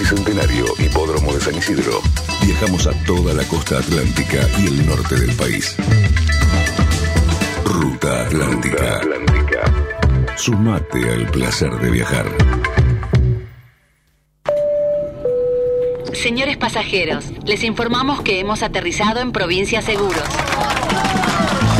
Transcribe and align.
Y 0.00 0.04
Centenario, 0.04 0.64
Hipódromo 0.78 1.32
de 1.32 1.40
San 1.40 1.56
Isidro. 1.56 2.00
Viajamos 2.44 2.86
a 2.86 2.92
toda 3.04 3.32
la 3.32 3.44
costa 3.44 3.78
atlántica 3.78 4.46
y 4.58 4.66
el 4.66 4.86
norte 4.86 5.14
del 5.14 5.34
país. 5.36 5.74
Ruta 7.64 8.26
Atlántica. 8.26 8.96
Atlántica. 8.96 10.36
Sumate 10.36 11.10
al 11.10 11.30
placer 11.30 11.70
de 11.78 11.90
viajar. 11.90 12.26
Señores 16.12 16.56
pasajeros, 16.58 17.32
les 17.44 17.64
informamos 17.64 18.20
que 18.20 18.40
hemos 18.40 18.62
aterrizado 18.62 19.20
en 19.20 19.32
Provincia 19.32 19.80
Seguros. 19.80 20.24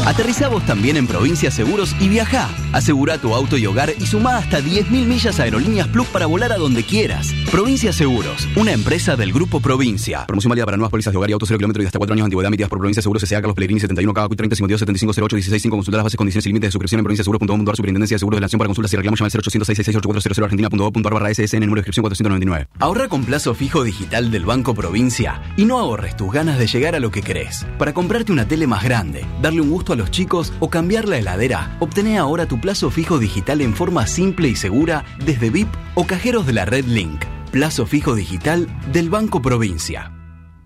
Aterriza 0.06 0.46
vos 0.46 0.64
también 0.64 0.96
en 0.96 1.08
Provincia 1.08 1.50
Seguros 1.50 1.96
y 1.98 2.08
viaja. 2.08 2.48
Asegura 2.72 3.18
tu 3.18 3.34
auto 3.34 3.58
y 3.58 3.66
hogar 3.66 3.92
y 3.98 4.06
suma 4.06 4.36
hasta 4.36 4.60
10.000 4.60 5.04
millas 5.04 5.40
a 5.40 5.42
Aerolíneas 5.42 5.88
Plus 5.88 6.06
para 6.06 6.26
volar 6.26 6.52
a 6.52 6.58
donde 6.58 6.84
quieras. 6.84 7.34
Provincia 7.50 7.92
Seguros, 7.92 8.46
una 8.54 8.70
empresa 8.70 9.16
del 9.16 9.32
Grupo 9.32 9.58
Provincia. 9.58 10.24
Promoción 10.28 10.50
válida 10.50 10.64
para 10.64 10.76
nuevas 10.76 10.92
pólizas 10.92 11.12
de 11.12 11.16
hogar 11.18 11.30
y 11.30 11.32
autos 11.32 11.48
0 11.48 11.58
kilómetros 11.58 11.82
y 11.82 11.86
hasta 11.86 11.98
4 11.98 12.12
años 12.14 12.22
de 12.22 12.26
antigüedad 12.26 12.46
emitidas 12.46 12.70
por 12.70 12.78
Provincia 12.78 13.02
Seguros 13.02 13.24
S.A. 13.24 13.40
Carlos 13.40 13.56
Pellegrini 13.56 13.80
71 13.80 14.14
KQ 14.14 14.36
30 14.36 14.54
52 14.54 14.78
75 14.78 15.12
08 15.24 15.36
16 15.36 15.62
5 15.62 15.76
Consultar 15.76 15.98
las 15.98 16.04
bases, 16.04 16.16
condiciones 16.16 16.46
y 16.46 16.48
límites 16.50 16.68
de 16.68 16.72
suscripción 16.72 17.00
en 17.00 17.04
provinciaseguros.com.ar 17.04 17.76
Superintendencia 17.76 18.14
de 18.14 18.18
Seguros 18.20 18.36
de 18.36 18.40
la 18.42 18.44
Nación 18.44 18.58
para 18.60 18.68
consultas 18.68 18.92
y 18.92 18.96
reclamos 18.96 19.18
llama 19.18 19.30
al 19.34 19.42
0800 19.42 20.38
argentina.gov.ar 20.44 21.14
barra 21.14 21.34
SSN 21.34 21.66
número 21.66 21.74
de 21.74 21.80
inscripción 21.80 22.02
499. 22.04 22.68
Ahorra 22.78 23.08
con 23.08 23.24
plazo 23.24 23.54
fijo 23.54 23.82
digital 23.82 24.30
del 24.30 24.44
Banco 24.44 24.72
Provincia 24.72 25.42
y 25.56 25.64
no 25.64 25.80
ahorres 25.80 26.16
tus 26.16 26.32
ganas 26.32 26.60
de 26.60 26.68
llegar 26.68 26.94
a 26.94 27.00
lo 27.00 27.10
que 27.10 27.22
querés. 27.22 27.66
Para 27.76 27.92
comprarte 27.92 28.30
una 28.30 28.46
tele 28.46 28.68
más 28.68 28.84
grande, 28.84 29.26
darle 29.42 29.62
un 29.62 29.70
gusto 29.70 29.94
a 29.94 29.95
los 29.96 30.10
chicos 30.10 30.52
o 30.60 30.70
cambiar 30.70 31.08
la 31.08 31.18
heladera, 31.18 31.76
obtené 31.80 32.18
ahora 32.18 32.46
tu 32.46 32.60
plazo 32.60 32.90
fijo 32.90 33.18
digital 33.18 33.60
en 33.60 33.74
forma 33.74 34.06
simple 34.06 34.48
y 34.48 34.56
segura 34.56 35.04
desde 35.24 35.50
VIP 35.50 35.68
o 35.94 36.06
cajeros 36.06 36.46
de 36.46 36.52
la 36.52 36.64
red 36.64 36.84
Link. 36.86 37.24
Plazo 37.50 37.86
fijo 37.86 38.14
digital 38.14 38.66
del 38.92 39.10
Banco 39.10 39.40
Provincia. 39.42 40.15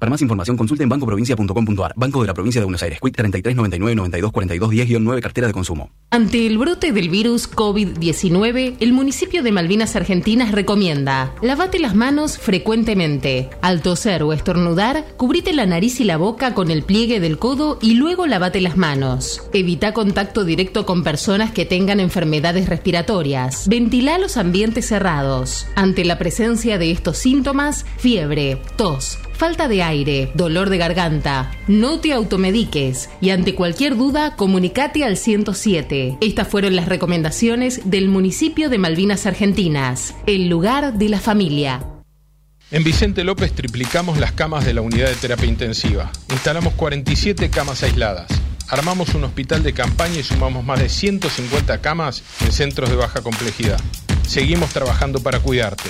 Para 0.00 0.08
más 0.08 0.22
información 0.22 0.56
consulte 0.56 0.82
en 0.82 0.88
bancoprovincia.com.ar. 0.88 1.92
Banco 1.94 2.22
de 2.22 2.26
la 2.26 2.32
Provincia 2.32 2.58
de 2.58 2.64
Buenos 2.64 2.82
Aires. 2.82 2.98
Quit 3.02 3.14
33 3.14 3.54
99 3.54 3.94
92 3.94 4.32
42 4.32 4.70
10 4.70 4.98
9 4.98 5.20
cartera 5.20 5.46
de 5.46 5.52
consumo. 5.52 5.90
Ante 6.08 6.46
el 6.46 6.56
brote 6.56 6.92
del 6.92 7.10
virus 7.10 7.50
COVID-19, 7.50 8.76
el 8.80 8.92
municipio 8.94 9.42
de 9.42 9.52
Malvinas 9.52 9.96
Argentinas 9.96 10.52
recomienda: 10.52 11.34
lavate 11.42 11.78
las 11.78 11.94
manos 11.94 12.38
frecuentemente. 12.38 13.50
Al 13.60 13.82
toser 13.82 14.22
o 14.22 14.32
estornudar, 14.32 15.04
cubrite 15.18 15.52
la 15.52 15.66
nariz 15.66 16.00
y 16.00 16.04
la 16.04 16.16
boca 16.16 16.54
con 16.54 16.70
el 16.70 16.82
pliegue 16.82 17.20
del 17.20 17.38
codo 17.38 17.78
y 17.82 17.92
luego 17.92 18.26
lavate 18.26 18.62
las 18.62 18.78
manos. 18.78 19.42
Evita 19.52 19.92
contacto 19.92 20.44
directo 20.44 20.86
con 20.86 21.04
personas 21.04 21.50
que 21.50 21.66
tengan 21.66 22.00
enfermedades 22.00 22.70
respiratorias. 22.70 23.68
Ventila 23.68 24.16
los 24.16 24.38
ambientes 24.38 24.86
cerrados. 24.86 25.66
Ante 25.74 26.06
la 26.06 26.16
presencia 26.16 26.78
de 26.78 26.90
estos 26.90 27.18
síntomas, 27.18 27.84
fiebre, 27.98 28.62
tos, 28.76 29.18
falta 29.40 29.68
de 29.68 29.82
aire, 29.82 30.30
dolor 30.34 30.68
de 30.68 30.76
garganta. 30.76 31.50
No 31.66 31.98
te 31.98 32.12
automediques 32.12 33.08
y 33.22 33.30
ante 33.30 33.54
cualquier 33.54 33.96
duda 33.96 34.36
comunicate 34.36 35.02
al 35.02 35.16
107. 35.16 36.18
Estas 36.20 36.46
fueron 36.46 36.76
las 36.76 36.90
recomendaciones 36.90 37.80
del 37.86 38.08
municipio 38.08 38.68
de 38.68 38.76
Malvinas 38.76 39.24
Argentinas, 39.24 40.14
el 40.26 40.50
lugar 40.50 40.92
de 40.92 41.08
la 41.08 41.20
familia. 41.20 41.82
En 42.70 42.84
Vicente 42.84 43.24
López 43.24 43.54
triplicamos 43.54 44.18
las 44.18 44.32
camas 44.32 44.66
de 44.66 44.74
la 44.74 44.82
unidad 44.82 45.08
de 45.08 45.14
terapia 45.14 45.48
intensiva. 45.48 46.12
Instalamos 46.30 46.74
47 46.74 47.48
camas 47.48 47.82
aisladas. 47.82 48.30
Armamos 48.68 49.14
un 49.14 49.24
hospital 49.24 49.62
de 49.62 49.72
campaña 49.72 50.18
y 50.18 50.22
sumamos 50.22 50.66
más 50.66 50.80
de 50.80 50.90
150 50.90 51.80
camas 51.80 52.22
en 52.44 52.52
centros 52.52 52.90
de 52.90 52.96
baja 52.96 53.22
complejidad. 53.22 53.80
Seguimos 54.28 54.68
trabajando 54.74 55.20
para 55.22 55.40
cuidarte. 55.40 55.88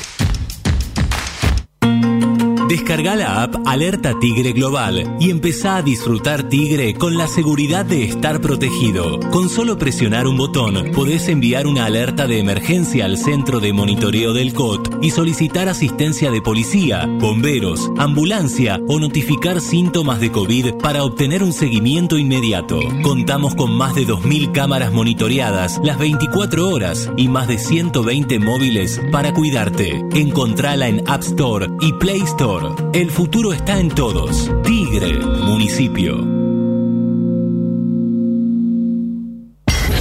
Descarga 2.71 3.17
la 3.17 3.43
app 3.43 3.57
Alerta 3.67 4.17
Tigre 4.21 4.53
Global 4.53 5.17
y 5.19 5.31
empezá 5.31 5.79
a 5.79 5.83
disfrutar 5.83 6.45
Tigre 6.45 6.95
con 6.95 7.19
la 7.19 7.27
seguridad 7.27 7.85
de 7.85 8.05
estar 8.05 8.41
protegido. 8.41 9.19
Con 9.33 9.49
solo 9.49 9.77
presionar 9.77 10.29
un 10.29 10.37
botón, 10.37 10.93
podés 10.95 11.27
enviar 11.27 11.67
una 11.67 11.87
alerta 11.87 12.29
de 12.29 12.39
emergencia 12.39 13.07
al 13.07 13.19
centro 13.19 13.59
de 13.59 13.73
monitoreo 13.73 14.33
del 14.33 14.55
COT 14.55 15.03
y 15.03 15.11
solicitar 15.11 15.69
asistencia 15.69 16.31
de 16.31 16.43
policía, 16.43 17.07
bomberos, 17.07 17.91
ambulancia 17.99 18.81
o 18.87 19.01
notificar 19.01 19.61
síntomas 19.61 20.21
de 20.21 20.31
COVID 20.31 20.75
para 20.75 21.03
obtener 21.03 21.43
un 21.43 21.53
seguimiento 21.53 22.19
inmediato. 22.19 22.79
Contamos 23.03 23.57
con 23.57 23.73
más 23.73 23.97
de 23.97 24.07
2.000 24.07 24.53
cámaras 24.53 24.93
monitoreadas 24.93 25.81
las 25.83 25.99
24 25.99 26.69
horas 26.69 27.11
y 27.17 27.27
más 27.27 27.49
de 27.49 27.59
120 27.59 28.39
móviles 28.39 29.01
para 29.11 29.35
cuidarte. 29.35 30.05
Encontrala 30.13 30.87
en 30.87 31.03
App 31.11 31.23
Store 31.23 31.67
y 31.81 31.95
Play 31.95 32.21
Store. 32.21 32.60
El 32.93 33.11
futuro 33.11 33.53
está 33.53 33.79
en 33.79 33.89
todos. 33.89 34.51
Tigre, 34.63 35.19
municipio. 35.19 36.17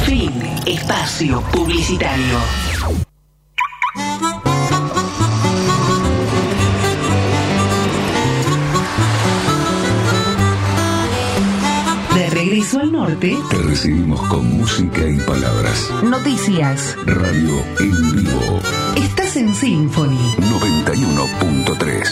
Fin. 0.05 0.31
Espacio 0.65 1.41
publicitario. 1.51 3.08
Regreso 12.59 12.79
al 12.81 12.91
norte, 12.91 13.37
Te 13.49 13.57
recibimos 13.57 14.19
con 14.27 14.57
música 14.57 15.07
y 15.07 15.17
palabras. 15.19 15.89
noticias. 16.03 16.97
Radio 17.05 17.63
en 17.79 18.11
vivo. 18.17 18.59
Estás 18.97 19.37
en 19.37 19.55
Symphony. 19.55 20.17
91.3. 20.37 22.03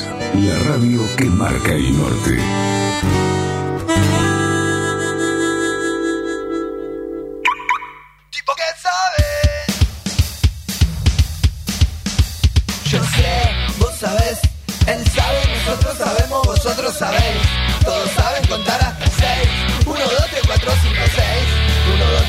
La 0.45 0.57
radio 0.69 1.01
que 1.17 1.25
marca 1.25 1.73
el 1.73 1.97
norte. 1.97 2.39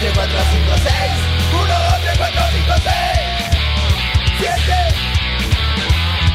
3, 0.00 0.12
4, 0.14 0.30
5, 0.30 0.76
6. 0.76 0.94
1, 1.54 1.66
2, 1.66 1.74
3, 2.02 2.18
4, 2.18 2.40
5, 2.52 2.74
6. 2.84 2.94
7. 4.38 4.54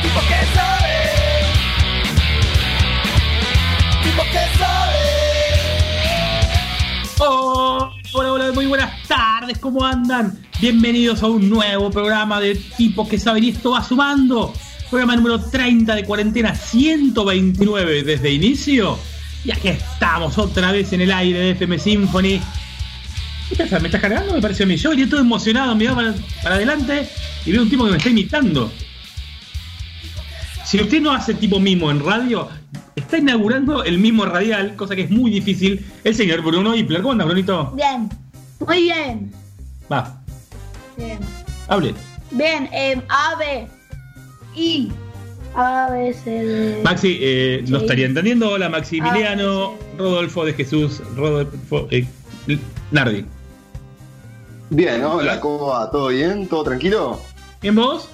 Tipo 0.01 0.19
que 0.19 0.40
sabe. 0.53 0.96
Tipo 4.03 4.23
que 4.23 4.44
sabe. 4.59 5.00
Oh, 7.19 7.90
hola, 8.12 8.34
hola, 8.34 8.52
muy 8.52 8.66
buenas 8.66 8.91
tardes, 9.07 9.57
¿cómo 9.59 9.85
andan? 9.85 10.38
Bienvenidos 10.59 11.23
a 11.23 11.28
un 11.28 11.50
nuevo 11.50 11.90
programa 11.90 12.41
de 12.41 12.56
tipo 12.56 13.07
que 13.07 13.18
saben 13.18 13.46
y 13.46 13.50
esto 13.52 13.72
va 13.72 13.81
sumando. 13.81 14.53
Programa 14.90 15.16
número 15.16 15.40
30 15.40 15.96
de 15.96 16.03
cuarentena 16.03 16.53
129 16.53 18.03
desde 18.03 18.29
inicio. 18.29 19.00
Y 19.46 19.52
aquí 19.52 19.69
estamos 19.69 20.38
otra 20.38 20.73
vez 20.73 20.91
en 20.91 21.00
el 21.00 21.13
aire 21.13 21.40
de 21.40 21.52
FM 21.52 21.79
Symphony. 21.79 22.41
¿Me 23.57 23.63
estás 23.87 24.01
cargando? 24.01 24.33
Me 24.33 24.41
pareció 24.41 24.65
a 24.65 24.67
mí. 24.67 24.75
Yo 24.77 24.89
venía 24.89 25.07
todo 25.09 25.19
emocionado, 25.19 25.75
miraba 25.75 25.97
para, 25.97 26.13
para 26.41 26.55
adelante 26.55 27.07
y 27.45 27.51
veo 27.51 27.61
un 27.61 27.69
tipo 27.69 27.85
que 27.85 27.91
me 27.91 27.97
está 27.97 28.09
imitando. 28.09 28.71
Si 30.65 30.79
usted 30.81 31.01
no 31.01 31.11
hace 31.11 31.33
tipo 31.35 31.59
mimo 31.59 31.91
en 31.91 32.03
radio, 32.03 32.47
está 32.95 33.17
inaugurando 33.17 33.83
el 33.83 33.99
mimo 33.99 34.25
radial, 34.25 34.75
cosa 34.75 34.95
que 34.95 35.03
es 35.03 35.09
muy 35.11 35.29
difícil. 35.29 35.85
El 36.03 36.15
señor 36.15 36.41
Bruno 36.41 36.73
Hipler. 36.75 37.01
¿Cómo 37.01 37.11
anda, 37.11 37.25
Brunito? 37.25 37.71
Bien, 37.75 38.09
muy 38.65 38.83
bien. 38.83 39.31
Va, 39.91 40.19
Bien, 40.97 41.19
hable. 41.67 41.93
bien. 42.31 42.69
Eh, 42.71 42.99
A, 43.09 43.35
B, 43.37 43.67
I, 44.55 44.89
A, 45.55 45.89
B, 45.91 46.13
C, 46.13 46.29
D. 46.31 46.81
Maxi, 46.84 47.17
eh, 47.22 47.63
Sí. 47.67 47.75
estaría 47.75 48.05
entendiendo. 48.05 48.49
Hola, 48.51 48.69
Maximiliano. 48.69 49.75
Rodolfo 49.97 50.46
de 50.46 50.53
Jesús, 50.53 51.01
Rodolfo 51.16 51.87
eh, 51.91 52.07
Nardi. 52.91 53.25
Bien, 54.69 55.03
hola, 55.03 55.40
¿cómo 55.40 55.67
va? 55.67 55.90
¿Todo 55.91 56.07
bien? 56.07 56.47
¿Todo 56.47 56.63
tranquilo? 56.63 57.19
¿Bien 57.61 57.75
vos? 57.75 58.09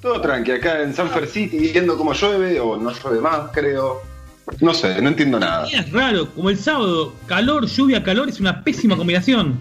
Todo 0.00 0.20
tranqui, 0.20 0.52
acá 0.52 0.82
en 0.82 0.94
Sanford 0.94 1.28
City, 1.28 1.58
viendo 1.72 1.96
cómo 1.96 2.12
llueve, 2.12 2.60
o 2.60 2.76
no 2.76 2.92
llueve 2.92 3.20
más, 3.20 3.50
creo. 3.52 4.02
No 4.60 4.72
sé, 4.72 5.00
no 5.02 5.08
entiendo 5.08 5.40
nada. 5.40 5.66
Es 5.66 5.90
raro, 5.92 6.30
como 6.30 6.50
el 6.50 6.58
sábado, 6.58 7.12
calor, 7.26 7.66
lluvia, 7.66 8.02
calor, 8.02 8.28
es 8.28 8.38
una 8.40 8.62
pésima 8.62 8.96
combinación. 8.96 9.58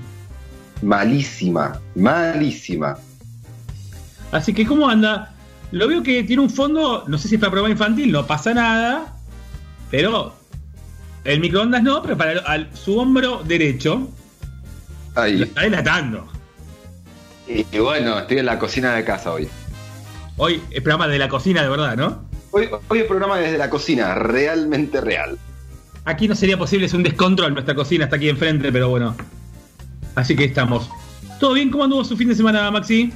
Malísima, 0.82 1.80
malísima. 1.96 2.98
Así 4.32 4.54
que, 4.54 4.66
¿cómo 4.66 4.88
anda? 4.88 5.34
Lo 5.72 5.88
veo 5.88 6.04
que 6.04 6.24
tiene 6.24 6.44
un 6.44 6.50
fondo, 6.50 7.04
no 7.08 7.18
sé 7.18 7.28
si 7.28 7.36
es 7.36 7.42
para 7.42 7.52
programa 7.52 7.72
infantil, 7.72 8.12
no 8.12 8.28
pasa 8.28 8.54
nada, 8.54 9.16
pero 9.90 10.34
el 11.26 11.40
microondas 11.40 11.84
no, 11.84 12.02
pero 12.02 12.18
para 12.18 12.40
al- 12.42 12.70
su 12.76 12.98
hombro 12.98 13.42
derecho 13.44 14.08
lo 15.16 15.22
Ahí. 15.22 15.42
está 15.44 15.62
delatando. 15.62 16.28
Y, 17.48 17.66
y 17.72 17.80
bueno, 17.80 18.20
estoy 18.20 18.40
en 18.40 18.46
la 18.46 18.58
cocina 18.58 18.94
de 18.96 19.04
casa 19.04 19.32
hoy. 19.34 19.48
Hoy 20.38 20.62
es 20.72 20.82
programa 20.82 21.08
de 21.08 21.20
la 21.20 21.30
cocina 21.30 21.62
de 21.62 21.70
verdad, 21.70 21.96
¿no? 21.96 22.26
Hoy, 22.52 22.70
hoy 22.88 23.00
el 23.00 23.06
programa 23.06 23.38
desde 23.38 23.58
la 23.58 23.70
cocina, 23.70 24.16
realmente 24.16 25.00
real. 25.02 25.38
Aquí 26.06 26.28
no 26.28 26.36
sería 26.36 26.58
posible, 26.58 26.86
es 26.86 26.94
un 26.94 27.04
descontrol. 27.04 27.54
Nuestra 27.54 27.76
cocina 27.76 28.06
está 28.06 28.16
aquí 28.18 28.30
enfrente, 28.30 28.72
pero 28.72 28.90
bueno. 28.90 29.16
Así 30.16 30.36
que 30.36 30.46
estamos. 30.46 30.90
¿Todo 31.40 31.54
bien? 31.54 31.70
¿Cómo 31.72 31.84
anduvo 31.84 32.04
su 32.04 32.16
fin 32.16 32.30
de 32.30 32.36
semana, 32.36 32.70
Maxi? 32.72 33.12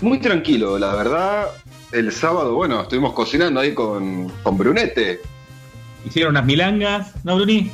Muy 0.00 0.18
tranquilo, 0.18 0.78
la 0.78 0.94
verdad. 0.94 1.48
El 1.92 2.10
sábado, 2.12 2.54
bueno, 2.54 2.82
estuvimos 2.82 3.12
cocinando 3.12 3.60
ahí 3.60 3.74
con, 3.74 4.28
con 4.42 4.56
Brunete. 4.56 5.20
Hicieron 6.04 6.30
unas 6.32 6.44
milangas, 6.44 7.12
¿no, 7.24 7.36
Bruni? 7.36 7.70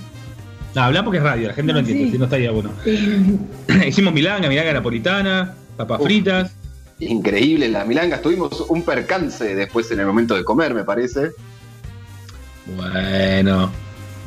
No, 0.74 0.82
habla 0.82 1.02
porque 1.04 1.18
es 1.18 1.24
radio, 1.24 1.48
la 1.48 1.54
gente 1.54 1.72
no, 1.72 1.80
No, 1.80 1.80
entiende, 1.80 2.04
sí. 2.06 2.10
si 2.12 2.18
no 2.18 2.24
estaría 2.24 2.50
bueno. 2.50 2.70
Hicimos 3.86 4.12
milanga, 4.12 4.48
milanga 4.48 4.72
napolitana, 4.74 5.54
papas 5.76 6.00
Uf. 6.00 6.06
fritas. 6.06 6.52
Increíble 6.98 7.68
la 7.68 7.84
milanga. 7.84 8.20
Tuvimos 8.20 8.60
un 8.68 8.82
percance 8.82 9.54
después 9.54 9.90
en 9.90 10.00
el 10.00 10.06
momento 10.06 10.34
de 10.34 10.44
comer, 10.44 10.74
me 10.74 10.84
parece. 10.84 11.30
Bueno. 12.76 13.70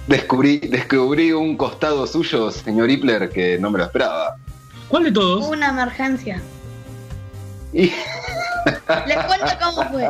Descubrí, 0.08 0.58
descubrí 0.60 1.32
un 1.32 1.56
costado 1.56 2.08
suyo, 2.08 2.50
señor 2.52 2.90
Hipler, 2.90 3.30
que 3.30 3.60
no 3.60 3.70
me 3.70 3.78
lo 3.80 3.84
esperaba. 3.86 4.38
¿Cuál 4.88 5.04
de 5.04 5.12
todos? 5.12 5.48
Una 5.48 5.70
emergencia. 5.70 6.42
Y 7.74 7.92
Les 9.08 9.18
cuento 9.26 9.52
cómo 9.62 9.90
fue. 9.90 10.08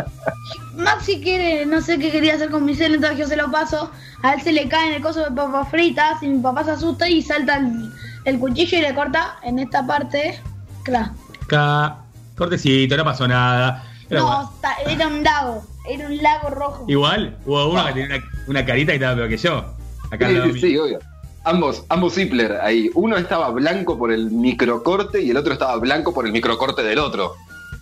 Maxi 0.76 1.22
quiere, 1.22 1.66
no 1.66 1.82
sé 1.82 2.00
qué 2.00 2.12
quería 2.12 2.36
hacer 2.36 2.50
con 2.50 2.66
mi 2.66 2.76
cel, 2.76 2.96
entonces 2.96 3.20
yo 3.20 3.28
se 3.28 3.36
lo 3.36 3.52
paso. 3.52 3.92
A 4.24 4.34
él 4.34 4.42
se 4.42 4.52
le 4.52 4.68
cae 4.68 4.88
en 4.88 4.94
el 4.96 5.02
coso 5.02 5.24
de 5.24 5.32
papas 5.32 5.70
fritas 5.70 6.22
y 6.24 6.28
mi 6.28 6.42
papá 6.42 6.64
se 6.64 6.72
asusta 6.72 7.08
y 7.10 7.22
salta 7.22 7.58
el, 7.58 7.92
el 8.26 8.40
cuchillo 8.40 8.78
y 8.78 8.82
le 8.82 8.96
corta 8.96 9.38
en 9.44 9.60
esta 9.60 9.86
parte. 9.86 10.42
Claro. 10.84 11.12
Acá, 11.44 11.98
cortecito, 12.38 12.98
no 12.98 13.04
pasó 13.04 13.28
nada. 13.28 13.84
Era. 14.10 14.22
No, 14.22 14.52
era 14.88 15.08
un 15.08 15.24
lago. 15.24 15.64
Era 15.88 16.08
un 16.08 16.18
lago 16.18 16.50
rojo. 16.50 16.86
Igual, 16.88 17.38
hubo 17.46 17.72
uno 17.72 17.86
que 17.88 17.94
tenía 17.94 18.16
una, 18.18 18.26
una 18.48 18.66
carita 18.66 18.92
y 18.92 18.96
estaba 18.96 19.16
peor 19.16 19.30
que 19.30 19.38
yo. 19.38 19.66
Acá 20.12 20.28
sí, 20.28 20.60
sí, 20.60 20.78
obvio. 20.78 21.00
Ambos, 21.46 21.84
ambos 21.90 22.18
Hipler 22.18 22.60
ahí. 22.62 22.92
Uno 22.94 23.18
estaba 23.18 23.50
blanco 23.50 23.98
por 23.98 24.12
el 24.12 24.30
microcorte 24.32 25.22
y 25.22 25.30
el 25.30 25.38
otro 25.38 25.54
estaba 25.54 25.78
blanco 25.78 26.14
por 26.14 26.26
el 26.26 26.32
microcorte 26.32 26.84
del 26.84 27.00
otro. 27.00 27.36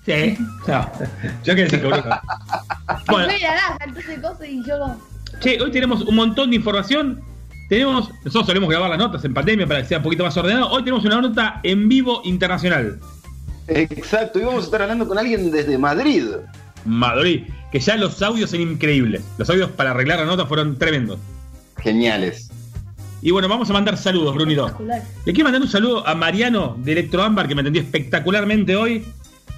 Sí. 0.08 0.38
No, 0.66 0.90
yo 1.44 1.54
que 1.54 1.64
decir 1.64 1.82
que 1.82 1.88
Bueno, 3.12 3.34
entonces 4.10 4.50
y 4.50 4.64
yo 4.64 4.98
che, 5.42 5.62
hoy 5.62 5.70
tenemos 5.70 6.02
un 6.02 6.16
montón 6.16 6.50
de 6.50 6.56
información. 6.56 7.22
Tenemos, 7.68 8.10
nosotros 8.24 8.46
solemos 8.46 8.70
grabar 8.70 8.90
las 8.90 9.00
notas 9.00 9.26
en 9.26 9.34
pandemia 9.34 9.68
para 9.68 9.82
que 9.82 9.90
sea 9.90 9.98
un 9.98 10.06
poquito 10.06 10.24
más 10.24 10.38
ordenado. 10.38 10.70
Hoy 10.70 10.84
tenemos 10.84 11.04
una 11.04 11.20
nota 11.20 11.60
en 11.62 11.90
vivo 11.90 12.22
internacional. 12.24 13.00
Exacto, 13.68 14.40
y 14.40 14.44
vamos 14.44 14.62
a 14.62 14.66
estar 14.66 14.82
hablando 14.82 15.06
con 15.10 15.18
alguien 15.18 15.52
desde 15.52 15.78
Madrid. 15.78 16.24
Madrid, 16.86 17.44
que 17.74 17.82
ya 17.82 17.98
los 17.98 18.22
audios 18.22 18.52
son 18.52 18.62
increíbles. 18.62 19.22
Los 19.38 19.50
audios 19.50 19.70
para 19.72 19.92
arreglar 19.92 20.20
la 20.20 20.26
nota 20.26 20.46
fueron 20.46 20.78
tremendos. 20.78 21.20
Geniales. 21.80 22.50
Y 23.22 23.32
bueno, 23.32 23.50
vamos 23.50 23.70
a 23.70 23.74
mandar 23.74 23.98
saludos, 23.98 24.34
Brunito. 24.36 24.72
Le 25.26 25.34
quiero 25.34 25.44
mandar 25.44 25.62
un 25.62 25.68
saludo 25.68 26.08
a 26.08 26.16
Mariano 26.16 26.78
de 26.80 26.94
Electroámbar 26.94 27.50
que 27.50 27.56
me 27.56 27.62
atendió 27.62 27.82
espectacularmente 27.82 28.78
hoy. 28.78 29.04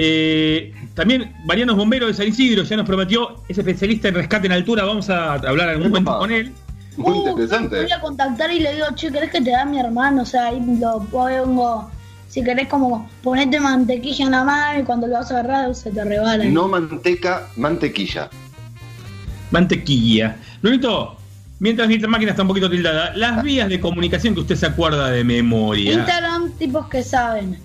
Eh, 0.00 0.72
también 0.94 1.34
Mariano 1.44 1.74
bombero 1.74 2.06
de 2.06 2.14
San 2.14 2.28
Isidro, 2.28 2.62
ya 2.62 2.76
nos 2.76 2.86
prometió, 2.86 3.42
es 3.48 3.58
especialista 3.58 4.08
en 4.08 4.14
rescate 4.14 4.46
en 4.46 4.52
altura, 4.52 4.84
vamos 4.84 5.10
a 5.10 5.34
hablar 5.34 5.68
en 5.70 5.74
algún 5.76 5.88
momento 5.90 6.18
con 6.18 6.30
él. 6.30 6.52
Muy 6.96 7.12
Uh, 7.18 7.28
interesante. 7.28 7.82
Voy 7.82 7.92
a 7.92 8.00
contactar 8.00 8.50
y 8.52 8.60
le 8.60 8.74
digo, 8.74 8.86
che, 8.94 9.10
¿querés 9.10 9.30
que 9.30 9.40
te 9.40 9.50
da 9.50 9.64
mi 9.64 9.78
hermano? 9.78 10.22
O 10.22 10.24
sea, 10.26 10.46
ahí 10.48 10.60
lo 10.80 11.00
pongo. 11.10 11.90
Si 12.28 12.42
querés, 12.44 12.68
como 12.68 13.08
ponete 13.22 13.58
mantequilla 13.60 14.24
en 14.26 14.30
la 14.32 14.44
mano 14.44 14.80
y 14.80 14.82
cuando 14.84 15.06
lo 15.06 15.14
vas 15.14 15.30
a 15.30 15.38
agarrar 15.40 15.74
se 15.74 15.90
te 15.90 16.04
rebala. 16.04 16.44
No 16.44 16.68
manteca, 16.68 17.48
mantequilla. 17.56 18.28
Mantequilla. 19.50 20.36
Brunito, 20.60 21.16
mientras 21.58 21.88
mi 21.88 21.98
máquina 21.98 22.30
está 22.32 22.42
un 22.42 22.48
poquito 22.48 22.70
tildada, 22.70 23.14
las 23.16 23.42
vías 23.42 23.68
de 23.68 23.80
comunicación 23.80 24.34
que 24.34 24.40
usted 24.40 24.56
se 24.56 24.66
acuerda 24.66 25.10
de 25.10 25.24
memoria. 25.24 25.92
Instagram, 25.92 26.52
tipos 26.52 26.86
que 26.88 27.02
saben. 27.02 27.58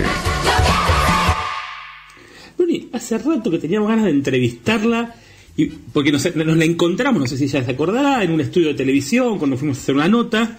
Bruni, 2.56 2.88
hace 2.94 3.18
rato 3.18 3.50
que 3.50 3.58
teníamos 3.58 3.90
ganas 3.90 4.06
de 4.06 4.12
entrevistarla, 4.12 5.14
porque 5.92 6.10
nos, 6.10 6.24
la 6.34 6.64
encontramos, 6.64 7.20
no 7.20 7.26
sé 7.26 7.36
si 7.36 7.44
ella 7.44 7.66
se 7.66 7.70
acordará, 7.70 8.24
en 8.24 8.32
un 8.32 8.40
estudio 8.40 8.68
de 8.68 8.74
televisión, 8.74 9.38
cuando 9.38 9.58
fuimos 9.58 9.76
a 9.76 9.80
hacer 9.82 9.94
una 9.94 10.08
nota, 10.08 10.58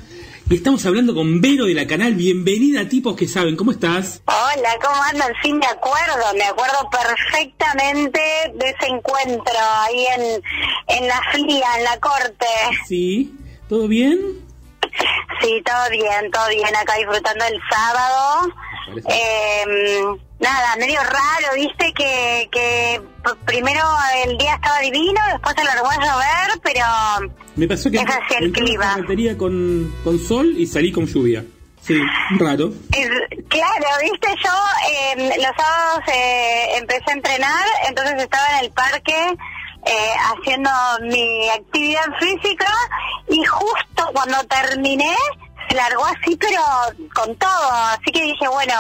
estamos 0.56 0.86
hablando 0.86 1.14
con 1.14 1.42
Vero 1.42 1.66
de 1.66 1.74
la 1.74 1.86
canal. 1.86 2.16
Bienvenida, 2.16 2.88
tipos 2.90 3.16
que 3.16 3.28
saben, 3.28 3.56
¿cómo 3.56 3.72
estás? 3.72 4.22
Hola, 4.26 4.78
¿cómo 4.82 5.02
andan? 5.04 5.32
Sí, 5.44 5.54
me 5.54 5.66
acuerdo, 5.68 6.34
me 6.36 6.44
acuerdo 6.44 6.90
perfectamente 6.90 8.20
de 8.56 8.70
ese 8.70 8.88
encuentro 8.88 9.60
ahí 9.82 10.06
en, 10.18 10.44
en 10.88 11.08
la 11.08 11.22
fría, 11.32 11.66
en 11.78 11.84
la 11.84 12.00
corte. 12.00 12.46
Sí, 12.88 13.34
¿todo 13.68 13.88
bien? 13.88 14.20
Sí, 15.42 15.62
todo 15.64 15.90
bien, 15.92 16.32
todo 16.32 16.48
bien, 16.50 16.76
acá 16.76 16.96
disfrutando 16.98 17.46
el 17.46 17.60
sábado. 17.70 18.54
Eh, 19.08 20.04
nada, 20.40 20.76
medio 20.78 21.00
raro, 21.04 21.56
viste 21.56 21.94
que, 21.94 22.50
que 22.52 23.02
primero 23.46 23.82
el 24.26 24.38
día 24.38 24.56
estaba 24.56 24.80
divino, 24.80 25.22
después 25.32 25.56
se 25.56 25.64
largó 25.64 25.88
a 25.88 25.98
llover, 25.98 26.60
pero 26.64 27.34
Me 27.60 27.68
pasó 27.68 27.92
que 27.92 27.98
Es 27.98 28.04
el 28.40 28.48
la 28.52 28.54
clima. 28.54 29.38
con, 29.38 29.94
con 30.04 30.18
sol 30.18 30.54
y 30.58 30.66
salí 30.66 30.92
con 30.92 31.06
lluvia. 31.06 31.44
Sí, 31.82 31.96
raro. 32.38 32.72
Es- 32.94 33.40
claro, 33.48 33.86
viste, 34.02 34.28
yo 34.44 34.52
eh, 34.92 35.28
los 35.38 35.56
sábados 35.58 36.04
eh, 36.14 36.78
empecé 36.78 37.04
a 37.08 37.14
entrenar, 37.14 37.66
entonces 37.88 38.16
estaba 38.24 38.46
en 38.60 38.66
el 38.66 38.72
parque 38.72 39.14
eh, 39.86 40.14
haciendo 40.32 40.70
mi 41.04 41.50
actividad 41.50 42.06
física 42.20 42.68
y 43.30 43.44
justo 43.46 44.10
cuando 44.14 44.38
terminé 44.46 45.14
se 45.70 45.76
largó 45.76 46.06
así, 46.06 46.36
pero 46.38 46.62
con 47.14 47.36
todo. 47.36 47.72
Así 47.72 48.12
que 48.12 48.24
dije, 48.24 48.48
bueno, 48.52 48.74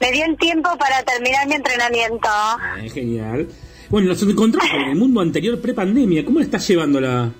me 0.00 0.12
dio 0.12 0.24
el 0.26 0.36
tiempo 0.38 0.68
para 0.78 1.02
terminar 1.02 1.46
mi 1.46 1.54
entrenamiento. 1.54 2.28
Ah, 2.28 2.76
genial. 2.92 3.48
Bueno, 3.88 4.08
nos 4.08 4.22
encontramos 4.22 4.70
en 4.72 4.90
el 4.90 4.96
mundo 4.96 5.20
anterior 5.20 5.60
pre-pandemia. 5.60 6.24
¿Cómo 6.24 6.38
le 6.40 6.46
estás 6.46 6.66
llevando 6.68 7.00
la, 7.00 7.30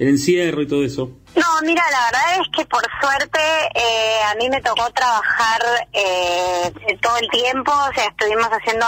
el 0.00 0.08
encierro 0.08 0.62
y 0.62 0.66
todo 0.66 0.82
eso? 0.82 1.10
No, 1.36 1.46
mira, 1.62 1.84
la 1.92 2.06
verdad 2.06 2.40
es 2.40 2.48
que 2.56 2.64
por 2.64 2.82
suerte 3.00 3.38
eh, 3.74 4.22
a 4.26 4.34
mí 4.36 4.48
me 4.48 4.60
tocó 4.62 4.90
trabajar 4.90 5.60
eh, 5.92 6.72
todo 7.00 7.16
el 7.18 7.28
tiempo, 7.30 7.70
o 7.70 7.94
sea, 7.94 8.06
estuvimos 8.06 8.48
haciendo 8.48 8.86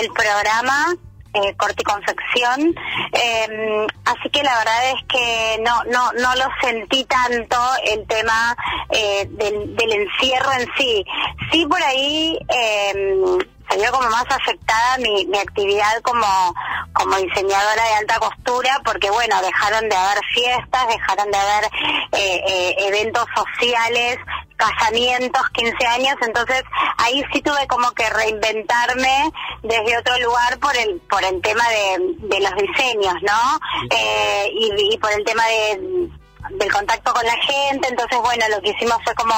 el 0.00 0.08
programa 0.10 0.96
eh, 1.34 1.54
corte 1.56 1.76
y 1.80 1.84
confección, 1.84 2.74
eh, 3.12 3.86
así 4.06 4.30
que 4.30 4.42
la 4.42 4.56
verdad 4.58 4.90
es 4.90 5.04
que 5.08 5.62
no 5.62 5.84
no 5.84 6.12
no 6.12 6.34
lo 6.36 6.44
sentí 6.62 7.04
tanto 7.04 7.56
el 7.86 8.06
tema 8.06 8.56
eh, 8.90 9.26
del, 9.30 9.76
del 9.76 9.92
encierro 9.92 10.52
en 10.52 10.68
sí. 10.78 11.04
Sí 11.52 11.66
por 11.66 11.82
ahí 11.82 12.38
eh, 12.48 13.18
se 13.68 13.76
vio 13.78 13.90
como 13.92 14.08
más 14.10 14.24
afectada 14.28 14.98
mi, 14.98 15.26
mi 15.26 15.38
actividad 15.38 16.00
como, 16.02 16.26
como 16.92 17.16
diseñadora 17.16 17.84
de 17.84 17.94
alta 17.94 18.18
costura 18.18 18.80
porque 18.84 19.10
bueno 19.10 19.40
dejaron 19.42 19.88
de 19.88 19.96
haber 19.96 20.24
fiestas 20.32 20.88
dejaron 20.88 21.30
de 21.30 21.38
haber 21.38 21.64
eh, 22.12 22.42
eh, 22.46 22.74
eventos 22.78 23.26
sociales 23.34 24.18
casamientos 24.56 25.42
15 25.50 25.86
años. 25.86 26.14
Entonces 26.22 26.62
ahí 26.98 27.22
sí 27.32 27.42
tuve 27.42 27.66
como 27.66 27.90
que 27.92 28.08
reinventarme 28.08 29.32
desde 29.62 29.98
otro 29.98 30.18
lugar 30.18 30.58
por 30.58 30.76
el 30.76 31.00
por 31.10 31.24
el 31.24 31.40
tema 31.42 31.64
de, 31.68 32.14
de 32.18 32.40
los 32.40 32.54
diseños 32.54 33.14
no 33.22 33.60
Eh, 33.90 34.50
y, 34.52 34.94
y 34.94 34.98
por 34.98 35.12
el 35.12 35.24
tema 35.24 35.44
de 35.46 36.10
del 36.50 36.72
contacto 36.72 37.12
con 37.12 37.24
la 37.24 37.36
gente, 37.36 37.88
entonces 37.88 38.18
bueno, 38.22 38.44
lo 38.50 38.60
que 38.60 38.70
hicimos 38.70 38.98
fue 39.04 39.14
como 39.14 39.34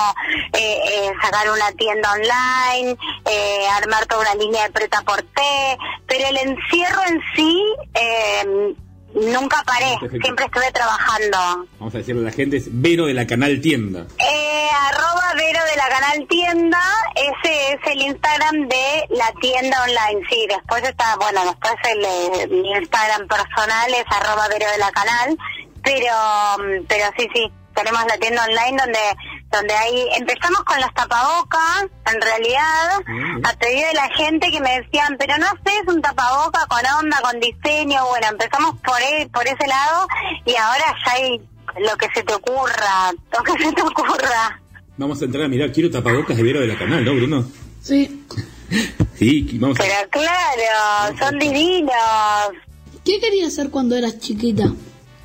eh, 0.52 0.78
eh, 0.88 1.12
sacar 1.22 1.50
una 1.50 1.70
tienda 1.72 2.12
online, 2.12 2.96
eh, 3.24 3.68
armar 3.72 4.06
toda 4.06 4.22
una 4.22 4.34
línea 4.34 4.64
de 4.64 4.70
preta 4.70 5.02
por 5.02 5.22
té, 5.22 5.78
pero 6.06 6.28
el 6.28 6.36
encierro 6.36 7.02
en 7.08 7.20
sí 7.34 7.62
eh, 7.94 8.74
nunca 9.14 9.62
paré, 9.64 9.96
siempre 10.20 10.44
estuve 10.44 10.70
trabajando. 10.72 11.66
Vamos 11.78 11.94
a 11.94 11.98
decirle 11.98 12.22
a 12.22 12.30
la 12.30 12.32
gente, 12.32 12.56
es 12.58 12.64
Vero 12.68 13.06
de 13.06 13.14
la 13.14 13.26
Canal 13.26 13.60
Tienda. 13.60 14.06
Eh, 14.18 14.68
arroba 14.88 15.32
Vero 15.36 15.60
de 15.64 15.76
la 15.76 15.88
Canal 15.88 16.26
Tienda, 16.28 16.82
ese 17.14 17.72
es 17.72 17.80
el 17.92 18.02
Instagram 18.02 18.68
de 18.68 19.06
la 19.10 19.32
tienda 19.40 19.82
online, 19.82 20.26
sí, 20.28 20.46
después 20.48 20.82
está, 20.82 21.16
bueno, 21.16 21.44
después 21.44 21.74
el, 21.90 22.04
eh, 22.04 22.48
mi 22.50 22.72
Instagram 22.72 23.26
personal 23.26 23.94
es 23.94 24.04
arroba 24.10 24.48
Vero 24.48 24.70
de 24.70 24.78
la 24.78 24.90
Canal, 24.92 25.36
pero, 25.86 26.12
mm, 26.58 26.84
pero 26.88 27.04
sí, 27.16 27.28
sí, 27.34 27.50
tenemos 27.74 28.02
la 28.08 28.18
tienda 28.18 28.44
online 28.44 28.76
donde 28.82 28.98
donde 29.52 29.72
ahí 29.74 30.08
empezamos 30.18 30.60
con 30.64 30.78
los 30.80 30.92
tapabocas, 30.92 31.86
en 32.12 32.20
realidad, 32.20 33.00
a 33.44 33.52
pedido 33.58 33.86
de 33.88 33.94
la 33.94 34.08
gente 34.10 34.50
que 34.50 34.60
me 34.60 34.80
decían, 34.82 35.16
pero 35.18 35.38
no 35.38 35.46
haces 35.46 35.82
un 35.86 36.02
tapaboca 36.02 36.66
con 36.66 36.80
onda, 37.00 37.20
con 37.22 37.38
diseño, 37.40 38.04
bueno, 38.08 38.26
empezamos 38.32 38.74
por, 38.84 39.00
e- 39.00 39.28
por 39.32 39.46
ese 39.46 39.66
lado 39.68 40.08
y 40.44 40.54
ahora 40.56 40.84
ya 41.06 41.12
hay 41.12 41.40
lo 41.78 41.96
que 41.96 42.08
se 42.12 42.22
te 42.24 42.34
ocurra, 42.34 43.12
lo 43.32 43.42
que 43.44 43.64
se 43.64 43.72
te 43.72 43.82
ocurra. 43.82 44.60
Vamos 44.98 45.22
a 45.22 45.24
entrar 45.26 45.44
a 45.44 45.48
mirar, 45.48 45.70
quiero 45.72 45.90
tapabocas 45.90 46.36
de 46.36 46.42
Vero 46.42 46.60
de 46.60 46.66
la 46.66 46.76
Canal, 46.76 47.04
¿no, 47.04 47.14
Bruno? 47.14 47.46
Sí. 47.80 48.24
Sí, 49.16 49.48
vamos 49.54 49.78
a... 49.80 49.82
Pero 49.84 50.10
claro, 50.10 51.16
son 51.18 51.38
divinos. 51.38 51.94
¿Qué 53.04 53.18
querías 53.20 53.48
hacer 53.52 53.70
cuando 53.70 53.96
eras 53.96 54.18
chiquita? 54.18 54.64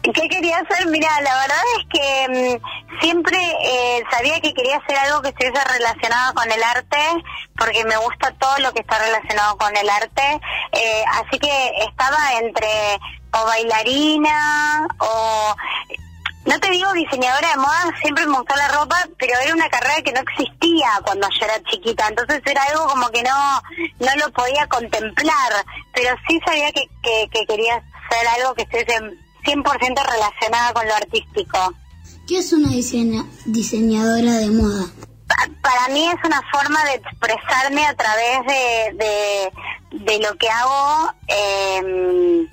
¿Qué 0.01 0.27
quería 0.29 0.57
hacer? 0.57 0.87
Mira, 0.87 1.09
la 1.21 1.35
verdad 1.41 1.63
es 1.77 1.85
que 1.89 2.27
mm, 2.59 2.99
siempre 3.01 3.37
eh, 3.63 4.03
sabía 4.09 4.39
que 4.41 4.53
quería 4.53 4.77
hacer 4.77 4.97
algo 4.97 5.21
que 5.21 5.29
estuviese 5.29 5.63
relacionado 5.63 6.33
con 6.33 6.51
el 6.51 6.63
arte, 6.63 6.97
porque 7.55 7.85
me 7.85 7.97
gusta 7.97 8.31
todo 8.39 8.57
lo 8.59 8.73
que 8.73 8.81
está 8.81 8.97
relacionado 8.97 9.57
con 9.57 9.75
el 9.77 9.87
arte. 9.89 10.41
Eh, 10.71 11.03
así 11.13 11.37
que 11.37 11.71
estaba 11.87 12.33
entre 12.41 12.99
o 13.33 13.45
bailarina 13.45 14.87
o... 14.97 15.55
No 16.43 16.59
te 16.59 16.71
digo 16.71 16.91
diseñadora 16.93 17.49
de 17.49 17.57
moda, 17.57 17.93
siempre 18.01 18.25
me 18.25 18.35
gustó 18.35 18.55
la 18.55 18.67
ropa, 18.69 18.97
pero 19.19 19.37
era 19.37 19.53
una 19.53 19.69
carrera 19.69 20.01
que 20.01 20.11
no 20.11 20.21
existía 20.21 20.89
cuando 21.05 21.29
yo 21.29 21.45
era 21.45 21.61
chiquita, 21.69 22.07
entonces 22.07 22.41
era 22.43 22.63
algo 22.63 22.87
como 22.87 23.07
que 23.09 23.21
no 23.21 23.61
no 23.99 24.15
lo 24.15 24.31
podía 24.33 24.65
contemplar, 24.65 25.51
pero 25.93 26.15
sí 26.27 26.39
sabía 26.43 26.71
que, 26.71 26.87
que, 27.03 27.29
que 27.31 27.45
quería 27.45 27.75
hacer 27.75 28.27
algo 28.39 28.55
que 28.55 28.63
estuviese 28.63 28.99
100% 29.43 29.63
relacionada 30.11 30.73
con 30.73 30.87
lo 30.87 30.93
artístico. 30.95 31.73
¿Qué 32.27 32.37
es 32.39 32.53
una 32.53 32.69
diseña- 32.69 33.25
diseñadora 33.45 34.33
de 34.37 34.49
moda? 34.49 34.85
Pa- 35.27 35.49
Para 35.61 35.87
mí 35.93 36.05
es 36.07 36.15
una 36.25 36.41
forma 36.51 36.83
de 36.85 36.93
expresarme 36.95 37.85
a 37.85 37.95
través 37.95 38.39
de, 38.47 38.93
de, 39.05 39.51
de 40.05 40.19
lo 40.19 40.35
que 40.37 40.49
hago. 40.49 41.13
eh, 41.27 42.47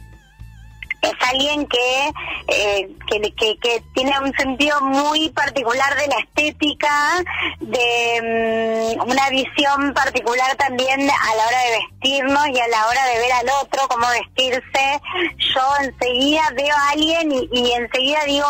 es 1.09 1.29
alguien 1.29 1.67
que, 1.67 2.13
eh, 2.49 2.89
que, 3.07 3.21
que, 3.35 3.59
que 3.59 3.83
tiene 3.95 4.19
un 4.21 4.33
sentido 4.37 4.81
muy 4.81 5.31
particular 5.31 5.97
de 5.97 6.07
la 6.09 6.19
estética, 6.19 7.25
de 7.61 8.97
mm, 8.97 9.11
una 9.11 9.31
visión 9.31 9.93
particular 9.95 10.57
también 10.57 11.01
a 11.01 11.35
la 11.35 11.47
hora 11.47 11.59
de 11.59 11.79
vestirnos 11.79 12.49
y 12.49 12.61
a 12.61 12.69
la 12.69 12.87
hora 12.87 13.05
de 13.07 13.19
ver 13.19 13.33
al 13.33 13.47
otro, 13.63 13.89
cómo 13.89 14.07
vestirse. 14.09 15.01
Yo 15.39 15.63
enseguida 15.83 16.43
veo 16.55 16.75
a 16.77 16.91
alguien 16.91 17.33
y, 17.33 17.49
y 17.53 17.73
enseguida 17.73 18.25
digo, 18.25 18.49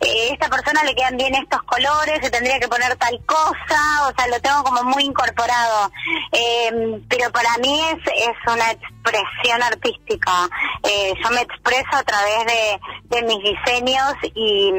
eh, 0.00 0.30
esta 0.32 0.48
persona 0.48 0.82
le 0.84 0.94
quedan 0.94 1.16
bien 1.16 1.34
estos 1.34 1.62
colores, 1.64 2.20
se 2.22 2.30
tendría 2.30 2.58
que 2.58 2.68
poner 2.68 2.96
tal 2.96 3.18
cosa, 3.26 4.08
o 4.08 4.12
sea, 4.16 4.26
lo 4.28 4.40
tengo 4.40 4.62
como 4.64 4.82
muy 4.84 5.04
incorporado. 5.04 5.90
Eh, 6.32 7.00
pero 7.08 7.30
para 7.32 7.56
mí 7.58 7.80
es, 7.90 8.28
es 8.28 8.52
una 8.52 8.70
expresión 8.70 9.62
artística. 9.62 10.48
Eh, 10.82 11.14
yo 11.22 11.30
me 11.30 11.42
expreso 11.42 11.95
a 11.96 12.04
través 12.04 12.46
de, 12.46 13.22
mis 13.22 13.42
diseños 13.42 14.12
y, 14.34 14.70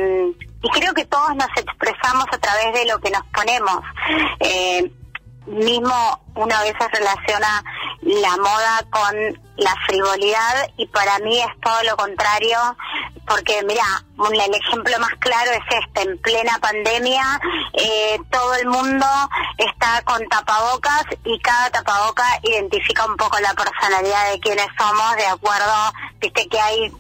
y 0.62 0.70
creo 0.70 0.94
que 0.94 1.06
todos 1.06 1.36
nos 1.36 1.50
expresamos 1.56 2.26
a 2.32 2.38
través 2.38 2.74
de 2.74 2.86
lo 2.86 3.00
que 3.00 3.10
nos 3.10 3.24
ponemos. 3.34 3.82
Eh, 4.40 4.92
mismo 5.48 6.22
uno 6.36 6.56
a 6.56 6.64
veces 6.64 6.88
relaciona 6.92 7.64
la 8.02 8.38
moda 8.38 8.86
con 8.90 9.16
la 9.58 9.74
frivolidad 9.88 10.70
y 10.78 10.86
para 10.88 11.18
mí 11.20 11.40
es 11.40 11.62
todo 11.62 11.84
lo 11.84 11.98
contrario 11.98 12.58
porque 13.26 13.64
mira 13.66 13.84
el 14.32 14.54
ejemplo 14.54 15.00
más 15.00 15.14
claro 15.20 15.52
es 15.52 15.80
este 15.84 16.10
en 16.10 16.18
plena 16.20 16.60
pandemia 16.60 17.40
eh, 17.74 18.20
todo 18.30 18.54
el 18.56 18.68
mundo 18.68 19.06
está 19.58 20.02
con 20.04 20.28
tapabocas 20.28 21.06
y 21.24 21.40
cada 21.40 21.70
tapaboca 21.72 22.26
identifica 22.44 23.06
un 23.06 23.16
poco 23.16 23.40
la 23.40 23.54
personalidad 23.54 24.32
de 24.32 24.40
quienes 24.40 24.68
somos 24.78 25.16
de 25.16 25.26
acuerdo 25.26 25.94
viste 26.20 26.48
que 26.48 26.60
hay 26.60 26.92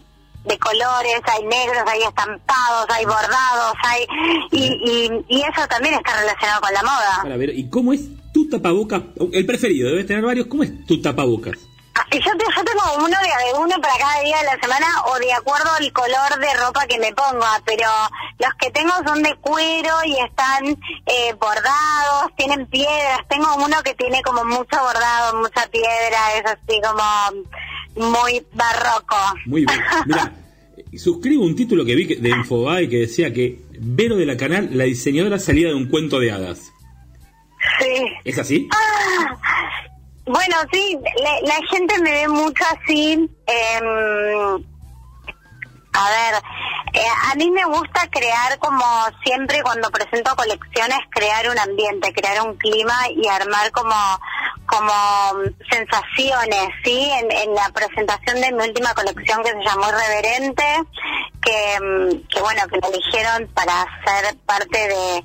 de 0.47 0.57
colores, 0.59 1.21
hay 1.25 1.43
negros, 1.45 1.83
hay 1.87 2.01
estampados, 2.03 2.85
hay 2.89 3.05
bordados, 3.05 3.73
hay 3.83 4.05
y, 4.51 4.63
y, 4.65 5.25
y 5.37 5.41
eso 5.41 5.67
también 5.69 5.95
está 5.95 6.19
relacionado 6.19 6.61
con 6.61 6.73
la 6.73 6.83
moda. 6.83 7.19
Para 7.23 7.37
ver, 7.37 7.49
¿y 7.49 7.69
cómo 7.69 7.93
es 7.93 8.01
tu 8.33 8.49
tapabocas? 8.49 9.01
El 9.33 9.45
preferido, 9.45 9.89
debes 9.89 10.07
tener 10.07 10.23
varios. 10.23 10.47
¿Cómo 10.47 10.63
es 10.63 10.85
tu 10.85 11.01
tapabocas? 11.01 11.57
Ah, 11.95 12.05
Yo, 12.11 12.19
te- 12.19 12.45
yo 12.55 12.63
tengo 12.63 12.83
uno 12.97 13.07
de 13.07 13.59
uno 13.59 13.75
para 13.81 13.97
cada 13.97 14.21
día 14.21 14.37
de 14.37 14.43
la 14.43 14.59
semana 14.61 14.85
o 15.07 15.17
de 15.17 15.33
acuerdo 15.33 15.71
al 15.79 15.91
color 15.91 16.39
de 16.39 16.53
ropa 16.53 16.85
que 16.85 16.99
me 16.99 17.11
ponga, 17.13 17.59
pero 17.65 17.89
los 18.37 18.53
que 18.59 18.69
tengo 18.69 18.93
son 19.05 19.23
de 19.23 19.35
cuero 19.37 19.95
y 20.05 20.15
están 20.19 20.63
eh, 21.07 21.33
bordados, 21.39 22.31
tienen 22.37 22.67
piedras. 22.67 23.21
Tengo 23.27 23.47
uno 23.55 23.81
que 23.83 23.95
tiene 23.95 24.21
como 24.21 24.45
mucho 24.45 24.77
bordado, 24.79 25.39
mucha 25.39 25.65
piedra, 25.71 26.35
es 26.35 26.45
así 26.45 26.79
como 26.87 27.03
muy 27.97 28.45
barroco. 28.53 29.15
Muy 29.45 29.65
bien. 29.65 29.79
Mira, 30.05 30.33
suscribo 30.97 31.43
un 31.43 31.55
título 31.55 31.85
que 31.85 31.95
vi 31.95 32.15
de 32.15 32.29
Infobae 32.29 32.89
que 32.89 32.97
decía 32.97 33.33
que 33.33 33.59
Vero 33.79 34.15
de 34.15 34.25
la 34.25 34.37
Canal, 34.37 34.69
la 34.71 34.85
diseñadora 34.85 35.39
salida 35.39 35.69
de 35.69 35.75
un 35.75 35.87
cuento 35.89 36.19
de 36.19 36.31
hadas. 36.31 36.71
Sí. 37.79 38.03
¿Es 38.23 38.37
así? 38.37 38.69
Ah, 38.71 39.35
bueno, 40.25 40.55
sí, 40.71 40.97
la, 41.23 41.41
la 41.41 41.67
gente 41.69 42.01
me 42.01 42.11
ve 42.11 42.27
mucho 42.27 42.63
así. 42.71 43.13
em, 43.45 44.63
a 45.93 46.09
ver, 46.09 46.35
eh, 46.93 47.07
a 47.31 47.35
mí 47.35 47.49
me 47.49 47.65
gusta 47.65 48.07
crear 48.11 48.59
como 48.59 48.83
siempre 49.23 49.61
cuando 49.63 49.89
presento 49.89 50.35
colecciones, 50.35 50.99
crear 51.09 51.49
un 51.49 51.57
ambiente, 51.57 52.13
crear 52.13 52.45
un 52.47 52.55
clima 52.57 52.93
y 53.15 53.27
armar 53.27 53.71
como 53.71 53.95
como 54.77 54.93
sensaciones, 55.71 56.69
¿sí? 56.83 57.09
En, 57.11 57.55
la 57.55 57.69
presentación 57.69 58.41
de 58.41 58.51
mi 58.51 58.63
última 58.63 58.93
colección 58.93 59.43
que 59.43 59.51
se 59.51 59.63
llamó 59.63 59.87
Irreverente, 59.89 60.63
que, 61.41 61.79
mm, 61.79 62.27
que 62.27 62.41
bueno, 62.41 62.61
que 62.67 62.79
me 62.79 62.87
eligieron 62.89 63.47
para 63.53 63.85
ser 64.05 64.35
parte 64.45 64.77
de, 64.77 65.23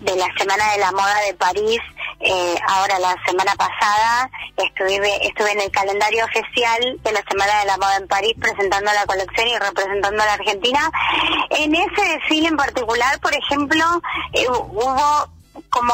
de 0.00 0.16
la 0.16 0.26
Semana 0.38 0.72
de 0.72 0.78
la 0.78 0.92
Moda 0.92 1.20
de 1.26 1.34
París, 1.34 1.80
eh, 2.20 2.56
ahora 2.68 2.98
la 2.98 3.14
semana 3.26 3.54
pasada 3.56 4.30
estuve, 4.56 5.26
estuve 5.26 5.52
en 5.52 5.60
el 5.60 5.70
calendario 5.70 6.24
oficial 6.24 6.98
de 7.02 7.12
la 7.12 7.22
Semana 7.30 7.60
de 7.60 7.66
la 7.66 7.76
Moda 7.76 7.96
en 7.96 8.08
París 8.08 8.34
presentando 8.40 8.90
la 8.92 9.04
colección 9.04 9.48
y 9.48 9.58
representando 9.58 10.22
a 10.22 10.26
la 10.26 10.32
Argentina. 10.34 10.90
En 11.50 11.74
ese 11.74 12.02
desfile 12.14 12.48
en 12.48 12.56
particular, 12.56 13.20
por 13.20 13.34
ejemplo, 13.34 13.84
eh, 14.32 14.48
hubo 14.48 15.28
como 15.68 15.92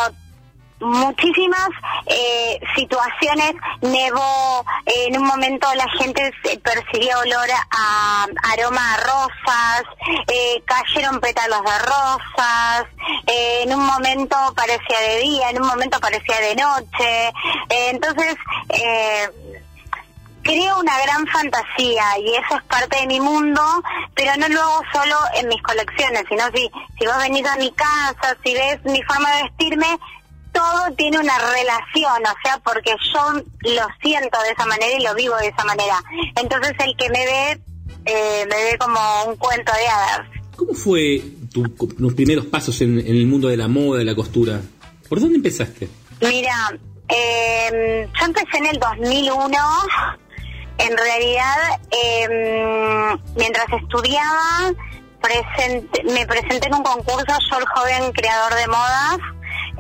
muchísimas 0.83 1.69
eh, 2.07 2.61
situaciones. 2.77 3.55
Nevó 3.81 4.65
en 4.87 5.19
un 5.19 5.27
momento 5.27 5.67
la 5.75 5.89
gente 5.99 6.33
percibía 6.63 7.19
olor 7.19 7.49
a, 7.71 8.27
aroma 8.53 8.95
a 8.95 8.97
rosas 8.99 9.83
eh, 10.29 10.63
cayeron 10.65 11.21
pétalos 11.21 11.63
de 11.63 11.79
rosas 11.79 12.85
eh, 13.27 13.63
en 13.63 13.75
un 13.75 13.85
momento 13.85 14.37
parecía 14.55 15.01
de 15.01 15.19
día 15.19 15.51
en 15.51 15.63
un 15.63 15.69
momento 15.69 16.01
parecía 16.01 16.41
de 16.41 16.57
noche. 16.57 17.33
Entonces 17.69 18.37
creo 20.43 20.79
una 20.79 21.01
gran 21.03 21.27
fantasía 21.27 22.19
y 22.19 22.35
eso 22.35 22.57
es 22.57 22.63
parte 22.65 23.01
de 23.01 23.07
mi 23.07 23.21
mundo, 23.21 23.63
pero 24.15 24.33
no 24.37 24.49
lo 24.49 24.83
solo 24.93 25.17
en 25.35 25.49
mis 25.49 25.63
colecciones, 25.63 26.25
sino 26.29 26.45
si, 26.55 26.71
si 26.99 27.07
vos 27.07 27.17
venís 27.19 27.47
a 27.47 27.57
mi 27.57 27.71
casa, 27.73 28.37
si 28.45 28.55
ves 28.55 28.85
mi 28.85 29.03
forma 29.03 29.31
de 29.37 29.43
vestirme, 29.45 29.99
todo 30.53 30.95
tiene 30.97 31.19
una 31.19 31.39
relación, 31.39 32.23
o 32.23 32.37
sea, 32.45 32.59
porque 32.65 32.93
yo 33.13 33.33
lo 33.75 33.87
siento 34.03 34.39
de 34.43 34.51
esa 34.51 34.67
manera 34.67 34.99
y 34.99 35.03
lo 35.03 35.15
vivo 35.15 35.37
de 35.37 35.49
esa 35.49 35.65
manera. 35.65 36.03
Entonces 36.37 36.73
el 36.79 36.97
que 36.97 37.09
me 37.11 37.25
ve, 37.25 37.61
eh, 38.05 38.47
me 38.49 38.65
ve 38.65 38.79
como 38.79 39.01
un 39.27 39.37
cuento 39.37 39.73
de 39.73 39.89
hadas. 39.89 40.29
¿Cómo 40.57 40.75
fue 40.75 41.23
tu, 41.53 41.63
tus 41.69 42.15
primeros 42.15 42.47
pasos 42.47 42.81
en, 42.83 42.99
el 42.99 43.27
mundo 43.27 43.49
de 43.49 43.57
la 43.57 43.69
moda, 43.69 43.99
de 43.99 44.05
la 44.05 44.15
costura? 44.15 44.61
¿Por 45.09 45.21
dónde 45.21 45.37
empezaste? 45.37 45.89
Mira, 46.21 46.55
eh, 47.09 48.09
yo 48.19 48.27
empecé 48.27 48.59
en 48.59 48.67
el 48.67 48.79
2001. 48.79 49.57
En 50.79 50.97
realidad, 50.97 51.81
eh, 51.91 53.17
mientras 53.37 53.67
estudiaba, 53.81 54.73
me 56.05 56.27
presenté 56.27 56.67
en 56.67 56.75
un 56.75 56.83
concurso, 56.83 57.39
yo 57.51 57.59
el 57.59 57.67
joven 57.67 58.13
creador 58.13 58.55
de 58.55 58.67
modas, 58.67 59.19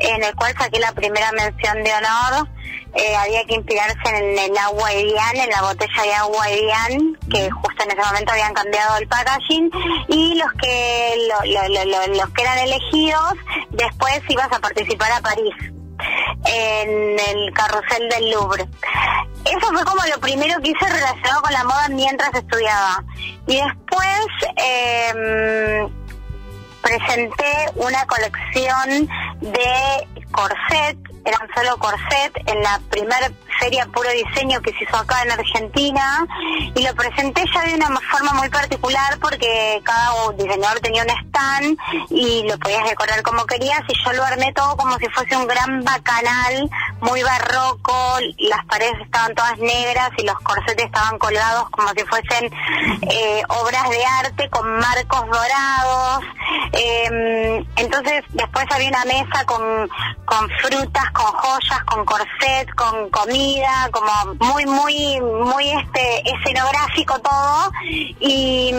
en 0.03 0.23
el 0.23 0.35
cual 0.35 0.55
saqué 0.59 0.79
la 0.81 0.93
primera 0.93 1.31
mención 1.33 1.83
de 1.83 1.93
honor. 1.95 2.49
Eh, 2.95 3.17
había 3.17 3.43
que 3.45 3.55
inspirarse 3.55 3.97
en 4.05 4.39
el 4.39 4.59
agua 4.59 4.93
Evian, 4.93 5.37
en 5.37 5.49
la 5.49 5.63
botella 5.63 6.03
de 6.03 6.13
agua 6.13 6.51
Evian, 6.51 7.19
que 7.31 7.51
justo 7.51 7.85
en 7.85 7.91
ese 7.91 8.03
momento 8.03 8.33
habían 8.33 8.53
cambiado 8.53 8.99
el 8.99 9.09
packaging, 9.09 9.71
y 10.09 10.35
los 10.35 10.53
que 10.61 11.15
los 11.29 12.31
que 12.31 12.43
eran 12.43 12.59
elegidos, 12.59 13.33
después 13.71 14.21
ibas 14.29 14.53
a 14.53 14.59
participar 14.59 15.11
a 15.11 15.23
París, 15.23 15.55
en 16.45 17.19
el 17.19 17.53
carrusel 17.55 18.11
del 18.11 18.31
Louvre. 18.31 18.69
Eso 19.47 19.67
fue 19.73 19.85
como 19.85 20.05
lo 20.05 20.21
primero 20.21 20.61
que 20.61 20.71
hice 20.71 20.87
relacionado 20.87 21.43
con 21.43 21.53
la 21.53 21.65
moda 21.65 21.89
mientras 21.89 22.35
estudiaba. 22.35 23.03
Y 23.47 23.57
después... 23.57 24.27
Eh, 24.57 25.89
presenté 26.83 27.71
una 27.77 28.05
colección 28.07 29.09
de 29.41 30.23
corset, 30.33 30.99
eran 31.25 31.49
solo 31.55 31.77
corset, 31.79 32.33
en 32.47 32.63
la 32.63 32.81
primera 32.91 33.31
feria 33.59 33.87
puro 33.87 34.09
diseño 34.11 34.61
que 34.61 34.73
se 34.73 34.85
hizo 34.85 34.97
acá 34.97 35.23
en 35.23 35.31
Argentina 35.31 36.27
y 36.75 36.83
lo 36.83 36.95
presenté 36.95 37.45
ya 37.55 37.63
de 37.63 37.75
una 37.75 37.89
forma 38.11 38.33
muy 38.35 38.49
particular 38.49 39.19
porque 39.21 39.81
cada 39.85 40.33
diseñador 40.37 40.81
tenía 40.81 41.03
un 41.03 41.11
stand 41.11 41.79
y 42.11 42.43
lo 42.49 42.59
podías 42.59 42.89
decorar 42.89 43.23
como 43.23 43.47
querías 43.47 43.81
y 43.89 43.95
yo 44.05 44.13
lo 44.15 44.25
armé 44.25 44.53
todo 44.53 44.77
como 44.77 44.97
si 44.99 45.07
fuese 45.09 45.37
un 45.37 45.47
gran 45.47 45.85
bacanal 45.85 46.69
muy 47.01 47.23
barroco, 47.23 48.19
las 48.39 48.65
paredes 48.67 49.01
estaban 49.03 49.35
todas 49.35 49.59
negras 49.59 50.11
y 50.19 50.25
los 50.25 50.39
corsetes 50.41 50.87
estaban 50.87 51.19
colgados 51.19 51.69
como 51.71 51.89
si 51.91 52.05
fuesen 52.05 52.51
eh, 53.11 53.43
obras 53.49 53.89
de 53.91 54.05
arte 54.05 54.49
con 54.51 54.79
marcos 54.79 55.21
dorados. 55.27 56.25
Em, 56.73 57.65
entonces 57.77 58.25
después 58.31 58.67
había 58.71 58.89
una 58.89 59.05
mesa 59.05 59.45
con, 59.47 59.89
con 60.25 60.49
frutas, 60.61 61.11
con 61.13 61.27
joyas, 61.27 61.85
con 61.87 62.05
corset, 62.05 62.75
con 62.75 63.11
comida, 63.11 63.89
como 63.93 64.13
muy, 64.41 64.67
muy, 64.67 65.21
muy 65.21 65.71
este 65.71 66.23
escenográfico 66.31 67.19
todo. 67.21 67.71
Y, 68.21 68.73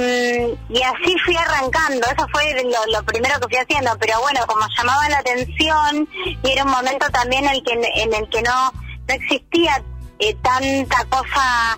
y 0.70 0.82
así 0.82 1.16
fui 1.26 1.36
arrancando, 1.36 2.08
eso 2.08 2.28
fue 2.32 2.56
lo, 2.92 3.04
primero 3.04 3.40
que 3.40 3.48
fui 3.48 3.58
haciendo, 3.58 3.92
pero 4.00 4.20
bueno, 4.22 4.42
como 4.48 4.66
llamaba 4.78 5.10
la 5.10 5.20
atención 5.20 6.08
y 6.44 6.52
era 6.52 6.64
un 6.64 6.72
momento 6.72 7.10
también 7.12 7.48
el 7.48 7.64
que 7.64 7.74
en 7.74 7.84
en 7.96 8.14
el 8.14 8.30
que 8.30 8.42
no, 8.42 8.72
no 9.08 9.14
existía 9.14 9.82
eh, 10.20 10.36
tanta 10.42 11.04
cosa 11.06 11.78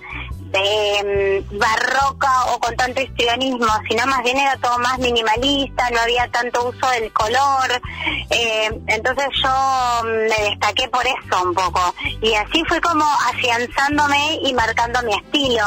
mm, 0.59 1.57
barroca 1.57 2.45
o 2.53 2.59
con 2.59 2.75
tanto 2.75 3.01
histrionismo, 3.01 3.67
sino 3.89 4.05
más 4.07 4.23
bien 4.23 4.37
era 4.37 4.55
todo 4.57 4.77
más 4.79 4.97
minimalista, 4.99 5.89
no 5.91 5.99
había 6.01 6.27
tanto 6.29 6.69
uso 6.69 6.89
del 6.91 7.11
color, 7.13 7.81
eh, 8.29 8.69
entonces 8.87 9.27
yo 9.43 10.03
me 10.03 10.49
destaqué 10.49 10.87
por 10.89 11.05
eso 11.05 11.43
un 11.43 11.53
poco 11.53 11.93
y 12.21 12.33
así 12.33 12.63
fue 12.67 12.79
como 12.81 13.05
afianzándome 13.27 14.39
y 14.43 14.53
marcando 14.53 15.01
mi 15.03 15.13
estilo. 15.13 15.65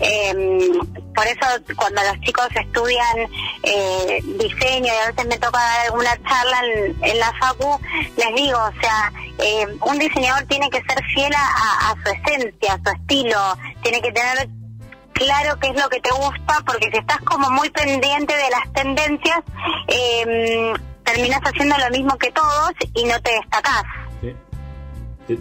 Eh, 0.00 0.70
por 1.14 1.26
eso 1.26 1.46
cuando 1.76 2.02
los 2.02 2.20
chicos 2.20 2.48
estudian 2.54 3.18
eh, 3.62 4.20
diseño 4.22 4.92
y 4.92 4.96
a 4.96 5.10
veces 5.10 5.26
me 5.26 5.38
toca 5.38 5.58
dar 5.58 5.86
alguna 5.86 6.10
charla 6.28 6.60
en, 7.02 7.18
la 7.18 7.32
facu, 7.38 7.78
les 8.16 8.34
digo, 8.34 8.58
o 8.58 8.80
sea, 8.80 9.12
eh, 9.38 9.66
un 9.80 9.98
diseñador 9.98 10.44
tiene 10.44 10.70
que 10.70 10.78
ser 10.78 11.04
fiel 11.14 11.32
a, 11.34 11.94
su 12.04 12.10
esencia, 12.10 12.74
a 12.74 12.80
su 12.84 12.96
estilo, 12.96 13.38
tiene 13.82 14.00
que 14.00 14.12
tener 14.12 14.48
claro 15.12 15.58
qué 15.60 15.68
es 15.68 15.80
lo 15.80 15.88
que 15.88 16.00
te 16.00 16.10
gusta, 16.10 16.62
porque 16.66 16.90
si 16.90 16.98
estás 16.98 17.18
como 17.18 17.50
muy 17.50 17.70
pendiente 17.70 18.34
de 18.34 18.50
las 18.50 18.72
tendencias, 18.72 19.38
eh, 19.88 20.72
terminas 21.04 21.40
haciendo 21.44 21.76
lo 21.78 21.90
mismo 21.90 22.16
que 22.18 22.30
todos 22.32 22.72
y 22.94 23.04
no 23.04 23.20
te 23.20 23.32
destacás. 23.32 23.84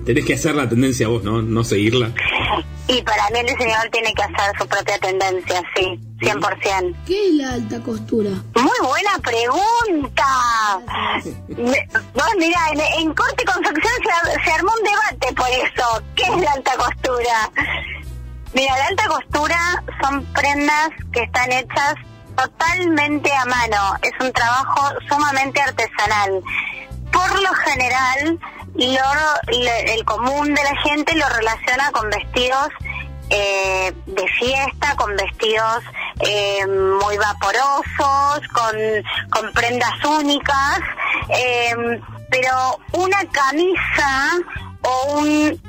Tenés 0.06 0.26
que 0.26 0.34
hacer 0.36 0.56
la 0.56 0.70
tendencia 0.70 1.10
vos, 1.10 1.24
¿no? 1.24 1.42
No 1.42 1.64
seguirla. 1.64 2.12
Y 2.88 3.02
para 3.02 3.30
mí 3.30 3.40
el 3.40 3.48
diseñador 3.48 3.90
tiene 3.90 4.14
que 4.14 4.24
hacer 4.24 4.58
su 4.58 4.68
propia 4.68 4.98
tendencia, 5.00 5.62
sí, 5.76 6.00
100%. 6.20 6.96
¿Qué 7.06 7.28
es 7.28 7.34
la 7.34 7.54
alta 7.54 7.80
costura? 7.82 8.30
Muy 8.56 8.88
buena 8.88 9.20
pregunta. 9.22 10.26
Vos 11.26 12.30
mira, 12.38 12.60
en, 12.98 13.14
corte 13.14 13.44
y 13.44 13.46
confección 13.46 13.94
se, 14.04 14.44
se, 14.44 14.52
armó 14.52 14.72
un 14.74 14.84
debate 14.84 15.34
por 15.36 15.50
eso. 15.50 16.04
¿Qué 16.16 16.24
es 16.24 16.42
la 16.42 16.52
alta 16.52 16.72
costura? 16.76 17.52
Mira, 18.54 18.78
la 18.78 18.86
alta 18.88 19.08
costura 19.08 19.84
son 20.02 20.26
prendas 20.34 20.90
que 21.12 21.24
están 21.24 21.52
hechas 21.52 21.96
totalmente 22.36 23.32
a 23.34 23.46
mano. 23.46 23.96
Es 24.02 24.12
un 24.20 24.32
trabajo 24.34 24.90
sumamente 25.10 25.62
artesanal. 25.62 26.42
Por 27.12 27.42
lo 27.42 27.54
general, 27.54 28.40
el 28.76 30.06
común 30.06 30.54
de 30.54 30.64
la 30.64 30.76
gente 30.82 31.16
lo 31.16 31.30
relaciona 31.30 31.92
con 31.92 32.10
vestidos 32.10 32.70
eh, 33.34 33.92
de 34.06 34.28
fiesta, 34.28 34.96
con 34.96 35.16
vestidos 35.16 35.84
eh, 36.20 36.66
muy 36.68 37.18
vaporosos, 37.18 38.48
con, 38.54 38.76
con 39.32 39.52
prendas 39.54 40.06
únicas, 40.06 40.80
eh, 41.30 41.76
pero 42.30 42.80
una 42.92 43.18
camisa 43.32 44.38
o 44.84 45.14
un 45.18 45.62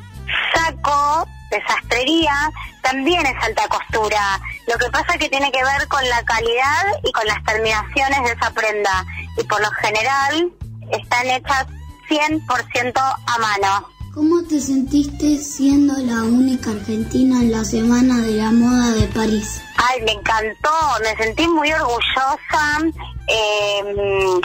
saco 0.52 1.26
de 1.50 1.62
sastrería 1.66 2.50
también 2.82 3.24
es 3.24 3.42
alta 3.42 3.66
costura. 3.68 4.40
Lo 4.66 4.76
que 4.76 4.90
pasa 4.90 5.14
es 5.14 5.18
que 5.18 5.30
tiene 5.30 5.50
que 5.50 5.64
ver 5.64 5.88
con 5.88 6.06
la 6.08 6.22
calidad 6.24 6.84
y 7.02 7.12
con 7.12 7.26
las 7.26 7.42
terminaciones 7.44 8.24
de 8.24 8.32
esa 8.32 8.50
prenda. 8.50 9.06
Y 9.38 9.44
por 9.44 9.60
lo 9.62 9.70
general 9.70 10.52
están 10.90 11.30
hechas 11.30 11.66
100% 12.10 12.92
a 12.98 13.38
mano. 13.38 13.93
¿Cómo 14.14 14.44
te 14.44 14.60
sentiste 14.60 15.38
siendo 15.38 15.92
la 15.94 16.22
única 16.22 16.70
argentina 16.70 17.40
en 17.40 17.50
la 17.50 17.64
Semana 17.64 18.18
de 18.18 18.34
la 18.34 18.52
Moda 18.52 18.92
de 18.92 19.08
París? 19.08 19.60
Ay, 19.76 20.02
me 20.02 20.12
encantó, 20.12 20.70
me 21.02 21.16
sentí 21.16 21.48
muy 21.48 21.72
orgullosa. 21.72 22.78
Eh, 23.26 24.40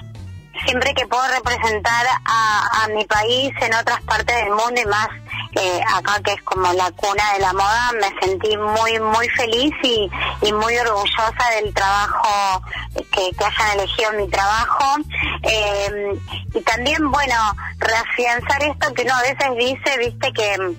siempre 0.66 0.92
que 0.96 1.06
puedo 1.06 1.22
representar 1.36 2.04
a, 2.26 2.88
mi 2.96 3.06
país 3.06 3.54
en 3.62 3.76
otras 3.76 4.02
partes 4.02 4.36
del 4.38 4.50
mundo 4.50 4.82
y 4.82 4.86
más 4.88 5.08
eh, 5.56 5.82
acá 5.96 6.22
que 6.24 6.34
es 6.34 6.42
como 6.44 6.72
la 6.74 6.92
cuna 6.92 7.34
de 7.34 7.40
la 7.40 7.54
moda, 7.54 7.92
me 7.94 8.28
sentí 8.28 8.56
muy 8.56 9.00
muy 9.00 9.28
feliz 9.30 9.74
y, 9.84 10.10
y 10.44 10.54
muy 10.54 10.78
orgullosa 10.78 11.50
del 11.60 11.74
trabajo 11.74 12.62
que, 12.94 13.32
que 13.36 13.46
hayan 13.46 13.80
elegido 13.80 14.12
mi 14.14 14.28
trabajo 14.30 14.98
eh, 15.44 16.20
y 16.54 16.62
también 16.62 17.10
bueno 17.12 17.36
reafianzar 17.80 18.64
esto 18.64 18.94
que 18.94 19.02
uno 19.04 19.14
a 19.16 19.22
veces 19.22 19.48
dice, 19.58 19.98
viste 19.98 20.32
que 20.34 20.76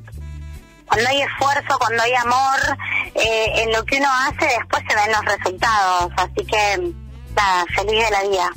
cuando 0.87 1.09
hay 1.09 1.23
esfuerzo, 1.23 1.79
cuando 1.79 2.03
hay 2.03 2.13
amor 2.15 2.79
eh, 3.15 3.63
en 3.63 3.73
lo 3.73 3.85
que 3.85 3.99
uno 3.99 4.09
hace, 4.09 4.47
después 4.59 4.83
se 4.89 4.97
ven 4.97 5.13
los 5.13 5.25
resultados, 5.25 6.13
así 6.17 6.47
que 6.47 6.93
nada, 7.37 7.65
feliz 7.77 8.05
de 8.05 8.11
la 8.11 8.29
vida. 8.29 8.51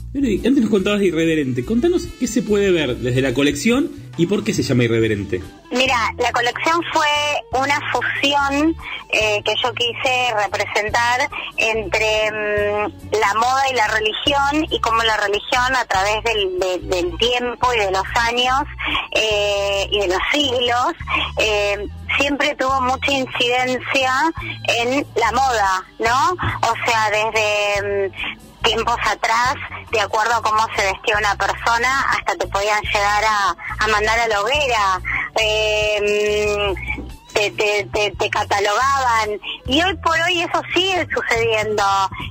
antes 0.48 0.62
nos 0.62 0.70
contabas 0.70 1.00
de 1.00 1.08
Irreverente. 1.08 1.64
Contanos 1.64 2.08
qué 2.20 2.28
se 2.28 2.42
puede 2.42 2.72
ver 2.72 2.98
desde 2.98 3.22
la 3.22 3.34
colección 3.34 4.03
y 4.18 4.28
por 4.28 4.44
qué 4.44 4.54
se 4.54 4.64
llama 4.64 4.84
Irreverente. 4.84 5.42
Mira, 5.72 6.14
la 6.18 6.32
colección 6.32 6.82
fue 6.94 7.60
una 7.60 7.80
fusión 7.92 8.76
eh, 9.10 9.42
que 9.44 9.54
yo 9.64 9.74
quise 9.74 10.34
representar 10.36 11.30
entre 11.58 12.32
mm, 12.32 13.20
la 13.20 13.34
moda 13.36 13.70
y 13.72 13.76
la 13.76 13.88
religión 13.88 14.68
y 14.70 14.80
cómo 14.80 15.02
la 15.04 15.18
religión 15.18 15.76
a 15.76 15.86
través 15.86 16.24
del, 16.24 17.18
tiempo 17.18 17.74
y 17.74 17.80
de 17.80 17.92
los 17.92 18.04
años 18.16 18.62
eh, 19.12 19.88
y 19.90 20.00
de 20.00 20.08
los 20.08 20.20
siglos 20.32 20.94
eh, 21.38 21.88
siempre 22.18 22.56
tuvo 22.56 22.82
mucha 22.82 23.12
incidencia 23.12 24.14
en 24.64 25.06
la 25.16 25.32
moda, 25.32 25.84
¿no? 26.00 26.32
O 26.62 26.74
sea, 26.86 27.10
desde 27.10 28.10
mm, 28.10 28.53
tiempos 28.64 28.98
atrás, 29.06 29.56
de 29.92 30.02
acuerdo 30.02 30.36
a 30.36 30.42
cómo 30.42 30.66
se 30.76 30.84
vestía 30.84 31.18
una 31.18 31.36
persona, 31.36 32.02
hasta 32.10 32.36
te 32.36 32.48
podían 32.48 32.82
llegar 32.82 33.24
a, 33.26 33.88
mandar 33.88 34.20
a 34.20 34.28
la 34.28 34.42
hoguera. 34.42 35.02
Eh, 35.40 36.74
te, 37.34 37.50
te, 37.52 38.12
te, 38.12 38.30
catalogaban 38.30 39.40
y 39.66 39.82
hoy 39.82 39.96
por 39.98 40.16
hoy 40.22 40.42
eso 40.42 40.62
sigue 40.72 41.08
sucediendo 41.12 41.84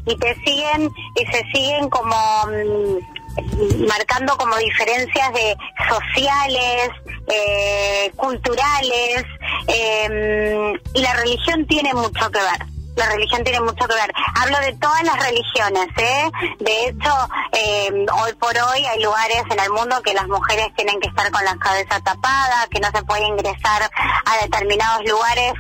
y 0.07 0.17
te 0.17 0.35
siguen 0.45 0.89
y 1.17 1.27
se 1.27 1.43
siguen 1.53 1.91
como 1.91 2.17
mm, 2.47 3.87
marcando 3.89 4.37
como 4.37 4.57
diferencias 4.59 5.33
de 5.33 5.57
sociales, 5.89 6.91
eh, 7.27 8.13
culturales 8.17 9.25
eh, 9.67 10.73
y 10.95 11.03
la 11.03 11.15
religión 11.15 11.67
tiene 11.67 11.93
mucho 11.95 12.31
que 12.31 12.39
ver 12.39 12.72
la 12.97 13.09
religión 13.11 13.43
tiene 13.45 13.61
mucho 13.61 13.87
que 13.87 13.95
ver. 13.95 14.13
Hablo 14.41 14.59
de 14.61 14.73
todas 14.75 15.03
las 15.05 15.17
religiones, 15.25 15.89
¿eh? 15.97 16.31
De 16.59 16.89
hecho, 16.89 17.11
eh, 17.53 18.07
hoy 18.13 18.33
por 18.35 18.57
hoy 18.57 18.85
hay 18.85 19.03
lugares 19.03 19.43
en 19.51 19.61
el 19.61 19.71
mundo 19.71 20.01
que 20.03 20.15
las 20.15 20.29
mujeres 20.29 20.69
tienen 20.77 21.01
que 21.01 21.09
estar 21.09 21.31
con 21.31 21.45
la 21.45 21.57
cabeza 21.57 22.01
tapada, 22.01 22.67
que 22.71 22.81
no 22.81 22.89
se 22.91 23.03
puede 23.05 23.27
ingresar 23.27 23.83
a 23.83 24.43
determinados 24.43 25.05
lugares 25.05 25.53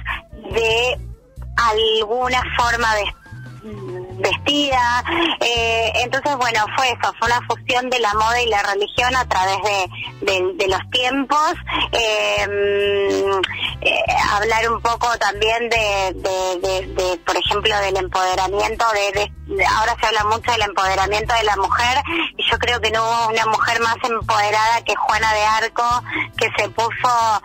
de 0.50 0.98
alguna 1.56 2.42
forma 2.56 2.94
de 2.94 3.04
vestida. 4.22 5.04
Eh, 5.40 5.92
entonces, 5.96 6.36
bueno, 6.36 6.64
fue 6.76 6.88
eso, 6.88 7.12
fue 7.18 7.28
una 7.28 7.40
fusión 7.46 7.90
de 7.90 7.98
la 7.98 8.14
moda 8.14 8.40
y 8.40 8.46
la 8.48 8.62
religión 8.62 9.14
a 9.14 9.28
través 9.28 9.58
de, 10.20 10.54
de, 10.54 10.68
los 10.68 10.80
tiempos. 10.90 11.52
Eh, 11.92 13.24
eh, 13.82 14.02
hablar 14.30 14.70
un 14.70 14.80
poco 14.80 15.08
también 15.18 15.68
de, 15.68 16.14
de, 16.14 17.20
por 17.26 17.36
ejemplo, 17.36 17.76
del 17.80 17.96
empoderamiento, 17.96 18.84
de, 18.92 19.32
ahora 19.66 19.96
se 20.00 20.06
habla 20.06 20.24
mucho 20.24 20.52
del 20.52 20.62
empoderamiento 20.62 21.34
de 21.34 21.44
la 21.44 21.56
mujer 21.56 22.02
y 22.36 22.50
yo 22.50 22.58
creo 22.58 22.80
que 22.80 22.90
no 22.90 23.02
hubo 23.02 23.28
una 23.28 23.46
mujer 23.46 23.80
más 23.80 23.96
empoderada 24.04 24.82
que 24.84 24.94
Juana 24.94 25.32
de 25.34 25.44
Arco, 25.44 26.02
que 26.38 26.48
se 26.56 26.68
puso 26.70 27.42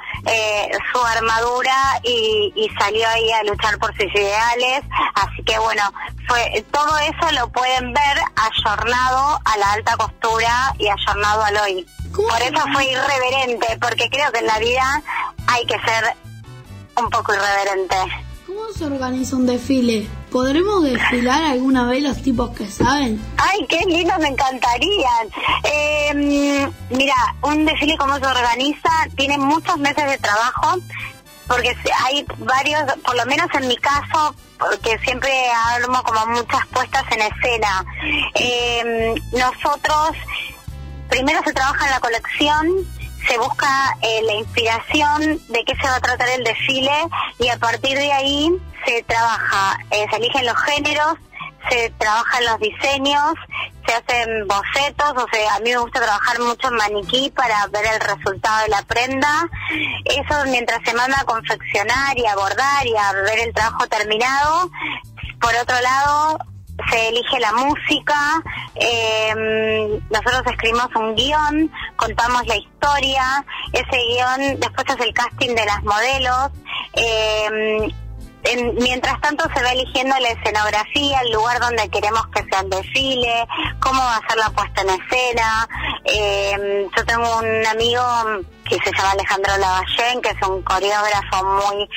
su 0.94 1.02
armadura 1.06 2.00
y, 2.04 2.54
y 2.56 2.70
salió 2.80 3.08
ahí 3.10 3.32
a 3.32 3.44
luchar 3.44 3.78
por 3.80 3.96
sus 3.96 4.14
ideales. 4.14 4.84
Así 5.16 5.44
que 5.44 5.58
bueno, 5.60 5.82
fue 6.28 6.66
todo 6.72 6.98
eso 7.00 7.32
lo 7.34 7.50
pueden 7.50 7.94
ver 7.94 8.18
ayornado 8.36 9.40
a 9.44 9.58
la 9.58 9.74
alta 9.74 9.98
costura 9.98 10.74
y 10.78 10.88
ayornado 10.88 11.44
al 11.44 11.58
hoy. 11.58 11.86
Por 12.14 12.42
eso 12.42 12.64
fue 12.74 12.86
irreverente, 12.92 13.78
porque 13.80 14.10
creo 14.10 14.32
que 14.32 14.40
en 14.40 14.48
la 14.48 14.60
vida 14.60 15.04
hay 15.48 15.66
que 15.66 15.76
ser 15.80 16.16
un 16.98 17.10
poco 17.10 17.34
irreverente. 17.34 17.96
¿Cómo 18.48 18.72
se 18.76 18.86
organiza 18.86 19.36
un 19.36 19.46
desfile? 19.46 20.08
¿Podremos 20.32 20.84
desfilar 20.84 21.44
alguna 21.44 21.86
vez 21.86 22.02
los 22.02 22.22
tipos 22.22 22.50
que 22.52 22.66
saben? 22.66 23.22
Ay, 23.38 23.66
qué 23.68 23.80
lindo, 23.86 24.14
me 24.20 24.30
encantarían. 24.30 25.28
Eh, 25.64 26.70
mira, 26.90 27.16
un 27.44 27.66
desfile 27.66 27.98
como 27.98 28.18
se 28.18 28.26
organiza 28.26 28.90
tiene 29.16 29.38
muchos 29.38 29.78
meses 29.78 30.10
de 30.10 30.18
trabajo 30.18 30.80
porque 31.48 31.76
hay 32.06 32.26
varios, 32.38 32.82
por 33.04 33.16
lo 33.16 33.26
menos 33.26 33.48
en 33.54 33.68
mi 33.68 33.78
caso, 33.78 34.36
porque 34.60 34.98
siempre 35.00 35.32
armo 35.76 36.02
como 36.04 36.26
muchas 36.28 36.66
puestas 36.68 37.04
en 37.12 37.22
escena. 37.22 37.86
Eh, 38.36 39.16
nosotros, 39.34 40.12
primero 41.10 41.42
se 41.44 41.54
trabaja 41.54 41.86
en 41.86 41.92
la 41.92 42.00
colección, 42.00 42.68
se 43.28 43.38
busca 43.38 43.98
eh, 44.02 44.22
la 44.24 44.34
inspiración 44.34 45.42
de 45.50 45.64
qué 45.66 45.76
se 45.76 45.88
va 45.88 45.96
a 45.96 46.02
tratar 46.02 46.30
el 46.30 46.44
desfile 46.44 47.08
y 47.40 47.50
a 47.50 47.58
partir 47.58 47.98
de 47.98 48.12
ahí 48.12 48.52
se 48.86 49.04
trabaja, 49.04 49.80
eh, 49.92 50.06
se 50.10 50.18
eligen 50.18 50.46
los 50.46 50.58
géneros, 50.64 51.16
se 51.70 51.90
trabajan 51.98 52.46
los 52.46 52.60
diseños, 52.60 53.34
se 53.88 53.94
hacen 53.94 54.48
bocetos, 54.48 55.24
o 55.24 55.26
sea, 55.32 55.56
a 55.56 55.60
mí 55.60 55.72
me 55.72 55.78
gusta 55.78 56.02
trabajar 56.02 56.40
mucho 56.40 56.68
en 56.68 56.76
maniquí 56.76 57.32
para 57.36 57.68
ver 57.68 57.86
el 57.86 58.00
resultado 58.00 58.64
de 58.64 58.70
la 58.70 58.82
prenda. 58.84 59.50
Eso 60.06 60.46
mientras 60.48 60.80
se 60.86 60.94
manda 60.94 61.18
a 61.20 61.26
confeccionar 61.26 62.18
y 62.18 62.26
a 62.26 62.36
bordar 62.36 62.86
y 62.86 62.96
a 62.96 63.14
ver 63.14 63.40
el 63.40 63.54
trabajo 63.54 63.88
terminado. 63.88 64.70
Por 65.40 65.56
otro 65.56 65.80
lado, 65.82 66.40
se 66.92 67.10
elige 67.10 67.40
la 67.40 67.54
música, 67.54 68.44
eh, 68.76 69.34
nosotros 70.10 70.44
escribimos 70.46 70.90
un 70.96 71.16
guion, 71.16 71.72
contamos 71.96 72.46
la 72.46 72.56
historia, 72.56 73.46
ese 73.74 73.98
guion 74.10 74.60
después 74.60 74.86
es 74.90 75.06
el 75.06 75.14
casting 75.14 75.56
de 75.56 75.66
las 75.66 75.84
modelos. 75.84 76.52
Eh, 76.94 77.94
mientras 78.80 79.20
tanto 79.22 79.46
se 79.54 79.62
va 79.62 79.72
eligiendo 79.72 80.16
la 80.20 80.30
escenografía, 80.30 81.22
el 81.22 81.32
lugar 81.32 81.60
donde 81.60 81.90
queremos 81.90 82.26
que 82.28 82.44
sea 82.50 82.62
el 82.62 82.70
desfile, 82.70 83.48
cómo 83.80 84.00
va 84.00 84.18
a 84.18 84.28
ser 84.28 84.38
la 84.38 84.50
puesta 84.52 84.82
en 84.82 84.90
escena. 84.90 85.68
Eh, 86.06 86.88
yo 86.96 87.06
tengo 87.06 87.38
un 87.40 87.66
amigo 87.68 88.02
que 88.68 88.78
se 88.84 88.92
llama 88.92 89.12
Alejandro 89.12 89.58
Lavallén, 89.58 90.22
que 90.22 90.30
es 90.30 90.48
un 90.48 90.62
coreógrafo 90.62 91.44
muy 91.44 91.90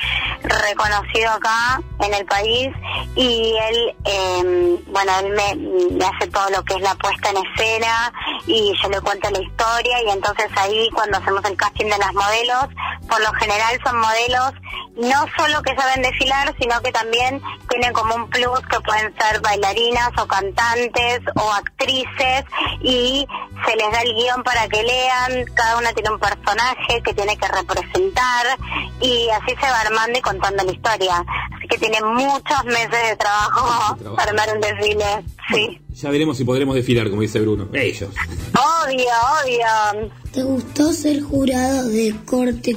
reconocido 0.43 1.31
acá 1.31 1.81
en 1.99 2.13
el 2.13 2.25
país, 2.25 2.69
y 3.15 3.55
él, 3.69 3.95
eh, 4.05 4.79
bueno, 4.87 5.11
él 5.19 5.29
me, 5.35 6.05
hace 6.05 6.27
todo 6.31 6.49
lo 6.49 6.63
que 6.63 6.75
es 6.75 6.81
la 6.81 6.95
puesta 6.95 7.29
en 7.29 7.37
escena 7.37 8.13
y 8.47 8.73
yo 8.81 8.89
le 8.89 9.01
cuento 9.01 9.29
la 9.29 9.41
historia 9.41 10.01
y 10.03 10.09
entonces 10.09 10.47
ahí 10.57 10.89
cuando 10.93 11.17
hacemos 11.17 11.43
el 11.45 11.55
casting 11.55 11.85
de 11.85 11.97
las 11.97 12.13
modelos, 12.13 12.65
por 13.07 13.21
lo 13.21 13.31
general 13.33 13.79
son 13.83 13.99
modelos 13.99 14.53
no 14.97 15.25
solo 15.37 15.61
que 15.61 15.75
saben 15.75 16.01
desfilar, 16.01 16.53
sino 16.59 16.79
que 16.81 16.91
también 16.91 17.41
tienen 17.69 17.93
como 17.93 18.15
un 18.15 18.29
plus 18.29 18.59
que 18.69 18.79
pueden 18.81 19.13
ser 19.17 19.39
bailarinas 19.41 20.09
o 20.17 20.27
cantantes 20.27 21.21
o 21.35 21.51
actrices 21.53 22.45
y 22.81 23.25
se 23.65 23.75
les 23.75 23.91
da 23.91 24.01
el 24.01 24.13
guion 24.13 24.43
para 24.43 24.67
que 24.67 24.83
lean, 24.83 25.45
cada 25.55 25.77
una 25.77 25.93
tiene 25.93 26.11
un 26.11 26.19
personaje 26.19 26.60
que 27.03 27.13
tiene 27.13 27.37
que 27.37 27.47
representar 27.47 28.57
y 28.99 29.29
así 29.29 29.55
se 29.59 29.69
va 29.69 29.79
armando 29.81 30.19
y 30.19 30.21
contando 30.21 30.63
la 30.63 30.71
historia. 30.71 31.25
Así 31.55 31.67
que 31.67 31.77
tiene 31.77 32.01
muchos 32.01 32.63
meses 32.65 33.09
de 33.09 33.15
trabajo, 33.15 33.97
para 34.15 34.31
armar 34.31 34.53
un 34.53 34.61
desfile, 34.61 35.23
sí. 35.51 35.81
Ya 36.01 36.09
veremos 36.09 36.35
si 36.35 36.43
podremos 36.43 36.73
desfilar, 36.73 37.11
como 37.11 37.21
dice 37.21 37.39
Bruno. 37.39 37.67
Ellos. 37.73 38.09
Obvio, 38.53 39.05
obvio. 39.43 40.11
¿Te 40.33 40.41
gustó 40.41 40.91
ser 40.93 41.21
jurado 41.21 41.89
de 41.89 42.15
corte 42.25 42.75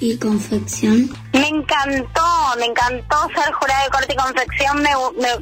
y 0.00 0.18
confección? 0.18 1.08
Me 1.32 1.48
encantó, 1.48 2.20
me 2.58 2.66
encantó 2.66 3.16
ser 3.34 3.50
jurado 3.54 3.84
de 3.84 3.90
corte 3.90 4.12
y 4.12 4.16
confección. 4.16 4.82
Me, 4.82 4.90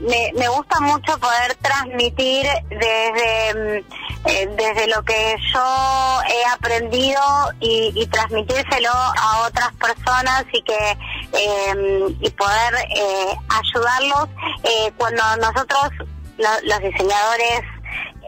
me, 0.07 0.33
me 0.39 0.49
gusta 0.49 0.79
mucho 0.81 1.19
poder 1.19 1.57
transmitir 1.61 2.47
desde, 2.71 3.55
mm, 3.55 4.29
eh, 4.29 4.49
desde 4.57 4.87
lo 4.87 5.03
que 5.03 5.35
yo 5.53 6.21
he 6.29 6.47
aprendido 6.53 7.21
y, 7.59 8.07
transmitírselo 8.13 8.91
a 8.91 9.47
otras 9.49 9.73
personas 9.75 10.45
y 10.53 10.63
que 10.63 10.99
em, 11.33 12.17
y 12.21 12.31
poder 12.31 12.75
eh, 12.95 13.35
ayudarlos 13.49 14.29
eh, 14.63 14.93
cuando 14.97 15.23
nosotros 15.39 15.91
los 16.39 16.81
diseñadores 16.81 17.63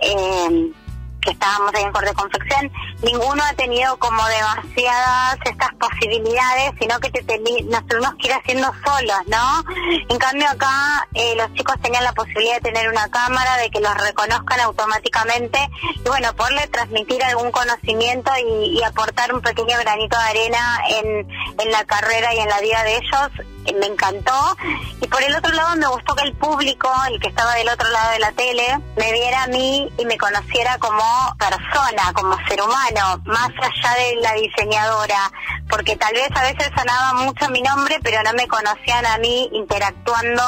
eh, 0.02 0.72
que 1.26 1.32
estábamos 1.32 1.74
ahí 1.74 1.82
en 1.82 1.92
corte 1.92 2.14
confección, 2.14 2.72
ninguno 3.02 3.42
ha 3.42 3.52
tenido 3.54 3.98
como 3.98 4.22
demasiadas 4.28 5.36
estas 5.44 5.74
posibilidades, 5.74 6.72
sino 6.80 6.98
que 7.00 7.10
te 7.10 7.38
nos 7.64 7.86
tuvimos 7.86 8.14
que 8.20 8.28
ir 8.28 8.32
haciendo 8.32 8.72
solos, 8.84 9.18
¿no? 9.26 9.64
En 10.08 10.18
cambio 10.18 10.48
acá 10.48 11.06
eh, 11.14 11.34
los 11.36 11.52
chicos 11.54 11.74
tenían 11.82 12.04
la 12.04 12.12
posibilidad 12.12 12.54
de 12.54 12.60
tener 12.60 12.88
una 12.88 13.08
cámara, 13.08 13.56
de 13.56 13.70
que 13.70 13.80
los 13.80 13.94
reconozcan 13.94 14.60
automáticamente 14.60 15.58
y 15.96 16.08
bueno, 16.08 16.32
poderle 16.36 16.68
transmitir 16.68 17.22
algún 17.24 17.50
conocimiento 17.50 18.30
y, 18.38 18.82
aportar 18.86 19.34
un 19.34 19.42
pequeño 19.42 19.76
granito 19.80 20.16
de 20.16 20.24
arena 20.24 20.80
en, 20.88 21.28
en 21.58 21.72
la 21.72 21.84
carrera 21.84 22.32
y 22.34 22.38
en 22.38 22.48
la 22.48 22.60
vida 22.60 22.84
de 22.84 22.96
ellos 22.98 23.55
me 23.74 23.86
encantó. 23.86 24.56
Y 25.00 25.06
por 25.06 25.22
el 25.22 25.34
otro 25.34 25.52
lado 25.52 25.76
me 25.76 25.86
gustó 25.86 26.14
que 26.14 26.24
el 26.24 26.34
público, 26.34 26.90
el 27.10 27.20
que 27.20 27.28
estaba 27.28 27.54
del 27.54 27.68
otro 27.68 27.88
lado 27.90 28.12
de 28.12 28.18
la 28.18 28.32
tele, 28.32 28.78
me 28.96 29.12
viera 29.12 29.44
a 29.44 29.46
mí 29.48 29.92
y 29.98 30.04
me 30.04 30.16
conociera 30.16 30.78
como 30.78 31.02
persona, 31.38 32.12
como 32.14 32.36
ser 32.48 32.62
humano, 32.62 33.22
más 33.24 33.50
allá 33.50 33.94
de 33.96 34.16
la 34.16 34.32
diseñadora, 34.34 35.30
porque 35.68 35.96
tal 35.96 36.14
vez 36.14 36.30
a 36.34 36.42
veces 36.42 36.70
sonaba 36.76 37.14
mucho 37.14 37.48
mi 37.50 37.62
nombre, 37.62 37.98
pero 38.02 38.22
no 38.22 38.32
me 38.34 38.46
conocían 38.48 39.06
a 39.06 39.18
mí 39.18 39.48
interactuando 39.52 40.42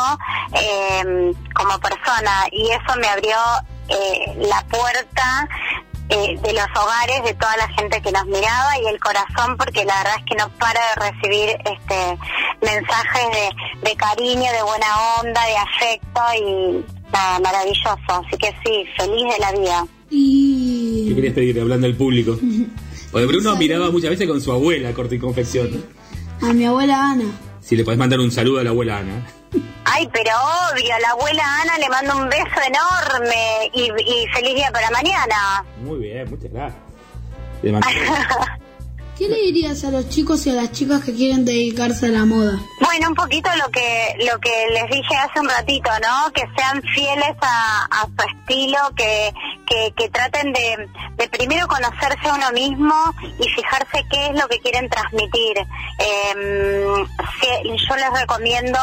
eh, 0.54 1.32
como 1.54 1.78
persona 1.78 2.46
y 2.52 2.70
eso 2.70 2.98
me 2.98 3.08
abrió 3.08 3.36
eh, 3.88 4.34
la 4.38 4.62
puerta 4.66 5.48
eh, 6.10 6.38
de 6.40 6.52
los 6.52 6.66
hogares 6.82 7.22
de 7.24 7.34
toda 7.34 7.56
la 7.56 7.68
gente 7.68 8.00
que 8.00 8.12
nos 8.12 8.26
miraba 8.26 8.78
y 8.82 8.86
el 8.86 8.98
corazón 8.98 9.56
porque 9.58 9.84
la 9.84 9.96
verdad 9.98 10.14
es 10.18 10.24
que 10.24 10.34
no 10.36 10.48
para 10.58 10.80
de 10.80 11.10
recibir 11.10 11.50
este 11.64 12.18
mensajes 12.62 13.22
de, 13.32 13.88
de 13.88 13.96
cariño, 13.96 14.50
de 14.52 14.62
buena 14.62 14.86
onda, 15.20 15.40
de 15.46 15.56
afecto 15.56 16.20
y 16.36 16.84
nada, 17.12 17.40
maravilloso. 17.40 17.98
Así 18.08 18.36
que 18.38 18.54
sí, 18.64 18.84
feliz 18.96 19.34
de 19.34 19.38
la 19.38 19.52
vida. 19.52 19.86
¿Qué 20.10 21.14
querías 21.14 21.34
pedir 21.34 21.60
hablando 21.60 21.86
al 21.86 21.94
público? 21.94 22.38
Porque 23.12 23.26
Bruno 23.26 23.56
miraba 23.56 23.90
muchas 23.90 24.10
veces 24.10 24.28
con 24.28 24.40
su 24.40 24.52
abuela 24.52 24.92
corte 24.92 25.14
y 25.14 25.18
confección. 25.18 25.84
A 26.42 26.52
mi 26.52 26.64
abuela 26.64 27.12
Ana. 27.12 27.24
Si 27.68 27.76
le 27.76 27.84
podés 27.84 27.98
mandar 27.98 28.18
un 28.18 28.30
saludo 28.30 28.60
a 28.60 28.64
la 28.64 28.70
abuela 28.70 28.96
Ana. 28.96 29.26
Ay, 29.84 30.08
pero 30.10 30.30
obvio, 30.72 30.94
a 30.94 31.00
la 31.00 31.10
abuela 31.10 31.42
Ana 31.62 31.76
le 31.78 31.88
mando 31.90 32.16
un 32.16 32.28
beso 32.30 32.60
enorme 32.66 33.70
y, 33.74 33.82
y 33.82 34.26
feliz 34.32 34.54
día 34.54 34.70
para 34.72 34.88
mañana. 34.90 35.62
Muy 35.82 35.98
bien, 35.98 36.30
muchas 36.30 36.50
gracias. 36.50 36.80
Le 37.62 37.72
mando- 37.72 37.86
¿Qué 39.18 39.28
le 39.28 39.36
dirías 39.36 39.82
a 39.84 39.90
los 39.90 40.08
chicos 40.08 40.46
y 40.46 40.50
a 40.50 40.54
las 40.54 40.70
chicas 40.70 41.02
que 41.02 41.12
quieren 41.12 41.44
dedicarse 41.44 42.06
a 42.06 42.10
la 42.10 42.24
moda? 42.24 42.56
Bueno, 42.80 43.08
un 43.08 43.14
poquito 43.16 43.50
lo 43.56 43.68
que 43.70 44.14
lo 44.24 44.38
que 44.38 44.66
les 44.72 44.84
dije 44.90 45.16
hace 45.16 45.40
un 45.40 45.48
ratito, 45.48 45.90
¿no? 46.00 46.32
Que 46.32 46.42
sean 46.56 46.80
fieles 46.94 47.34
a, 47.42 47.88
su 48.06 48.26
estilo, 48.28 48.78
que, 48.96 49.32
que, 49.66 49.92
que 49.96 50.08
traten 50.10 50.52
de, 50.52 50.88
de 51.16 51.28
primero 51.28 51.66
conocerse 51.66 52.28
a 52.28 52.34
uno 52.34 52.52
mismo 52.52 52.94
y 53.40 53.48
fijarse 53.48 54.04
qué 54.10 54.28
es 54.28 54.34
lo 54.40 54.46
que 54.48 54.60
quieren 54.60 54.88
transmitir. 54.88 55.58
Eh, 55.98 57.04
si- 57.40 57.86
yo 57.88 57.96
les 57.96 58.20
recomiendo 58.20 58.78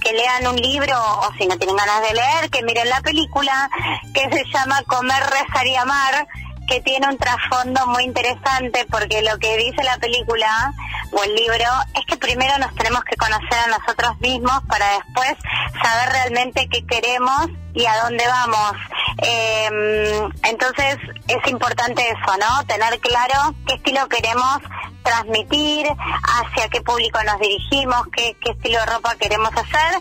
que 0.00 0.12
lean 0.12 0.46
un 0.48 0.56
libro 0.56 0.96
o 0.98 1.32
si 1.38 1.46
no 1.46 1.56
tienen 1.58 1.76
ganas 1.76 2.02
de 2.08 2.14
leer, 2.14 2.50
que 2.50 2.62
miren 2.62 2.88
la 2.88 3.00
película 3.00 3.70
que 4.14 4.22
se 4.30 4.44
llama 4.52 4.82
Comer, 4.86 5.22
Rezar 5.22 5.66
y 5.66 5.76
Amar 5.76 6.26
que 6.72 6.80
tiene 6.80 7.06
un 7.06 7.18
trasfondo 7.18 7.86
muy 7.88 8.04
interesante 8.04 8.86
porque 8.90 9.20
lo 9.20 9.38
que 9.38 9.58
dice 9.58 9.84
la 9.84 9.98
película 9.98 10.72
o 11.12 11.22
el 11.22 11.34
libro 11.34 11.66
es 11.94 12.06
que 12.06 12.16
primero 12.16 12.56
nos 12.56 12.74
tenemos 12.74 13.04
que 13.04 13.14
conocer 13.16 13.58
a 13.66 13.78
nosotros 13.78 14.18
mismos 14.20 14.58
para 14.66 14.86
después 14.92 15.34
saber 15.82 16.12
realmente 16.12 16.70
qué 16.70 16.82
queremos 16.86 17.48
y 17.74 17.84
a 17.84 18.04
dónde 18.04 18.26
vamos. 18.26 18.72
Eh, 19.18 20.30
entonces 20.44 20.96
es 21.28 21.50
importante 21.50 22.08
eso, 22.08 22.38
¿no? 22.38 22.64
Tener 22.64 22.98
claro 23.00 23.54
qué 23.66 23.74
estilo 23.74 24.08
queremos 24.08 24.58
transmitir, 25.02 25.86
hacia 25.86 26.68
qué 26.70 26.80
público 26.80 27.22
nos 27.22 27.38
dirigimos, 27.38 28.06
qué, 28.16 28.34
qué 28.42 28.52
estilo 28.52 28.78
de 28.78 28.86
ropa 28.86 29.14
queremos 29.16 29.50
hacer 29.54 30.00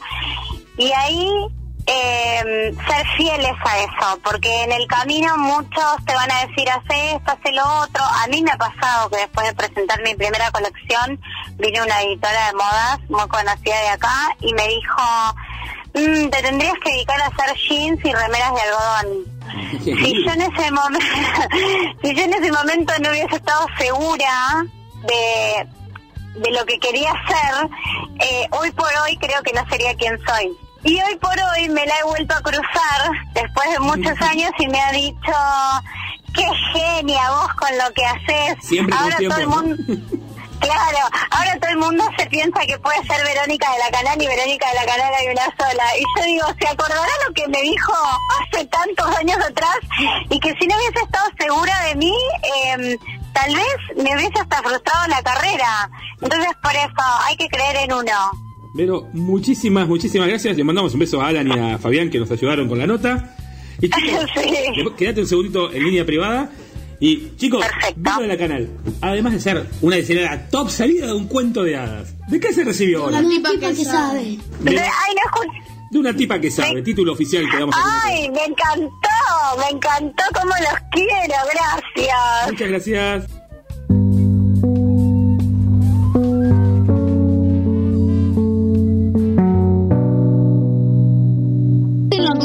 y 0.78 0.94
ahí 0.94 1.50
eh, 1.88 2.76
ser 2.88 3.08
fieles 3.18 3.54
a 3.66 3.80
eso, 3.80 4.20
porque 4.24 4.64
en 4.64 4.72
el 4.72 4.88
camino 4.88 5.38
muchos 5.38 6.06
te 6.06 6.14
van 6.14 6.32
a 6.32 6.46
decir, 6.46 6.70
hace 6.70 7.16
esto, 7.16 7.32
hace 7.32 7.52
lo 7.54 7.64
otro. 7.82 8.04
A 8.04 8.28
mí 8.28 8.42
me 8.42 8.52
ha 8.52 8.58
pasado 8.58 9.10
que 9.10 9.18
después 9.18 9.48
de 9.48 9.54
presentar 9.54 10.02
mi 10.04 10.16
primera 10.16 10.52
colección, 10.52 11.20
vino 11.58 11.84
una 11.84 12.02
editora 12.02 12.48
de 12.48 12.54
modas 12.54 13.00
muy 13.10 13.28
conocida 13.28 13.80
de 13.82 13.90
acá 13.90 14.36
y 14.42 14.54
me 14.54 14.68
dijo, 14.68 15.02
"Mm, 15.94 16.30
te 16.30 16.42
tendrías 16.42 16.74
que 16.84 16.92
dedicar 16.92 17.22
a 17.22 17.28
hacer 17.28 17.56
jeans 17.58 18.00
y 18.06 18.14
remeras 18.14 18.54
de 18.54 18.62
algodón. 18.62 19.42
Si 19.84 20.24
yo 20.24 20.32
en 20.32 20.42
ese 20.42 20.72
momento, 20.72 21.06
si 22.04 22.16
yo 22.16 22.24
en 22.24 22.34
ese 22.34 22.52
momento 22.52 22.94
no 23.02 23.10
hubiese 23.10 23.36
estado 23.36 23.66
segura 23.78 24.64
de, 25.04 25.68
de 26.40 26.52
lo 26.52 26.66
que 26.66 26.80
quería 26.80 27.12
hacer, 27.12 27.70
eh, 28.20 28.48
hoy 28.52 28.72
por 28.72 28.90
hoy 29.04 29.18
creo 29.18 29.42
que 29.44 29.52
no 29.54 29.68
sería 29.70 29.94
quien 29.96 30.18
soy. 30.26 30.56
Y 30.84 31.00
hoy 31.02 31.16
por 31.18 31.36
hoy 31.40 31.70
me 31.70 31.86
la 31.86 31.94
he 32.00 32.04
vuelto 32.04 32.36
a 32.36 32.42
cruzar 32.42 33.12
después 33.34 33.72
de 33.72 33.80
muchos 33.80 34.22
años 34.22 34.52
y 34.58 34.68
me 34.68 34.82
ha 34.82 34.92
dicho, 34.92 35.34
qué 36.34 36.48
genia 36.74 37.30
vos 37.30 37.54
con 37.54 37.78
lo 37.78 37.94
que 37.94 38.06
haces. 38.06 38.68
Siempre 38.68 38.98
ahora 38.98 39.18
todo 39.18 39.40
el 39.40 39.48
mundo... 39.48 39.76
Claro, 40.62 41.00
ahora 41.32 41.58
todo 41.60 41.72
el 41.72 41.78
mundo 41.78 42.04
se 42.20 42.28
piensa 42.28 42.62
que 42.68 42.78
puede 42.78 43.04
ser 43.08 43.24
Verónica 43.26 43.72
de 43.72 43.80
la 43.80 43.90
Canal 43.90 44.22
y 44.22 44.28
Verónica 44.28 44.70
de 44.70 44.76
la 44.76 44.86
Canal 44.86 45.12
hay 45.16 45.28
una 45.28 45.46
sola. 45.58 45.84
Y 45.98 46.04
yo 46.16 46.26
digo, 46.26 46.48
¿se 46.60 46.68
acordará 46.68 47.12
lo 47.28 47.34
que 47.34 47.48
me 47.48 47.62
dijo 47.64 47.94
hace 48.40 48.66
tantos 48.68 49.08
años 49.18 49.38
atrás? 49.44 49.78
Y 50.30 50.40
que 50.40 50.54
si 50.60 50.68
no 50.68 50.76
hubiese 50.78 51.04
estado 51.04 51.28
segura 51.40 51.82
de 51.86 51.96
mí, 51.96 52.14
eh, 52.44 52.98
tal 53.34 53.56
vez 53.56 53.76
me 53.98 54.16
hubiese 54.16 54.40
hasta 54.40 54.62
frustrado 54.62 55.08
la 55.08 55.24
carrera. 55.24 55.90
Entonces 56.22 56.52
por 56.62 56.74
eso 56.74 57.04
hay 57.26 57.36
que 57.38 57.50
creer 57.50 57.78
en 57.78 57.94
uno. 57.94 58.51
Pero 58.76 59.08
muchísimas, 59.14 59.88
muchísimas 59.88 60.28
gracias. 60.28 60.56
Le 60.58 60.64
mandamos 60.64 60.94
un 60.94 61.00
beso 61.02 61.22
a 61.22 61.28
Alan 61.28 61.48
y 61.48 61.52
a 61.60 61.78
Fabián 61.78 62.10
que 62.10 62.20
nos 62.20 62.32
ayudaron 62.32 62.68
con 62.70 62.80
la 62.80 62.88
nota. 62.88 63.36
Y 63.82 63.90
chicos, 63.90 64.26
quédate 64.98 65.22
un 65.22 65.28
segundito 65.28 65.72
en 65.72 65.84
línea 65.84 66.06
privada. 66.06 66.50
Y 67.00 67.36
chicos, 67.36 67.66
Bruno 67.96 68.22
de 68.22 68.28
la 68.28 68.38
canal, 68.38 68.70
además 69.02 69.34
de 69.34 69.40
ser 69.40 69.66
una 69.82 69.96
diseñadora 69.96 70.48
top 70.50 70.70
salida 70.70 71.08
de 71.08 71.14
un 71.14 71.28
cuento 71.28 71.64
de 71.64 71.76
hadas, 71.76 72.14
¿de 72.30 72.40
qué 72.40 72.54
se 72.54 72.64
recibió 72.64 73.04
ahora? 73.06 73.18
Una 73.20 73.30
tipa 73.30 73.50
que 73.60 73.76
sabe. 73.76 74.22
De- 74.60 74.80
Ay, 74.80 75.16
no 75.16 75.22
escuché. 75.26 75.72
De 75.90 76.00
una 76.00 76.16
tipa 76.16 76.40
que 76.40 76.52
sabe, 76.52 76.82
título 76.84 77.14
oficial 77.14 77.44
que 77.52 77.58
damos 77.58 77.76
a 77.76 78.04
Ay, 78.06 78.30
me 78.30 78.46
encantó, 78.46 78.88
me 79.58 79.76
encantó 79.76 80.24
como 80.40 80.52
los 80.52 80.80
quiero, 80.92 81.36
gracias. 81.52 82.52
Muchas 82.52 82.68
gracias. 82.70 83.26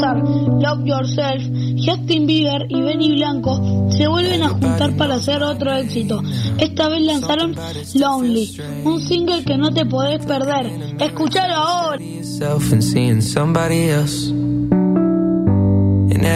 Lanzar 0.07 0.23
Love 0.59 0.85
Yourself, 0.85 1.43
Justin 1.77 2.27
Bieber 2.27 2.65
y 2.69 2.81
Benny 2.81 3.15
Blanco 3.15 3.89
se 3.91 4.07
vuelven 4.07 4.43
a 4.43 4.49
juntar 4.49 4.95
para 4.95 5.15
hacer 5.15 5.41
otro 5.43 5.73
éxito. 5.73 6.21
Esta 6.57 6.89
vez 6.89 7.01
lanzaron 7.01 7.55
Lonely, 7.95 8.57
un 8.83 9.01
single 9.01 9.43
que 9.43 9.57
no 9.57 9.71
te 9.71 9.85
podés 9.85 10.25
perder. 10.25 10.71
Escuchalo 10.99 11.53
ahora. 11.55 11.97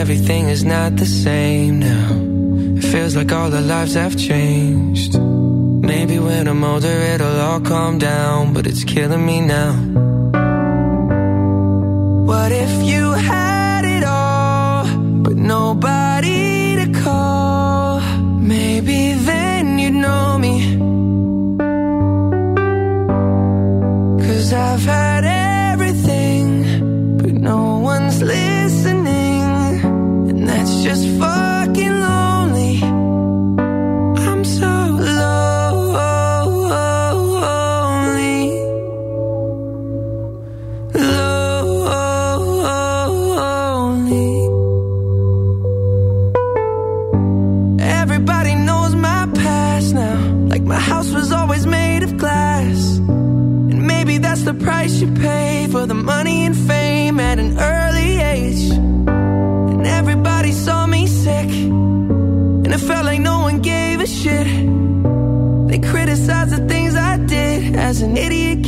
everything 0.02 0.50
is 0.50 0.64
not 0.64 0.96
the 0.96 1.06
same 1.06 1.80
now. 1.80 2.78
It 2.78 2.84
feels 2.84 3.16
like 3.16 3.32
all 3.32 3.54
our 3.54 3.62
lives 3.62 3.94
have 3.94 4.16
changed. 4.18 5.20
Maybe 5.20 6.18
when 6.18 6.48
I'm 6.48 6.64
older 6.64 6.88
it'll 6.88 7.40
all 7.40 7.60
calm 7.60 8.00
down, 8.00 8.54
but 8.54 8.66
it's 8.66 8.84
killing 8.84 9.26
me 9.26 9.42
now. 9.42 9.74
What 12.26 12.52
if 12.52 12.84
you 12.84 13.12
had 13.12 13.61
nobody 15.42 16.76
to 16.76 17.02
call? 17.04 18.00
Maybe 18.40 19.14
then 19.14 19.80
you'd 19.80 19.94
know 19.94 20.38
me. 20.38 20.56
Cause 24.26 24.54
I've 24.54 24.86
had 24.86 25.24
everything, 25.72 27.18
but 27.18 27.34
no 27.34 27.80
one's 27.80 28.22
listening. 28.22 29.42
And 30.30 30.48
that's 30.48 30.84
just 30.84 31.08
fucking 31.20 31.41
criticized 66.42 66.64
the 66.64 66.74
things 66.74 66.96
I 66.96 67.18
did 67.18 67.76
as 67.76 68.02
an 68.02 68.18
idiot 68.18 68.61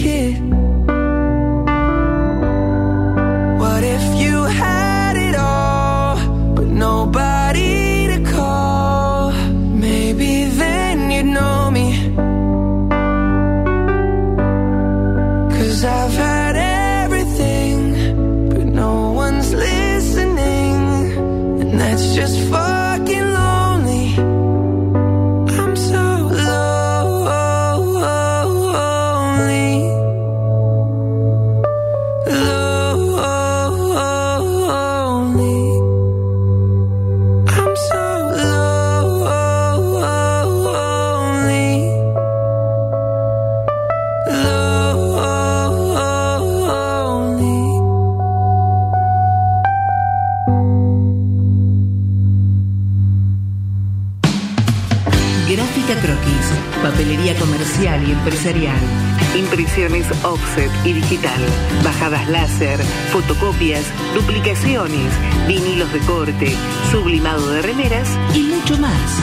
duplicaciones, 64.13 65.13
vinilos 65.47 65.93
de 65.93 65.99
corte, 65.99 66.53
sublimado 66.91 67.49
de 67.49 67.61
remeras 67.61 68.09
y 68.35 68.43
mucho 68.43 68.77
más. 68.77 69.21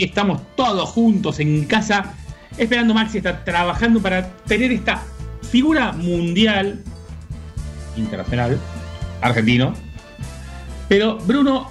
Aquí 0.00 0.08
estamos 0.08 0.40
todos 0.56 0.88
juntos 0.88 1.40
en 1.40 1.66
casa, 1.66 2.14
esperando 2.56 2.94
Maxi 2.94 3.18
está 3.18 3.44
trabajando 3.44 4.00
para 4.00 4.26
tener 4.46 4.72
esta 4.72 5.02
figura 5.50 5.92
mundial, 5.92 6.82
internacional, 7.98 8.58
argentino, 9.20 9.74
pero 10.88 11.18
Bruno 11.18 11.70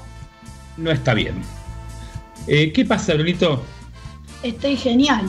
no 0.77 0.91
está 0.91 1.15
bien. 1.15 1.41
Eh, 2.45 2.71
¿Qué 2.71 2.85
pasa, 2.85 3.15
Brunito? 3.15 3.65
Estoy 4.43 4.77
genial. 4.77 5.25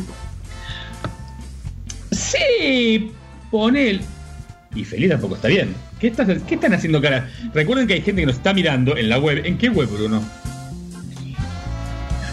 Sí, 2.12 3.12
ponel. 3.50 4.02
Y 4.74 4.84
Feliz 4.84 5.08
tampoco 5.08 5.36
está 5.36 5.48
bien. 5.48 5.74
¿Qué, 5.98 6.08
estás, 6.08 6.28
¿Qué 6.46 6.56
están 6.56 6.74
haciendo 6.74 7.00
cara? 7.00 7.30
Recuerden 7.54 7.86
que 7.86 7.94
hay 7.94 8.02
gente 8.02 8.20
que 8.20 8.26
nos 8.26 8.36
está 8.36 8.52
mirando 8.52 8.94
en 8.94 9.08
la 9.08 9.18
web. 9.18 9.40
¿En 9.46 9.56
qué 9.56 9.70
web, 9.70 9.88
Bruno? 9.88 10.22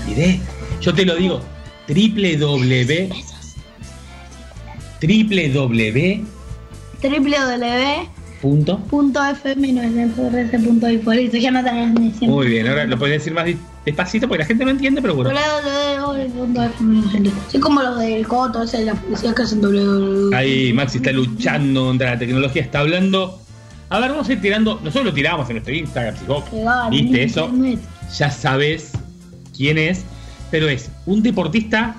Me 0.06 0.14
olvidé. 0.14 0.57
Yo 0.82 0.94
te 0.94 1.06
lo 1.06 1.16
digo. 1.16 1.42
www. 1.88 3.10
www. 5.02 6.26
Punto. 8.42 8.80
www.fm9rc.info. 8.92 11.04
Por 11.04 11.16
eso 11.16 11.38
ya 11.38 11.52
no 11.52 11.63
tenés 11.63 11.94
ni 11.94 12.12
siempre. 12.12 12.28
Muy 12.28 12.48
bien, 12.48 12.68
ahora 12.68 12.86
lo 12.86 12.98
puedes 12.98 13.20
decir 13.20 13.34
más 13.34 13.48
despacito 13.84 14.28
porque 14.28 14.44
la 14.44 14.48
gente 14.48 14.63
no 14.63 14.72
entiende, 14.72 15.02
pero 15.02 15.16
bueno. 15.16 15.32
www.fm9rc. 15.32 17.32
Soy 17.50 17.60
como 17.60 17.82
los 17.82 18.00
del 18.00 18.28
Coto, 18.28 18.66
de 18.66 18.86
la 18.86 18.94
policía 18.94 19.34
que 19.34 19.42
hacen 19.42 19.62
www. 19.62 20.36
Ahí 20.36 20.72
Maxi 20.74 20.98
está 20.98 21.12
luchando 21.12 21.86
contra 21.86 22.12
la 22.12 22.20
tecnología, 22.20 22.62
está 22.62 22.80
hablando. 22.80 23.42
A 23.90 24.00
ver, 24.00 24.12
vamos 24.12 24.30
a 24.30 24.34
ir 24.34 24.42
tirando. 24.42 24.76
Nosotros 24.84 25.06
lo 25.06 25.13
tiramos 25.13 25.50
en 25.50 25.56
nuestro 25.56 25.74
Instagram, 25.74 26.16
si 26.18 26.26
vos 26.26 26.44
viste 26.92 27.24
eso, 27.24 27.52
ya 28.16 28.30
sabes 28.30 28.92
quién 29.56 29.78
es. 29.78 30.04
Pero 30.52 30.70
es 30.70 30.90
un 31.06 31.22
deportista 31.22 31.96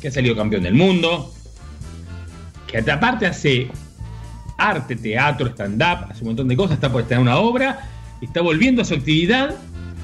que 0.00 0.08
ha 0.08 0.10
salido 0.10 0.36
campeón 0.36 0.62
del 0.62 0.74
mundo, 0.74 1.32
que 2.66 2.78
aparte 2.78 3.26
hace 3.26 3.70
arte, 4.56 4.96
teatro, 4.96 5.48
stand-up, 5.48 6.10
hace 6.10 6.22
un 6.22 6.28
montón 6.28 6.48
de 6.48 6.56
cosas, 6.56 6.74
está 6.74 6.90
por 6.90 7.02
estrenar 7.02 7.22
una 7.22 7.36
obra, 7.36 7.88
está 8.20 8.40
volviendo 8.40 8.82
a 8.82 8.84
su 8.84 8.94
actividad 8.94 9.56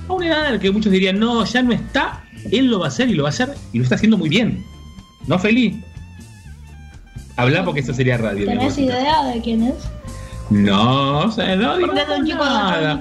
a 0.09 0.12
una 0.12 0.27
edad 0.27 0.47
en 0.47 0.55
la 0.55 0.61
que 0.61 0.71
muchos 0.71 0.93
dirían, 0.93 1.19
no, 1.19 1.45
ya 1.45 1.62
no 1.62 1.73
está, 1.73 2.25
él 2.51 2.66
lo 2.66 2.81
va 2.81 2.87
a 2.87 2.88
hacer 2.88 3.09
y 3.09 3.14
lo 3.14 3.25
va 3.25 3.29
a 3.29 3.31
hacer 3.31 3.55
y 3.73 3.79
lo 3.79 3.85
está 3.85 3.95
haciendo 3.95 4.19
muy 4.19 4.29
bien. 4.29 4.64
¿No, 5.27 5.38
feliz? 5.38 5.77
Habla 7.37 7.64
porque 7.64 7.81
eso 7.81 7.95
sería 7.95 8.16
radio. 8.16 8.47
¿Tenés 8.47 8.77
idea 8.79 9.25
de 9.25 9.40
quién 9.40 9.62
es? 9.64 9.75
No, 10.51 11.21
o 11.21 11.31
sea, 11.31 11.55
no 11.55 11.79
digo 11.79 11.95
nada. 11.95 13.01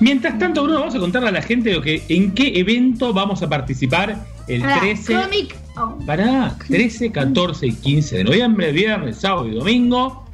Mientras 0.00 0.38
tanto, 0.38 0.62
Bruno, 0.64 0.80
vamos 0.80 0.94
a 0.94 0.98
contarle 0.98 1.28
a 1.28 1.32
la 1.32 1.42
gente 1.42 1.72
lo 1.72 1.82
que, 1.82 2.02
en 2.08 2.32
qué 2.32 2.58
evento 2.58 3.12
vamos 3.12 3.42
a 3.42 3.48
participar 3.48 4.24
el 4.48 4.62
Pará, 4.62 4.80
13. 4.80 5.14
Comic. 5.14 5.56
oh, 5.76 5.98
Pará, 6.06 6.56
13, 6.68 7.12
14 7.12 7.66
y 7.66 7.72
15 7.74 8.16
de 8.16 8.24
noviembre, 8.24 8.72
viernes, 8.72 9.18
sábado 9.18 9.48
y 9.48 9.54
domingo. 9.54 10.24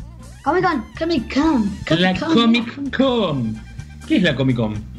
Comic 0.45 0.65
Con, 0.65 0.85
Comic 0.99 1.35
Con. 1.35 2.01
La 2.01 2.15
Comic 2.15 2.97
Con. 2.97 3.61
¿Qué 4.07 4.17
es 4.17 4.23
la 4.23 4.35
Comic 4.35 4.57
Con? 4.57 4.90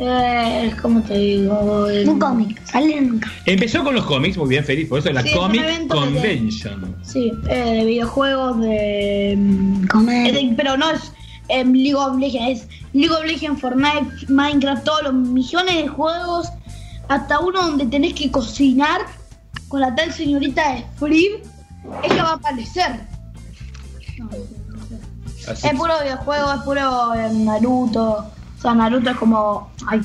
Eh, 0.00 0.72
¿Cómo 0.80 1.00
te 1.02 1.14
digo? 1.18 1.86
Un 2.06 2.18
cómic. 2.20 2.60
Salen. 2.66 3.20
Empezó 3.46 3.82
con 3.82 3.94
los 3.96 4.04
cómics, 4.04 4.36
muy 4.36 4.48
bien, 4.48 4.64
feliz, 4.64 4.88
por 4.88 5.00
eso 5.00 5.08
es 5.08 5.14
la 5.14 5.22
Sí, 5.22 5.30
es 5.30 5.36
Comic 5.36 5.60
de- 5.62 5.88
Convention. 5.88 6.96
Sí, 7.02 7.32
eh, 7.48 7.70
de 7.80 7.84
videojuegos, 7.84 8.60
de. 8.60 9.34
mm, 9.36 10.08
eh, 10.08 10.32
de- 10.32 10.54
pero 10.56 10.76
no 10.76 10.90
es 10.90 11.12
em, 11.48 11.72
League 11.72 11.94
of 11.96 12.16
Legends, 12.18 12.62
es 12.62 12.68
League 12.92 13.12
of 13.14 13.24
Legends, 13.24 13.60
Fortnite, 13.60 14.26
Minecraft, 14.28 14.84
todos 14.84 15.02
los 15.04 15.14
millones 15.14 15.76
de 15.76 15.88
juegos, 15.88 16.48
hasta 17.08 17.40
uno 17.40 17.60
donde 17.62 17.86
tenés 17.86 18.14
que 18.14 18.30
cocinar 18.30 19.00
con 19.68 19.80
la 19.80 19.94
tal 19.94 20.12
señorita 20.12 20.74
de 20.74 20.84
Free, 20.96 21.42
ella 22.04 22.22
va 22.22 22.30
a 22.30 22.34
aparecer. 22.34 23.00
Así 25.48 25.66
Es 25.66 25.74
puro 25.74 25.94
videojuego, 26.02 26.52
es 26.52 26.60
puro 26.62 27.14
em, 27.14 27.44
Naruto. 27.44 28.26
O 28.58 28.60
sea, 28.60 28.74
Naruto 28.74 29.10
es 29.10 29.16
como. 29.16 29.70
Ay. 29.86 30.00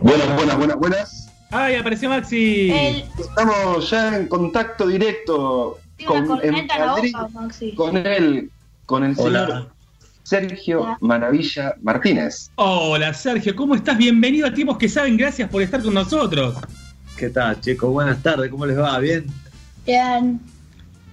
Buenas, 0.00 0.34
buenas, 0.36 0.56
buenas, 0.58 0.76
buenas. 0.76 1.28
¡Ay, 1.50 1.76
apareció 1.76 2.08
Maxi! 2.08 2.70
El- 2.70 3.04
Estamos 3.18 3.90
ya 3.90 4.16
en 4.16 4.26
contacto 4.26 4.86
directo 4.86 5.78
con, 6.06 6.24
en 6.42 6.66
Madrid, 6.68 7.12
boca, 7.14 7.28
Maxi. 7.32 7.74
con 7.74 7.96
él, 7.96 8.50
con 8.86 9.04
el 9.04 9.14
Hola. 9.18 9.46
señor 9.46 9.72
Sergio 10.24 10.80
Hola. 10.82 10.98
Maravilla 11.00 11.74
Martínez. 11.82 12.50
Hola, 12.56 13.12
Sergio, 13.12 13.54
¿cómo 13.54 13.74
estás? 13.74 13.98
Bienvenido 13.98 14.46
a 14.46 14.54
Tipos 14.54 14.78
que 14.78 14.88
Saben, 14.88 15.16
gracias 15.16 15.48
por 15.50 15.60
estar 15.62 15.82
con 15.82 15.92
nosotros. 15.94 16.56
¿Qué 17.16 17.28
tal, 17.28 17.60
chicos? 17.60 17.90
Buenas 17.90 18.22
tardes, 18.22 18.50
¿cómo 18.50 18.64
les 18.66 18.78
va? 18.78 18.98
¿Bien? 18.98 19.26
Bien. 19.86 20.40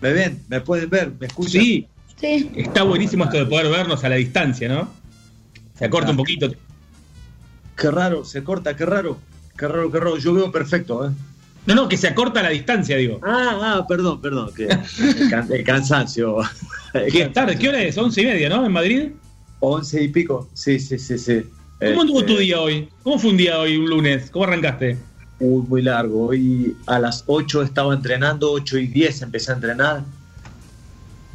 ¿Me 0.02 0.14
ven? 0.14 0.42
¿Me 0.48 0.62
pueden 0.62 0.90
ver? 0.90 1.12
¿Me 1.20 1.28
escuchan? 1.28 1.62
Sí, 1.62 1.88
Sí. 2.16 2.50
está 2.56 2.84
buenísimo 2.84 3.26
esto 3.26 3.38
de 3.38 3.46
poder 3.46 3.70
vernos 3.70 4.04
a 4.04 4.10
la 4.10 4.16
distancia, 4.16 4.70
¿no? 4.70 4.88
Se 5.80 5.86
acorta 5.86 6.12
un 6.12 6.18
poquito. 6.18 6.52
Qué 7.76 7.90
raro, 7.90 8.24
se 8.26 8.44
corta, 8.44 8.76
qué 8.76 8.86
raro. 8.86 9.18
Qué 9.58 9.68
raro, 9.68 9.92
qué 9.92 10.00
raro. 10.00 10.18
Yo 10.18 10.34
veo 10.34 10.52
perfecto, 10.52 11.08
¿eh? 11.08 11.12
No, 11.66 11.76
no, 11.76 11.88
que 11.90 11.98
se 11.98 12.08
acorta 12.08 12.42
la 12.44 12.50
distancia, 12.50 12.98
digo. 12.98 13.20
Ah, 13.24 13.58
ah, 13.80 13.86
perdón, 13.88 14.22
perdón. 14.22 14.52
Que 14.54 14.66
el, 14.66 15.30
can- 15.30 15.52
el 15.52 15.64
cansancio. 15.64 16.38
¿Qué 17.12 17.26
tarde? 17.28 17.58
¿Qué 17.58 17.70
hora 17.70 17.82
es? 17.82 17.98
Once 17.98 18.22
y 18.22 18.26
media, 18.26 18.50
¿no? 18.50 18.66
En 18.66 18.72
Madrid. 18.72 19.10
Once 19.60 20.02
y 20.02 20.08
pico. 20.10 20.50
Sí, 20.54 20.80
sí, 20.80 20.98
sí, 21.00 21.18
sí. 21.18 21.44
¿Cómo 21.80 22.02
anduvo 22.02 22.20
Este, 22.22 22.34
tu 22.34 22.40
día 22.40 22.60
hoy? 22.60 22.90
¿Cómo 23.04 23.20
fue 23.20 23.32
un 23.32 23.38
día 23.38 23.60
hoy, 23.60 23.78
un 23.78 23.90
lunes? 23.90 24.30
¿Cómo 24.32 24.46
arrancaste? 24.46 24.98
Muy, 25.40 25.62
muy 25.68 25.82
largo. 25.82 26.28
Hoy 26.28 26.76
a 26.88 27.00
las 27.00 27.24
8 27.28 27.62
estaba 27.64 27.94
entrenando, 27.94 28.52
8 28.52 28.78
y 28.80 28.88
10 28.88 29.22
empecé 29.22 29.52
a 29.52 29.56
entrenar. 29.56 30.04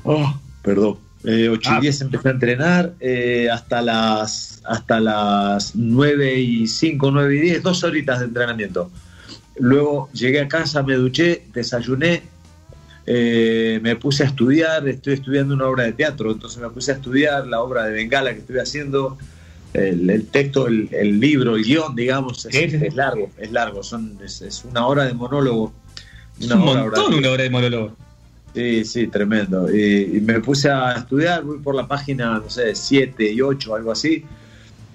Oh, 0.05 0.39
perdón. 0.63 0.99
Eh, 1.25 1.49
8 1.49 1.71
Ah. 1.73 1.79
y 1.79 1.83
10 1.83 2.01
empecé 2.03 2.29
a 2.29 2.33
entrenar 2.33 2.93
eh, 3.01 3.49
hasta 3.51 3.81
las 3.83 4.61
hasta 4.65 5.01
las 5.01 5.75
9 5.75 6.39
y 6.39 6.67
5, 6.67 7.11
9 7.11 7.37
y 7.37 7.41
10, 7.41 7.63
dos 7.63 7.83
horitas 7.85 8.21
de 8.21 8.27
entrenamiento. 8.27 8.91
Luego 9.59 10.09
llegué 10.13 10.41
a 10.41 10.49
casa, 10.49 10.83
me 10.83 10.95
duché, 10.95 11.45
desayuné, 11.53 12.23
eh, 13.07 13.79
me 13.83 13.97
puse 13.97 14.23
a 14.25 14.27
estudiar, 14.27 14.89
estoy 14.89 15.15
estudiando 15.15 15.55
una 15.55 15.67
obra 15.67 15.85
de 15.85 15.93
teatro, 15.93 16.33
entonces 16.33 16.59
me 16.61 16.69
puse 16.71 16.93
a 16.93 16.95
estudiar 16.95 17.47
la 17.47 17.61
obra 17.61 17.85
de 17.85 17.93
Bengala 17.93 18.33
que 18.33 18.41
estoy 18.41 18.59
haciendo, 18.59 19.19
el, 19.75 20.09
el 20.09 20.27
texto, 20.29 20.67
el, 20.67 20.89
el 20.93 21.21
libro, 21.21 21.57
el 21.57 21.65
guion, 21.65 21.95
digamos, 21.95 22.47
es, 22.47 22.55
es 22.75 22.95
largo, 22.95 23.31
es 23.39 23.53
largo, 23.53 23.83
son, 23.83 24.19
es, 24.25 24.41
es 24.43 24.65
una 24.65 24.87
hora 24.87 25.05
de 25.05 25.13
monólogo. 25.15 25.73
Es 26.41 26.47
Una 26.47 26.57
un 26.57 26.63
hora 26.69 26.81
montón 26.85 27.05
oral. 27.05 27.19
una 27.19 27.31
hora 27.31 27.43
de 27.45 27.51
monólogo. 27.51 27.97
Sí, 28.55 28.85
sí, 28.85 29.09
tremendo. 29.09 29.69
Y, 29.75 30.21
me 30.21 30.41
puse 30.41 30.71
a 30.71 30.93
estudiar, 30.93 31.43
voy 31.43 31.59
por 31.59 31.75
la 31.75 31.89
página, 31.89 32.39
no 32.39 32.49
sé, 32.49 32.75
7 32.75 33.33
y 33.33 33.41
8, 33.41 33.75
algo 33.75 33.91
así, 33.91 34.25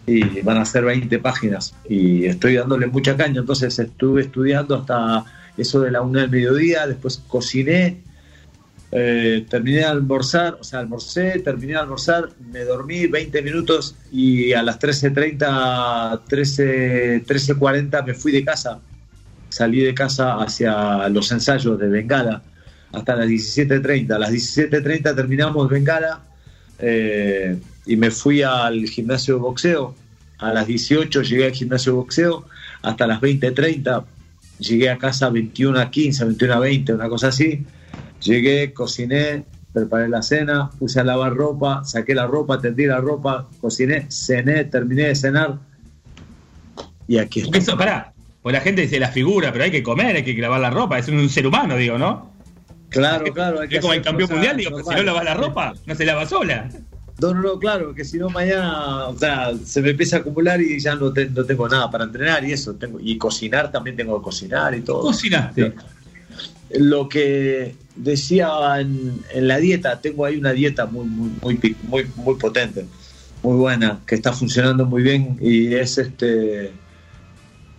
y 0.08 0.42
van 0.42 0.58
a 0.58 0.66
ser 0.66 0.86
20 0.86 1.20
páginas. 1.20 1.76
Y 1.90 2.26
estoy 2.26 2.56
dándole 2.56 2.88
mucha 2.88 3.18
caña, 3.18 3.42
entonces 3.42 3.78
estuve 3.78 4.22
estudiando 4.22 4.76
hasta 4.76 5.26
eso 5.58 5.82
de 5.82 5.92
la 5.92 6.02
una 6.02 6.22
del 6.22 6.30
mediodía, 6.30 6.88
después 6.88 7.22
cociné, 7.28 8.02
eh, 8.92 9.46
terminé 9.50 9.80
de 9.80 9.86
almorzar, 9.86 10.58
o 10.60 10.64
sea, 10.64 10.80
almorcé, 10.80 11.40
terminé 11.40 11.74
de 11.74 11.80
almorzar, 11.80 12.30
me 12.52 12.64
dormí 12.64 13.08
20 13.08 13.42
minutos 13.42 13.96
y 14.10 14.54
a 14.54 14.64
las 14.64 14.80
13.30, 14.80 16.22
13, 16.28 17.26
13.40 17.26 18.06
me 18.06 18.14
fui 18.14 18.32
de 18.32 18.46
casa. 18.46 18.80
Salí 19.50 19.82
de 19.82 19.94
casa 19.94 20.36
hacia 20.36 21.10
los 21.10 21.30
ensayos 21.32 21.78
de 21.78 21.90
Bengala 21.90 22.42
hasta 22.92 23.16
las 23.16 23.28
17.30. 23.28 24.12
A 24.14 24.20
las 24.20 24.32
17.30 24.32 25.16
terminamos 25.16 25.70
Bengala 25.70 26.22
eh, 26.80 27.58
y 27.86 27.96
me 27.96 28.12
fui 28.12 28.42
al 28.42 28.88
gimnasio 28.88 29.36
de 29.36 29.42
boxeo. 29.42 29.96
A 30.40 30.54
las 30.54 30.68
18 30.68 31.22
llegué 31.24 31.46
al 31.46 31.52
gimnasio 31.52 31.92
de 31.92 31.98
boxeo, 31.98 32.46
hasta 32.82 33.08
las 33.08 33.20
20.30 33.20 34.06
llegué 34.60 34.90
a 34.90 34.98
casa 34.98 35.30
21 35.30 35.80
a 35.80 35.90
15, 35.90 36.26
21 36.26 36.54
a 36.54 36.60
20, 36.60 36.94
una 36.94 37.10
cosa 37.10 37.28
así. 37.28 37.66
Llegué, 38.22 38.74
cociné, 38.74 39.44
preparé 39.74 40.10
la 40.10 40.22
cena, 40.22 40.70
puse 40.78 41.00
a 41.00 41.04
lavar 41.04 41.34
ropa, 41.34 41.84
saqué 41.84 42.16
la 42.16 42.28
ropa, 42.28 42.60
tendí 42.60 42.86
la 42.86 43.00
ropa, 43.00 43.48
cociné, 43.62 44.08
cené, 44.10 44.66
terminé 44.66 45.04
de 45.04 45.16
cenar. 45.16 45.60
Y 47.08 47.18
aquí 47.18 47.42
Porque 47.42 47.60
eso, 47.60 47.78
pará, 47.78 48.14
pues 48.42 48.54
la 48.54 48.62
gente 48.62 48.82
dice 48.82 49.00
la 49.00 49.10
figura, 49.10 49.52
pero 49.52 49.64
hay 49.64 49.72
que 49.72 49.84
comer, 49.84 50.16
hay 50.16 50.24
que 50.24 50.34
lavar 50.34 50.62
la 50.62 50.70
ropa, 50.70 51.00
es 51.00 51.08
un 51.08 51.30
ser 51.30 51.48
humano, 51.48 51.76
digo, 51.76 51.98
¿no? 51.98 52.29
Claro, 52.90 53.32
claro. 53.34 53.64
Es 53.64 53.80
como 53.80 53.94
el 53.94 54.02
campeón 54.02 54.30
mundial, 54.32 54.58
digo, 54.58 54.84
si 54.84 54.96
no 54.96 55.04
lavas 55.04 55.24
la 55.24 55.34
ropa, 55.36 55.74
no 55.86 55.96
se 55.96 56.06
lava 56.06 56.26
sola. 56.26 56.70
No, 57.22 57.34
no, 57.34 57.42
no, 57.42 57.60
claro, 57.60 57.94
que 57.94 58.06
si 58.06 58.18
no 58.18 58.30
mañana, 58.30 59.08
o 59.08 59.18
sea, 59.18 59.52
se 59.66 59.82
me 59.82 59.90
empieza 59.90 60.18
a 60.18 60.20
acumular 60.20 60.62
y 60.62 60.80
ya 60.80 60.96
no, 60.96 61.12
no 61.12 61.44
tengo 61.44 61.68
nada 61.68 61.92
para 61.92 62.06
entrenar 62.06 62.46
y 62.46 62.54
eso, 62.54 62.76
tengo 62.76 62.98
y 63.02 63.18
cocinar 63.18 63.72
también 63.72 63.98
tengo 63.98 64.18
que 64.20 64.24
cocinar 64.24 64.74
y 64.74 64.82
todo. 64.82 65.02
Cocinaste. 65.02 65.74
Lo 66.72 67.10
que 67.10 67.76
decía 67.96 68.50
en, 68.80 69.22
en, 69.34 69.48
la 69.48 69.58
dieta, 69.58 70.00
tengo 70.00 70.24
ahí 70.24 70.38
una 70.38 70.54
dieta 70.54 70.86
muy, 70.86 71.06
muy, 71.06 71.34
muy, 71.42 71.76
muy, 71.84 72.08
muy 72.16 72.36
potente, 72.36 72.86
muy 73.44 73.58
buena, 73.58 74.00
que 74.06 74.16
está 74.16 74.32
funcionando 74.32 74.86
muy 74.86 75.04
bien 75.04 75.38
y 75.42 75.74
es 75.74 75.98
este 75.98 76.72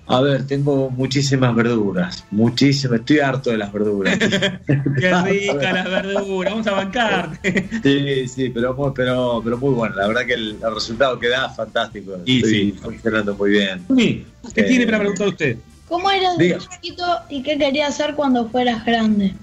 a 0.06 0.20
ver, 0.20 0.46
tengo 0.46 0.90
muchísimas 0.90 1.54
verduras, 1.54 2.24
muchísimas, 2.32 3.00
estoy 3.00 3.20
harto 3.20 3.50
de 3.50 3.58
las 3.58 3.72
verduras. 3.72 4.18
Qué 4.98 5.14
rica 5.22 5.72
las 5.72 5.84
verduras, 5.90 6.52
vamos 6.52 6.66
a 6.66 6.72
bancarte. 6.72 7.68
Sí, 7.82 8.28
sí, 8.28 8.48
pero, 8.50 8.76
pero, 8.92 9.40
pero 9.44 9.56
muy 9.58 9.72
bueno, 9.74 9.94
la 9.94 10.08
verdad 10.08 10.26
que 10.26 10.34
el, 10.34 10.58
el 10.62 10.74
resultado 10.74 11.18
que 11.18 11.28
da 11.28 11.46
es 11.46 11.56
fantástico. 11.56 12.16
Y 12.24 12.36
estoy 12.38 12.72
sí. 12.72 12.78
funcionando 12.82 13.34
muy 13.36 13.50
bien. 13.50 13.86
Sí. 13.96 14.26
¿Qué 14.54 14.60
Eh, 14.62 14.64
tiene 14.64 14.84
para 14.86 14.98
preguntar 14.98 15.28
usted? 15.28 15.56
¿Cómo 15.88 16.10
eras 16.10 16.38
de 16.38 16.56
chiquito 16.58 17.04
y 17.28 17.42
qué 17.42 17.58
querías 17.58 17.90
hacer 17.90 18.14
cuando 18.14 18.48
fueras 18.48 18.84
grande? 18.84 19.34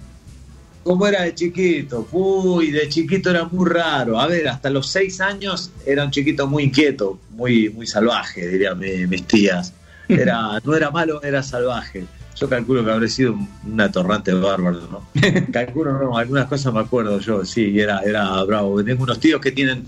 ¿Cómo 0.83 1.05
era 1.05 1.23
de 1.23 1.35
chiquito? 1.35 2.07
Uy, 2.11 2.71
de 2.71 2.87
chiquito 2.87 3.29
era 3.29 3.43
muy 3.45 3.69
raro. 3.69 4.19
A 4.19 4.27
ver, 4.27 4.47
hasta 4.47 4.69
los 4.69 4.87
seis 4.89 5.19
años 5.19 5.71
era 5.85 6.05
un 6.05 6.11
chiquito 6.11 6.47
muy 6.47 6.63
inquieto, 6.63 7.19
muy, 7.31 7.69
muy 7.69 7.85
salvaje, 7.85 8.47
dirían 8.47 8.79
mi- 8.79 9.05
mis 9.07 9.25
tías. 9.27 9.73
Era, 10.07 10.59
no 10.63 10.75
era 10.75 10.91
malo, 10.91 11.21
era 11.23 11.43
salvaje. 11.43 12.05
Yo 12.35 12.47
calculo 12.47 12.85
que 12.85 12.91
habré 12.91 13.09
sido 13.09 13.33
un, 13.33 13.81
atorrante 13.81 14.31
bárbaro, 14.33 14.81
¿no? 14.91 15.07
calculo, 15.51 15.97
no, 15.97 16.17
algunas 16.17 16.45
cosas 16.45 16.73
me 16.73 16.81
acuerdo 16.81 17.19
yo, 17.19 17.43
sí, 17.43 17.79
era, 17.79 18.01
era 18.01 18.43
bravo. 18.43 18.83
Tengo 18.83 19.03
unos 19.03 19.19
tíos 19.19 19.41
que 19.41 19.51
tienen 19.51 19.85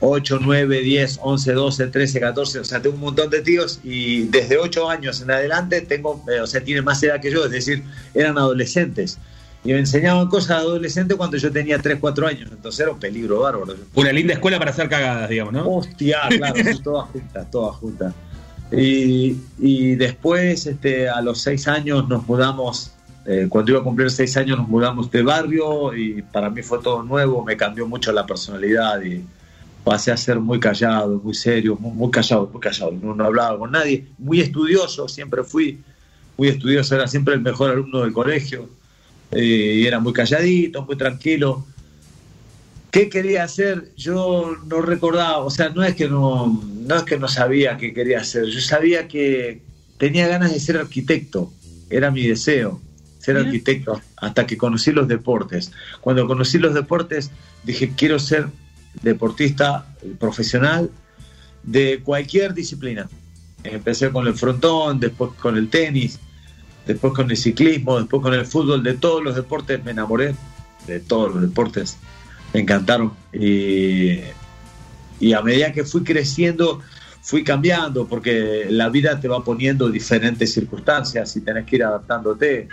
8, 0.00 0.38
9, 0.40 0.80
10, 0.80 1.20
11, 1.22 1.52
12, 1.52 1.86
13, 1.88 2.20
14, 2.20 2.58
o 2.60 2.64
sea, 2.64 2.80
tengo 2.80 2.94
un 2.94 3.02
montón 3.02 3.30
de 3.30 3.42
tíos 3.42 3.80
y 3.84 4.24
desde 4.24 4.56
8 4.56 4.88
años 4.88 5.20
en 5.20 5.30
adelante 5.30 5.82
tengo, 5.82 6.24
eh, 6.28 6.40
o 6.40 6.46
sea, 6.46 6.62
tienen 6.62 6.84
más 6.84 7.02
edad 7.02 7.20
que 7.20 7.30
yo, 7.30 7.44
es 7.44 7.50
decir, 7.50 7.82
eran 8.14 8.38
adolescentes. 8.38 9.18
Y 9.62 9.72
me 9.72 9.78
enseñaban 9.78 10.28
cosas 10.28 10.48
de 10.58 10.64
adolescente 10.64 11.14
cuando 11.16 11.38
yo 11.38 11.50
tenía 11.50 11.78
3, 11.78 11.98
4 12.00 12.26
años, 12.26 12.50
entonces 12.50 12.80
era 12.80 12.92
un 12.92 12.98
peligro 12.98 13.40
bárbaro. 13.40 13.74
Una 13.94 14.12
linda 14.12 14.34
escuela 14.34 14.58
para 14.58 14.72
hacer 14.72 14.88
cagadas, 14.88 15.28
digamos, 15.30 15.54
¿no? 15.54 15.68
Hostia, 15.68 16.20
claro, 16.28 16.54
todas 16.82 17.08
juntas, 17.10 17.50
todas 17.50 17.76
juntas. 17.76 18.14
Y, 18.70 19.94
después, 19.96 20.66
este, 20.66 21.08
a 21.08 21.20
los 21.20 21.40
6 21.42 21.68
años 21.68 22.08
nos 22.08 22.26
mudamos, 22.26 22.92
eh, 23.26 23.46
cuando 23.48 23.72
iba 23.72 23.80
a 23.80 23.84
cumplir 23.84 24.10
6 24.10 24.36
años 24.36 24.58
nos 24.58 24.68
mudamos 24.68 25.10
de 25.10 25.22
barrio 25.22 25.94
y 25.94 26.22
para 26.22 26.50
mí 26.50 26.62
fue 26.62 26.80
todo 26.82 27.02
nuevo, 27.02 27.44
me 27.44 27.56
cambió 27.56 27.86
mucho 27.86 28.10
la 28.12 28.26
personalidad 28.26 29.00
y 29.02 29.24
pasé 29.84 30.10
a 30.10 30.16
ser 30.16 30.40
muy 30.40 30.58
callado, 30.58 31.20
muy 31.22 31.34
serio, 31.34 31.76
muy, 31.78 31.92
muy 31.92 32.10
callado, 32.10 32.48
muy 32.50 32.60
callado, 32.60 32.92
no, 32.92 33.14
no 33.14 33.24
hablaba 33.24 33.58
con 33.58 33.70
nadie, 33.70 34.06
muy 34.18 34.40
estudioso, 34.40 35.06
siempre 35.08 35.44
fui 35.44 35.80
muy 36.36 36.48
estudioso, 36.48 36.94
era 36.94 37.06
siempre 37.06 37.34
el 37.34 37.40
mejor 37.40 37.70
alumno 37.70 38.00
del 38.00 38.12
colegio 38.12 38.68
eh, 39.30 39.78
y 39.80 39.86
era 39.86 40.00
muy 40.00 40.12
calladito, 40.12 40.84
muy 40.84 40.96
tranquilo. 40.96 41.64
¿Qué 42.94 43.08
quería 43.08 43.42
hacer? 43.42 43.90
Yo 43.96 44.56
no 44.66 44.80
recordaba, 44.80 45.38
o 45.38 45.50
sea, 45.50 45.70
no 45.70 45.82
es 45.82 45.96
que 45.96 46.08
no, 46.08 46.62
no 46.62 46.94
es 46.94 47.02
que 47.02 47.18
no 47.18 47.26
sabía 47.26 47.76
qué 47.76 47.92
quería 47.92 48.20
hacer, 48.20 48.44
yo 48.44 48.60
sabía 48.60 49.08
que 49.08 49.62
tenía 49.98 50.28
ganas 50.28 50.52
de 50.52 50.60
ser 50.60 50.76
arquitecto, 50.76 51.52
era 51.90 52.12
mi 52.12 52.24
deseo, 52.24 52.80
ser 53.18 53.36
arquitecto, 53.36 54.00
hasta 54.16 54.46
que 54.46 54.56
conocí 54.56 54.92
los 54.92 55.08
deportes. 55.08 55.72
Cuando 56.00 56.28
conocí 56.28 56.58
los 56.58 56.72
deportes, 56.72 57.32
dije, 57.64 57.94
quiero 57.96 58.20
ser 58.20 58.46
deportista 59.02 59.92
profesional 60.20 60.88
de 61.64 62.00
cualquier 62.00 62.54
disciplina. 62.54 63.08
Empecé 63.64 64.10
con 64.10 64.28
el 64.28 64.34
frontón, 64.34 65.00
después 65.00 65.32
con 65.40 65.56
el 65.56 65.68
tenis, 65.68 66.20
después 66.86 67.12
con 67.12 67.28
el 67.28 67.36
ciclismo, 67.36 67.98
después 67.98 68.22
con 68.22 68.34
el 68.34 68.46
fútbol, 68.46 68.84
de 68.84 68.94
todos 68.94 69.20
los 69.20 69.34
deportes 69.34 69.82
me 69.82 69.90
enamoré, 69.90 70.36
de 70.86 71.00
todos 71.00 71.34
los 71.34 71.42
deportes, 71.42 71.96
encantaron. 72.60 73.12
Y, 73.32 74.20
y 75.20 75.32
a 75.32 75.40
medida 75.42 75.72
que 75.72 75.84
fui 75.84 76.02
creciendo, 76.04 76.80
fui 77.22 77.44
cambiando, 77.44 78.06
porque 78.06 78.66
la 78.70 78.88
vida 78.88 79.20
te 79.20 79.28
va 79.28 79.42
poniendo 79.44 79.88
diferentes 79.88 80.52
circunstancias 80.52 81.36
y 81.36 81.40
tenés 81.40 81.64
que 81.66 81.76
ir 81.76 81.84
adaptándote. 81.84 82.68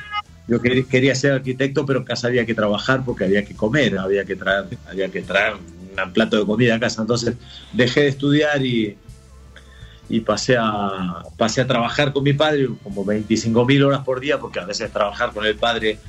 Yo 0.47 0.59
quer- 0.61 0.86
quería 0.88 1.15
ser 1.15 1.34
arquitecto, 1.34 1.86
pero 1.86 1.99
en 1.99 2.05
casa 2.05 2.27
había 2.27 2.45
que 2.45 2.53
trabajar 2.53 3.03
porque 3.05 3.23
había 3.25 3.45
que 3.45 3.55
comer, 3.55 3.97
había 3.97 4.25
que 4.25 4.36
traer, 4.36 4.65
había 4.89 5.09
que 5.09 5.21
traer 5.21 5.53
un 5.53 6.13
plato 6.13 6.38
de 6.38 6.45
comida 6.45 6.75
a 6.75 6.79
casa. 6.79 7.01
Entonces 7.01 7.36
dejé 7.73 8.01
de 8.01 8.07
estudiar 8.07 8.65
y, 8.65 8.97
y 10.09 10.19
pasé 10.21 10.57
a, 10.59 11.23
pasé 11.38 11.61
a 11.61 11.67
trabajar 11.67 12.11
con 12.11 12.23
mi 12.23 12.34
padre 12.34 12.67
como 12.84 13.05
25 13.05 13.65
mil 13.65 13.84
horas 13.84 14.01
por 14.03 14.19
día, 14.19 14.39
porque 14.39 14.59
a 14.59 14.65
veces 14.65 14.91
trabajar 14.91 15.32
con 15.32 15.45
el 15.45 15.55
padre 15.55 15.99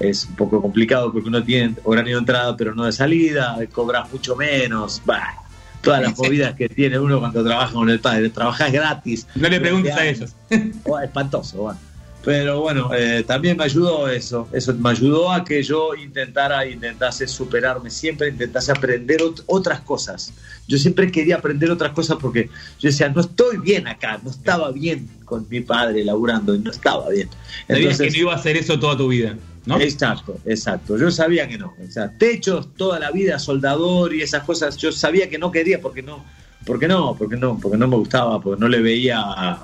es 0.00 0.24
un 0.26 0.36
poco 0.36 0.60
complicado 0.62 1.12
porque 1.12 1.28
uno 1.28 1.42
tiene 1.42 1.74
horario 1.84 2.16
de 2.16 2.20
entrada 2.20 2.56
pero 2.56 2.74
no 2.74 2.84
de 2.84 2.92
salida, 2.92 3.58
cobras 3.72 4.10
mucho 4.12 4.36
menos, 4.36 5.02
bah, 5.04 5.34
todas 5.82 6.02
las 6.02 6.16
movidas 6.18 6.54
que 6.54 6.68
tiene 6.68 6.98
uno 6.98 7.18
cuando 7.20 7.44
trabaja 7.44 7.72
con 7.72 7.88
el 7.90 8.00
padre, 8.00 8.30
trabajas 8.30 8.72
gratis. 8.72 9.26
No 9.34 9.48
le 9.48 9.60
preguntes 9.60 9.94
a 9.94 10.06
ellos. 10.06 10.32
espantoso, 11.02 11.58
bueno. 11.58 11.78
Pero 12.24 12.60
bueno, 12.60 12.90
eh, 12.92 13.24
también 13.26 13.56
me 13.56 13.64
ayudó 13.64 14.08
eso, 14.08 14.48
eso 14.52 14.74
me 14.74 14.90
ayudó 14.90 15.30
a 15.32 15.44
que 15.44 15.62
yo 15.62 15.94
intentara, 15.94 16.66
intentase 16.66 17.28
superarme, 17.28 17.90
siempre 17.90 18.28
intentase 18.28 18.72
aprender 18.72 19.20
ot- 19.20 19.44
otras 19.46 19.80
cosas. 19.80 20.34
Yo 20.66 20.76
siempre 20.78 21.10
quería 21.12 21.36
aprender 21.36 21.70
otras 21.70 21.92
cosas 21.92 22.18
porque 22.20 22.50
yo 22.80 22.88
decía, 22.90 23.08
no 23.08 23.20
estoy 23.20 23.58
bien 23.58 23.86
acá, 23.86 24.20
no 24.22 24.30
estaba 24.30 24.72
bien 24.72 25.08
con 25.24 25.46
mi 25.48 25.60
padre 25.60 26.04
laburando, 26.04 26.54
y 26.54 26.58
no 26.58 26.70
estaba 26.72 27.08
bien. 27.08 27.30
Sabías 27.68 27.98
que 27.98 28.10
no 28.10 28.16
iba 28.16 28.32
a 28.32 28.36
hacer 28.36 28.56
eso 28.56 28.78
toda 28.80 28.96
tu 28.96 29.08
vida, 29.08 29.36
¿no? 29.68 29.78
Exacto, 29.78 30.38
exacto. 30.46 30.96
Yo 30.96 31.10
sabía 31.10 31.46
que 31.46 31.58
no. 31.58 31.74
O 31.86 31.90
sea, 31.90 32.10
techos 32.16 32.74
toda 32.74 32.98
la 32.98 33.10
vida, 33.10 33.38
soldador 33.38 34.14
y 34.14 34.22
esas 34.22 34.42
cosas, 34.42 34.78
yo 34.78 34.90
sabía 34.90 35.28
que 35.28 35.38
no 35.38 35.52
quería 35.52 35.80
porque 35.80 36.02
no, 36.02 36.24
porque 36.64 36.88
no, 36.88 37.14
porque 37.14 37.36
no, 37.36 37.58
porque 37.58 37.76
no 37.76 37.86
me 37.86 37.96
gustaba, 37.96 38.40
porque 38.40 38.58
no 38.58 38.66
le 38.66 38.80
veía, 38.80 39.60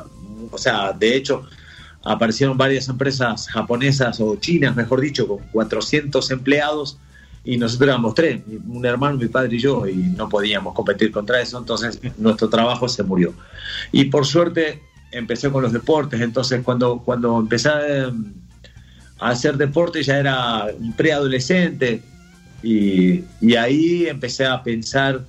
o 0.50 0.58
sea, 0.58 0.92
de 0.92 1.16
hecho 1.16 1.46
aparecieron 2.02 2.58
varias 2.58 2.86
empresas 2.88 3.48
japonesas 3.48 4.20
o 4.20 4.36
chinas, 4.36 4.76
mejor 4.76 5.00
dicho, 5.00 5.26
con 5.26 5.38
400 5.52 6.30
empleados 6.32 6.98
y 7.42 7.56
nosotros 7.56 7.88
éramos 7.88 8.14
tres, 8.14 8.42
un 8.68 8.84
hermano, 8.84 9.16
mi 9.16 9.28
padre 9.28 9.56
y 9.56 9.58
yo, 9.58 9.86
y 9.86 9.94
no 9.96 10.28
podíamos 10.28 10.74
competir 10.74 11.10
contra 11.10 11.40
eso, 11.40 11.58
entonces 11.58 11.98
nuestro 12.18 12.50
trabajo 12.50 12.88
se 12.88 13.02
murió. 13.02 13.32
Y 13.90 14.04
por 14.04 14.26
suerte 14.26 14.82
empecé 15.12 15.50
con 15.50 15.62
los 15.62 15.72
deportes, 15.72 16.20
entonces 16.20 16.62
cuando, 16.62 16.98
cuando 16.98 17.38
empecé 17.38 17.70
a, 17.70 18.12
hacer 19.18 19.56
deporte 19.56 20.02
ya 20.02 20.18
era 20.18 20.66
un 20.78 20.92
preadolescente 20.92 22.02
y, 22.62 23.24
y 23.40 23.56
ahí 23.56 24.06
empecé 24.06 24.46
a 24.46 24.62
pensar 24.62 25.24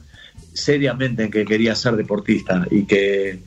seriamente 0.53 1.23
en 1.23 1.31
que 1.31 1.45
quería 1.45 1.75
ser 1.75 1.95
deportista 1.95 2.65
y 2.71 2.85
que, 2.85 3.39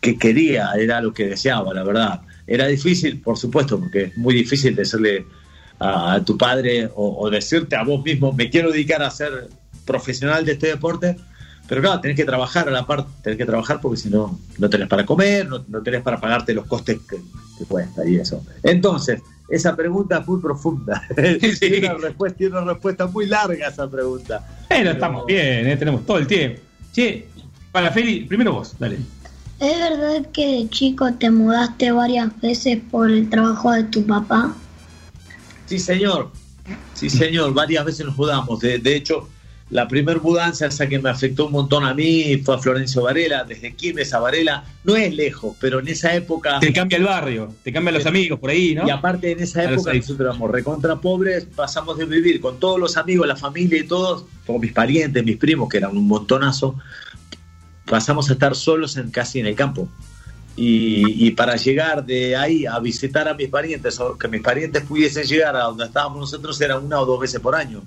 que 0.00 0.18
quería, 0.18 0.72
era 0.72 1.00
lo 1.00 1.12
que 1.12 1.28
deseaba, 1.28 1.72
la 1.72 1.84
verdad. 1.84 2.20
Era 2.46 2.66
difícil, 2.66 3.20
por 3.20 3.38
supuesto, 3.38 3.78
porque 3.78 4.04
es 4.04 4.16
muy 4.16 4.34
difícil 4.34 4.74
decirle 4.74 5.24
a, 5.78 6.20
tu 6.24 6.36
padre 6.36 6.86
o, 6.94 7.16
o 7.20 7.30
decirte 7.30 7.76
a 7.76 7.84
vos 7.84 8.04
mismo, 8.04 8.32
me 8.32 8.50
quiero 8.50 8.72
dedicar 8.72 9.02
a 9.02 9.10
ser 9.10 9.48
profesional 9.86 10.44
de 10.44 10.52
este 10.52 10.66
deporte, 10.66 11.16
pero 11.68 11.82
claro, 11.82 12.00
tenés 12.00 12.16
que 12.16 12.24
trabajar 12.24 12.68
a 12.68 12.72
la 12.72 12.84
par, 12.84 13.06
tenés 13.22 13.38
que 13.38 13.46
trabajar 13.46 13.80
porque 13.80 13.96
si 13.96 14.10
no, 14.10 14.40
no 14.58 14.68
tenés 14.68 14.88
para 14.88 15.06
comer, 15.06 15.48
no, 15.48 15.64
no 15.68 15.82
tenés 15.82 16.02
para 16.02 16.20
pagarte 16.20 16.52
los 16.52 16.66
costes 16.66 16.98
que, 17.08 17.16
que 17.58 17.64
cuesta 17.64 18.06
y 18.06 18.16
eso. 18.16 18.44
Entonces, 18.64 19.22
esa 19.50 19.74
pregunta 19.74 20.18
es 20.18 20.26
muy 20.26 20.40
profunda. 20.40 21.02
tiene, 21.60 21.90
una 21.90 21.98
respuesta, 21.98 22.38
tiene 22.38 22.58
una 22.58 22.72
respuesta 22.72 23.06
muy 23.06 23.26
larga 23.26 23.68
esa 23.68 23.90
pregunta. 23.90 24.46
Pero 24.68 24.92
estamos 24.92 25.26
bien, 25.26 25.66
¿eh? 25.66 25.76
tenemos 25.76 26.06
todo 26.06 26.18
el 26.18 26.26
tiempo. 26.26 26.60
Che, 26.92 27.26
para 27.72 27.90
Feli, 27.90 28.24
primero 28.24 28.52
vos, 28.52 28.74
dale. 28.78 28.98
¿Es 29.58 29.78
verdad 29.78 30.26
que 30.32 30.46
de 30.46 30.68
chico 30.70 31.12
te 31.14 31.30
mudaste 31.30 31.92
varias 31.92 32.40
veces 32.40 32.78
por 32.90 33.10
el 33.10 33.28
trabajo 33.28 33.72
de 33.72 33.84
tu 33.84 34.06
papá? 34.06 34.54
Sí, 35.66 35.78
señor. 35.78 36.30
Sí, 36.94 37.10
señor, 37.10 37.52
varias 37.52 37.84
veces 37.84 38.06
nos 38.06 38.16
mudamos. 38.16 38.60
De, 38.60 38.78
de 38.78 38.96
hecho, 38.96 39.28
la 39.70 39.86
primer 39.86 40.20
mudanza, 40.20 40.66
esa 40.66 40.88
que 40.88 40.98
me 40.98 41.10
afectó 41.10 41.46
un 41.46 41.52
montón 41.52 41.84
a 41.84 41.94
mí, 41.94 42.36
fue 42.44 42.56
a 42.56 42.58
Florencio 42.58 43.02
Varela, 43.02 43.44
desde 43.44 43.72
Quilmes 43.74 44.12
a 44.12 44.18
Varela. 44.18 44.64
No 44.82 44.96
es 44.96 45.14
lejos, 45.14 45.56
pero 45.60 45.78
en 45.78 45.86
esa 45.86 46.12
época. 46.14 46.58
Te 46.58 46.72
cambia 46.72 46.98
el 46.98 47.04
barrio, 47.04 47.54
te 47.62 47.72
cambian 47.72 47.94
los 47.94 48.06
amigos 48.06 48.40
por 48.40 48.50
ahí, 48.50 48.74
¿no? 48.74 48.86
Y 48.86 48.90
aparte, 48.90 49.30
en 49.30 49.40
esa 49.40 49.62
época, 49.62 49.94
nosotros 49.94 50.28
éramos 50.28 50.50
recontra 50.50 50.96
pobres, 50.96 51.46
pasamos 51.54 51.96
de 51.98 52.04
vivir 52.04 52.40
con 52.40 52.58
todos 52.58 52.80
los 52.80 52.96
amigos, 52.96 53.28
la 53.28 53.36
familia 53.36 53.78
y 53.78 53.84
todos, 53.84 54.24
con 54.44 54.60
mis 54.60 54.72
parientes, 54.72 55.24
mis 55.24 55.36
primos, 55.36 55.68
que 55.68 55.76
eran 55.76 55.96
un 55.96 56.08
montonazo, 56.08 56.74
pasamos 57.86 58.28
a 58.28 58.32
estar 58.32 58.56
solos 58.56 58.96
en, 58.96 59.10
casi 59.10 59.38
en 59.38 59.46
el 59.46 59.54
campo. 59.54 59.88
Y, 60.56 61.26
y 61.26 61.30
para 61.30 61.54
llegar 61.54 62.04
de 62.04 62.36
ahí 62.36 62.66
a 62.66 62.80
visitar 62.80 63.28
a 63.28 63.34
mis 63.34 63.48
parientes, 63.48 64.00
o 64.00 64.18
que 64.18 64.26
mis 64.26 64.42
parientes 64.42 64.82
pudiesen 64.82 65.24
llegar 65.24 65.54
a 65.54 65.62
donde 65.62 65.84
estábamos 65.84 66.18
nosotros, 66.18 66.60
era 66.60 66.76
una 66.76 67.00
o 67.00 67.06
dos 67.06 67.20
veces 67.20 67.38
por 67.38 67.54
año. 67.54 67.82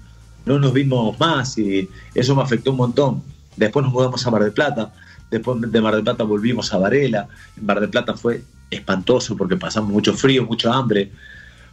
No 0.45 0.59
nos 0.59 0.73
vimos 0.73 1.19
más 1.19 1.57
y 1.57 1.89
eso 2.13 2.35
me 2.35 2.41
afectó 2.41 2.71
un 2.71 2.77
montón. 2.77 3.23
Después 3.55 3.83
nos 3.83 3.93
mudamos 3.93 4.25
a 4.25 4.31
Mar 4.31 4.43
del 4.43 4.51
Plata, 4.51 4.93
después 5.29 5.59
de 5.61 5.81
Mar 5.81 5.95
del 5.95 6.03
Plata 6.03 6.23
volvimos 6.23 6.73
a 6.73 6.77
Varela. 6.77 7.27
En 7.55 7.65
Mar 7.65 7.79
del 7.79 7.89
Plata 7.89 8.15
fue 8.15 8.43
espantoso 8.69 9.37
porque 9.37 9.57
pasamos 9.57 9.91
mucho 9.91 10.13
frío, 10.13 10.45
mucho 10.45 10.71
hambre. 10.71 11.11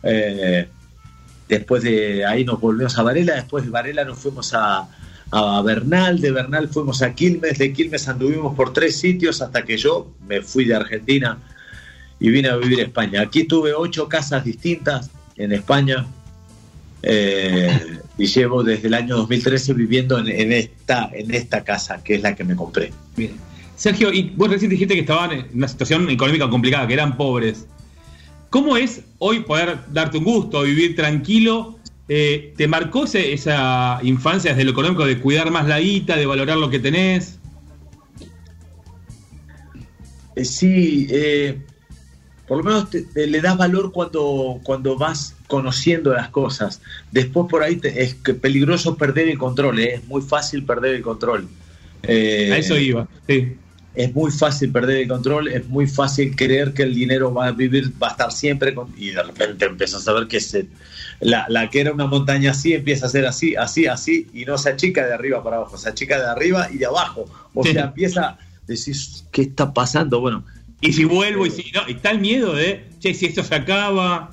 Eh, 0.02 0.68
después 1.48 1.82
de 1.82 2.24
ahí 2.24 2.44
nos 2.44 2.60
volvimos 2.60 2.96
a 2.98 3.02
Varela, 3.02 3.34
después 3.34 3.64
de 3.64 3.70
Varela 3.70 4.04
nos 4.04 4.18
fuimos 4.18 4.54
a, 4.54 4.88
a 5.30 5.62
Bernal, 5.62 6.20
de 6.20 6.30
Bernal 6.30 6.68
fuimos 6.68 7.02
a 7.02 7.14
Quilmes, 7.14 7.58
de 7.58 7.72
Quilmes 7.72 8.08
anduvimos 8.08 8.54
por 8.54 8.72
tres 8.72 8.96
sitios 8.96 9.42
hasta 9.42 9.64
que 9.64 9.76
yo 9.76 10.12
me 10.26 10.42
fui 10.42 10.64
de 10.64 10.74
Argentina 10.74 11.38
y 12.18 12.30
vine 12.30 12.48
a 12.48 12.56
vivir 12.56 12.80
a 12.80 12.84
España. 12.84 13.22
Aquí 13.22 13.44
tuve 13.44 13.72
ocho 13.72 14.08
casas 14.08 14.44
distintas 14.44 15.10
en 15.36 15.52
España 15.52 16.06
eh, 17.02 17.98
y 18.18 18.26
llevo 18.26 18.62
desde 18.62 18.88
el 18.88 18.94
año 18.94 19.16
2013 19.16 19.72
viviendo 19.74 20.18
en, 20.18 20.28
en 20.28 20.52
esta, 20.52 21.10
en 21.12 21.32
esta 21.34 21.64
casa, 21.64 22.02
que 22.02 22.16
es 22.16 22.22
la 22.22 22.34
que 22.34 22.44
me 22.44 22.54
compré. 22.56 22.92
Bien. 23.16 23.32
Sergio, 23.76 24.12
y 24.12 24.30
vos 24.36 24.50
recién 24.50 24.70
dijiste 24.70 24.94
que 24.94 25.00
estaban 25.00 25.32
en 25.32 25.46
una 25.54 25.66
situación 25.68 26.08
económica 26.10 26.48
complicada, 26.50 26.86
que 26.86 26.92
eran 26.94 27.16
pobres. 27.16 27.66
¿Cómo 28.50 28.76
es 28.76 29.02
hoy 29.18 29.40
poder 29.40 29.78
darte 29.92 30.18
un 30.18 30.24
gusto, 30.24 30.62
vivir 30.62 30.94
tranquilo? 30.96 31.78
Eh, 32.08 32.52
¿Te 32.56 32.66
marcó 32.66 33.04
ese- 33.04 33.32
esa 33.32 34.00
infancia 34.02 34.50
desde 34.50 34.64
lo 34.64 34.72
económico 34.72 35.06
de 35.06 35.18
cuidar 35.18 35.50
más 35.50 35.66
la 35.66 35.78
guita, 35.80 36.16
de 36.16 36.26
valorar 36.26 36.58
lo 36.58 36.68
que 36.68 36.80
tenés? 36.80 37.38
Eh, 40.36 40.44
sí, 40.44 41.06
eh, 41.10 41.58
por 42.50 42.58
lo 42.58 42.64
menos 42.64 42.90
te- 42.90 43.02
te 43.02 43.28
le 43.28 43.40
das 43.40 43.56
valor 43.56 43.92
cuando, 43.92 44.60
cuando 44.64 44.98
vas 44.98 45.36
conociendo 45.46 46.12
las 46.12 46.30
cosas. 46.30 46.80
Después 47.12 47.46
por 47.48 47.62
ahí 47.62 47.76
te- 47.76 48.02
es 48.02 48.16
peligroso 48.16 48.96
perder 48.96 49.28
el 49.28 49.38
control, 49.38 49.78
eh, 49.78 49.94
es 49.94 50.04
muy 50.08 50.20
fácil 50.20 50.64
perder 50.64 50.96
el 50.96 51.02
control. 51.02 51.46
Eh, 52.02 52.50
A 52.52 52.58
eso 52.58 52.76
iba, 52.76 53.06
sí. 53.28 53.56
Es 53.94 54.12
muy 54.12 54.32
fácil 54.32 54.72
perder 54.72 54.96
el 54.96 55.06
control, 55.06 55.46
es 55.46 55.68
muy 55.68 55.86
fácil 55.86 56.34
creer 56.34 56.74
que 56.74 56.82
el 56.82 56.92
dinero 56.92 57.32
va 57.32 57.46
a 57.46 57.52
vivir, 57.52 57.92
va 58.02 58.08
a 58.08 58.10
estar 58.10 58.32
siempre 58.32 58.74
con- 58.74 58.92
y 58.96 59.10
de 59.10 59.22
repente 59.22 59.66
empiezas 59.66 60.08
a 60.08 60.12
ver 60.12 60.26
que 60.26 60.40
se, 60.40 60.66
la, 61.20 61.46
la 61.48 61.70
que 61.70 61.80
era 61.82 61.92
una 61.92 62.06
montaña 62.06 62.50
así 62.50 62.72
empieza 62.72 63.06
a 63.06 63.10
ser 63.10 63.26
así, 63.26 63.54
así, 63.54 63.86
así 63.86 64.28
y 64.34 64.44
no 64.44 64.58
se 64.58 64.70
achica 64.70 65.06
de 65.06 65.14
arriba 65.14 65.40
para 65.44 65.58
abajo, 65.58 65.78
se 65.78 65.88
achica 65.88 66.18
de 66.18 66.26
arriba 66.26 66.68
y 66.72 66.78
de 66.78 66.86
abajo. 66.86 67.26
O 67.54 67.64
Sí. 67.64 67.74
sea, 67.74 67.84
empieza 67.84 68.22
a 68.30 68.38
decir, 68.66 68.96
¿qué 69.30 69.42
está 69.42 69.72
pasando? 69.72 70.20
Bueno, 70.20 70.44
Y 70.80 70.92
si 70.92 71.04
vuelvo, 71.04 71.46
y 71.46 71.50
si 71.50 71.70
no, 71.72 71.86
está 71.86 72.10
el 72.10 72.20
miedo 72.20 72.54
de, 72.54 72.88
che, 72.98 73.12
si 73.14 73.26
esto 73.26 73.42
se 73.42 73.54
acaba, 73.54 74.30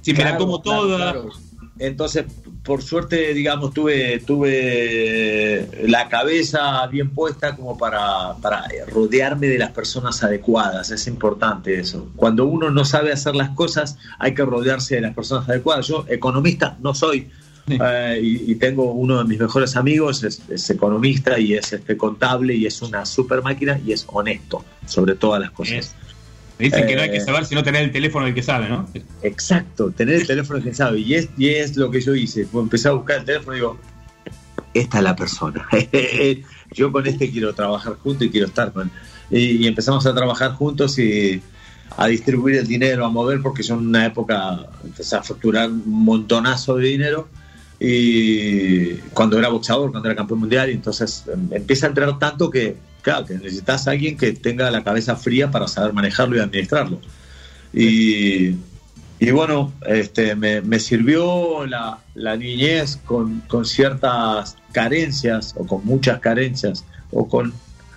si 0.00 0.12
me 0.12 0.24
la 0.24 0.36
como 0.36 0.62
claro, 0.62 0.80
toda. 0.80 1.12
claro. 1.12 1.30
Entonces, 1.78 2.26
por 2.62 2.82
suerte, 2.82 3.32
digamos, 3.32 3.72
tuve, 3.72 4.20
tuve 4.20 5.66
la 5.88 6.08
cabeza 6.08 6.86
bien 6.88 7.10
puesta 7.10 7.56
como 7.56 7.78
para, 7.78 8.34
para 8.42 8.64
rodearme 8.86 9.46
de 9.46 9.58
las 9.58 9.70
personas 9.72 10.22
adecuadas. 10.22 10.90
Es 10.90 11.06
importante 11.06 11.80
eso. 11.80 12.10
Cuando 12.16 12.44
uno 12.44 12.70
no 12.70 12.84
sabe 12.84 13.12
hacer 13.12 13.34
las 13.34 13.50
cosas, 13.50 13.96
hay 14.18 14.34
que 14.34 14.44
rodearse 14.44 14.96
de 14.96 15.00
las 15.00 15.14
personas 15.14 15.48
adecuadas. 15.48 15.86
Yo, 15.88 16.04
economista, 16.08 16.76
no 16.80 16.94
soy. 16.94 17.30
eh, 17.80 18.20
y, 18.22 18.52
y 18.52 18.54
tengo 18.56 18.92
uno 18.92 19.18
de 19.18 19.24
mis 19.24 19.38
mejores 19.38 19.76
amigos, 19.76 20.24
es, 20.24 20.42
es 20.48 20.70
economista 20.70 21.38
y 21.38 21.54
es 21.54 21.72
este, 21.72 21.96
contable 21.96 22.54
y 22.54 22.66
es 22.66 22.82
una 22.82 23.04
super 23.06 23.42
máquina 23.42 23.80
y 23.84 23.92
es 23.92 24.06
honesto 24.08 24.64
sobre 24.86 25.14
todas 25.14 25.40
las 25.40 25.50
cosas. 25.50 25.94
Me 26.58 26.66
dicen 26.66 26.86
que 26.86 26.94
no 26.94 27.02
hay 27.02 27.10
que 27.10 27.16
Eh, 27.16 27.20
saber 27.20 27.46
si 27.46 27.54
no 27.54 27.62
tener 27.62 27.82
el 27.84 27.92
teléfono 27.92 28.26
del 28.26 28.34
que 28.34 28.42
sabe, 28.42 28.68
¿no? 28.68 28.86
Exacto, 29.22 29.90
tener 29.90 30.16
el 30.16 30.26
teléfono 30.26 30.62
que 30.62 30.74
sabe. 30.74 30.98
Y 30.98 31.14
es, 31.14 31.28
y 31.38 31.48
es 31.48 31.76
lo 31.76 31.90
que 31.90 32.02
yo 32.02 32.14
hice. 32.14 32.46
Empecé 32.52 32.88
a 32.88 32.92
buscar 32.92 33.20
el 33.20 33.24
teléfono, 33.24 33.54
digo, 33.54 33.78
esta 34.74 34.98
es 34.98 35.04
la 35.04 35.16
persona. 35.16 35.66
yo 36.72 36.92
con 36.92 37.06
este 37.06 37.30
quiero 37.30 37.54
trabajar 37.54 37.94
junto 37.94 38.24
y 38.24 38.30
quiero 38.30 38.46
estar 38.46 38.72
con 38.72 38.90
y, 39.30 39.64
y 39.64 39.66
empezamos 39.66 40.04
a 40.06 40.14
trabajar 40.14 40.52
juntos 40.52 40.98
y 40.98 41.40
a 41.96 42.06
distribuir 42.06 42.56
el 42.56 42.66
dinero, 42.66 43.04
a 43.04 43.10
mover, 43.10 43.40
porque 43.40 43.62
yo 43.62 43.74
en 43.74 43.88
una 43.88 44.06
época 44.06 44.66
empecé 44.84 45.16
a 45.16 45.22
facturar 45.22 45.70
un 45.70 45.82
montonazo 45.86 46.76
de 46.76 46.88
dinero. 46.88 47.28
Y 47.82 48.94
cuando 49.14 49.38
era 49.38 49.48
boxeador, 49.48 49.90
cuando 49.90 50.08
era 50.08 50.14
campeón 50.16 50.40
mundial, 50.40 50.68
y 50.68 50.74
entonces 50.74 51.24
em, 51.32 51.48
empieza 51.52 51.86
a 51.86 51.88
entrar 51.88 52.18
tanto 52.18 52.50
que, 52.50 52.76
claro, 53.00 53.24
que 53.24 53.34
necesitas 53.34 53.88
a 53.88 53.92
alguien 53.92 54.16
que 54.18 54.32
tenga 54.32 54.70
la 54.70 54.84
cabeza 54.84 55.16
fría 55.16 55.50
para 55.50 55.66
saber 55.66 55.94
manejarlo 55.94 56.36
y 56.36 56.40
administrarlo. 56.40 57.00
Y, 57.72 58.56
y 59.18 59.30
bueno, 59.32 59.72
este, 59.86 60.34
me, 60.36 60.60
me 60.60 60.78
sirvió 60.78 61.64
la, 61.66 61.98
la 62.14 62.36
niñez 62.36 62.98
con, 63.04 63.40
con 63.48 63.64
ciertas 63.64 64.56
carencias, 64.72 65.54
o 65.56 65.66
con 65.66 65.84
muchas 65.86 66.20
carencias, 66.20 66.84
o 67.10 67.28
con 67.28 67.52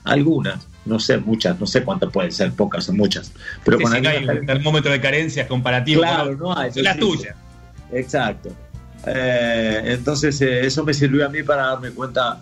algunas, 0.05 0.65
no 0.85 0.99
sé, 0.99 1.17
muchas, 1.17 1.59
no 1.59 1.67
sé 1.67 1.83
cuántas 1.83 2.09
pueden 2.11 2.31
ser, 2.31 2.53
pocas 2.53 2.87
o 2.89 2.93
muchas, 2.93 3.31
pero 3.65 3.77
Sí, 3.77 3.83
con 3.83 3.93
sí, 3.93 4.01
no 4.01 4.09
algunas 4.09 4.29
hay 4.35 4.39
un 4.39 4.45
termómetro 4.45 4.91
de 4.91 5.01
carencias 5.01 5.47
comparativo. 5.47 6.01
Claro, 6.01 6.37
con- 6.37 6.39
no 6.39 6.57
hay. 6.57 6.71
La 6.75 6.93
sí, 6.93 6.99
tuya. 6.99 7.35
sí. 7.91 7.97
Exacto. 7.97 8.49
Eh, 9.05 9.81
entonces 9.85 10.39
eh, 10.41 10.65
eso 10.65 10.83
me 10.83 10.93
sirvió 10.93 11.25
a 11.25 11.29
mí 11.29 11.43
para 11.43 11.67
darme 11.67 11.91
cuenta, 11.91 12.41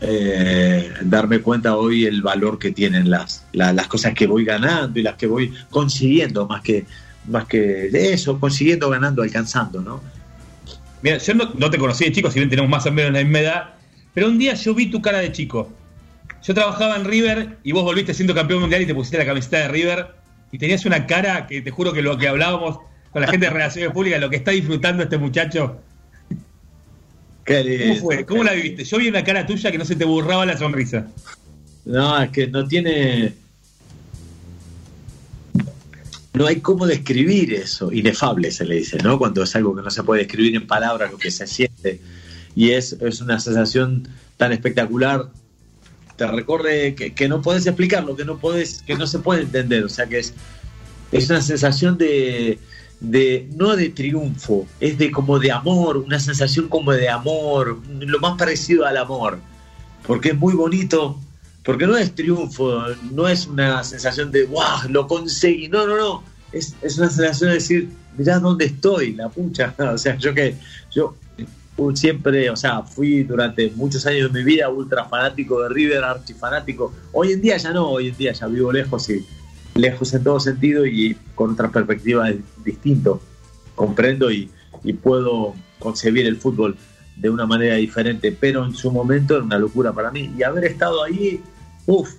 eh, 0.00 0.92
darme 1.02 1.40
cuenta 1.40 1.76
hoy 1.76 2.04
el 2.06 2.22
valor 2.22 2.58
que 2.58 2.72
tienen 2.72 3.08
las, 3.08 3.44
la- 3.52 3.72
las 3.72 3.86
cosas 3.86 4.14
que 4.14 4.26
voy 4.26 4.44
ganando 4.44 4.98
y 4.98 5.02
las 5.02 5.14
que 5.14 5.26
voy 5.26 5.52
consiguiendo, 5.70 6.46
más 6.46 6.60
que, 6.62 6.84
más 7.28 7.46
que 7.46 7.88
eso, 8.12 8.38
consiguiendo, 8.38 8.90
ganando, 8.90 9.22
alcanzando, 9.22 9.80
¿no? 9.80 10.02
Mira, 11.02 11.18
yo 11.18 11.34
no, 11.34 11.52
no 11.56 11.70
te 11.70 11.78
conocí 11.78 12.04
de 12.04 12.12
chico, 12.12 12.30
si 12.30 12.38
bien 12.38 12.50
tenemos 12.50 12.70
más 12.70 12.84
o 12.86 12.92
menos 12.92 13.12
la 13.12 13.20
misma 13.22 13.40
edad, 13.40 13.64
pero 14.14 14.28
un 14.28 14.38
día 14.38 14.54
yo 14.54 14.74
vi 14.74 14.90
tu 14.90 15.00
cara 15.00 15.18
de 15.18 15.32
chico. 15.32 15.72
Yo 16.42 16.54
trabajaba 16.54 16.96
en 16.96 17.04
River 17.04 17.58
y 17.62 17.72
vos 17.72 17.84
volviste 17.84 18.12
siendo 18.14 18.34
campeón 18.34 18.60
mundial 18.60 18.82
y 18.82 18.86
te 18.86 18.94
pusiste 18.94 19.18
la 19.18 19.24
camiseta 19.24 19.58
de 19.58 19.68
River 19.68 20.06
y 20.50 20.58
tenías 20.58 20.84
una 20.84 21.06
cara 21.06 21.46
que 21.46 21.62
te 21.62 21.70
juro 21.70 21.92
que 21.92 22.02
lo 22.02 22.18
que 22.18 22.26
hablábamos 22.28 22.78
con 23.12 23.22
la 23.22 23.28
gente 23.28 23.46
de 23.46 23.52
Relaciones 23.52 23.92
Públicas, 23.92 24.20
lo 24.20 24.30
que 24.30 24.36
está 24.36 24.52
disfrutando 24.52 25.02
este 25.02 25.18
muchacho. 25.18 25.80
¿Cómo 27.46 27.96
fue? 27.96 28.24
¿Cómo 28.24 28.44
la 28.44 28.52
viviste? 28.52 28.84
Yo 28.84 28.98
vi 28.98 29.08
una 29.08 29.22
cara 29.22 29.46
tuya 29.46 29.70
que 29.70 29.78
no 29.78 29.84
se 29.84 29.96
te 29.96 30.04
borraba 30.04 30.46
la 30.46 30.56
sonrisa. 30.56 31.06
No, 31.84 32.20
es 32.22 32.30
que 32.30 32.46
no 32.46 32.66
tiene. 32.66 33.34
No 36.32 36.46
hay 36.46 36.60
cómo 36.60 36.86
describir 36.86 37.52
eso. 37.52 37.92
Inefable 37.92 38.50
se 38.50 38.64
le 38.64 38.76
dice, 38.76 38.96
¿no? 38.98 39.18
Cuando 39.18 39.42
es 39.42 39.54
algo 39.56 39.76
que 39.76 39.82
no 39.82 39.90
se 39.90 40.02
puede 40.02 40.22
describir 40.22 40.56
en 40.56 40.66
palabras, 40.66 41.10
lo 41.10 41.18
que 41.18 41.30
se 41.30 41.46
siente. 41.46 42.00
Y 42.54 42.70
es, 42.70 42.94
es 42.94 43.20
una 43.20 43.38
sensación 43.38 44.08
tan 44.38 44.52
espectacular. 44.52 45.28
Te 46.16 46.26
recorre 46.26 46.94
que, 46.94 47.12
que 47.12 47.28
no 47.28 47.42
puedes 47.42 47.66
explicarlo, 47.66 48.16
que 48.16 48.24
no 48.24 48.38
puedes, 48.38 48.82
que 48.82 48.94
no 48.94 49.06
se 49.06 49.18
puede 49.18 49.42
entender. 49.42 49.84
O 49.84 49.88
sea 49.90 50.06
que 50.06 50.20
es, 50.20 50.32
es 51.10 51.28
una 51.28 51.42
sensación 51.42 51.98
de, 51.98 52.58
de 53.02 53.48
no 53.56 53.74
de 53.74 53.88
triunfo, 53.88 54.66
es 54.78 54.96
de 54.96 55.10
como 55.10 55.40
de 55.40 55.50
amor, 55.50 55.96
una 55.96 56.20
sensación 56.20 56.68
como 56.68 56.92
de 56.92 57.08
amor, 57.08 57.80
lo 57.88 58.20
más 58.20 58.38
parecido 58.38 58.86
al 58.86 58.96
amor, 58.96 59.40
porque 60.06 60.30
es 60.30 60.36
muy 60.36 60.54
bonito, 60.54 61.18
porque 61.64 61.86
no 61.86 61.96
es 61.96 62.14
triunfo, 62.14 62.84
no 63.10 63.26
es 63.26 63.48
una 63.48 63.82
sensación 63.82 64.30
de 64.30 64.44
wow, 64.44 64.88
lo 64.88 65.08
conseguí, 65.08 65.68
no, 65.68 65.84
no, 65.84 65.96
no, 65.96 66.22
es, 66.52 66.76
es 66.80 66.96
una 66.96 67.10
sensación 67.10 67.50
de 67.50 67.54
decir, 67.54 67.88
mirá 68.16 68.38
dónde 68.38 68.66
estoy, 68.66 69.14
la 69.14 69.28
pucha, 69.28 69.74
o 69.92 69.98
sea, 69.98 70.16
yo 70.16 70.32
que 70.32 70.54
yo 70.92 71.16
siempre, 71.94 72.48
o 72.50 72.56
sea, 72.56 72.82
fui 72.82 73.24
durante 73.24 73.68
muchos 73.74 74.06
años 74.06 74.32
de 74.32 74.38
mi 74.38 74.44
vida 74.44 74.68
ultra 74.68 75.06
fanático 75.06 75.60
de 75.62 75.70
River, 75.70 76.04
archifanático, 76.04 76.94
hoy 77.10 77.32
en 77.32 77.40
día 77.40 77.56
ya 77.56 77.72
no, 77.72 77.88
hoy 77.88 78.08
en 78.08 78.16
día 78.16 78.32
ya 78.32 78.46
vivo 78.46 78.70
lejos 78.70 79.10
y 79.10 79.26
lejos 79.74 80.12
en 80.14 80.24
todo 80.24 80.40
sentido 80.40 80.86
y 80.86 81.16
con 81.34 81.52
otra 81.52 81.70
perspectiva 81.70 82.30
distinto. 82.64 83.20
Comprendo 83.74 84.30
y, 84.30 84.50
y 84.84 84.92
puedo 84.92 85.54
concebir 85.78 86.26
el 86.26 86.36
fútbol 86.36 86.76
de 87.16 87.30
una 87.30 87.46
manera 87.46 87.76
diferente, 87.76 88.32
pero 88.32 88.64
en 88.64 88.74
su 88.74 88.90
momento 88.90 89.36
era 89.36 89.44
una 89.44 89.58
locura 89.58 89.92
para 89.92 90.10
mí. 90.10 90.32
Y 90.36 90.42
haber 90.42 90.64
estado 90.64 91.02
ahí, 91.02 91.40
uff, 91.86 92.14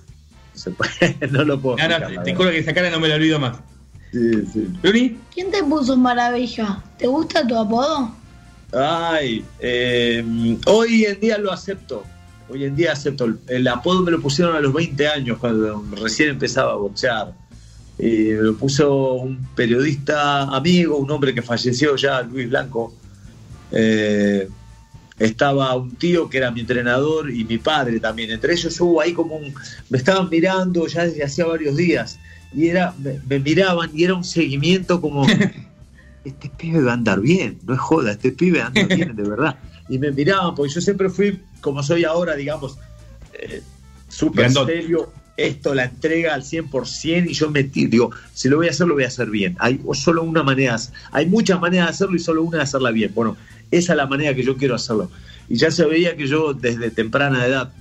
no, 1.32 1.44
lo 1.44 1.60
puedo. 1.60 1.78
Explicar, 1.78 2.24
te, 2.24 2.36
juro 2.36 2.52
que 2.52 2.60
esa 2.60 2.74
cara 2.74 2.90
no 2.90 3.00
me 3.00 3.08
la 3.08 3.16
olvido 3.16 3.40
más. 3.40 3.58
Sí, 4.12 4.46
sí. 4.54 5.18
¿Quién 5.34 5.50
te 5.50 5.64
puso 5.64 5.98
maravilla? 5.98 6.84
¿Te 6.98 7.08
gusta 7.08 7.46
tu 7.48 7.58
apodo? 7.58 8.12
Ay, 8.72 9.44
eh, 9.60 10.58
hoy 10.68 11.06
en 11.06 11.20
día 11.20 11.38
lo 11.38 11.52
acepto. 11.52 12.04
Hoy 12.50 12.66
en 12.66 12.76
día 12.76 12.92
acepto. 12.92 13.26
El, 13.26 13.40
el 13.48 13.68
apodo 13.68 14.02
me 14.02 14.12
lo 14.12 14.22
pusieron 14.22 14.56
a 14.56 14.60
los 14.60 14.74
20 14.74 15.08
años, 15.08 15.40
cuando 15.40 15.84
recién 16.00 16.30
empezaba 16.30 16.74
a 16.74 16.76
boxear. 16.76 17.34
Y 18.00 18.34
me 18.34 18.42
lo 18.42 18.56
puso 18.56 19.14
un 19.14 19.48
periodista 19.56 20.44
amigo, 20.44 20.98
un 20.98 21.10
hombre 21.12 21.34
que 21.34 21.42
falleció 21.42 21.96
ya, 21.96 22.22
Luis 22.22 22.50
Blanco. 22.50 22.94
Eh, 23.72 24.48
estaba 25.20 25.76
un 25.76 25.92
tío 25.96 26.30
que 26.30 26.38
era 26.38 26.52
mi 26.52 26.62
entrenador 26.62 27.30
y 27.30 27.44
mi 27.44 27.58
padre 27.58 28.00
también. 28.00 28.32
Entre 28.32 28.54
ellos 28.54 28.80
hubo 28.82 29.00
ahí 29.02 29.14
como 29.14 29.36
un... 29.36 29.54
Me 29.90 29.98
estaban 29.98 30.30
mirando 30.30 30.88
ya 30.88 31.06
desde 31.06 31.24
hacía 31.24 31.46
varios 31.46 31.78
días 31.78 32.20
y 32.54 32.68
era, 32.68 32.94
me, 33.00 33.20
me 33.28 33.40
miraban 33.40 33.92
y 33.94 34.04
era 34.04 34.16
un 34.16 34.24
seguimiento 34.24 35.00
como... 35.02 35.26
Este 36.26 36.50
pibe 36.50 36.82
va 36.82 36.92
a 36.92 36.94
andar 36.94 37.20
bien, 37.20 37.60
no 37.66 37.74
es 37.74 37.80
joda, 37.82 38.14
este 38.14 38.32
pibe 38.32 38.62
anda 38.62 38.84
bien, 38.96 39.14
de 39.16 39.24
verdad. 39.24 39.60
Y 39.90 40.00
me 40.00 40.12
miraban, 40.12 40.56
porque 40.56 40.74
yo 40.74 40.80
siempre 40.80 41.10
fui, 41.10 41.42
como 41.60 41.84
soy 41.84 42.06
ahora, 42.06 42.36
digamos, 42.36 42.78
eh, 43.34 43.62
súper 44.08 44.50
serio, 44.52 45.12
esto 45.36 45.74
la 45.74 45.86
entrega 45.86 46.34
al 46.34 46.44
100% 46.44 47.30
y 47.30 47.34
yo 47.34 47.50
metí, 47.50 47.88
digo, 47.88 48.12
si 48.34 48.50
lo 48.50 48.58
voy 48.58 48.68
a 48.68 48.72
hacer, 48.72 48.88
lo 48.88 48.94
voy 48.94 49.04
a 49.04 49.08
hacer 49.08 49.30
bien. 49.30 49.56
Hay 49.60 49.80
solo 49.94 50.24
una 50.24 50.44
manera, 50.44 50.78
hay 51.12 51.26
muchas 51.26 51.60
maneras 51.60 51.88
de 51.88 51.92
hacerlo 51.92 52.16
y 52.16 52.20
solo 52.20 52.44
una 52.44 52.58
de 52.58 52.64
hacerla 52.64 52.92
bien. 52.92 53.12
Bueno, 53.14 53.36
esa 53.72 53.94
es 53.94 53.98
la 53.98 54.06
manera 54.06 54.36
que 54.36 54.44
yo 54.44 54.58
quiero 54.58 54.76
hacerlo. 54.76 55.10
Y 55.50 55.56
ya 55.56 55.72
se 55.72 55.86
veía 55.86 56.16
que 56.16 56.28
yo 56.28 56.54
desde 56.54 56.92
temprana 56.92 57.46
edad, 57.46 57.74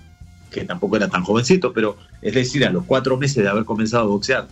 que 0.51 0.65
tampoco 0.65 0.97
era 0.97 1.09
tan 1.09 1.25
jovencito, 1.25 1.73
pero 1.73 1.97
es 2.23 2.35
decir, 2.35 2.65
a 2.65 2.71
los 2.71 2.85
cuatro 2.85 3.17
meses 3.17 3.43
de 3.43 3.49
haber 3.49 3.65
comenzado 3.65 4.05
a 4.05 4.07
boxear, 4.07 4.49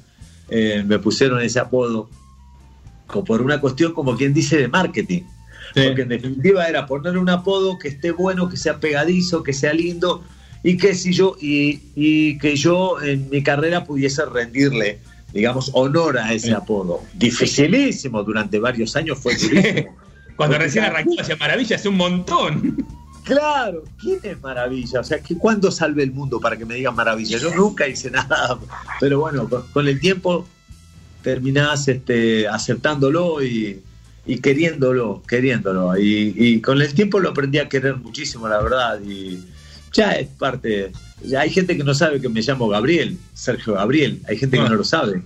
eh, 0.48 0.84
me 0.86 0.98
pusieron 0.98 1.40
ese 1.40 1.59
apodo 1.59 2.09
por 3.26 3.42
una 3.42 3.61
cuestión, 3.61 3.92
como 3.92 4.16
quien 4.16 4.34
dice, 4.34 4.59
de 4.59 4.68
marketing. 4.68 5.22
Porque 5.74 6.03
en 6.03 6.09
definitiva 6.09 6.66
era 6.66 6.86
ponerle 6.86 7.18
un 7.18 7.28
apodo 7.28 7.78
que 7.78 7.88
esté 7.88 8.11
bueno, 8.11 8.48
que 8.48 8.57
sea 8.57 8.80
pegadizo, 8.80 9.42
que 9.42 9.53
sea 9.53 9.72
lindo 9.72 10.24
y 10.62 10.76
que 10.76 10.94
si 10.94 11.12
yo 11.12 11.36
y, 11.40 11.80
y 11.94 12.38
que 12.38 12.56
yo 12.56 13.00
en 13.00 13.28
mi 13.30 13.42
carrera 13.42 13.84
pudiese 13.84 14.24
rendirle, 14.26 14.98
digamos, 15.32 15.70
honor 15.74 16.18
a 16.18 16.32
ese 16.32 16.52
apodo. 16.52 17.02
Dificilísimo 17.14 18.22
durante 18.22 18.58
varios 18.58 18.96
años 18.96 19.18
fue 19.18 19.36
durísimo. 19.36 19.96
Cuando 20.36 20.56
Porque 20.56 20.64
recién 20.64 20.84
arrancó 20.84 21.20
hacía 21.20 21.36
maravilla, 21.36 21.76
hace 21.76 21.88
un 21.88 21.96
montón. 21.96 22.76
Claro, 23.24 23.84
¿quién 24.00 24.18
es 24.22 24.40
Maravilla? 24.40 25.00
O 25.00 25.04
sea, 25.04 25.20
que 25.20 25.36
¿cuándo 25.36 25.70
salve 25.70 26.02
el 26.02 26.12
mundo 26.12 26.40
para 26.40 26.56
que 26.56 26.64
me 26.64 26.74
digan 26.76 26.94
Maravilla? 26.94 27.38
Yo 27.38 27.54
nunca 27.54 27.86
hice 27.86 28.11
nada, 28.11 28.58
pero 28.98 29.20
bueno, 29.20 29.48
con, 29.48 29.66
con 29.68 29.86
el 29.86 30.00
tiempo 30.00 30.46
terminás 31.22 31.86
este, 31.88 32.48
aceptándolo 32.48 33.42
y, 33.42 33.82
y 34.26 34.38
queriéndolo, 34.38 35.22
queriéndolo. 35.28 35.98
Y, 35.98 36.34
y 36.36 36.61
con 36.61 36.80
el 36.80 36.94
tiempo 36.94 37.20
lo 37.20 37.30
aprendí 37.30 37.58
a 37.58 37.68
querer 37.68 37.96
muchísimo, 37.96 38.48
la 38.48 38.62
verdad. 38.62 39.00
Y 39.02 39.44
ya 39.93 40.12
es 40.12 40.28
parte. 40.28 40.93
Ya 41.24 41.41
hay 41.41 41.51
gente 41.51 41.76
que 41.76 41.84
no 41.84 41.95
sabe 41.95 42.20
que 42.20 42.28
me 42.28 42.41
llamo 42.41 42.68
Gabriel, 42.68 43.18
Sergio 43.34 43.74
Gabriel. 43.74 44.20
Hay 44.28 44.36
gente 44.36 44.57
que 44.57 44.68
no 44.68 44.74
lo 44.74 44.84
sabe. 44.84 45.22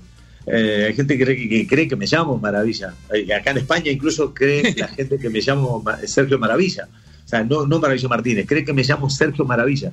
Eh, 0.46 0.86
hay 0.88 0.94
gente 0.94 1.16
que 1.16 1.24
cree 1.24 1.36
que, 1.36 1.48
que 1.48 1.66
cree 1.66 1.88
que 1.88 1.96
me 1.96 2.06
llamo 2.06 2.38
Maravilla. 2.38 2.94
Eh, 3.12 3.32
acá 3.32 3.52
en 3.52 3.58
España 3.58 3.90
incluso 3.90 4.34
cree 4.34 4.74
la 4.76 4.88
gente 4.88 5.18
que 5.18 5.30
me 5.30 5.40
llamo 5.40 5.82
Sergio 6.06 6.38
Maravilla. 6.38 6.88
O 7.24 7.28
sea, 7.28 7.42
no, 7.44 7.66
no 7.66 7.78
Maravilla 7.78 8.08
Martínez, 8.08 8.46
cree 8.46 8.64
que 8.64 8.72
me 8.72 8.82
llamo 8.82 9.08
Sergio 9.08 9.44
Maravilla. 9.44 9.90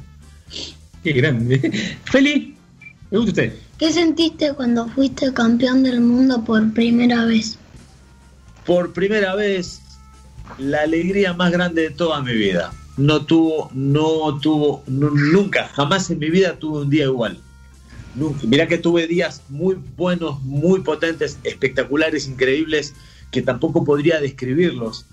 Qué 1.03 1.13
grande. 1.13 1.97
Feli, 2.03 2.55
¿me 3.09 3.17
gusta 3.17 3.31
usted? 3.31 3.53
¿Qué 3.77 3.91
sentiste 3.91 4.53
cuando 4.53 4.87
fuiste 4.89 5.33
campeón 5.33 5.83
del 5.83 6.01
mundo 6.01 6.43
por 6.43 6.73
primera 6.73 7.25
vez? 7.25 7.57
Por 8.65 8.93
primera 8.93 9.33
vez, 9.35 9.81
la 10.59 10.81
alegría 10.81 11.33
más 11.33 11.51
grande 11.51 11.83
de 11.83 11.89
toda 11.91 12.21
mi 12.21 12.33
vida. 12.33 12.71
No 12.97 13.25
tuvo, 13.25 13.71
no 13.73 14.39
tuvo, 14.39 14.83
nu- 14.87 15.11
nunca, 15.11 15.69
jamás 15.69 16.09
en 16.09 16.19
mi 16.19 16.29
vida 16.29 16.57
tuve 16.59 16.81
un 16.81 16.89
día 16.89 17.05
igual. 17.05 17.39
Nunca. 18.13 18.45
Mirá 18.45 18.67
que 18.67 18.77
tuve 18.77 19.07
días 19.07 19.41
muy 19.49 19.75
buenos, 19.97 20.41
muy 20.43 20.81
potentes, 20.81 21.39
espectaculares, 21.43 22.27
increíbles, 22.27 22.93
que 23.31 23.41
tampoco 23.41 23.83
podría 23.85 24.19
describirlos. 24.19 25.05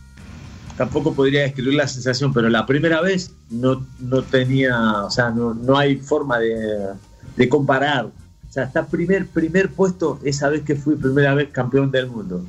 Tampoco 0.77 1.15
podría 1.15 1.43
describir 1.43 1.75
la 1.75 1.89
sensación, 1.89 2.33
pero 2.33 2.49
la 2.49 2.67
primera 2.67 3.01
vez 3.01 3.33
no, 3.51 3.87
no 4.01 4.25
tenía, 4.25 5.05
o 5.05 5.11
sea, 5.11 5.31
no, 5.31 5.55
no 5.55 5.77
hay 5.77 5.97
forma 5.97 6.39
de, 6.39 6.89
de 7.37 7.49
comparar. 7.49 8.07
O 8.07 8.53
sea, 8.53 8.65
está 8.65 8.87
primer, 8.87 9.27
primer 9.29 9.71
puesto 9.71 10.21
esa 10.25 10.49
vez 10.49 10.63
que 10.63 10.75
fui 10.77 10.97
primera 10.97 11.35
vez 11.35 11.49
campeón 11.51 11.91
del 11.91 12.07
mundo. 12.09 12.45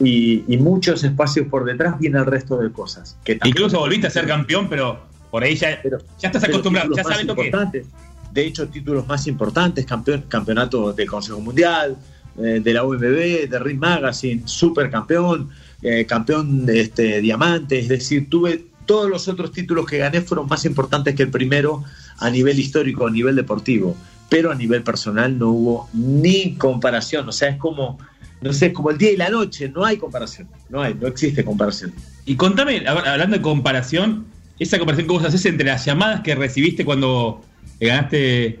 Y, 0.00 0.44
y 0.46 0.58
muchos 0.58 1.02
espacios 1.02 1.48
por 1.48 1.64
detrás 1.64 1.98
viene 1.98 2.18
el 2.18 2.26
resto 2.26 2.58
de 2.58 2.70
cosas. 2.70 3.16
Que 3.24 3.38
Incluso 3.44 3.80
volviste 3.80 4.06
a 4.06 4.10
ser 4.10 4.26
campeón, 4.26 4.68
pero 4.68 5.00
por 5.30 5.42
ahí 5.42 5.56
ya, 5.56 5.82
ya 5.82 6.28
estás 6.28 6.42
pero 6.42 6.54
acostumbrado, 6.54 6.94
ya 6.94 7.04
sabes 7.04 7.26
lo 7.26 7.34
que 7.34 7.48
es. 7.48 7.86
De 8.32 8.46
hecho, 8.46 8.68
títulos 8.68 9.06
más 9.06 9.26
importantes, 9.26 9.84
campeón, 9.86 10.24
campeonato 10.28 10.92
del 10.92 11.08
Consejo 11.08 11.40
Mundial, 11.40 11.96
eh, 12.38 12.60
de 12.62 12.72
la 12.72 12.84
UMB, 12.84 13.48
de 13.48 13.58
Ring 13.58 13.78
Magazine, 13.78 14.42
supercampeón, 14.44 15.50
eh, 15.82 16.06
campeón 16.06 16.66
de 16.66 16.82
este, 16.82 17.20
diamante, 17.20 17.78
es 17.78 17.88
decir, 17.88 18.28
tuve 18.28 18.66
todos 18.86 19.10
los 19.10 19.28
otros 19.28 19.52
títulos 19.52 19.86
que 19.86 19.98
gané 19.98 20.20
fueron 20.20 20.46
más 20.46 20.64
importantes 20.64 21.14
que 21.14 21.24
el 21.24 21.30
primero 21.30 21.82
a 22.18 22.30
nivel 22.30 22.58
histórico, 22.58 23.06
a 23.06 23.10
nivel 23.10 23.36
deportivo, 23.36 23.96
pero 24.28 24.50
a 24.50 24.54
nivel 24.54 24.82
personal 24.82 25.38
no 25.38 25.50
hubo 25.50 25.88
ni 25.92 26.54
comparación, 26.54 27.28
o 27.28 27.32
sea, 27.32 27.48
es 27.48 27.58
como, 27.58 27.98
no 28.40 28.52
sé, 28.52 28.66
es 28.66 28.72
como 28.72 28.90
el 28.90 28.98
día 28.98 29.10
y 29.12 29.16
la 29.16 29.28
noche, 29.30 29.68
no 29.68 29.84
hay 29.84 29.96
comparación, 29.96 30.48
no 30.68 30.82
hay, 30.82 30.94
no 30.94 31.06
existe 31.08 31.44
comparación. 31.44 31.92
Y 32.24 32.36
contame, 32.36 32.84
hab- 32.84 33.06
hablando 33.06 33.36
de 33.36 33.42
comparación, 33.42 34.26
esa 34.58 34.78
comparación 34.78 35.06
que 35.08 35.12
vos 35.14 35.24
haces 35.24 35.44
entre 35.46 35.66
las 35.66 35.84
llamadas 35.84 36.20
que 36.22 36.34
recibiste 36.34 36.84
cuando 36.84 37.44
ganaste 37.80 38.60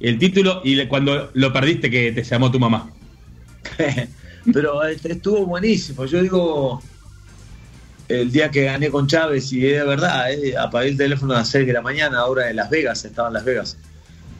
el 0.00 0.18
título 0.18 0.60
y 0.64 0.86
cuando 0.86 1.30
lo 1.34 1.52
perdiste 1.52 1.90
que 1.90 2.12
te 2.12 2.22
llamó 2.22 2.50
tu 2.50 2.58
mamá. 2.58 2.90
Pero 4.52 4.82
este, 4.84 5.12
estuvo 5.12 5.46
buenísimo. 5.46 6.04
Yo 6.04 6.20
digo, 6.22 6.82
el 8.08 8.30
día 8.30 8.50
que 8.50 8.64
gané 8.64 8.90
con 8.90 9.06
Chávez, 9.06 9.50
y 9.52 9.66
es 9.66 9.78
de 9.80 9.84
verdad, 9.84 10.30
eh, 10.32 10.54
apagué 10.56 10.90
el 10.90 10.96
teléfono 10.98 11.32
a 11.32 11.38
las 11.38 11.48
6 11.48 11.66
de 11.66 11.72
la 11.72 11.80
mañana, 11.80 12.18
ahora 12.18 12.50
en 12.50 12.56
Las 12.56 12.68
Vegas, 12.68 13.04
estaba 13.04 13.28
en 13.28 13.34
Las 13.34 13.44
Vegas. 13.44 13.78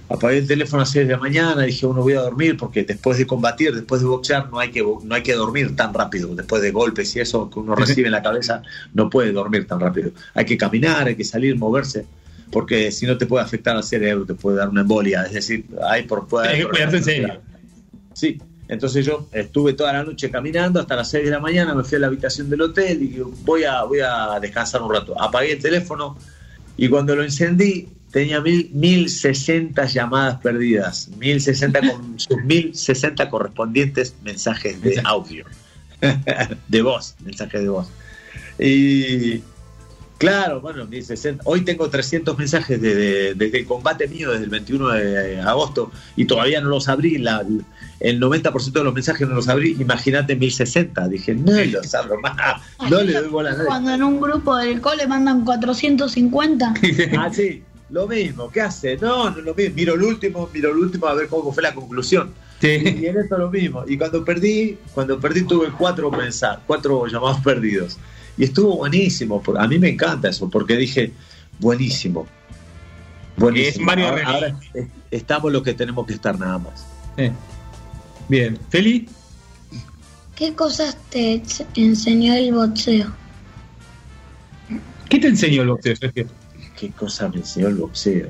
Apagué 0.09 0.39
el 0.39 0.47
teléfono 0.47 0.81
a 0.81 0.83
las 0.83 0.91
6 0.91 1.07
de 1.07 1.13
la 1.15 1.19
mañana, 1.19 1.63
dije, 1.63 1.87
bueno, 1.87 2.03
voy 2.03 2.13
a 2.13 2.21
dormir, 2.21 2.57
porque 2.59 2.85
después 2.85 3.17
de 3.17 3.27
combatir, 3.27 3.75
después 3.75 4.03
de 4.03 4.07
boxear, 4.07 4.51
no 4.51 4.59
hay 4.59 4.71
que, 4.71 4.83
no 4.83 5.15
hay 5.15 5.23
que 5.23 5.33
dormir 5.33 5.75
tan 5.75 5.95
rápido. 5.95 6.35
Después 6.35 6.61
de 6.61 6.71
golpes 6.73 7.17
y 7.17 7.21
eso 7.21 7.49
que 7.49 7.59
uno 7.59 7.75
recibe 7.75 8.07
en 8.07 8.13
la 8.13 8.23
cabeza, 8.23 8.63
no 8.93 9.09
puede 9.09 9.33
dormir 9.33 9.67
tan 9.67 9.81
rápido. 9.81 10.11
Hay 10.35 10.45
que 10.45 10.59
caminar, 10.59 11.07
hay 11.07 11.17
que 11.17 11.25
salir, 11.25 11.57
moverse, 11.57 12.07
porque 12.51 12.93
si 12.93 13.07
no 13.07 13.17
te 13.17 13.25
puede 13.25 13.45
afectar 13.45 13.77
al 13.77 13.83
cerebro, 13.83 14.27
te 14.27 14.35
puede 14.35 14.59
dar 14.59 14.69
una 14.69 14.83
embolia. 14.83 15.23
Es 15.23 15.33
decir, 15.33 15.65
hay 15.83 16.03
por 16.03 16.27
puede 16.29 16.49
Hay 16.49 16.61
que 16.61 16.69
cuidarse 16.69 16.97
en 16.99 17.05
serio. 17.05 17.41
Sí, 18.13 18.39
entonces 18.69 19.07
yo 19.07 19.29
estuve 19.33 19.73
toda 19.73 19.93
la 19.95 20.05
noche 20.05 20.31
caminando 20.31 20.81
hasta 20.81 20.97
las 20.97 21.11
6 21.11 21.25
de 21.25 21.31
la 21.31 21.41
mañana, 21.41 21.75
me 21.75 21.83
fui 21.83 21.97
a 21.97 22.01
la 22.01 22.07
habitación 22.09 22.51
del 22.51 22.61
hotel 22.61 23.03
y 23.03 23.23
voy 23.43 23.65
a, 23.65 23.83
voy 23.85 24.01
a 24.01 24.39
descansar 24.39 24.83
un 24.83 24.93
rato. 24.93 25.21
Apagué 25.21 25.53
el 25.53 25.59
teléfono 25.59 26.17
y 26.77 26.89
cuando 26.89 27.17
lo 27.17 27.23
encendí 27.23 27.89
tenía 28.15 28.41
mil, 28.41 28.71
1060 28.73 29.85
llamadas 29.87 30.41
perdidas, 30.41 31.11
1060 31.19 31.81
con 31.81 32.15
sus 32.21 32.43
1060 32.45 33.29
correspondientes 33.29 34.15
mensajes 34.23 34.81
de 34.81 35.03
audio, 35.05 35.45
de 36.69 36.83
voz, 36.83 37.17
mensajes 37.25 37.61
de 37.61 37.69
voz. 37.69 37.89
Y 38.59 39.43
claro, 40.19 40.61
bueno, 40.61 40.87
1060. 40.87 41.43
Hoy 41.45 41.63
tengo 41.63 41.91
300 41.91 42.39
mensajes 42.39 42.81
de- 42.81 42.95
de- 42.95 43.35
desde 43.35 43.59
el 43.59 43.67
combate 43.67 44.07
mío, 44.07 44.31
desde 44.31 44.45
el 44.45 44.51
21 44.51 44.89
de 44.91 45.41
agosto, 45.41 45.91
y 46.17 46.25
todavía 46.27 46.61
no 46.61 46.69
los 46.69 46.89
abrí. 46.89 47.19
La- 47.19 47.45
el 48.01 48.21
90% 48.21 48.73
de 48.73 48.85
los 48.85 48.95
mensajes 48.95 49.27
no 49.29 49.35
los 49.35 49.49
abrí. 49.49 49.77
Imagínate 49.81 50.37
1060. 50.37 51.09
Dije, 51.09 51.35
no 51.35 51.53
los 51.65 51.95
abro 51.95 52.21
más. 52.21 52.61
No 52.89 53.03
le 53.03 53.13
doy 53.15 53.29
bola 53.29 53.51
a 53.51 53.53
nadie. 53.55 53.67
Cuando 53.67 53.93
en 53.93 54.03
un 54.05 54.21
grupo 54.21 54.57
del 54.57 54.81
cole 54.81 55.07
mandan 55.09 55.45
450. 55.45 56.75
Ah, 57.19 57.31
sí, 57.33 57.63
lo 57.91 58.07
mismo. 58.09 58.51
¿Qué 58.51 58.61
hace? 58.61 58.97
No, 58.97 59.31
no 59.31 59.41
lo 59.41 59.55
mismo. 59.55 59.75
Miro 59.75 59.95
el 59.95 60.03
último, 60.03 60.49
miro 60.53 60.71
el 60.71 60.79
último 60.79 61.07
a 61.07 61.15
ver 61.15 61.29
cómo 61.29 61.53
fue 61.53 61.63
la 61.63 61.75
conclusión. 61.75 62.33
Y, 62.63 62.67
y 62.67 63.07
en 63.07 63.19
esto 63.19 63.37
lo 63.37 63.51
mismo. 63.51 63.85
Y 63.87 63.99
cuando 63.99 64.25
perdí, 64.25 64.79
cuando 64.95 65.21
perdí 65.21 65.43
tuve 65.43 65.71
cuatro 65.77 66.11
mensajes, 66.11 66.63
cuatro 66.67 67.07
llamados 67.07 67.41
perdidos. 67.41 67.99
Y 68.37 68.45
estuvo 68.45 68.77
buenísimo. 68.79 69.43
por- 69.43 69.59
A 69.61 69.67
mí 69.69 69.79
me 69.79 69.91
encanta 69.91 70.29
eso, 70.31 70.49
porque 70.49 70.77
dije, 70.77 71.13
buenísimo. 71.59 72.27
Buenísimo. 73.37 73.81
Es 73.83 73.87
Mario 73.87 74.07
ahora, 74.27 74.59
estamos 75.11 75.53
lo 75.53 75.63
que 75.63 75.75
tenemos 75.75 76.07
que 76.07 76.15
estar 76.15 76.39
nada 76.39 76.59
más. 76.59 76.87
Bien, 78.29 78.59
Feli. 78.71 79.09
¿Qué 80.35 80.55
cosas 80.55 80.97
te 81.11 81.43
enseñó 81.77 82.35
el 82.35 82.53
boxeo? 82.55 83.13
¿Qué 85.09 85.19
te 85.19 85.29
enseñó 85.29 85.63
el 85.63 85.69
boxeo, 85.69 85.95
Sergio? 85.97 86.27
¿Qué 86.79 86.91
cosa 86.91 87.29
me 87.29 87.37
enseñó 87.37 87.69
el 87.69 87.77
boxeo? 87.77 88.29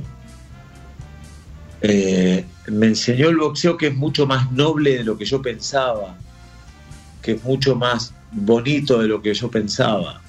Eh, 1.81 2.45
me 2.69 2.87
enseñó 2.87 3.29
el 3.29 3.37
boxeo 3.37 3.77
que 3.77 3.89
es 3.89 3.95
mucho 3.95 4.27
más 4.27 4.51
noble 4.53 4.99
de 4.99 5.05
lo 5.05 5.19
que 5.19 5.25
yo 5.25 5.43
pensaba, 5.43 6.17
que 7.23 7.33
es 7.33 7.45
mucho 7.45 7.75
más 7.77 8.15
bonito 8.33 9.01
de 9.01 9.09
lo 9.09 9.23
que 9.23 9.35
yo 9.35 9.51
pensaba, 9.51 10.23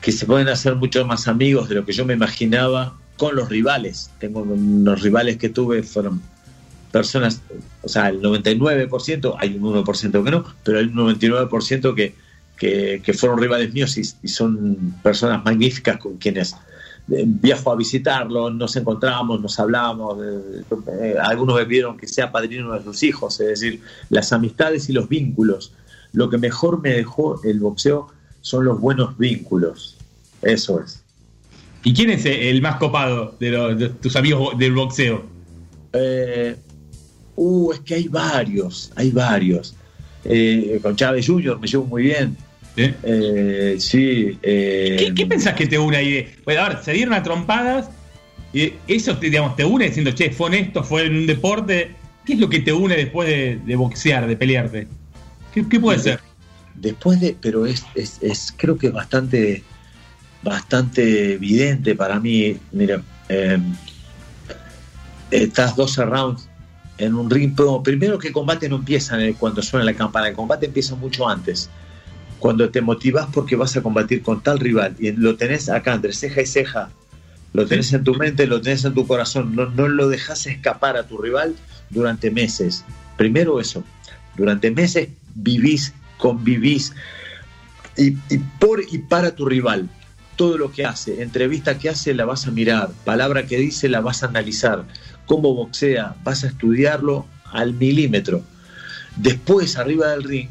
que 0.00 0.12
se 0.12 0.26
pueden 0.26 0.48
hacer 0.48 0.76
mucho 0.76 1.04
más 1.04 1.28
amigos 1.28 1.68
de 1.68 1.76
lo 1.76 1.84
que 1.84 1.92
yo 1.92 2.04
me 2.04 2.14
imaginaba 2.14 2.96
con 3.16 3.34
los 3.34 3.48
rivales. 3.48 4.10
Tengo 4.18 4.42
unos 4.42 5.02
rivales 5.02 5.36
que 5.38 5.48
tuve, 5.48 5.82
fueron 5.82 6.22
personas, 6.92 7.42
o 7.82 7.88
sea, 7.88 8.08
el 8.08 8.22
99%, 8.22 9.36
hay 9.38 9.56
un 9.56 9.84
1% 9.84 10.24
que 10.24 10.30
no, 10.30 10.44
pero 10.62 10.78
hay 10.78 10.84
un 10.84 10.94
99% 10.94 11.94
que, 11.94 12.14
que, 12.56 13.00
que 13.04 13.12
fueron 13.12 13.38
rivales 13.38 13.72
míos 13.72 13.96
y, 13.98 14.02
y 14.22 14.28
son 14.28 14.94
personas 15.02 15.44
magníficas 15.44 15.98
con 15.98 16.16
quienes 16.16 16.54
eh, 17.12 17.24
viajo 17.26 17.70
a 17.70 17.76
visitarlos, 17.76 18.54
nos 18.54 18.74
encontramos, 18.76 19.40
nos 19.40 19.58
hablamos, 19.60 20.18
eh, 20.22 21.14
algunos 21.22 21.56
me 21.56 21.66
pidieron 21.66 21.96
que 21.96 22.08
sea 22.08 22.32
padrino 22.32 22.72
de 22.72 22.82
sus 22.82 23.02
hijos, 23.02 23.38
es 23.40 23.48
decir, 23.48 23.80
las 24.10 24.32
amistades 24.32 24.88
y 24.88 24.92
los 24.92 25.08
vínculos. 25.08 25.72
Lo 26.12 26.30
que 26.30 26.38
mejor 26.38 26.80
me 26.82 26.90
dejó 26.90 27.40
el 27.44 27.60
boxeo 27.60 28.08
son 28.40 28.64
los 28.64 28.80
buenos 28.80 29.16
vínculos, 29.18 29.96
eso 30.42 30.80
es. 30.80 31.02
¿Y 31.84 31.92
quién 31.94 32.10
es 32.10 32.24
el 32.26 32.60
más 32.62 32.76
copado 32.76 33.36
de, 33.38 33.50
los- 33.50 33.78
de 33.78 33.88
tus 33.90 34.16
amigos 34.16 34.58
del 34.58 34.72
boxeo? 34.72 35.24
Eh, 35.92 36.56
uh, 37.36 37.72
es 37.72 37.80
que 37.80 37.94
hay 37.94 38.08
varios, 38.08 38.90
hay 38.96 39.10
varios. 39.12 39.74
Eh, 40.24 40.80
con 40.82 40.96
Chávez 40.96 41.26
Jr. 41.28 41.60
me 41.60 41.68
llevo 41.68 41.84
muy 41.84 42.02
bien. 42.02 42.36
Eh, 42.76 43.76
sí. 43.78 44.38
eh, 44.42 44.96
¿Qué, 44.98 45.14
qué 45.14 45.26
pensás 45.26 45.54
que 45.54 45.66
te 45.66 45.78
une 45.78 45.96
ahí? 45.96 46.34
Bueno, 46.44 46.62
a 46.62 46.68
ver, 46.68 46.78
se 46.84 46.92
dieron 46.92 47.14
a 47.14 47.22
trompadas 47.22 47.88
y 48.52 48.74
eso 48.86 49.16
te, 49.18 49.26
digamos, 49.26 49.56
te 49.56 49.64
une 49.64 49.86
diciendo, 49.86 50.12
che, 50.12 50.30
fue 50.30 50.48
honesto, 50.48 50.84
fue 50.84 51.06
en 51.06 51.16
un 51.16 51.26
deporte. 51.26 51.92
¿Qué 52.24 52.34
es 52.34 52.38
lo 52.38 52.48
que 52.48 52.60
te 52.60 52.72
une 52.72 52.96
después 52.96 53.28
de, 53.28 53.60
de 53.64 53.76
boxear, 53.76 54.26
de 54.26 54.36
pelearte? 54.36 54.88
¿Qué, 55.54 55.66
qué 55.68 55.80
puede 55.80 55.98
ser? 55.98 56.20
Después 56.74 57.20
de, 57.20 57.36
pero 57.40 57.66
es, 57.66 57.84
es, 57.94 58.18
es 58.20 58.52
creo 58.56 58.76
que 58.76 58.90
bastante, 58.90 59.62
bastante 60.42 61.34
evidente 61.34 61.94
para 61.94 62.20
mí. 62.20 62.56
Mira, 62.72 63.02
eh, 63.28 63.58
estás 65.30 65.76
12 65.76 66.04
rounds 66.04 66.48
en 66.98 67.14
un 67.14 67.30
ring. 67.30 67.54
primero 67.82 68.18
que 68.18 68.28
el 68.28 68.34
combate 68.34 68.68
no 68.68 68.76
empieza 68.76 69.16
cuando 69.38 69.62
suena 69.62 69.84
la 69.84 69.94
campana, 69.94 70.28
el 70.28 70.34
combate 70.34 70.66
empieza 70.66 70.94
mucho 70.94 71.28
antes. 71.28 71.70
Cuando 72.38 72.70
te 72.70 72.80
motivas 72.80 73.26
porque 73.32 73.56
vas 73.56 73.76
a 73.76 73.82
combatir 73.82 74.22
con 74.22 74.42
tal 74.42 74.58
rival 74.58 74.94
y 74.98 75.12
lo 75.12 75.36
tenés 75.36 75.68
acá 75.68 75.94
entre 75.94 76.12
ceja 76.12 76.42
y 76.42 76.46
ceja, 76.46 76.90
lo 77.52 77.66
tenés 77.66 77.92
en 77.92 78.04
tu 78.04 78.14
mente, 78.14 78.46
lo 78.46 78.60
tenés 78.60 78.84
en 78.84 78.94
tu 78.94 79.06
corazón, 79.06 79.56
no, 79.56 79.66
no 79.70 79.88
lo 79.88 80.08
dejas 80.08 80.46
escapar 80.46 80.96
a 80.96 81.04
tu 81.04 81.16
rival 81.18 81.54
durante 81.90 82.30
meses. 82.30 82.84
Primero 83.16 83.60
eso, 83.60 83.82
durante 84.36 84.70
meses 84.70 85.08
vivís, 85.34 85.94
convivís 86.18 86.92
y, 87.96 88.08
y 88.28 88.38
por 88.58 88.82
y 88.90 88.98
para 88.98 89.34
tu 89.34 89.46
rival. 89.46 89.88
Todo 90.36 90.58
lo 90.58 90.70
que 90.70 90.84
hace, 90.84 91.22
entrevista 91.22 91.78
que 91.78 91.88
hace 91.88 92.12
la 92.12 92.26
vas 92.26 92.46
a 92.46 92.50
mirar, 92.50 92.90
palabra 93.06 93.46
que 93.46 93.56
dice 93.56 93.88
la 93.88 94.02
vas 94.02 94.22
a 94.22 94.26
analizar, 94.26 94.84
cómo 95.24 95.54
boxea, 95.54 96.14
vas 96.24 96.44
a 96.44 96.48
estudiarlo 96.48 97.24
al 97.50 97.72
milímetro. 97.72 98.42
Después, 99.16 99.78
arriba 99.78 100.10
del 100.10 100.24
ring, 100.24 100.50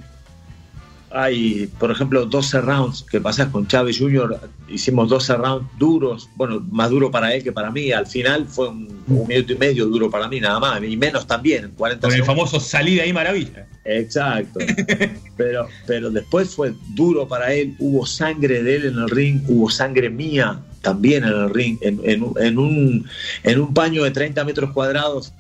hay, 1.11 1.67
por 1.79 1.91
ejemplo, 1.91 2.25
12 2.25 2.61
rounds 2.61 3.03
que 3.03 3.21
pasas 3.21 3.47
con 3.49 3.67
Chávez 3.67 3.97
Jr. 3.99 4.39
Hicimos 4.67 5.09
12 5.09 5.35
rounds 5.37 5.65
duros, 5.77 6.27
bueno, 6.35 6.65
más 6.71 6.89
duro 6.89 7.09
para 7.11 7.33
él 7.33 7.43
que 7.43 7.51
para 7.51 7.71
mí. 7.71 7.91
Al 7.91 8.05
final 8.07 8.45
fue 8.47 8.69
un, 8.69 9.03
un 9.07 9.27
minuto 9.27 9.53
y 9.53 9.57
medio 9.57 9.85
duro 9.85 10.09
para 10.09 10.27
mí, 10.27 10.39
nada 10.39 10.59
más, 10.59 10.83
y 10.83 10.97
menos 10.97 11.25
también, 11.25 11.71
40 11.77 12.07
Con 12.07 12.15
el 12.17 12.23
famoso 12.23 12.59
salida 12.59 13.03
ahí 13.03 13.13
maravilla. 13.13 13.67
Exacto. 13.85 14.59
Pero, 15.37 15.67
pero 15.85 16.09
después 16.11 16.55
fue 16.55 16.73
duro 16.95 17.27
para 17.27 17.53
él, 17.53 17.75
hubo 17.79 18.05
sangre 18.05 18.63
de 18.63 18.77
él 18.77 18.85
en 18.85 18.99
el 18.99 19.09
ring, 19.09 19.41
hubo 19.49 19.69
sangre 19.69 20.09
mía 20.09 20.61
también 20.81 21.23
en 21.25 21.29
el 21.31 21.49
ring, 21.49 21.77
en, 21.81 21.99
en 22.05 22.23
un- 22.23 22.35
en 22.41 22.57
un, 22.57 23.05
en 23.43 23.59
un 23.59 23.73
paño 23.73 24.03
de 24.05 24.11
30 24.11 24.45
metros 24.45 24.71
cuadrados, 24.71 25.33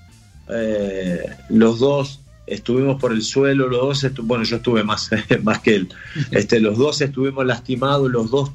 eh, 0.49 1.23
los 1.49 1.79
dos 1.79 2.19
estuvimos 2.47 2.99
por 2.99 3.11
el 3.11 3.21
suelo, 3.21 3.67
los 3.67 3.79
dos, 3.81 4.03
estu- 4.03 4.21
bueno, 4.23 4.43
yo 4.43 4.57
estuve 4.57 4.83
más, 4.83 5.09
más 5.43 5.59
que 5.59 5.75
él, 5.75 5.89
este, 6.31 6.59
los 6.59 6.77
dos 6.77 7.01
estuvimos 7.01 7.45
lastimados, 7.45 8.11
los 8.11 8.29
dos 8.31 8.51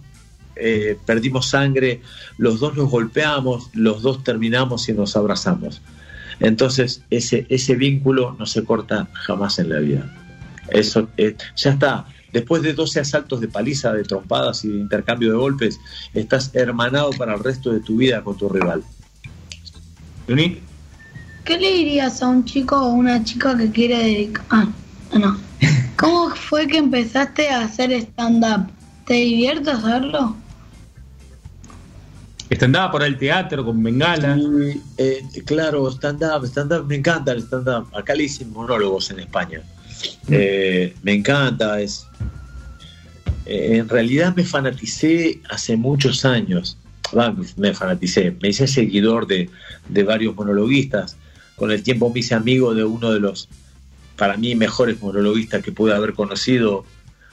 eh, 0.56 0.98
perdimos 1.06 1.48
sangre, 1.48 2.02
los 2.38 2.60
dos 2.60 2.76
nos 2.76 2.90
golpeamos, 2.90 3.70
los 3.72 4.02
dos 4.02 4.22
terminamos 4.24 4.88
y 4.88 4.92
nos 4.92 5.16
abrazamos. 5.16 5.80
Entonces, 6.38 7.02
ese, 7.10 7.46
ese 7.48 7.74
vínculo 7.76 8.36
no 8.38 8.46
se 8.46 8.64
corta 8.64 9.08
jamás 9.12 9.58
en 9.58 9.68
la 9.70 9.78
vida. 9.78 10.16
Eso 10.70 11.08
eh, 11.16 11.36
ya 11.56 11.70
está. 11.70 12.06
Después 12.32 12.62
de 12.62 12.72
12 12.74 13.00
asaltos 13.00 13.40
de 13.40 13.48
paliza, 13.48 13.92
de 13.92 14.04
trompadas 14.04 14.64
y 14.64 14.68
de 14.68 14.78
intercambio 14.78 15.30
de 15.32 15.36
golpes, 15.36 15.80
estás 16.14 16.50
hermanado 16.54 17.10
para 17.10 17.34
el 17.34 17.42
resto 17.42 17.72
de 17.72 17.80
tu 17.80 17.96
vida 17.96 18.22
con 18.22 18.36
tu 18.38 18.48
rival. 18.48 18.82
¿Qué 21.50 21.58
le 21.58 21.72
dirías 21.72 22.22
a 22.22 22.28
un 22.28 22.44
chico 22.44 22.76
o 22.76 22.90
una 22.90 23.24
chica 23.24 23.58
que 23.58 23.68
quiere 23.72 23.98
dedicar... 23.98 24.44
Ah, 24.50 24.68
no. 25.18 25.36
¿Cómo 25.96 26.30
fue 26.36 26.68
que 26.68 26.78
empezaste 26.78 27.48
a 27.48 27.62
hacer 27.62 27.90
stand-up? 27.90 28.70
¿Te 29.04 29.14
divierte 29.14 29.68
hacerlo? 29.72 30.36
Andaba 32.60 32.92
por 32.92 33.02
el 33.02 33.18
teatro 33.18 33.64
con 33.64 33.82
Bengala. 33.82 34.36
Sí, 34.36 34.80
eh, 34.96 35.24
claro, 35.44 35.90
stand-up, 35.90 36.46
stand-up, 36.46 36.86
me 36.86 36.94
encanta 36.94 37.32
el 37.32 37.42
stand-up. 37.42 37.88
Acá 37.96 38.14
le 38.14 38.22
dicen 38.22 38.52
monólogos 38.52 39.10
en 39.10 39.18
España. 39.18 39.60
Eh, 40.28 40.94
me 41.02 41.14
encanta, 41.14 41.80
es. 41.80 42.06
eh, 43.46 43.78
en 43.78 43.88
realidad 43.88 44.36
me 44.36 44.44
fanaticé 44.44 45.40
hace 45.50 45.76
muchos 45.76 46.24
años. 46.24 46.78
Me 47.56 47.74
fanaticé, 47.74 48.36
me 48.40 48.50
hice 48.50 48.68
seguidor 48.68 49.26
de, 49.26 49.50
de 49.88 50.02
varios 50.04 50.36
monologuistas. 50.36 51.16
Con 51.60 51.70
el 51.70 51.82
tiempo 51.82 52.10
me 52.10 52.20
hice 52.20 52.34
amigo 52.34 52.72
de 52.74 52.84
uno 52.84 53.12
de 53.12 53.20
los, 53.20 53.46
para 54.16 54.38
mí, 54.38 54.54
mejores 54.54 54.98
monologuistas 55.02 55.62
que 55.62 55.72
pude 55.72 55.92
haber 55.94 56.14
conocido. 56.14 56.86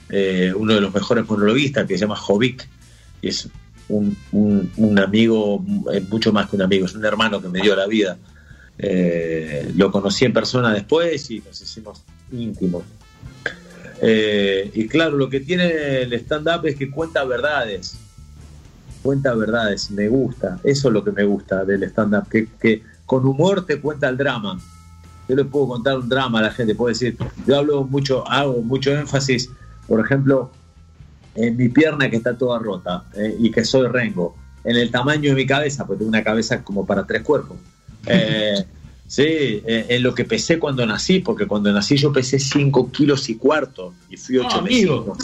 eh, 0.10 0.52
uno 0.54 0.74
de 0.74 0.82
los 0.82 0.94
mejores 0.94 1.26
monologuistas 1.30 1.88
que 1.88 1.94
se 1.96 2.02
llama 2.02 2.18
Jovic. 2.18 2.68
Y 3.22 3.30
es 3.30 3.48
un, 3.88 4.18
un- 4.34 5.00
amigo, 5.00 5.64
es 5.94 6.10
mucho 6.10 6.34
más 6.34 6.50
que 6.50 6.58
un 6.58 6.62
amigo, 6.64 6.86
es 6.86 6.94
un 6.94 7.06
hermano 7.06 7.42
que 7.42 7.48
me 7.48 7.62
dio 7.62 7.74
la 7.74 7.88
vida. 7.88 8.18
Eh, 8.78 9.72
lo 9.78 9.92
conocí 9.94 10.26
en 10.26 10.34
persona 10.34 10.74
después 10.74 11.32
y 11.32 11.40
nos 11.40 11.62
hicimos 11.62 12.04
íntimos. 12.34 12.84
Eh, 14.02 14.70
y 14.74 14.88
claro, 14.90 15.16
lo 15.16 15.30
que 15.30 15.40
tiene 15.40 16.02
el 16.02 16.12
stand-up 16.14 16.66
es 16.66 16.76
que 16.76 16.92
cuenta 16.92 17.24
verdades. 17.24 17.96
Cuenta 19.04 19.34
verdades, 19.36 19.90
me 19.92 20.10
gusta. 20.10 20.60
Eso 20.66 20.90
es 20.90 20.94
lo 20.94 21.02
que 21.04 21.12
me 21.14 21.24
gusta 21.24 21.64
del 21.64 21.84
stand-up, 21.84 22.28
que 22.30 22.84
con 23.08 23.26
humor 23.26 23.66
te 23.66 23.80
cuenta 23.80 24.08
el 24.10 24.18
drama. 24.18 24.60
Yo 25.28 25.36
le 25.36 25.45
puedo 25.45 25.70
contar 25.70 25.97
un 25.97 26.08
drama 26.08 26.39
a 26.39 26.43
la 26.43 26.51
gente, 26.51 26.76
puedo 26.76 26.89
decir, 26.89 27.18
yo 27.47 27.58
hablo 27.58 27.84
mucho, 27.84 28.28
hago 28.30 28.62
mucho 28.62 28.91
énfasis, 28.91 29.49
por 29.88 29.99
ejemplo, 29.99 30.51
en 31.34 31.55
mi 31.58 31.70
pierna 31.70 32.10
que 32.10 32.18
está 32.18 32.38
toda 32.38 32.60
rota 32.60 33.05
eh, 33.16 33.36
y 33.39 33.49
que 33.49 33.66
soy 33.66 33.88
rengo, 33.88 34.36
en 34.64 34.76
el 34.76 34.91
tamaño 34.91 35.30
de 35.30 35.36
mi 35.36 35.45
cabeza, 35.45 35.88
porque 35.88 35.99
tengo 35.99 36.10
una 36.10 36.24
cabeza 36.24 36.64
como 36.64 36.86
para 36.86 37.08
tres 37.08 37.24
cuerpos. 37.24 37.58
Eh, 38.10 38.64
sí, 39.05 39.22
eh, 39.26 39.86
en 39.89 40.01
lo 40.01 40.16
que 40.16 40.24
pesé 40.24 40.60
cuando 40.60 40.86
nací, 40.86 41.20
porque 41.20 41.45
cuando 41.45 41.70
nací 41.74 41.97
yo 41.97 42.14
pesé 42.14 42.39
5 42.39 42.89
kilos 42.89 43.28
y 43.28 43.36
cuarto 43.36 43.93
y 44.10 44.16
fui 44.16 44.38
8 44.38 44.47
Ah, 44.49 44.58
amigo. 44.60 45.18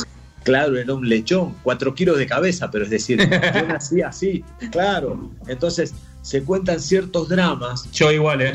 Claro, 0.44 0.76
era 0.76 0.94
un 0.94 1.08
lechón, 1.08 1.56
4 1.64 1.96
kilos 1.96 2.18
de 2.18 2.28
cabeza, 2.28 2.70
pero 2.70 2.84
es 2.84 2.90
decir, 2.90 3.20
yo 3.20 3.68
nací 3.68 4.02
así, 4.02 4.44
claro. 4.70 5.32
Entonces, 5.48 5.94
se 6.24 6.42
cuentan 6.42 6.80
ciertos 6.80 7.30
dramas. 7.30 7.92
Yo 7.92 8.12
igual, 8.12 8.42
¿eh? 8.42 8.54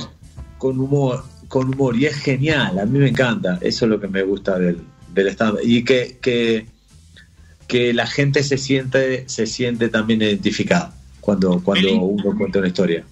Con 0.56 0.80
humor, 0.80 1.22
con 1.46 1.72
humor, 1.72 1.96
y 1.96 2.06
es 2.06 2.16
genial, 2.16 2.80
a 2.80 2.86
mí 2.86 2.98
me 2.98 3.08
encanta, 3.08 3.58
eso 3.60 3.84
es 3.84 3.90
lo 3.90 4.00
que 4.00 4.08
me 4.08 4.22
gusta 4.22 4.58
del, 4.58 4.80
del 5.14 5.28
stand 5.28 5.60
Y 5.62 5.84
que, 5.84 6.18
que, 6.20 6.66
que 7.68 7.92
la 7.92 8.06
gente 8.08 8.42
se 8.42 8.58
siente, 8.58 9.28
se 9.28 9.46
siente 9.46 9.88
también 9.88 10.22
identificada 10.22 10.92
cuando, 11.20 11.62
cuando 11.62 12.02
uno 12.02 12.36
cuenta 12.36 12.58
una 12.58 12.68
historia. 12.68 13.04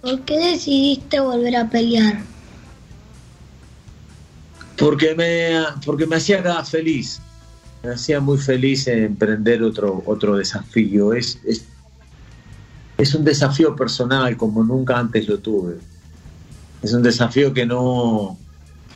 ¿Por 0.00 0.20
qué 0.22 0.38
decidiste 0.38 1.20
volver 1.20 1.56
a 1.56 1.68
pelear? 1.68 2.20
Porque 4.76 5.14
me, 5.16 5.50
porque 5.84 6.06
me 6.06 6.16
hacía 6.16 6.42
cada 6.42 6.64
feliz. 6.64 7.20
Me 7.82 7.90
hacía 7.90 8.20
muy 8.20 8.38
feliz 8.38 8.86
emprender 8.86 9.62
otro, 9.62 10.02
otro 10.06 10.36
desafío. 10.36 11.12
Es, 11.12 11.40
es, 11.44 11.64
es 12.98 13.14
un 13.14 13.24
desafío 13.24 13.76
personal 13.76 14.36
como 14.36 14.62
nunca 14.64 14.98
antes 14.98 15.28
lo 15.28 15.38
tuve. 15.38 15.76
Es 16.82 16.92
un 16.92 17.02
desafío 17.02 17.54
que 17.54 17.64
no... 17.64 18.36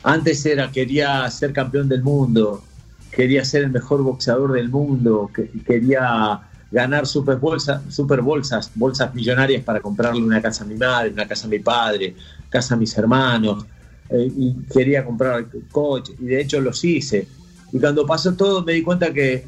Antes 0.03 0.45
era, 0.45 0.69
quería 0.69 1.29
ser 1.31 1.53
campeón 1.53 1.87
del 1.87 2.03
mundo, 2.03 2.61
quería 3.09 3.45
ser 3.45 3.63
el 3.63 3.71
mejor 3.71 4.03
boxeador 4.03 4.51
del 4.51 4.69
mundo, 4.69 5.31
que- 5.33 5.49
quería 5.65 6.41
ganar 6.69 7.07
super 7.07 7.37
bolsas, 7.37 7.81
super 7.93 8.21
bolsas, 8.21 8.71
bolsas 8.75 9.15
millonarias 9.15 9.63
para 9.63 9.79
comprarle 9.79 10.21
una 10.21 10.41
casa 10.41 10.65
a 10.65 10.67
mi 10.67 10.75
madre, 10.75 11.11
una 11.11 11.25
casa 11.25 11.47
a 11.47 11.49
mi 11.49 11.59
padre, 11.59 12.15
casa 12.49 12.73
a 12.73 12.77
mis 12.77 12.97
hermanos, 12.97 13.65
eh, 14.09 14.29
y 14.35 14.55
quería 14.73 15.05
comprar 15.05 15.45
coche, 15.71 16.13
y 16.19 16.25
de 16.25 16.41
hecho 16.41 16.59
los 16.59 16.83
hice. 16.83 17.25
Y 17.71 17.79
cuando 17.79 18.05
pasó 18.05 18.33
todo 18.33 18.65
me 18.65 18.73
di 18.73 18.83
cuenta 18.83 19.13
que, 19.13 19.47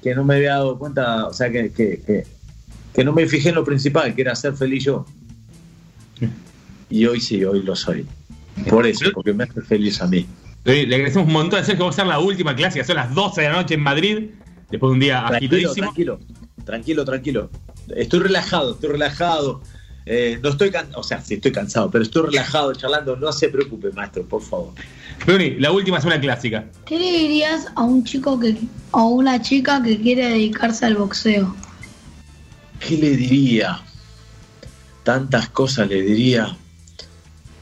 que 0.00 0.14
no 0.14 0.22
me 0.24 0.36
había 0.36 0.50
dado 0.52 0.78
cuenta, 0.78 1.26
o 1.26 1.32
sea, 1.32 1.50
que, 1.50 1.72
que, 1.72 2.26
que 2.96 3.04
no 3.04 3.12
me 3.12 3.26
fijé 3.26 3.50
en 3.50 3.56
lo 3.56 3.64
principal, 3.64 4.14
que 4.14 4.22
era 4.22 4.34
ser 4.34 4.54
feliz 4.54 4.84
yo. 4.84 5.04
Y 6.88 7.04
hoy 7.04 7.20
sí, 7.20 7.44
hoy 7.44 7.62
lo 7.62 7.76
soy. 7.76 8.06
Por 8.70 8.86
eso, 8.86 9.10
porque 9.12 9.34
me 9.34 9.44
hace 9.44 9.60
feliz 9.60 10.00
a 10.00 10.06
mí. 10.06 10.26
Le 10.64 10.86
le 10.86 10.94
agradecemos 10.94 11.26
un 11.26 11.34
montón. 11.34 11.62
Sergio, 11.62 11.80
vamos 11.80 11.98
a 11.98 12.02
hacer 12.02 12.06
la 12.06 12.18
última 12.20 12.56
clase, 12.56 12.78
que 12.78 12.84
son 12.86 12.96
las 12.96 13.14
12 13.14 13.42
de 13.42 13.48
la 13.50 13.56
noche 13.56 13.74
en 13.74 13.82
Madrid, 13.82 14.30
después 14.70 14.88
de 14.90 14.94
un 14.94 15.00
día 15.00 15.26
Tranquilo, 15.28 15.56
agitadísimo. 15.56 15.86
tranquilo, 15.86 16.20
tranquilo, 16.64 17.04
tranquilo. 17.04 17.50
Estoy 17.94 18.20
relajado, 18.20 18.72
estoy 18.72 18.90
relajado. 18.90 19.60
Eh, 20.06 20.38
no 20.42 20.48
estoy 20.48 20.70
cansado, 20.70 21.00
o 21.00 21.02
sea, 21.02 21.20
sí 21.20 21.34
estoy 21.34 21.52
cansado, 21.52 21.90
pero 21.90 22.02
estoy 22.02 22.30
relajado 22.30 22.72
charlando. 22.72 23.14
No 23.16 23.30
se 23.30 23.50
preocupe, 23.50 23.90
maestro, 23.92 24.22
por 24.22 24.40
favor. 24.40 24.72
Bruni, 25.26 25.56
la 25.56 25.70
última 25.70 25.98
es 25.98 26.04
una 26.06 26.18
clásica. 26.18 26.64
¿Qué 26.86 26.98
le 26.98 27.10
dirías 27.12 27.66
a 27.74 27.82
un 27.82 28.04
chico 28.04 28.40
que 28.40 28.56
o 28.92 29.08
una 29.08 29.42
chica 29.42 29.82
que 29.82 30.00
quiere 30.00 30.28
dedicarse 30.28 30.86
al 30.86 30.96
boxeo? 30.96 31.54
¿Qué 32.80 32.96
le 32.96 33.16
diría? 33.16 33.82
Tantas 35.02 35.48
cosas 35.48 35.88
le 35.88 36.02
diría. 36.02 36.56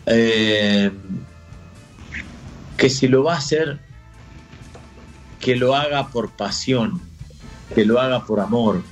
Eh, 0.06 0.90
que 2.76 2.90
si 2.90 3.08
lo 3.08 3.24
va 3.24 3.34
a 3.34 3.38
hacer, 3.38 3.78
que 5.40 5.56
lo 5.56 5.74
haga 5.74 6.08
por 6.08 6.30
pasión, 6.30 7.00
que 7.74 7.84
lo 7.84 8.00
haga 8.00 8.26
por 8.26 8.40
amor, 8.40 8.82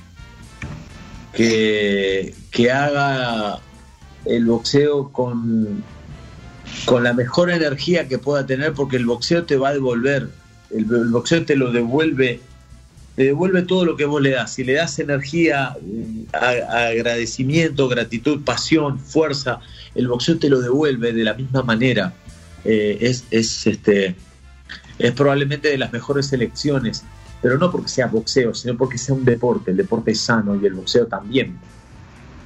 que, 1.33 2.33
que 2.51 2.71
haga 2.71 3.59
el 4.25 4.45
boxeo 4.45 5.11
con, 5.11 5.83
con 6.85 7.03
la 7.03 7.13
mejor 7.13 7.51
energía 7.51 8.07
que 8.07 8.17
pueda 8.17 8.45
tener, 8.45 8.73
porque 8.73 8.97
el 8.97 9.05
boxeo 9.05 9.43
te 9.43 9.57
va 9.57 9.69
a 9.69 9.73
devolver, 9.73 10.29
el, 10.71 10.83
el 10.91 11.09
boxeo 11.09 11.45
te 11.45 11.55
lo 11.55 11.71
devuelve, 11.71 12.39
te 13.15 13.23
devuelve 13.25 13.61
todo 13.61 13.85
lo 13.85 13.95
que 13.95 14.05
vos 14.05 14.21
le 14.21 14.31
das. 14.31 14.53
Si 14.53 14.63
le 14.63 14.73
das 14.73 14.97
energía, 14.99 15.75
agradecimiento, 16.31 17.87
gratitud, 17.87 18.43
pasión, 18.43 18.99
fuerza, 18.99 19.59
el 19.93 20.07
boxeo 20.07 20.39
te 20.39 20.49
lo 20.49 20.59
devuelve 20.59 21.13
de 21.13 21.23
la 21.23 21.33
misma 21.33 21.61
manera. 21.61 22.13
Eh, 22.65 22.97
es, 23.01 23.25
es, 23.29 23.67
este, 23.67 24.15
es 24.97 25.11
probablemente 25.11 25.69
de 25.69 25.77
las 25.77 25.93
mejores 25.93 26.31
elecciones, 26.33 27.03
pero 27.41 27.57
no 27.57 27.71
porque 27.71 27.89
sea 27.89 28.07
boxeo, 28.07 28.53
sino 28.55 28.77
porque 28.77 28.97
sea 28.97 29.13
un 29.13 29.25
deporte. 29.25 29.71
El 29.71 29.77
deporte 29.77 30.11
es 30.11 30.19
sano 30.19 30.59
y 30.59 30.65
el 30.65 30.73
boxeo 30.73 31.05
también. 31.05 31.57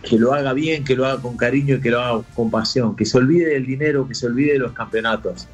Que 0.02 0.18
lo 0.18 0.34
haga 0.34 0.54
bien, 0.54 0.84
que 0.84 0.96
lo 0.96 1.06
haga 1.06 1.22
con 1.22 1.38
cariño 1.38 1.76
y 1.76 1.82
que 1.82 1.92
lo 1.92 2.02
haga 2.02 2.24
con 2.36 2.52
pasión. 2.52 2.96
Que 2.96 3.06
se 3.06 3.18
olvide 3.18 3.54
del 3.54 3.66
dinero, 3.66 4.08
que 4.08 4.16
se 4.16 4.26
olvide 4.26 4.54
de 4.54 4.60
los 4.60 4.74
campeonatos. 4.74 5.48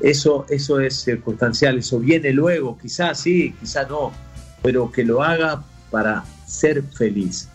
Eso, 0.00 0.46
eso 0.48 0.80
es 0.80 1.02
circunstancial, 1.02 1.76
eso 1.78 1.98
viene 1.98 2.32
luego, 2.32 2.78
quizás 2.78 3.20
sí, 3.20 3.54
quizás 3.60 3.88
no, 3.88 4.12
pero 4.62 4.90
que 4.90 5.04
lo 5.04 5.22
haga 5.22 5.62
para 5.90 6.24
ser 6.46 6.82
feliz. 6.82 7.48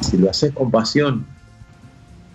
Si 0.00 0.16
lo 0.16 0.30
haces 0.30 0.52
con 0.52 0.70
pasión 0.70 1.26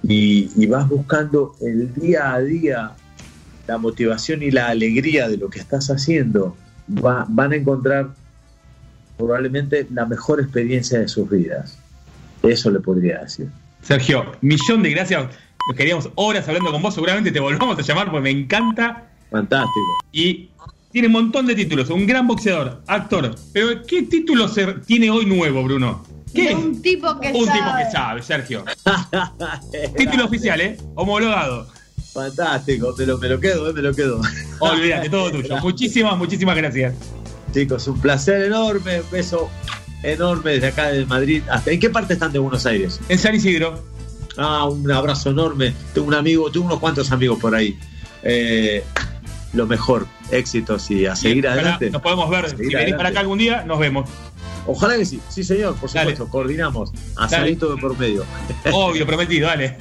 y, 0.03 0.49
y 0.55 0.67
vas 0.67 0.87
buscando 0.89 1.55
el 1.61 1.93
día 1.93 2.33
a 2.33 2.39
día 2.41 2.91
la 3.67 3.77
motivación 3.77 4.43
y 4.43 4.51
la 4.51 4.67
alegría 4.67 5.29
de 5.29 5.37
lo 5.37 5.49
que 5.49 5.59
estás 5.59 5.89
haciendo, 5.89 6.55
va- 7.03 7.25
van 7.29 7.53
a 7.53 7.55
encontrar 7.55 8.09
probablemente 9.17 9.87
la 9.91 10.05
mejor 10.05 10.41
experiencia 10.41 10.99
de 10.99 11.07
sus 11.07 11.29
vidas. 11.29 11.77
Eso 12.41 12.69
le 12.71 12.79
podría 12.79 13.19
decir. 13.19 13.47
Sergio, 13.81 14.25
millón 14.41 14.83
de 14.83 14.89
gracias. 14.91 15.27
Nos 15.67 15.77
queríamos 15.77 16.09
horas 16.15 16.45
hablando 16.47 16.71
con 16.71 16.81
vos. 16.81 16.93
Seguramente 16.93 17.31
te 17.31 17.39
volvamos 17.39 17.77
a 17.79 17.81
llamar 17.81 18.07
porque 18.11 18.21
me 18.21 18.29
encanta. 18.31 19.07
Fantástico. 19.31 19.79
Y 20.11 20.49
tiene 20.93 21.07
un 21.07 21.13
montón 21.13 21.45
de 21.45 21.55
títulos. 21.55 21.89
Un 21.89 22.05
gran 22.07 22.25
boxeador, 22.27 22.81
actor. 22.87 23.35
Pero 23.51 23.81
¿qué 23.85 24.03
título 24.03 24.47
se- 24.47 24.73
tiene 24.85 25.09
hoy 25.09 25.25
nuevo, 25.25 25.63
Bruno? 25.63 26.05
¿Qué? 26.33 26.55
Un 26.55 26.81
tipo 26.81 27.19
que 27.19 27.31
Un 27.33 27.45
sabe. 27.45 27.59
tipo 27.59 27.71
que 27.77 27.91
sabe, 27.91 28.21
Sergio. 28.23 28.63
Título 29.97 30.25
oficial, 30.25 30.61
¿eh? 30.61 30.77
Homologado. 30.95 31.67
Fantástico, 32.13 32.93
me 32.97 33.05
lo, 33.07 33.17
me 33.17 33.27
lo 33.29 33.39
quedo, 33.39 33.69
eh, 33.69 33.73
me 33.73 33.81
lo 33.81 33.93
quedo. 33.93 34.21
Olvídate, 34.59 35.09
todo 35.09 35.31
tuyo. 35.31 35.57
Muchísimas, 35.61 36.17
muchísimas 36.17 36.55
gracias. 36.55 36.93
Chicos, 37.53 37.87
un 37.87 37.99
placer 37.99 38.43
enorme, 38.43 39.01
un 39.01 39.09
beso 39.11 39.49
enorme 40.03 40.51
desde 40.53 40.67
acá 40.67 40.87
de 40.89 41.05
Madrid. 41.05 41.41
¿Hasta 41.49 41.71
en 41.71 41.79
qué 41.79 41.89
parte 41.89 42.13
están 42.13 42.31
de 42.31 42.39
Buenos 42.39 42.65
Aires? 42.65 42.99
En 43.09 43.17
San 43.19 43.35
Isidro. 43.35 43.83
Ah, 44.37 44.65
un 44.65 44.91
abrazo 44.91 45.29
enorme. 45.31 45.73
Tengo 45.93 46.07
un 46.07 46.13
amigo, 46.15 46.51
tengo 46.51 46.65
unos 46.65 46.79
cuantos 46.79 47.11
amigos 47.11 47.39
por 47.39 47.53
ahí. 47.55 47.77
Eh, 48.23 48.83
lo 49.53 49.67
mejor, 49.67 50.07
éxitos 50.31 50.89
y 50.91 51.05
a 51.05 51.15
seguir 51.15 51.47
adelante. 51.47 51.89
Nos 51.89 52.01
podemos 52.01 52.29
ver. 52.29 52.45
A 52.45 52.49
Si 52.49 52.55
venís 52.55 52.95
para 52.95 53.09
acá 53.09 53.19
algún 53.21 53.37
día, 53.37 53.63
nos 53.63 53.79
vemos. 53.79 54.09
Ojalá 54.65 54.95
que 54.95 55.05
sí, 55.05 55.21
sí 55.29 55.43
señor, 55.43 55.75
por 55.75 55.91
Dale. 55.91 56.11
supuesto, 56.11 56.31
coordinamos. 56.31 56.91
Asadito 57.17 57.75
de 57.75 57.81
por 57.81 57.97
medio. 57.97 58.25
Obvio, 58.71 59.05
prometido, 59.05 59.47
dale. 59.47 59.77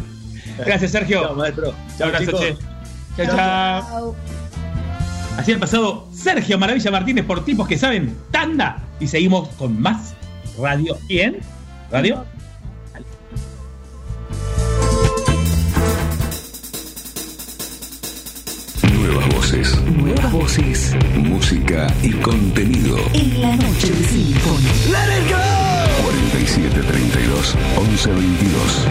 Gracias, 0.58 0.90
Sergio. 0.90 1.22
Chao, 1.22 1.34
maestro. 1.34 1.74
Chao, 1.98 2.08
Abrazo, 2.08 2.38
che. 2.38 2.56
Chao, 3.16 3.26
chao. 3.36 4.16
Así 5.38 5.52
ha 5.52 5.58
pasado 5.58 6.08
Sergio 6.12 6.58
Maravilla 6.58 6.90
Martínez 6.90 7.24
por 7.24 7.44
tipos 7.44 7.66
que 7.66 7.78
saben 7.78 8.16
tanda. 8.30 8.82
Y 9.00 9.06
seguimos 9.06 9.48
con 9.50 9.80
más 9.80 10.14
radio. 10.58 10.98
¿Quién? 11.08 11.38
Radio. 11.90 12.24
Voces. 19.43 19.74
Nuevas 19.97 20.30
voces. 20.32 20.95
Música 21.16 21.93
y 22.01 22.12
contenido. 22.12 22.97
En 23.12 23.40
la 23.40 23.57
noche 23.57 23.90
de 23.90 24.05
Sinfónica. 24.07 25.88
4732 26.05 27.57
1122 27.76 28.86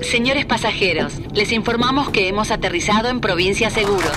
Señores 0.00 0.46
pasajeros, 0.46 1.20
les 1.32 1.52
informamos 1.52 2.08
que 2.08 2.28
hemos 2.28 2.50
aterrizado 2.50 3.08
en 3.08 3.20
Provincia 3.20 3.68
Seguros. 3.68 4.12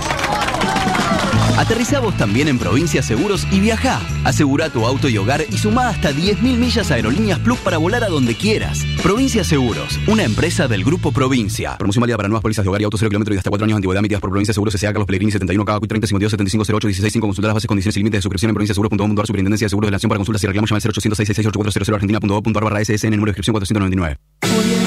Aterrizá 1.57 1.99
vos 1.99 2.15
también 2.15 2.47
en 2.47 2.59
Provincia 2.59 3.01
Seguros 3.01 3.47
y 3.51 3.59
viajá. 3.59 3.99
Asegura 4.23 4.69
tu 4.69 4.85
auto 4.85 5.09
y 5.09 5.17
hogar 5.17 5.43
y 5.49 5.57
sumá 5.57 5.89
hasta 5.89 6.11
10.000 6.11 6.57
millas 6.57 6.91
a 6.91 6.95
Aerolíneas 6.95 7.39
Plus 7.39 7.57
para 7.59 7.79
volar 7.79 8.03
a 8.03 8.09
donde 8.09 8.35
quieras. 8.35 8.85
Provincia 9.01 9.43
Seguros, 9.43 9.99
una 10.05 10.23
empresa 10.23 10.67
del 10.67 10.83
Grupo 10.83 11.11
Provincia. 11.11 11.75
Promoción 11.77 12.01
válida 12.01 12.15
para 12.15 12.29
nuevas 12.29 12.43
pólizas 12.43 12.63
de 12.63 12.69
hogar 12.69 12.81
y 12.81 12.83
auto 12.83 12.97
0 12.97 13.09
kilómetros 13.09 13.35
y 13.35 13.37
hasta 13.39 13.49
4 13.49 13.65
años 13.65 13.73
de 13.73 13.77
antigüedad 13.77 13.99
emitidas 13.99 14.21
por 14.21 14.29
Provincia 14.29 14.53
Seguros 14.53 14.75
S.A. 14.75 14.93
Carlos 14.93 15.07
Pellegrini 15.07 15.31
71 15.31 15.65
KQ 15.65 15.87
30 15.87 16.07
52 16.07 16.31
75 16.31 16.63
08 16.77 16.87
16 16.87 17.13
5 17.13 17.27
Consultar 17.27 17.49
las 17.49 17.55
bases, 17.55 17.67
condiciones 17.67 17.97
y 17.97 17.99
límites 18.01 18.19
de 18.19 18.21
suscripción 18.21 18.49
en 18.49 18.55
provinciaseguros.com.ar 18.55 19.25
Superintendencia 19.25 19.65
de 19.65 19.69
Seguros 19.69 19.87
de 19.87 19.91
la 19.91 19.95
Nación 19.95 20.09
para 20.09 20.19
consultas 20.19 20.43
y 20.43 20.47
reclamos 20.47 20.69
llama 20.69 20.77
al 20.77 20.91
0800 20.91 21.17
666 21.17 21.89
argentina.gov.ar 21.89 22.63
barra 22.63 22.85
SSN 22.85 23.09
número 23.09 23.25
de 23.25 23.31
inscripción 23.31 23.53
499. 23.53 24.86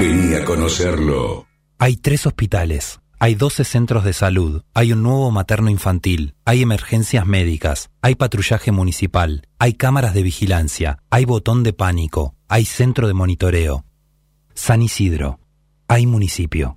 Vení 0.00 0.34
a 0.34 0.44
conocerlo. 0.44 1.46
Hay 1.78 1.96
tres 1.96 2.26
hospitales, 2.26 3.00
hay 3.18 3.34
12 3.34 3.64
centros 3.64 4.04
de 4.04 4.12
salud, 4.12 4.62
hay 4.74 4.92
un 4.92 5.02
nuevo 5.02 5.30
materno 5.30 5.70
infantil, 5.70 6.34
hay 6.44 6.62
emergencias 6.62 7.26
médicas, 7.26 7.90
hay 8.02 8.14
patrullaje 8.14 8.72
municipal, 8.72 9.48
hay 9.58 9.74
cámaras 9.74 10.14
de 10.14 10.22
vigilancia, 10.22 10.98
hay 11.10 11.24
botón 11.24 11.62
de 11.62 11.72
pánico, 11.72 12.34
hay 12.48 12.64
centro 12.64 13.08
de 13.08 13.14
monitoreo. 13.14 13.84
San 14.54 14.82
Isidro, 14.82 15.40
hay 15.88 16.06
municipio. 16.06 16.76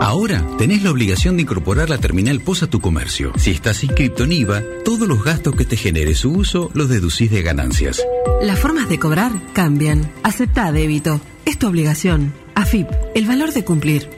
Ahora 0.00 0.46
tenés 0.58 0.82
la 0.82 0.90
obligación 0.90 1.36
de 1.36 1.42
incorporar 1.42 1.90
la 1.90 1.98
terminal 1.98 2.40
POS 2.40 2.64
a 2.64 2.66
tu 2.68 2.80
comercio. 2.80 3.32
Si 3.36 3.50
estás 3.50 3.82
inscrito 3.84 4.24
en 4.24 4.32
IVA, 4.32 4.62
todos 4.84 5.08
los 5.08 5.24
gastos 5.24 5.56
que 5.56 5.64
te 5.64 5.76
genere 5.76 6.14
su 6.14 6.30
uso 6.32 6.70
los 6.74 6.88
deducís 6.88 7.30
de 7.30 7.42
ganancias. 7.42 8.04
Las 8.42 8.58
formas 8.58 8.88
de 8.88 8.98
cobrar 8.98 9.32
cambian. 9.52 10.12
Acepta 10.22 10.70
débito. 10.72 11.20
Es 11.46 11.58
tu 11.58 11.66
obligación. 11.68 12.32
AFIP, 12.54 12.88
el 13.14 13.26
valor 13.26 13.52
de 13.52 13.64
cumplir. 13.64 14.08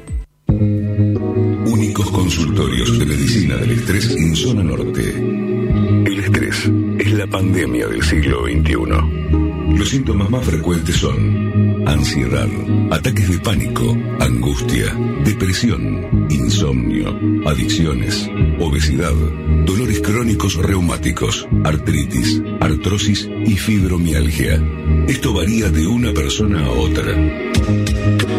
Únicos 0.49 2.11
consultorios 2.11 2.99
de 2.99 3.07
medicina 3.07 3.57
del 3.57 3.73
estrés 3.73 4.11
en 4.11 4.37
zona 4.37 4.63
norte. 4.63 5.11
El 5.11 6.19
estrés 6.19 6.65
es 6.65 6.71
la 7.17 7.27
pandemia 7.27 7.87
del 7.89 8.03
siglo 8.03 8.45
XXI. 8.45 9.79
Los 9.79 9.89
síntomas 9.89 10.29
más 10.29 10.45
frecuentes 10.45 10.97
son 10.97 11.83
ansiedad, 11.89 12.49
ataques 12.91 13.31
de 13.31 13.39
pánico, 13.39 13.97
angustia, 14.21 14.95
depresión, 15.25 16.27
insomnio, 16.29 17.09
adicciones, 17.47 18.29
obesidad, 18.59 19.15
dolores 19.65 20.01
crónicos 20.01 20.57
reumáticos, 20.57 21.49
artritis, 21.65 22.43
artrosis 22.61 23.31
y 23.47 23.57
fibromialgia. 23.57 24.63
Esto 25.09 25.33
varía 25.33 25.71
de 25.71 25.87
una 25.87 26.13
persona 26.13 26.67
a 26.67 26.71
otra. 26.71 28.36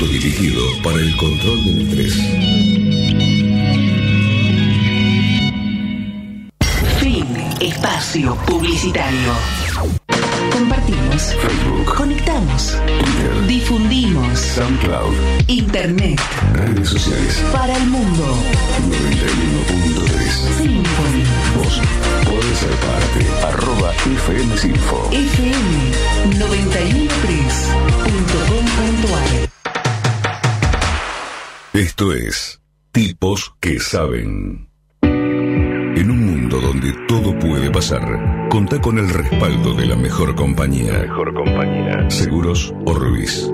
Autodirigido 0.00 0.62
para 0.84 1.00
el 1.00 1.16
control 1.16 1.64
del 1.64 1.80
estrés. 1.82 2.14
Fin. 7.00 7.26
Espacio 7.58 8.36
publicitario. 8.46 9.32
Compartimos. 10.52 11.34
Facebook. 11.42 11.96
Conectamos. 11.96 12.76
Difundimos. 13.48 14.38
SoundCloud. 14.38 15.16
Internet. 15.48 16.20
Redes 16.52 16.90
sociales. 16.90 17.42
Para 17.52 17.76
el 17.76 17.88
mundo. 17.88 18.38
91.3. 18.86 20.30
Symphony. 20.58 21.24
Vos 21.56 21.80
podés 22.24 22.56
ser 22.56 22.70
parte. 22.86 23.26
Arroba 23.48 23.92
FM 24.04 24.56
Sinfo. 24.58 25.08
FM 25.10 25.90
913.com.ar 26.38 29.37
Esto 31.78 32.12
es 32.12 32.60
Tipos 32.90 33.54
que 33.60 33.78
Saben. 33.78 34.68
En 35.00 36.10
un 36.10 36.26
mundo 36.26 36.60
donde 36.60 36.92
todo 37.06 37.38
puede 37.38 37.70
pasar, 37.70 38.48
contá 38.50 38.80
con 38.80 38.98
el 38.98 39.08
respaldo 39.08 39.74
de 39.74 39.86
la 39.86 39.94
mejor 39.94 40.34
compañía. 40.34 40.98
mejor 40.98 41.32
compañía. 41.32 42.10
Seguros 42.10 42.74
Orbis. 42.84 43.48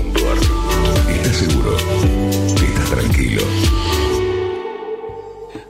Seguro, 1.39 1.77
estás 1.77 2.89
tranquilo. 2.89 3.41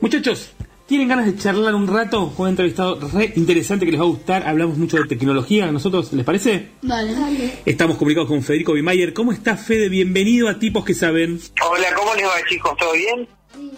Muchachos, 0.02 0.52
¿tienen 0.88 1.08
ganas 1.08 1.28
de 1.28 1.38
charlar 1.38 1.76
un 1.76 1.88
rato 1.88 2.34
con 2.36 2.46
un 2.46 2.50
entrevistado 2.50 3.00
re 3.14 3.34
interesante 3.36 3.86
que 3.86 3.92
les 3.92 4.02
va 4.02 4.06
a 4.06 4.08
gustar? 4.08 4.48
Hablamos 4.48 4.80
mucho 4.80 4.98
de 4.98 5.04
tecnología 5.04 5.68
a 5.68 5.72
nosotros, 5.72 6.12
¿les 6.14 6.26
parece? 6.26 6.72
Dale, 6.82 7.14
dale. 7.14 7.54
Estamos 7.68 7.98
comunicados 7.98 8.30
con 8.30 8.42
Federico 8.42 8.74
Bimayer. 8.74 9.14
¿Cómo 9.14 9.32
está 9.32 9.58
Fede? 9.58 9.90
Bienvenido 9.90 10.50
a 10.50 10.58
Tipos 10.58 10.84
que 10.84 10.96
Saben. 10.96 11.40
Hola, 11.64 11.94
¿cómo 11.96 12.16
les 12.16 12.26
va 12.26 12.50
chicos? 12.50 12.76
¿Todo 12.76 12.94
bien? 12.94 13.28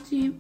Sí. 0.10 0.34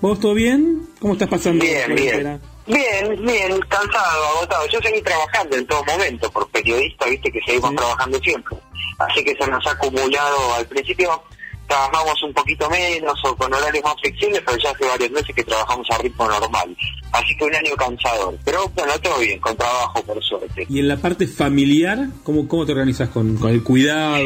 ¿Vos 0.00 0.20
todo 0.20 0.34
bien? 0.34 0.86
¿Cómo 1.00 1.14
estás 1.14 1.28
pasando? 1.28 1.64
Bien, 1.64 1.96
bien. 1.96 2.40
Bien, 2.68 3.24
bien, 3.24 3.60
cansado, 3.68 4.24
agotado. 4.36 4.68
Yo 4.68 4.80
seguí 4.82 5.02
trabajando 5.02 5.56
en 5.56 5.66
todo 5.66 5.84
momento, 5.84 6.30
por 6.30 6.48
periodista, 6.50 7.06
viste 7.06 7.32
que 7.32 7.40
seguimos 7.44 7.74
trabajando 7.74 8.20
siempre. 8.20 8.56
Así 8.98 9.24
que 9.24 9.36
se 9.36 9.50
nos 9.50 9.66
ha 9.66 9.72
acumulado, 9.72 10.54
al 10.54 10.66
principio 10.66 11.22
trabajamos 11.66 12.22
un 12.22 12.32
poquito 12.32 12.70
menos 12.70 13.18
o 13.24 13.36
con 13.36 13.52
horarios 13.52 13.84
más 13.84 13.94
flexibles, 14.00 14.40
pero 14.46 14.56
ya 14.58 14.70
hace 14.70 14.86
varios 14.86 15.10
meses 15.10 15.34
que 15.34 15.44
trabajamos 15.44 15.86
a 15.90 15.98
ritmo 15.98 16.28
normal. 16.28 16.76
Así 17.12 17.36
que 17.36 17.44
un 17.44 17.54
año 17.54 17.74
cansador. 17.76 18.38
Pero 18.44 18.68
bueno, 18.74 18.92
todo 19.00 19.18
bien, 19.18 19.38
con 19.40 19.56
trabajo, 19.56 20.02
por 20.02 20.22
suerte. 20.22 20.66
Y 20.68 20.78
en 20.78 20.88
la 20.88 20.96
parte 20.96 21.26
familiar, 21.26 21.98
¿cómo, 22.22 22.46
cómo 22.46 22.64
te 22.64 22.72
organizas 22.72 23.08
con, 23.08 23.36
con 23.36 23.50
el 23.50 23.62
cuidado? 23.62 24.16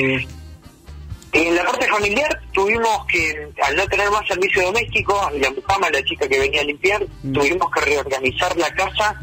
En 1.33 1.55
la 1.55 1.64
parte 1.64 1.87
familiar 1.87 2.41
tuvimos 2.53 3.07
que, 3.07 3.49
al 3.62 3.77
no 3.77 3.87
tener 3.87 4.11
más 4.11 4.27
servicio 4.27 4.64
doméstico, 4.64 5.31
la 5.39 5.51
mamá, 5.68 5.89
la 5.91 6.03
chica 6.03 6.29
que 6.29 6.39
venía 6.39 6.61
a 6.61 6.64
limpiar, 6.64 7.07
tuvimos 7.33 7.71
que 7.71 7.81
reorganizar 7.83 8.57
la 8.57 8.71
casa. 8.71 9.14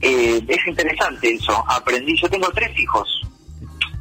Eh, 0.00 0.40
es 0.48 0.66
interesante 0.66 1.32
eso, 1.32 1.64
aprendí, 1.68 2.20
yo 2.20 2.28
tengo 2.28 2.48
tres 2.50 2.76
hijos, 2.76 3.22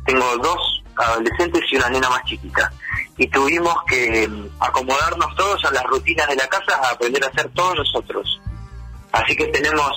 tengo 0.06 0.38
dos 0.38 0.84
adolescentes 0.96 1.62
y 1.72 1.76
una 1.78 1.90
nena 1.90 2.10
más 2.10 2.24
chiquita, 2.26 2.72
y 3.18 3.28
tuvimos 3.28 3.76
que 3.88 4.28
mm, 4.28 4.48
acomodarnos 4.60 5.36
todos 5.36 5.64
a 5.66 5.72
las 5.72 5.84
rutinas 5.84 6.28
de 6.28 6.36
la 6.36 6.48
casa, 6.48 6.76
a 6.84 6.90
aprender 6.92 7.24
a 7.24 7.28
hacer 7.28 7.50
todos 7.54 7.76
nosotros. 7.76 8.40
Así 9.12 9.36
que 9.36 9.46
tenemos 9.48 9.92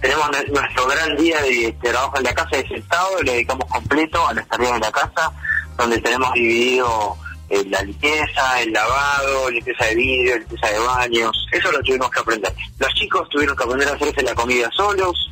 tenemos 0.00 0.26
nue- 0.28 0.48
nuestro 0.52 0.86
gran 0.86 1.16
día 1.16 1.40
de 1.40 1.74
trabajo 1.82 2.18
en 2.18 2.24
la 2.24 2.34
casa 2.34 2.56
de 2.58 2.68
sentado, 2.68 3.22
lo 3.22 3.32
dedicamos 3.32 3.66
completo 3.70 4.26
a 4.28 4.34
las 4.34 4.46
tareas 4.48 4.74
de 4.74 4.80
la 4.80 4.92
casa, 4.92 5.32
donde 5.78 5.98
tenemos 6.00 6.30
dividido 6.34 7.16
eh, 7.48 7.64
la 7.70 7.80
limpieza, 7.82 8.60
el 8.60 8.72
lavado, 8.72 9.50
limpieza 9.50 9.84
de 9.86 9.94
vidrio, 9.94 10.38
limpieza 10.38 10.66
de 10.68 10.78
baños, 10.78 11.46
eso 11.52 11.72
lo 11.72 11.80
tuvimos 11.80 12.10
que 12.10 12.20
aprender. 12.20 12.54
Los 12.78 12.92
chicos 12.94 13.26
tuvieron 13.30 13.56
que 13.56 13.64
aprender 13.64 13.88
a 13.88 13.92
hacerse 13.92 14.22
la 14.22 14.34
comida 14.34 14.70
solos, 14.76 15.30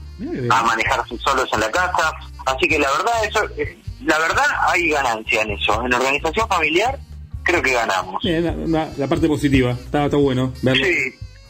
a 0.51 0.63
manejarse 0.63 1.19
solos 1.19 1.49
en 1.53 1.61
la 1.61 1.71
casa, 1.71 2.13
así 2.47 2.67
que 2.69 2.79
la 2.79 2.91
verdad 2.93 3.25
eso, 3.25 3.45
eh, 3.59 3.79
la 4.07 4.19
verdad 4.19 4.45
hay 4.69 4.89
ganancia 4.91 5.43
en 5.43 5.51
eso, 5.53 5.85
en 5.85 5.93
organización 5.95 6.49
familiar 6.49 6.99
creo 7.45 7.61
que 7.63 7.73
ganamos. 7.73 8.23
Bien, 8.23 8.71
la, 8.73 9.07
parte 9.09 9.27
positiva, 9.29 9.73
está, 9.73 10.05
está 10.05 10.17
bueno 10.17 10.53
verlo. 10.63 10.85
Sí, 10.85 10.95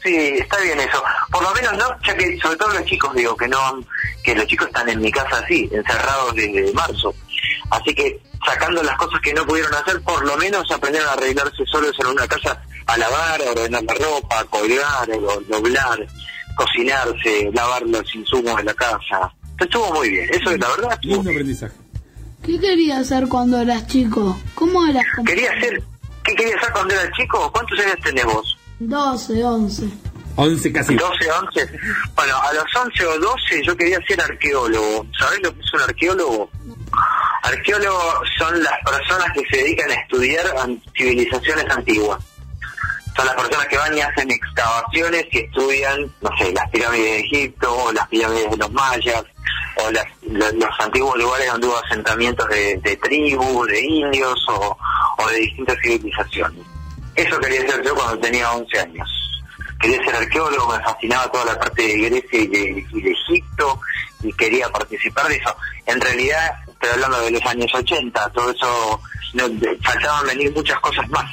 sí, 0.02 0.16
está 0.38 0.58
bien 0.60 0.80
eso. 0.80 1.02
Por 1.30 1.42
lo 1.42 1.52
menos 1.54 1.72
no, 1.74 1.86
ya 2.06 2.16
que 2.16 2.38
sobre 2.40 2.56
todo 2.56 2.72
los 2.72 2.84
chicos 2.86 3.14
digo 3.14 3.36
que 3.36 3.46
no, 3.48 3.58
que 4.24 4.34
los 4.34 4.46
chicos 4.46 4.68
están 4.68 4.88
en 4.88 5.00
mi 5.00 5.10
casa 5.12 5.38
así, 5.44 5.68
encerrados 5.72 6.34
desde 6.34 6.72
marzo. 6.72 7.14
Así 7.70 7.94
que 7.94 8.20
sacando 8.46 8.82
las 8.82 8.96
cosas 8.96 9.20
que 9.20 9.32
no 9.34 9.44
pudieron 9.46 9.72
hacer, 9.74 10.00
por 10.02 10.24
lo 10.26 10.36
menos 10.38 10.70
aprendieron 10.70 11.08
a 11.10 11.12
arreglarse 11.12 11.64
solos 11.70 11.92
en 12.00 12.06
una 12.06 12.26
casa, 12.26 12.60
a 12.86 12.96
lavar, 12.96 13.40
a 13.42 13.50
ordenar 13.50 13.82
la 13.84 13.94
ropa, 13.94 14.40
a 14.40 14.44
colgar, 14.44 15.10
a 15.10 15.16
do- 15.16 15.42
doblar, 15.48 16.06
cocinarse, 16.56 17.50
lavar 17.52 17.82
los 17.82 18.14
insumos 18.14 18.56
de 18.56 18.64
la 18.64 18.74
casa. 18.74 19.32
Estuvo 19.58 19.92
muy 19.92 20.10
bien, 20.10 20.28
eso 20.32 20.50
es 20.50 20.58
la 20.58 20.68
verdad. 20.70 20.98
Lindo 21.02 21.30
aprendizaje. 21.30 21.74
¿Qué 22.44 22.58
querías 22.58 23.00
hacer 23.00 23.28
cuando 23.28 23.58
eras 23.60 23.86
chico? 23.86 24.38
¿Cómo 24.54 24.84
eras? 24.86 25.04
como- 25.14 25.26
Quería 25.26 25.50
hacer, 25.52 25.82
¿qué 26.24 26.34
querías 26.34 26.56
hacer 26.58 26.72
cuando 26.72 26.94
eras 26.94 27.10
chico? 27.16 27.50
¿Cuántos 27.52 27.78
años 27.78 27.96
tenés 28.02 28.24
vos? 28.24 28.58
12, 28.80 29.44
11. 29.44 29.88
11 30.34 30.72
casi. 30.72 30.94
12, 30.96 31.30
11. 31.30 31.70
Bueno, 32.16 32.36
a 32.42 32.52
los 32.54 32.64
11 32.74 33.06
o 33.06 33.18
12 33.20 33.62
yo 33.64 33.76
quería 33.76 33.98
ser 34.06 34.20
arqueólogo. 34.20 35.06
¿Sabés 35.18 35.40
lo 35.42 35.54
que 35.54 35.60
es 35.60 35.74
un 35.74 35.80
arqueólogo? 35.82 36.50
Arqueólogos 37.42 38.28
son 38.38 38.62
las 38.62 38.72
personas 38.84 39.26
que 39.34 39.42
se 39.50 39.62
dedican 39.62 39.90
a 39.90 39.94
estudiar 39.94 40.44
civilizaciones 40.96 41.66
antiguas. 41.70 42.18
Son 43.16 43.26
las 43.26 43.34
personas 43.34 43.66
que 43.66 43.76
van 43.76 43.96
y 43.96 44.00
hacen 44.00 44.30
excavaciones 44.30 45.26
y 45.30 45.38
estudian, 45.38 46.10
no 46.22 46.30
sé, 46.38 46.52
las 46.52 46.68
pirámides 46.70 47.04
de 47.04 47.18
Egipto, 47.20 47.74
o 47.84 47.92
las 47.92 48.08
pirámides 48.08 48.50
de 48.50 48.56
los 48.56 48.72
mayas, 48.72 49.22
o 49.76 49.90
las- 49.90 50.06
lo- 50.22 50.52
los 50.52 50.80
antiguos 50.80 51.18
lugares 51.18 51.50
donde 51.52 51.66
hubo 51.66 51.76
asentamientos 51.84 52.48
de, 52.48 52.76
de 52.78 52.96
tribus, 52.96 53.66
de 53.68 53.80
indios 53.84 54.46
o, 54.48 54.76
de 55.30 55.36
distintas 55.40 55.76
civilizaciones. 55.82 56.64
Eso 57.14 57.38
quería 57.38 57.60
ser 57.70 57.84
yo 57.84 57.94
cuando 57.94 58.18
tenía 58.18 58.50
11 58.52 58.78
años. 58.80 59.08
Quería 59.78 60.02
ser 60.04 60.14
arqueólogo, 60.16 60.72
me 60.76 60.82
fascinaba 60.82 61.30
toda 61.30 61.44
la 61.46 61.58
parte 61.58 61.82
de 61.82 61.96
Grecia 62.08 62.40
y 62.40 62.46
de, 62.46 62.86
y 62.92 63.00
de 63.02 63.10
Egipto 63.10 63.80
y 64.22 64.32
quería 64.32 64.68
participar 64.70 65.26
de 65.28 65.36
eso. 65.36 65.54
En 65.86 66.00
realidad, 66.00 66.50
estoy 66.66 66.90
hablando 66.90 67.20
de 67.20 67.30
los 67.32 67.42
años 67.46 67.70
80, 67.74 68.30
todo 68.30 68.50
eso, 68.52 69.00
no, 69.34 69.44
faltaban 69.82 70.26
venir 70.28 70.52
muchas 70.54 70.78
cosas 70.80 71.06
más 71.10 71.26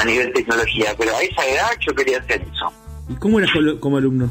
a 0.00 0.04
nivel 0.04 0.32
tecnología, 0.32 0.94
pero 0.98 1.14
a 1.14 1.22
esa 1.22 1.46
edad 1.46 1.70
yo 1.80 1.94
quería 1.94 2.18
hacer 2.18 2.40
eso. 2.40 2.72
¿Y 3.08 3.14
cómo 3.16 3.38
eras 3.38 3.50
como 3.80 3.98
alumno? 3.98 4.30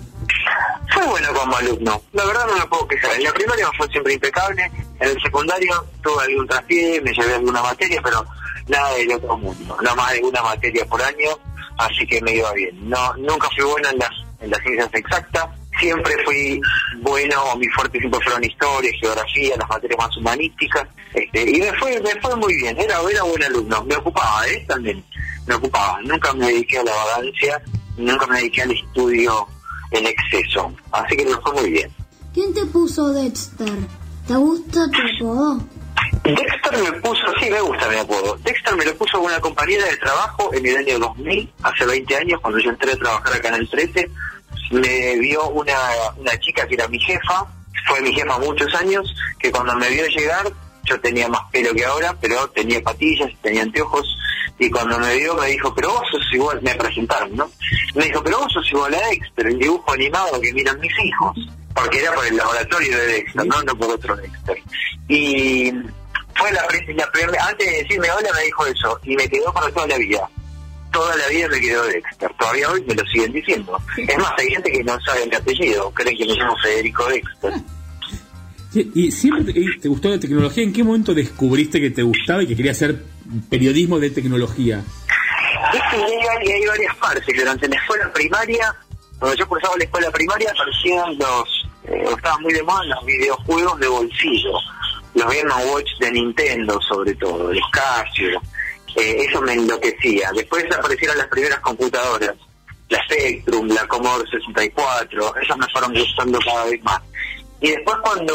Fue 0.92 1.06
bueno 1.06 1.28
como 1.34 1.56
alumno, 1.56 2.02
la 2.14 2.26
verdad 2.26 2.48
no 2.48 2.58
me 2.58 2.66
puedo 2.66 2.88
quejar. 2.88 3.16
En 3.16 3.24
la 3.24 3.34
primaria 3.34 3.70
me 3.70 3.78
fue 3.78 3.88
siempre 3.90 4.14
impecable, 4.14 4.72
en 5.00 5.10
el 5.10 5.22
secundario 5.22 5.86
tuve 6.02 6.24
algún 6.24 6.48
traspié, 6.48 7.00
me 7.02 7.12
llevé 7.12 7.36
alguna 7.36 7.62
materia, 7.62 8.02
pero 8.04 8.26
nada 8.68 8.94
del 8.96 9.12
otro 9.12 9.38
mundo, 9.38 9.78
no 9.82 9.96
más 9.96 10.14
de 10.14 10.24
una 10.24 10.42
materia 10.42 10.86
por 10.86 11.02
año, 11.02 11.30
así 11.78 12.08
que 12.08 12.22
me 12.22 12.36
iba 12.36 12.52
bien. 12.54 12.90
No, 12.90 13.14
nunca 13.18 13.48
fui 13.56 13.66
bueno 13.66 13.90
en 13.90 14.00
las, 14.00 14.12
en 14.40 14.50
las 14.50 14.62
ciencias 14.62 14.90
exactas, 14.94 15.46
siempre 15.80 16.14
fui 16.26 16.60
bueno, 17.02 17.56
mi 17.58 17.68
fuerte 17.68 18.00
siempre 18.00 18.20
fueron 18.22 18.44
historia, 18.44 18.92
geografía, 19.00 19.56
las 19.58 19.70
materias 19.70 20.00
más 20.00 20.18
humanísticas, 20.18 20.88
este, 21.14 21.50
y 21.50 21.60
me 21.60 21.74
fue, 21.74 22.00
me 22.02 22.20
fue 22.22 22.36
muy 22.36 22.56
bien, 22.56 22.78
era, 22.80 23.00
era 23.12 23.24
buen 23.24 23.44
alumno, 23.44 23.84
me 23.84 23.96
ocupaba, 23.96 24.48
¿eh? 24.48 24.66
También, 24.68 25.04
me 25.48 25.56
ocupaba, 25.56 26.00
nunca 26.04 26.34
me 26.34 26.48
dediqué 26.48 26.80
a 26.80 26.84
la 26.84 26.94
vagancia, 26.94 27.62
nunca 27.98 28.28
me 28.28 28.38
dediqué 28.38 28.62
al 28.64 28.72
estudio 28.72 29.48
en 29.92 30.06
exceso, 30.08 30.74
así 30.92 31.16
que 31.16 31.26
me 31.26 31.36
fue 31.38 31.54
muy 31.54 31.72
bien. 31.72 31.92
¿Quién 32.34 32.54
te 32.54 32.66
puso 32.66 33.10
Dexter? 33.10 33.74
¿Te 34.28 34.36
gusta 34.36 34.88
tu 34.92 35.26
apodo? 35.26 35.60
Dexter 36.24 36.84
me 36.84 36.92
puso, 37.00 37.24
sí 37.42 37.50
me 37.50 37.62
gusta 37.62 37.90
mi 37.90 37.96
apodo. 37.96 38.38
Dexter 38.44 38.76
me 38.76 38.86
lo 38.86 38.96
puso 38.96 39.20
una 39.20 39.40
compañera 39.40 39.86
de 39.86 39.98
trabajo 39.98 40.54
en 40.54 40.66
el 40.66 40.78
año 40.78 41.00
2000, 41.00 41.54
hace 41.64 41.86
20 41.86 42.16
años, 42.16 42.40
cuando 42.42 42.60
yo 42.60 42.70
entré 42.70 42.92
a 42.92 42.98
trabajar 42.98 43.34
acá 43.34 43.48
en 43.50 43.56
el 43.56 43.70
13. 43.70 44.12
Me 44.72 45.18
vio 45.18 45.50
una, 45.50 45.74
una 46.18 46.38
chica 46.40 46.68
que 46.68 46.76
era 46.76 46.88
mi 46.88 47.00
jefa, 47.00 47.48
fue 47.88 48.02
mi 48.02 48.14
jefa 48.14 48.38
muchos 48.38 48.74
años, 48.76 49.14
que 49.40 49.52
cuando 49.52 49.76
me 49.76 49.90
vio 49.90 50.06
llegar, 50.08 50.52
yo 50.90 51.00
tenía 51.00 51.28
más 51.28 51.42
pelo 51.52 51.74
que 51.74 51.86
ahora, 51.86 52.16
pero 52.20 52.50
tenía 52.50 52.82
patillas, 52.82 53.32
tenía 53.42 53.64
anteojos, 53.64 54.18
y 54.58 54.70
cuando 54.70 55.00
me 55.00 55.16
vio 55.18 55.36
me 55.36 55.48
dijo, 55.48 55.74
pero 55.74 55.90
vos 55.90 56.04
sos 56.12 56.34
igual, 56.34 56.62
me 56.62 56.76
presentaron, 56.76 57.36
¿no? 57.36 57.50
Me 57.96 58.06
dijo, 58.06 58.22
pero 58.24 58.40
vos 58.40 58.52
sos 58.52 58.70
igual 58.70 58.94
a 58.94 59.08
Dexter, 59.08 59.48
el 59.48 59.58
dibujo 59.58 59.94
animado 59.94 60.42
que 60.42 60.54
miran 60.54 60.80
mis 60.80 60.92
hijos. 61.04 61.38
Porque 61.74 62.00
era 62.00 62.14
por 62.14 62.26
el 62.26 62.36
laboratorio 62.36 62.98
de 62.98 63.06
Dexter, 63.08 63.46
no, 63.46 63.64
no 63.64 63.76
por 63.78 63.92
otro 63.92 64.16
Dexter. 64.18 64.58
Y 65.08 65.72
fue 66.36 66.52
la, 66.52 66.68
la 66.96 67.12
primera, 67.12 67.46
antes 67.46 67.66
de 67.66 67.84
decirme 67.84 68.12
hola 68.12 68.30
me 68.36 68.44
dijo 68.44 68.66
eso, 68.66 69.00
y 69.04 69.16
me 69.16 69.30
quedó 69.30 69.54
para 69.54 69.72
toda 69.72 69.88
la 69.88 69.98
vida. 69.98 70.30
Toda 70.92 71.16
la 71.16 71.28
vida 71.28 71.48
me 71.48 71.62
quedó 71.62 71.84
Dexter. 71.84 72.34
Todavía 72.38 72.70
hoy 72.70 72.84
me 72.86 72.96
lo 72.96 73.06
siguen 73.06 73.32
diciendo. 73.32 73.80
Es 73.96 74.18
más, 74.18 74.34
hay 74.38 74.50
gente 74.50 74.72
que 74.72 74.84
no 74.84 75.00
sabe 75.02 75.26
mi 75.28 75.36
apellido, 75.36 75.92
creen 75.92 76.18
que 76.18 76.26
me 76.26 76.34
llamo 76.34 76.58
Federico 76.58 77.06
Dexter. 77.06 77.54
¿Y 78.74 79.12
siempre 79.12 79.54
te, 79.82 79.88
gustó 79.88 80.10
la 80.10 80.20
tecnología? 80.20 80.64
¿En 80.64 80.72
qué 80.72 80.84
momento 80.84 81.14
descubriste 81.14 81.82
que 81.82 81.90
te 81.90 82.04
gustaba 82.04 82.44
y 82.44 82.48
que 82.48 82.56
querías 82.56 82.78
hacer 82.78 83.04
periodismo 83.50 84.00
de 84.00 84.12
tecnología? 84.12 84.84
Hay, 85.92 86.52
hay 86.52 86.66
varias 86.66 86.96
partes. 86.98 87.36
Durante 87.36 87.68
la 87.68 87.76
escuela 87.76 88.14
primaria, 88.14 88.76
cuando 89.18 89.36
yo 89.36 89.48
cursaba 89.48 89.76
la 89.78 89.84
escuela 89.84 90.12
primaria, 90.12 90.52
aparecían 90.52 91.18
los. 91.18 91.70
Eh, 91.86 92.04
estaban 92.16 92.42
muy 92.44 92.54
de 92.54 92.62
moda 92.62 92.84
los 92.86 93.06
videojuegos 93.06 93.80
de 93.80 93.88
bolsillo. 93.88 94.54
Los 95.16 95.26
Game 95.26 95.52
Watch 95.72 95.90
de 96.00 96.12
Nintendo, 96.12 96.80
sobre 96.82 97.16
todo, 97.16 97.52
los 97.52 97.70
Casio. 97.72 98.40
Eh, 98.96 99.26
eso 99.28 99.42
me 99.42 99.54
enloquecía. 99.54 100.32
Después 100.34 100.66
aparecieron 100.78 101.18
las 101.18 101.28
primeras 101.28 101.60
computadoras. 101.60 102.36
La 102.90 103.04
Spectrum, 103.06 103.68
la 103.68 103.88
Commodore 103.88 104.30
64. 104.30 105.36
Esas 105.42 105.58
me 105.58 105.68
fueron 105.72 105.94
gustando 105.94 106.40
cada 106.40 106.66
vez 106.66 106.84
más. 106.84 107.02
Y 107.62 107.72
después 107.72 107.98
cuando 108.02 108.34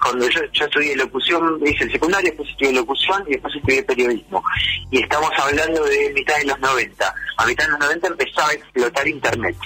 cuando 0.00 0.28
yo, 0.28 0.40
yo 0.52 0.64
estudié 0.64 0.96
locución, 0.96 1.60
hice 1.64 1.84
el 1.84 1.92
secundario, 1.92 2.30
después 2.30 2.48
estudié 2.50 2.72
locución 2.72 3.24
y 3.26 3.32
después 3.32 3.54
estudié 3.56 3.82
periodismo. 3.82 4.42
Y 4.90 5.02
estamos 5.02 5.30
hablando 5.36 5.84
de 5.84 6.12
mitad 6.14 6.36
de 6.38 6.44
los 6.44 6.60
90. 6.60 7.14
A 7.38 7.46
mitad 7.46 7.64
de 7.64 7.70
los 7.70 7.80
90 7.80 8.06
empezaba 8.08 8.48
a 8.48 8.52
explotar 8.52 9.08
Internet. 9.08 9.56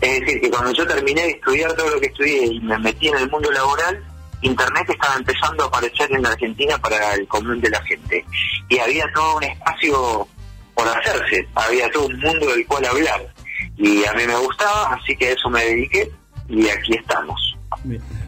Es 0.00 0.20
decir, 0.20 0.40
que 0.40 0.50
cuando 0.50 0.72
yo 0.72 0.86
terminé 0.86 1.22
de 1.22 1.30
estudiar 1.30 1.72
todo 1.74 1.90
lo 1.90 2.00
que 2.00 2.06
estudié 2.06 2.46
y 2.46 2.60
me 2.60 2.78
metí 2.78 3.08
en 3.08 3.18
el 3.18 3.30
mundo 3.30 3.50
laboral, 3.50 4.02
Internet 4.42 4.88
estaba 4.88 5.16
empezando 5.16 5.64
a 5.64 5.66
aparecer 5.66 6.10
en 6.12 6.24
Argentina 6.24 6.78
para 6.78 7.14
el 7.14 7.28
común 7.28 7.60
de 7.60 7.70
la 7.70 7.82
gente. 7.82 8.24
Y 8.68 8.78
había 8.78 9.04
todo 9.12 9.36
un 9.36 9.44
espacio 9.44 10.26
por 10.74 10.88
hacerse, 10.88 11.46
había 11.54 11.90
todo 11.90 12.06
un 12.06 12.18
mundo 12.18 12.46
del 12.46 12.66
cual 12.66 12.84
hablar. 12.86 13.34
Y 13.76 14.04
a 14.06 14.12
mí 14.14 14.26
me 14.26 14.36
gustaba, 14.36 14.94
así 14.94 15.14
que 15.16 15.28
a 15.28 15.32
eso 15.32 15.50
me 15.50 15.62
dediqué 15.64 16.10
y 16.48 16.68
aquí 16.68 16.94
estamos. 16.94 17.56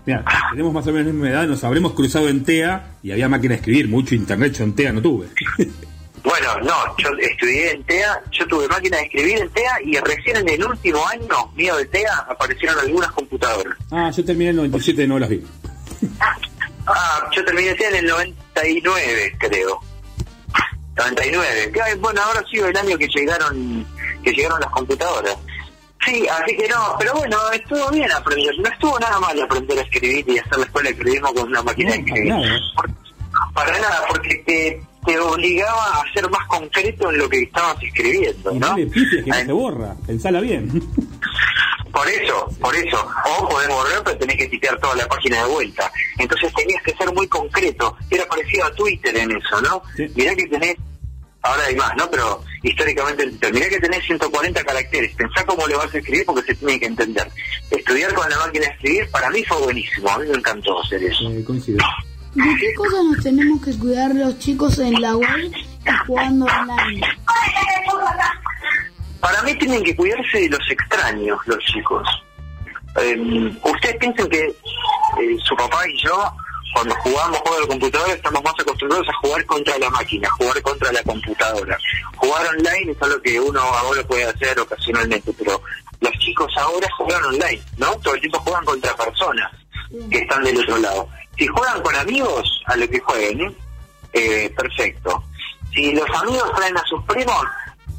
Mira, 0.05 0.25
tenemos 0.51 0.73
más 0.73 0.87
o 0.87 0.93
menos 0.93 1.07
la 1.07 1.13
misma 1.13 1.31
edad, 1.31 1.47
nos 1.47 1.63
habremos 1.63 1.93
cruzado 1.93 2.29
en 2.29 2.43
TEA 2.43 2.97
y 3.03 3.13
había 3.13 3.29
máquina 3.29 3.55
de 3.55 3.61
escribir, 3.61 3.89
mucho 3.89 4.15
internet 4.15 4.53
yo 4.53 4.65
en 4.65 4.75
TEA 4.75 4.93
no 4.93 5.03
tuve. 5.03 5.29
Bueno, 6.25 6.61
no, 6.61 6.97
yo 6.99 7.09
estudié 7.19 7.73
en 7.73 7.83
TEA, 7.83 8.23
yo 8.31 8.47
tuve 8.47 8.69
máquina 8.69 8.99
de 8.99 9.03
escribir 9.03 9.39
en 9.39 9.49
TEA 9.51 9.73
y 9.85 9.97
recién 9.99 10.37
en 10.37 10.49
el 10.51 10.65
último 10.65 11.05
año 11.09 11.51
mío 11.57 11.77
de 11.77 11.85
TEA 11.87 12.15
aparecieron 12.29 12.79
algunas 12.79 13.11
computadoras. 13.11 13.77
Ah, 13.91 14.09
yo 14.17 14.25
terminé 14.25 14.51
en 14.51 14.61
el 14.61 14.71
97 14.71 15.03
y 15.03 15.07
no 15.09 15.19
las 15.19 15.29
vi. 15.29 15.43
Ah, 16.85 17.29
yo 17.31 17.45
terminé 17.45 17.75
TEA 17.75 17.91
en 17.91 17.95
el 17.95 18.07
99, 18.07 19.37
creo. 19.39 19.81
99. 20.97 21.71
Que, 21.73 21.81
ay, 21.81 21.99
bueno, 21.99 22.21
ahora 22.21 22.45
sí 22.51 22.59
el 22.59 22.77
año 22.77 22.99
que 22.99 23.07
llegaron 23.07 23.87
que 24.23 24.33
llegaron 24.33 24.61
las 24.61 24.71
computadoras. 24.71 25.37
Sí, 26.05 26.27
así 26.29 26.57
que 26.57 26.69
no, 26.69 26.97
pero 26.99 27.15
bueno, 27.15 27.37
estuvo 27.53 27.91
bien 27.91 28.11
aprender. 28.11 28.55
No 28.59 28.69
estuvo 28.69 28.99
nada 28.99 29.21
mal 29.21 29.41
aprender 29.41 29.79
a 29.79 29.83
escribir 29.83 30.25
y 30.29 30.39
hacer 30.39 30.59
la 30.59 30.65
escuela 30.65 30.91
de 30.91 30.97
periodismo 30.97 31.35
con 31.35 31.49
una 31.49 31.63
máquina 31.63 31.93
de 31.93 31.99
escribir. 31.99 32.35
Para 33.55 33.73
nada, 33.79 34.05
porque 34.09 34.35
te, 34.47 34.83
te 35.07 35.19
obligaba 35.19 36.01
a 36.01 36.13
ser 36.13 36.29
más 36.31 36.47
concreto 36.49 37.11
en 37.11 37.19
lo 37.19 37.29
que 37.29 37.43
estabas 37.43 37.83
escribiendo, 37.83 38.53
¿no? 38.53 38.71
no 38.71 38.77
le 38.77 38.87
pifies 38.87 39.25
que 39.25 39.31
no 39.31 39.37
se 39.37 39.53
borra, 39.53 39.95
pensala 40.07 40.41
bien. 40.41 40.83
Por 41.93 42.09
eso, 42.09 42.49
por 42.59 42.75
eso. 42.75 43.07
O 43.27 43.49
podés 43.49 43.69
borrar, 43.69 44.03
pero 44.03 44.17
tenés 44.17 44.37
que 44.37 44.49
tipear 44.49 44.79
toda 44.81 44.97
la 44.97 45.07
página 45.07 45.45
de 45.45 45.51
vuelta. 45.51 45.93
Entonces 46.19 46.53
tenías 46.55 46.83
que 46.83 46.95
ser 46.95 47.13
muy 47.13 47.29
concreto. 47.29 47.97
Era 48.11 48.27
parecido 48.27 48.65
a 48.65 48.75
Twitter 48.75 49.15
en 49.15 49.31
eso, 49.33 49.61
¿no? 49.61 49.83
Mirá 50.15 50.35
que 50.35 50.47
tenés, 50.47 50.77
ahora 51.43 51.65
hay 51.67 51.77
más, 51.77 51.93
¿no? 51.97 52.11
Pero 52.11 52.43
históricamente, 52.63 53.31
mirá 53.53 53.69
que 53.69 53.81
tenés 53.81 54.05
140 54.05 54.65
caracteres. 54.65 55.15
Pensá 55.15 55.45
cómo 55.45 55.67
lo 55.67 55.79
vas 55.79 55.95
a 55.95 55.99
escribir 55.99 56.25
porque 56.25 56.43
se 56.43 56.55
tiene 56.55 56.81
que 56.81 56.87
entender. 56.87 57.31
Estudiar 57.71 58.15
con 58.15 58.29
la 58.29 58.39
máquina 58.39 58.67
de 58.67 58.73
escribir 58.73 59.11
para 59.11 59.31
mí 59.31 59.45
fue 59.45 59.61
buenísimo. 59.61 60.09
A 60.09 60.19
mí 60.19 60.29
me 60.29 60.39
encantó 60.39 60.81
hacer 60.83 61.03
eso. 61.03 61.31
Eh, 61.31 61.45
coincido. 61.45 61.79
¿De 62.35 62.57
qué 62.59 62.75
cosas 62.75 63.05
nos 63.05 63.23
tenemos 63.23 63.63
que 63.63 63.79
cuidar 63.79 64.15
los 64.15 64.39
chicos 64.39 64.79
en 64.79 65.01
la 65.01 65.17
web 65.17 65.53
y 65.53 66.07
jugando 66.07 66.47
online? 66.47 67.07
Para 69.21 69.43
mí 69.43 69.55
tienen 69.57 69.85
que 69.85 69.95
cuidarse 69.95 70.41
de 70.41 70.49
los 70.49 70.71
extraños, 70.71 71.39
los 71.47 71.59
chicos. 71.67 72.09
Eh, 73.01 73.57
ustedes 73.63 73.97
piensen 73.97 74.29
que 74.29 74.41
eh, 74.45 75.37
su 75.45 75.55
papá 75.57 75.87
y 75.89 76.03
yo, 76.03 76.33
cuando 76.73 76.95
jugamos 76.97 77.39
juegos 77.41 77.61
de 77.61 77.69
computadora, 77.69 78.13
estamos 78.15 78.43
más 78.43 78.55
acostumbrados 78.59 79.09
a 79.09 79.13
jugar 79.15 79.47
contra 79.47 79.79
la 79.79 79.91
máquina, 79.91 80.31
jugar 80.31 80.63
contra 80.63 80.93
la 80.93 81.03
computadora, 81.03 81.79
jugar 82.17 82.47
online 82.47 82.93
es 82.93 83.03
algo 83.03 83.21
que 83.23 83.41
uno 83.41 83.61
ahora 83.61 84.03
puede 84.05 84.25
hacer 84.25 84.59
ocasionalmente, 84.59 85.33
pero 85.39 85.61
los 86.01 86.13
chicos 86.19 86.53
ahora 86.57 86.89
juegan 86.97 87.25
online, 87.25 87.63
¿no? 87.77 87.93
Todo 87.99 88.15
el 88.15 88.21
tiempo 88.21 88.39
juegan 88.41 88.65
contra 88.65 88.97
personas 88.97 89.53
que 90.11 90.19
están 90.19 90.43
del 90.43 90.59
otro 90.59 90.79
lado. 90.79 91.09
Si 91.37 91.47
juegan 91.47 91.83
con 91.83 91.95
amigos, 91.97 92.63
a 92.67 92.77
lo 92.77 92.89
que 92.89 93.01
jueguen, 93.01 93.41
¿eh? 93.41 93.57
Eh, 94.15 94.53
perfecto. 94.57 95.25
Si 95.73 95.93
los 95.93 96.09
amigos 96.21 96.53
traen 96.55 96.77
a 96.77 96.85
sus 96.85 97.03
primos, 97.05 97.45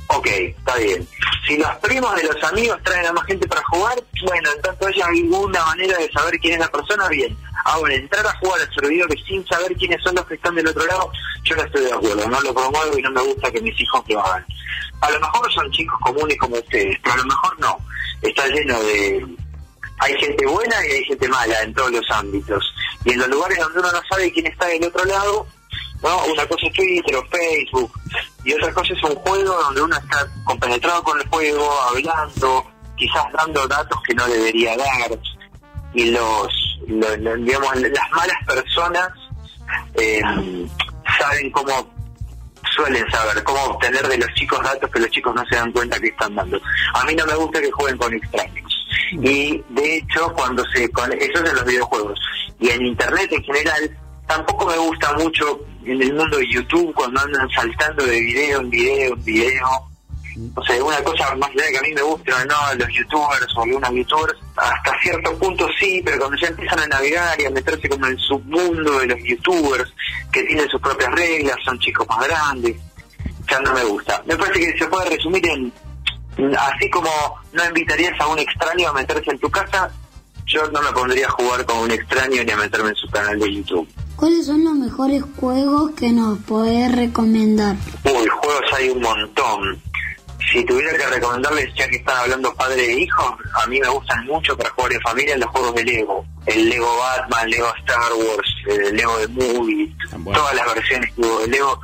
ok, 0.08 0.28
está 0.28 0.76
bien. 0.78 1.08
Si 1.48 1.58
los 1.58 1.70
primos 1.78 2.16
de 2.16 2.24
los 2.24 2.44
amigos 2.44 2.78
traen 2.84 3.06
a 3.08 3.14
más 3.14 3.26
gente 3.26 3.48
para 3.48 3.64
jugar, 3.66 4.02
bueno, 4.26 4.50
en 4.56 4.62
tanto 4.62 4.88
haya 4.88 5.06
alguna 5.08 5.66
manera 5.66 5.98
de 5.98 6.12
saber 6.12 6.40
quién 6.40 6.54
es 6.54 6.60
la 6.60 6.68
persona, 6.68 7.08
bien. 7.08 7.36
Ahora, 7.64 7.94
entrar 7.94 8.26
a 8.26 8.38
jugar 8.38 8.62
al 8.62 8.74
servidor 8.74 9.10
sin 9.28 9.46
saber 9.48 9.76
quiénes 9.76 10.02
son 10.04 10.16
los 10.16 10.26
que 10.26 10.36
están 10.36 10.56
del 10.56 10.68
otro 10.68 10.86
lado, 10.86 11.12
yo 11.44 11.56
no 11.56 11.64
estoy 11.64 11.86
de 11.86 11.94
acuerdo, 11.94 12.28
no 12.28 12.42
lo 12.42 12.54
promuevo 12.54 12.98
y 12.98 13.02
no 13.02 13.12
me 13.12 13.22
gusta 13.22 13.52
que 13.52 13.62
mis 13.62 13.80
hijos 13.80 14.04
lo 14.08 14.26
hagan. 14.26 14.46
A 15.02 15.12
lo 15.12 15.20
mejor 15.20 15.54
son 15.54 15.72
chicos 15.72 15.98
comunes 16.02 16.38
como 16.40 16.56
ustedes, 16.56 16.98
pero 17.02 17.14
a 17.14 17.18
lo 17.18 17.26
mejor 17.26 17.60
no. 17.60 17.78
Está 18.22 18.48
lleno 18.48 18.80
de... 18.82 19.26
Hay 20.00 20.14
gente 20.20 20.46
buena 20.46 20.76
y 20.88 20.92
hay 20.92 21.04
gente 21.06 21.28
mala 21.30 21.62
en 21.62 21.74
todos 21.74 21.92
los 21.92 22.12
ámbitos. 22.12 22.74
Y 23.06 23.12
en 23.12 23.20
los 23.20 23.30
lugares 23.30 23.58
donde 23.60 23.80
uno 23.80 23.92
no 23.92 24.02
sabe 24.10 24.32
quién 24.32 24.48
está 24.48 24.66
del 24.66 24.84
otro 24.84 25.06
lado, 25.06 25.48
¿no? 26.02 26.26
Una 26.26 26.46
cosa 26.48 26.68
es 26.68 26.74
Twitter 26.74 27.16
o 27.16 27.26
Facebook 27.26 27.92
y 28.44 28.54
otra 28.54 28.74
cosa 28.74 28.94
es 28.94 29.04
un 29.04 29.16
juego 29.16 29.54
donde 29.64 29.82
uno 29.82 29.96
está 29.96 30.28
compenetrado 30.44 31.02
con 31.04 31.20
el 31.20 31.28
juego, 31.30 31.70
hablando, 31.90 32.66
quizás 32.98 33.32
dando 33.34 33.66
datos 33.68 34.00
que 34.06 34.14
no 34.14 34.28
debería 34.28 34.76
dar 34.76 35.18
y 35.94 36.12
los, 36.12 36.73
lo- 36.88 37.18
lo- 37.18 37.36
digamos, 37.38 37.76
las 37.76 38.12
malas 38.12 38.38
personas 38.46 39.10
eh, 39.96 40.22
saben 41.20 41.52
cómo 41.52 41.92
suelen 42.76 43.10
saber 43.12 43.44
cómo 43.44 43.62
obtener 43.66 44.08
de 44.08 44.18
los 44.18 44.28
chicos 44.34 44.60
datos 44.64 44.90
que 44.90 45.00
los 45.00 45.10
chicos 45.12 45.36
no 45.36 45.44
se 45.46 45.56
dan 45.56 45.72
cuenta 45.72 46.00
que 46.00 46.08
están 46.08 46.34
dando. 46.36 46.60
A 46.96 47.04
mí 47.06 47.14
no 47.16 47.26
me 47.26 47.36
gusta 47.36 47.62
que 47.62 47.72
jueguen 47.72 47.98
con 47.98 48.14
extraños. 48.14 48.88
Y 49.12 49.64
de 49.70 49.98
hecho, 49.98 50.32
cuando 50.34 50.64
se 50.74 50.90
con 50.92 51.12
eso 51.14 51.44
es 51.44 51.50
en 51.50 51.56
los 51.56 51.66
videojuegos 51.66 52.20
y 52.60 52.70
en 52.70 52.86
internet 52.86 53.32
en 53.32 53.44
general, 53.44 53.98
tampoco 54.28 54.66
me 54.66 54.78
gusta 54.78 55.14
mucho 55.14 55.60
en 55.86 56.02
el 56.02 56.14
mundo 56.14 56.38
de 56.38 56.50
YouTube 56.52 56.94
cuando 56.96 57.20
andan 57.22 57.48
saltando 57.52 58.04
de 58.06 58.20
video 58.20 58.62
en 58.62 58.70
video 58.70 59.14
en 59.14 59.24
video. 59.24 59.68
O 60.56 60.64
sea, 60.64 60.84
una 60.84 61.04
cosa 61.04 61.36
más 61.36 61.50
allá 61.50 61.66
de 61.66 61.72
que 61.72 61.78
a 61.78 61.82
mí 61.82 61.94
me 61.94 62.02
gusta 62.02 62.46
no 62.46 62.56
los 62.78 62.90
youtubers 62.94 63.48
o 63.56 63.62
algunos 63.64 63.92
youtubers, 63.92 64.40
hasta 64.56 65.00
cierto 65.02 65.38
punto 65.38 65.68
sí, 65.80 66.02
pero 66.04 66.20
cuando 66.20 66.38
ya 66.38 66.48
empiezan 66.48 66.80
a 66.80 66.88
navegar 66.88 67.40
y 67.42 67.46
a 67.46 67.50
meterse 67.52 67.90
como 67.90 68.06
en 68.08 68.14
el 68.14 68.20
submundo 68.20 69.00
de 69.00 69.08
los 69.08 69.20
youtubers, 69.24 69.94
que 70.32 70.44
tienen 70.44 70.68
sus 70.70 70.82
propias 70.82 71.12
reglas, 71.12 71.58
son 71.64 71.78
chicos 71.80 72.08
más 72.08 72.28
grandes, 72.28 72.78
ya 73.50 73.60
no 73.60 73.74
me 73.74 73.84
gusta. 73.84 74.24
Me 74.26 74.36
parece 74.36 74.60
que 74.60 74.78
se 74.78 74.88
puede 74.88 75.10
resumir 75.10 75.48
en, 75.48 75.74
así 76.58 76.90
como 76.90 77.10
no 77.52 77.66
invitarías 77.66 78.20
a 78.20 78.28
un 78.28 78.40
extraño 78.40 78.90
a 78.90 78.94
meterse 78.94 79.32
en 79.32 79.40
tu 79.40 79.50
casa, 79.50 79.92
yo 80.46 80.70
no 80.72 80.82
me 80.82 80.92
pondría 80.92 81.28
a 81.28 81.32
jugar 81.32 81.66
con 81.66 81.78
un 81.80 81.92
extraño 81.92 82.44
ni 82.44 82.52
a 82.52 82.58
meterme 82.58 82.90
en 82.90 82.96
su 82.96 83.08
canal 83.10 83.40
de 83.40 83.54
YouTube. 83.54 83.88
¿Cuáles 84.16 84.46
son 84.46 84.64
los 84.64 84.74
mejores 84.74 85.24
juegos 85.38 85.92
que 85.92 86.12
nos 86.12 86.38
podés 86.40 86.96
recomendar? 86.96 87.76
Uy, 88.04 88.28
juegos 88.28 88.74
hay 88.74 88.90
un 88.90 89.02
montón. 89.02 89.82
Si 90.52 90.64
tuviera 90.66 90.96
que 90.98 91.06
recomendarles, 91.08 91.74
ya 91.76 91.88
que 91.88 91.98
están 91.98 92.18
hablando 92.18 92.54
padre 92.56 92.86
e 92.86 93.00
hijo, 93.02 93.38
a 93.54 93.68
mí 93.68 93.80
me 93.80 93.88
gustan 93.88 94.26
mucho 94.26 94.56
para 94.58 94.70
jugar 94.72 94.94
en 94.94 95.02
familia 95.02 95.38
los 95.38 95.50
juegos 95.50 95.76
de 95.76 95.84
Lego. 95.84 96.26
El 96.46 96.70
Lego 96.70 96.98
Batman, 96.98 97.50
Lego 97.50 97.74
Star 97.78 98.14
Wars, 98.14 98.56
el 98.68 98.96
Lego 98.96 99.18
de 99.18 99.28
Movie, 99.30 99.96
todas 100.34 100.54
las 100.56 100.76
versiones 100.76 101.14
que 101.14 101.22
hubo 101.22 101.40
de 101.40 101.48
Lego. 101.48 101.80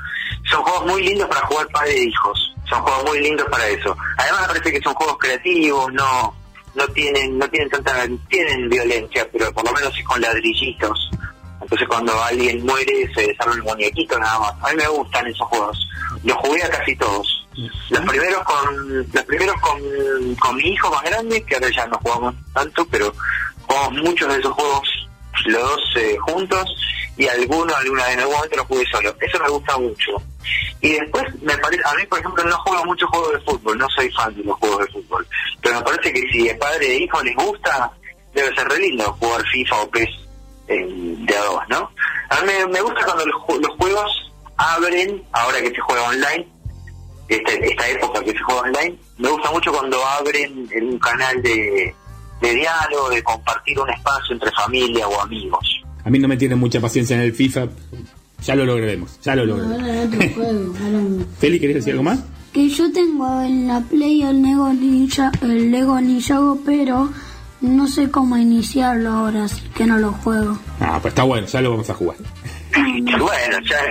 Son 0.50 0.62
juegos 0.64 0.86
muy 0.88 1.04
lindos 1.04 1.28
para 1.28 1.46
jugar 1.48 1.68
padre 1.70 1.94
e 1.94 2.04
hijos. 2.04 2.56
Son 2.70 2.82
juegos 2.82 3.06
muy 3.06 3.20
lindos 3.22 3.48
para 3.50 3.68
eso. 3.68 3.96
Además 4.18 4.48
parece 4.48 4.72
que 4.72 4.82
son 4.82 4.94
juegos 4.94 5.18
creativos, 5.18 5.94
no 5.94 6.36
no 6.76 6.88
tienen 6.90 7.38
no 7.38 7.50
tienen 7.50 7.70
tanta 7.70 8.08
tienen 8.30 8.70
violencia, 8.70 9.28
pero 9.32 9.52
por 9.52 9.66
lo 9.66 9.74
menos 9.74 9.98
es 9.98 10.06
con 10.06 10.22
ladrillitos. 10.22 11.10
Entonces 11.62 11.88
cuando 11.88 12.24
alguien 12.24 12.66
muere 12.66 13.10
se 13.14 13.28
desarma 13.28 13.54
el 13.56 13.64
muñequito 13.64 14.18
nada 14.20 14.40
más. 14.40 14.54
A 14.62 14.70
mí 14.72 14.78
me 14.78 14.88
gustan 14.88 15.28
esos 15.28 15.48
juegos. 15.48 15.90
Los 16.24 16.38
jugué 16.38 16.64
a 16.64 16.70
casi 16.70 16.96
todos. 16.96 17.48
Los 17.90 18.02
primeros 18.02 18.44
con 18.44 19.08
los 19.12 19.24
primeros 19.26 19.56
con, 19.62 20.36
con 20.36 20.56
mi 20.56 20.70
hijo 20.70 20.90
más 20.92 21.04
grande, 21.04 21.44
que 21.44 21.56
ahora 21.56 21.70
ya 21.70 21.88
no 21.88 21.98
jugamos 21.98 22.36
tanto, 22.54 22.88
pero 22.90 23.14
jugamos 23.68 24.04
muchos 24.04 24.28
de 24.30 24.40
esos 24.40 24.54
juegos 24.54 25.10
los 25.46 25.62
dos 25.62 25.82
eh, 25.96 26.18
juntos 26.20 26.76
y 27.18 27.28
algunos 27.28 27.76
alguna 27.76 28.04
vez 28.06 28.14
en 28.14 28.20
algún 28.20 28.36
momento 28.36 28.58
los 28.58 28.68
jugué 28.68 28.86
solo. 28.92 29.16
Eso 29.20 29.40
me 29.40 29.50
gusta 29.50 29.78
mucho. 29.78 30.12
Y 30.82 30.94
después 30.94 31.24
me 31.42 31.58
parece, 31.58 31.84
a 31.86 31.94
mí 31.96 32.06
por 32.06 32.20
ejemplo 32.20 32.44
no 32.46 32.58
juego 32.60 32.86
muchos 32.86 33.10
juegos 33.10 33.34
de 33.34 33.40
fútbol, 33.40 33.78
no 33.78 33.90
soy 33.90 34.10
fan 34.12 34.36
de 34.36 34.44
los 34.44 34.58
juegos 34.58 34.80
de 34.80 34.94
fútbol, 34.94 35.28
pero 35.62 35.76
me 35.76 35.82
parece 35.82 36.14
que 36.14 36.22
si 36.32 36.48
es 36.48 36.58
padre 36.58 36.88
e 36.88 37.04
hijo 37.04 37.22
les 37.24 37.36
gusta, 37.36 37.92
debe 38.34 38.56
ser 38.56 38.68
re 38.68 38.80
lindo 38.80 39.12
jugar 39.20 39.44
FIFA 39.48 39.82
o 39.82 39.90
PES 39.90 40.10
eh, 40.70 40.86
de 40.88 41.36
a 41.36 41.44
dos, 41.44 41.62
¿no? 41.70 41.92
A 42.30 42.42
mí 42.42 42.52
me, 42.72 42.82
gusta 42.82 43.04
cuando 43.04 43.26
los, 43.26 43.60
los 43.60 43.78
juegos 43.78 44.32
abren, 44.58 45.24
ahora 45.34 45.62
que 45.62 45.72
se 45.72 45.82
juega 45.82 46.04
online, 46.04 46.48
este- 47.30 47.70
esta 47.72 47.88
época 47.90 48.24
que 48.24 48.32
se 48.32 48.40
juega 48.40 48.62
online, 48.62 48.96
me 49.18 49.30
gusta 49.30 49.52
mucho 49.52 49.72
cuando 49.72 49.98
abren 50.06 50.68
en 50.72 50.88
un 50.90 51.00
canal 51.00 51.42
de, 51.42 51.94
de 52.42 52.56
diálogo, 52.56 53.10
de 53.10 53.24
compartir 53.24 53.80
un 53.80 53.90
espacio 53.90 54.34
entre 54.34 54.52
familia 54.52 55.08
o 55.08 55.22
amigos. 55.22 55.82
A 56.04 56.10
mí 56.10 56.20
no 56.20 56.28
me 56.28 56.38
tiene 56.38 56.56
mucha 56.56 56.80
paciencia 56.80 57.16
en 57.16 57.24
el 57.24 57.34
FIFA. 57.34 57.68
Ya 58.42 58.56
lo 58.56 58.66
lograremos, 58.66 59.20
ya 59.22 59.36
lo 59.36 59.46
lograremos. 59.46 60.38
Un- 60.38 61.28
Feli, 61.40 61.60
¿querés 61.60 61.76
decir 61.78 61.92
algo 61.92 62.04
más? 62.04 62.20
Que 62.54 62.68
yo 62.70 62.92
tengo 62.92 63.42
en 63.42 63.68
la 63.68 63.82
Play 63.82 64.24
el 64.24 64.42
Lego 64.42 64.74
Ninja, 64.74 65.32
el 65.42 65.70
Lego 65.72 66.00
Ninjago, 66.02 66.58
pero 66.66 67.10
no 67.62 67.88
sé 67.88 68.10
cómo 68.10 68.38
iniciarlo 68.38 69.10
ahora, 69.12 69.44
así 69.44 69.62
que 69.76 69.86
no 69.86 69.98
lo 70.00 70.14
juego. 70.14 70.58
Ah, 70.80 70.98
pues 71.02 71.12
está 71.12 71.24
bueno, 71.24 71.46
ya 71.48 71.62
lo 71.62 71.72
vamos 71.72 71.90
a 71.90 71.94
jugar. 71.94 72.16
Bueno, 72.72 73.60
ya, 73.62 73.82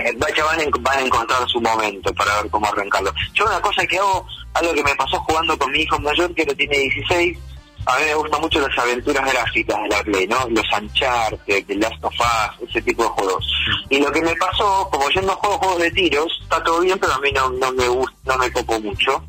van, 0.45 0.71
van 0.81 0.99
a 0.99 1.01
encontrar 1.01 1.47
su 1.47 1.59
momento 1.59 2.13
para 2.13 2.41
ver 2.41 2.51
cómo 2.51 2.67
arrancarlo. 2.67 3.13
Yo 3.33 3.45
una 3.45 3.61
cosa 3.61 3.85
que 3.85 3.97
hago, 3.97 4.25
algo 4.53 4.73
que 4.73 4.83
me 4.83 4.95
pasó 4.95 5.19
jugando 5.19 5.57
con 5.57 5.71
mi 5.71 5.79
hijo 5.79 5.99
mayor, 5.99 6.33
que 6.33 6.45
lo 6.45 6.55
tiene 6.55 6.77
16, 6.77 7.37
a 7.85 7.97
mí 7.97 8.05
me 8.05 8.15
gustan 8.15 8.41
mucho 8.41 8.59
las 8.59 8.77
aventuras 8.77 9.33
gráficas 9.33 9.81
de 9.81 9.89
la 9.89 10.03
Play, 10.03 10.27
¿no? 10.27 10.47
Los 10.49 10.65
Uncharted, 10.79 11.65
The 11.65 11.75
Last 11.75 12.03
of 12.03 12.13
Us, 12.13 12.69
ese 12.69 12.81
tipo 12.81 13.03
de 13.03 13.09
juegos. 13.09 13.53
Y 13.89 13.99
lo 13.99 14.11
que 14.11 14.21
me 14.21 14.35
pasó, 14.35 14.87
como 14.91 15.09
yo 15.09 15.21
no 15.21 15.35
juego 15.35 15.57
juegos 15.57 15.79
de 15.79 15.91
tiros, 15.91 16.39
está 16.43 16.63
todo 16.63 16.81
bien, 16.81 16.99
pero 16.99 17.13
a 17.13 17.19
mí 17.19 17.31
no, 17.31 17.49
no 17.49 17.71
me 17.71 17.87
gusta, 17.87 18.15
no 18.25 18.37
me 18.37 18.51
copo 18.51 18.79
mucho. 18.79 19.23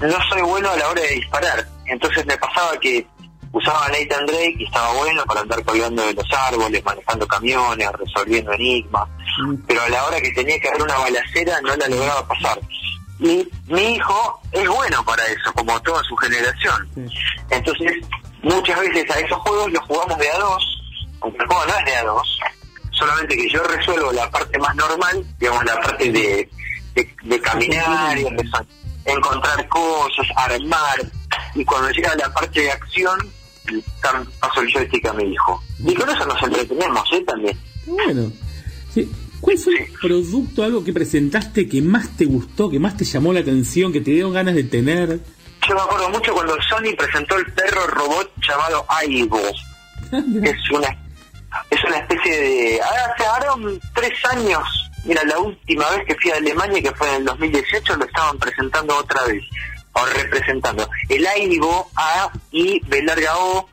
No 0.00 0.16
soy 0.30 0.42
bueno 0.42 0.70
a 0.70 0.76
la 0.76 0.88
hora 0.88 1.02
de 1.02 1.14
disparar. 1.14 1.66
Entonces 1.86 2.24
me 2.26 2.36
pasaba 2.36 2.78
que 2.78 3.06
usaba 3.52 3.88
Nathan 3.88 4.26
Drake 4.26 4.56
y 4.58 4.64
estaba 4.64 4.92
bueno 4.94 5.24
para 5.24 5.40
andar 5.40 5.64
colgando 5.64 6.06
de 6.06 6.14
los 6.14 6.26
árboles, 6.32 6.84
manejando 6.84 7.26
camiones, 7.26 7.88
resolviendo 7.92 8.52
enigmas. 8.52 9.08
Pero 9.66 9.82
a 9.82 9.88
la 9.88 10.04
hora 10.04 10.20
que 10.20 10.30
tenía 10.32 10.58
que 10.60 10.68
hacer 10.68 10.82
una 10.82 10.98
balacera 10.98 11.60
no 11.62 11.76
la 11.76 11.88
lograba 11.88 12.26
pasar. 12.28 12.60
Y 13.20 13.48
mi 13.66 13.94
hijo 13.94 14.40
es 14.52 14.68
bueno 14.68 15.04
para 15.04 15.24
eso, 15.26 15.52
como 15.54 15.80
toda 15.82 16.02
su 16.04 16.16
generación. 16.16 16.88
Entonces, 17.50 17.92
muchas 18.42 18.78
veces 18.80 19.10
a 19.10 19.18
esos 19.18 19.38
juegos 19.38 19.72
los 19.72 19.82
jugamos 19.84 20.18
de 20.18 20.30
a 20.30 20.38
dos, 20.38 20.82
aunque 21.20 21.38
el 21.42 21.46
juego 21.48 21.66
no 21.66 21.78
es 21.78 21.84
de 21.84 21.94
a 21.96 22.04
dos, 22.04 22.38
solamente 22.92 23.36
que 23.36 23.48
yo 23.50 23.62
resuelvo 23.64 24.12
la 24.12 24.30
parte 24.30 24.58
más 24.58 24.74
normal, 24.76 25.24
digamos 25.38 25.64
la 25.64 25.80
parte 25.80 26.12
de, 26.12 26.48
de, 26.94 27.16
de 27.22 27.40
caminar, 27.40 28.16
y 28.18 28.26
empezar- 28.26 28.66
encontrar 29.04 29.66
cosas, 29.68 30.26
armar, 30.36 31.00
y 31.54 31.64
cuando 31.64 31.90
llega 31.90 32.14
la 32.14 32.32
parte 32.32 32.60
de 32.60 32.70
acción, 32.70 33.18
paso 34.40 34.60
el 34.60 34.72
joystick 34.72 35.06
a 35.06 35.12
mi 35.12 35.32
hijo. 35.32 35.62
Y 35.84 35.94
con 35.94 36.08
eso 36.08 36.24
nos 36.26 36.42
entretenemos, 36.42 37.04
¿eh? 37.12 37.24
También. 37.26 37.58
Bueno, 37.86 38.32
sí. 38.92 39.10
¿cuál 39.40 39.58
fue 39.58 39.74
el 39.74 39.92
producto, 40.00 40.62
algo 40.64 40.84
que 40.84 40.92
presentaste 40.92 41.68
que 41.68 41.80
más 41.80 42.16
te 42.16 42.24
gustó, 42.24 42.70
que 42.70 42.78
más 42.78 42.96
te 42.96 43.04
llamó 43.04 43.32
la 43.32 43.40
atención, 43.40 43.92
que 43.92 44.00
te 44.00 44.10
dio 44.12 44.30
ganas 44.30 44.54
de 44.54 44.64
tener? 44.64 45.20
Yo 45.68 45.74
me 45.74 45.80
acuerdo 45.80 46.10
mucho 46.10 46.32
cuando 46.32 46.56
Sony 46.62 46.96
presentó 46.96 47.36
el 47.36 47.52
perro 47.52 47.86
robot 47.86 48.32
llamado 48.46 48.84
Aibo. 48.88 49.40
es 50.42 50.70
una 50.70 51.08
es 51.70 51.84
una 51.84 51.98
especie 51.98 52.40
de... 52.40 52.82
Ahora, 52.82 53.14
hace 53.14 53.26
ahora 53.26 53.78
tres 53.94 54.12
años, 54.30 54.90
mira, 55.04 55.22
la 55.24 55.38
última 55.38 55.88
vez 55.90 56.06
que 56.06 56.14
fui 56.16 56.30
a 56.30 56.36
Alemania, 56.36 56.82
que 56.82 56.94
fue 56.94 57.08
en 57.08 57.16
el 57.16 57.24
2018, 57.24 57.96
lo 57.96 58.04
estaban 58.04 58.38
presentando 58.38 58.96
otra 58.96 59.24
vez, 59.24 59.42
o 60.00 60.06
representando. 60.06 60.88
El 61.08 61.26
Aibo, 61.26 61.90
A, 61.96 62.30
I, 62.52 62.80
B 62.86 63.02
larga 63.02 63.36
O, 63.36 63.68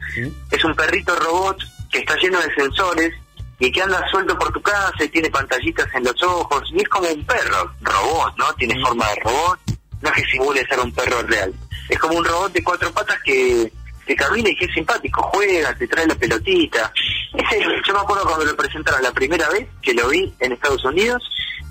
es 0.51 0.63
un 0.63 0.75
perrito 0.75 1.15
robot 1.15 1.57
que 1.91 1.99
está 1.99 2.15
lleno 2.17 2.39
de 2.39 2.53
sensores 2.55 3.13
y 3.59 3.71
que 3.71 3.81
anda 3.81 4.05
suelto 4.11 4.37
por 4.37 4.51
tu 4.51 4.61
casa 4.61 5.03
y 5.03 5.09
tiene 5.09 5.29
pantallitas 5.29 5.87
en 5.93 6.03
los 6.03 6.21
ojos, 6.23 6.63
y 6.73 6.81
es 6.81 6.89
como 6.89 7.07
un 7.07 7.25
perro, 7.25 7.73
robot, 7.81 8.37
¿no? 8.37 8.53
Tiene 8.55 8.79
forma 8.81 9.07
de 9.09 9.15
robot, 9.23 9.59
no 10.01 10.09
es 10.09 10.15
que 10.15 10.31
simule 10.31 10.65
ser 10.67 10.79
un 10.79 10.91
perro 10.91 11.21
real. 11.23 11.53
Es 11.89 11.97
como 11.99 12.17
un 12.17 12.25
robot 12.25 12.51
de 12.51 12.63
cuatro 12.63 12.91
patas 12.91 13.17
que, 13.23 13.71
que 14.05 14.15
camina 14.15 14.49
y 14.49 14.55
que 14.55 14.65
es 14.65 14.73
simpático, 14.73 15.21
juega, 15.33 15.73
te 15.75 15.87
trae 15.87 16.05
la 16.05 16.15
pelotita. 16.15 16.91
Ese, 17.33 17.63
yo 17.85 17.93
me 17.93 17.99
acuerdo 17.99 18.25
cuando 18.25 18.45
lo 18.45 18.55
presentaron 18.57 19.01
la 19.01 19.11
primera 19.11 19.47
vez 19.49 19.67
que 19.81 19.93
lo 19.93 20.09
vi 20.09 20.33
en 20.39 20.51
Estados 20.51 20.83
Unidos, 20.83 21.23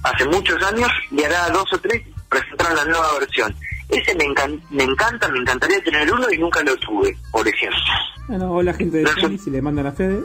hace 0.02 0.24
muchos 0.26 0.62
años, 0.62 0.90
y 1.10 1.22
hará 1.22 1.50
dos 1.50 1.70
o 1.72 1.78
tres, 1.78 2.02
presentaron 2.28 2.76
la 2.76 2.84
nueva 2.86 3.18
versión. 3.18 3.54
Ese 3.88 4.14
me, 4.16 4.24
encan- 4.24 4.60
me 4.70 4.84
encanta, 4.84 5.28
me 5.28 5.38
encantaría 5.38 5.82
tener 5.84 6.12
uno 6.12 6.26
y 6.32 6.38
nunca 6.38 6.62
lo 6.62 6.76
tuve, 6.76 7.16
por 7.30 7.46
ejemplo. 7.46 7.78
Bueno, 8.28 8.50
hola 8.52 8.72
gente 8.72 8.98
de 8.98 9.06
Sony, 9.20 9.36
si 9.38 9.50
le 9.50 9.60
mandan 9.60 9.86
a 9.86 9.92
Fede. 9.92 10.22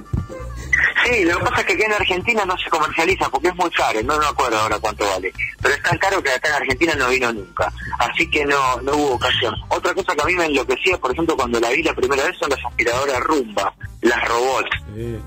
Sí, 1.06 1.26
lo 1.26 1.38
que 1.40 1.44
pasa 1.46 1.62
es 1.62 1.66
que 1.68 1.74
aquí 1.74 1.84
en 1.84 1.94
Argentina 1.94 2.46
no 2.46 2.58
se 2.58 2.70
comercializa 2.70 3.30
porque 3.30 3.48
es 3.50 3.56
muy 3.56 3.70
caro, 3.72 4.02
no 4.04 4.18
me 4.20 4.26
acuerdo 4.26 4.58
ahora 4.58 4.78
cuánto 4.80 5.06
vale, 5.08 5.34
pero 5.62 5.74
es 5.74 5.82
tan 5.82 5.98
caro 5.98 6.22
que 6.22 6.30
acá 6.32 6.50
en 6.50 6.56
Argentina 6.56 6.94
no 6.96 7.10
vino 7.10 7.34
nunca, 7.34 7.72
así 8.00 8.30
que 8.30 8.46
no, 8.46 8.80
no 8.82 8.94
hubo 8.96 9.14
ocasión. 9.16 9.54
Otra 9.70 9.94
cosa 9.94 10.16
que 10.16 10.22
a 10.22 10.26
mí 10.26 10.36
me 10.36 10.46
enloquecía, 10.46 10.98
por 10.98 11.12
ejemplo, 11.12 11.36
cuando 11.36 11.60
la 11.60 11.70
vi 11.72 11.84
la 11.84 11.94
primera 11.94 12.24
vez 12.24 12.38
son 12.38 12.50
las 12.50 12.64
aspiradoras 12.66 13.20
Rumba, 13.22 13.74
las 14.02 14.28
robots. 14.28 14.70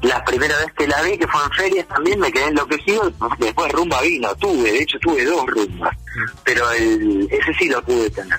La 0.03 0.25
primera 0.25 0.57
vez 0.59 0.73
que 0.77 0.87
la 0.87 1.03
vi, 1.03 1.19
que 1.19 1.27
fue 1.27 1.43
en 1.45 1.51
ferias 1.53 1.89
también, 1.89 2.21
me 2.21 2.31
quedé 2.33 2.47
enloquecido, 2.49 3.13
después 3.39 3.73
Rumba 3.73 4.01
vino, 4.03 4.35
tuve, 4.37 4.71
de 4.73 4.79
hecho 4.83 4.99
tuve 5.01 5.25
dos 5.25 5.45
Rumbas, 5.47 5.97
pero 6.45 6.71
el, 6.73 7.29
ese 7.31 7.55
sí 7.59 7.69
lo 7.69 7.83
pude 7.83 8.11
tener. 8.11 8.39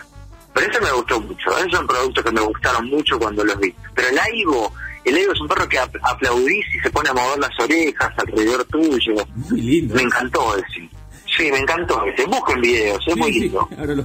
Pero 0.53 0.71
ese 0.71 0.81
me 0.81 0.91
gustó 0.91 1.19
mucho, 1.19 1.57
esos 1.57 1.71
son 1.71 1.87
productos 1.87 2.23
que 2.23 2.31
me 2.31 2.41
gustaron 2.41 2.87
mucho 2.89 3.17
cuando 3.19 3.43
los 3.43 3.57
vi. 3.59 3.73
Pero 3.95 4.09
el 4.09 4.19
Aigo, 4.19 4.71
el 5.03 5.15
Aigo 5.15 5.31
es 5.33 5.41
un 5.41 5.47
perro 5.47 5.67
que 5.67 5.79
ap- 5.79 5.95
aplaudís 6.03 6.65
y 6.75 6.79
se 6.79 6.89
pone 6.91 7.09
a 7.09 7.13
mover 7.13 7.39
las 7.39 7.59
orejas 7.59 8.11
alrededor 8.17 8.63
tuyo. 8.65 9.13
Muy 9.49 9.61
lindo. 9.61 9.95
Me 9.95 10.03
encantó 10.03 10.55
ese. 10.57 10.89
Sí, 11.35 11.49
me 11.51 11.57
encantó 11.57 12.05
ese. 12.05 12.25
Busquen 12.27 12.61
videos, 12.61 13.03
es 13.07 13.17
muy 13.17 13.31
lindo. 13.31 13.67
Ahora 13.79 13.95
lo, 13.95 14.03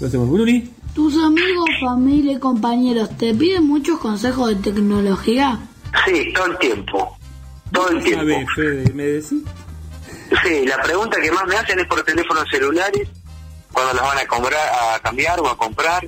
lo 0.00 0.06
hacemos. 0.06 0.28
Bruni. 0.30 0.68
¿Tus 0.94 1.16
amigos, 1.22 1.66
familia 1.80 2.32
y 2.32 2.38
compañeros 2.38 3.16
te 3.16 3.32
piden 3.34 3.64
muchos 3.66 3.98
consejos 4.00 4.48
de 4.48 4.56
tecnología? 4.72 5.58
Sí, 6.04 6.32
todo 6.34 6.46
el 6.46 6.58
tiempo. 6.58 7.16
Todo 7.72 7.88
el 7.90 8.02
tiempo. 8.02 8.22
¿Sabe, 8.24 8.46
Fede? 8.54 8.92
¿Me 8.94 9.04
decís? 9.04 9.42
Sí, 10.42 10.66
la 10.66 10.80
pregunta 10.82 11.20
que 11.20 11.30
más 11.30 11.46
me 11.46 11.56
hacen 11.56 11.78
es 11.78 11.86
por 11.86 12.02
teléfonos 12.02 12.48
celulares, 12.50 13.08
cuando 13.72 13.94
los 13.94 14.02
van 14.02 14.18
a 14.18 14.26
comprar, 14.26 14.94
a 14.94 14.98
cambiar 15.00 15.40
o 15.40 15.48
a 15.48 15.56
comprar. 15.56 16.06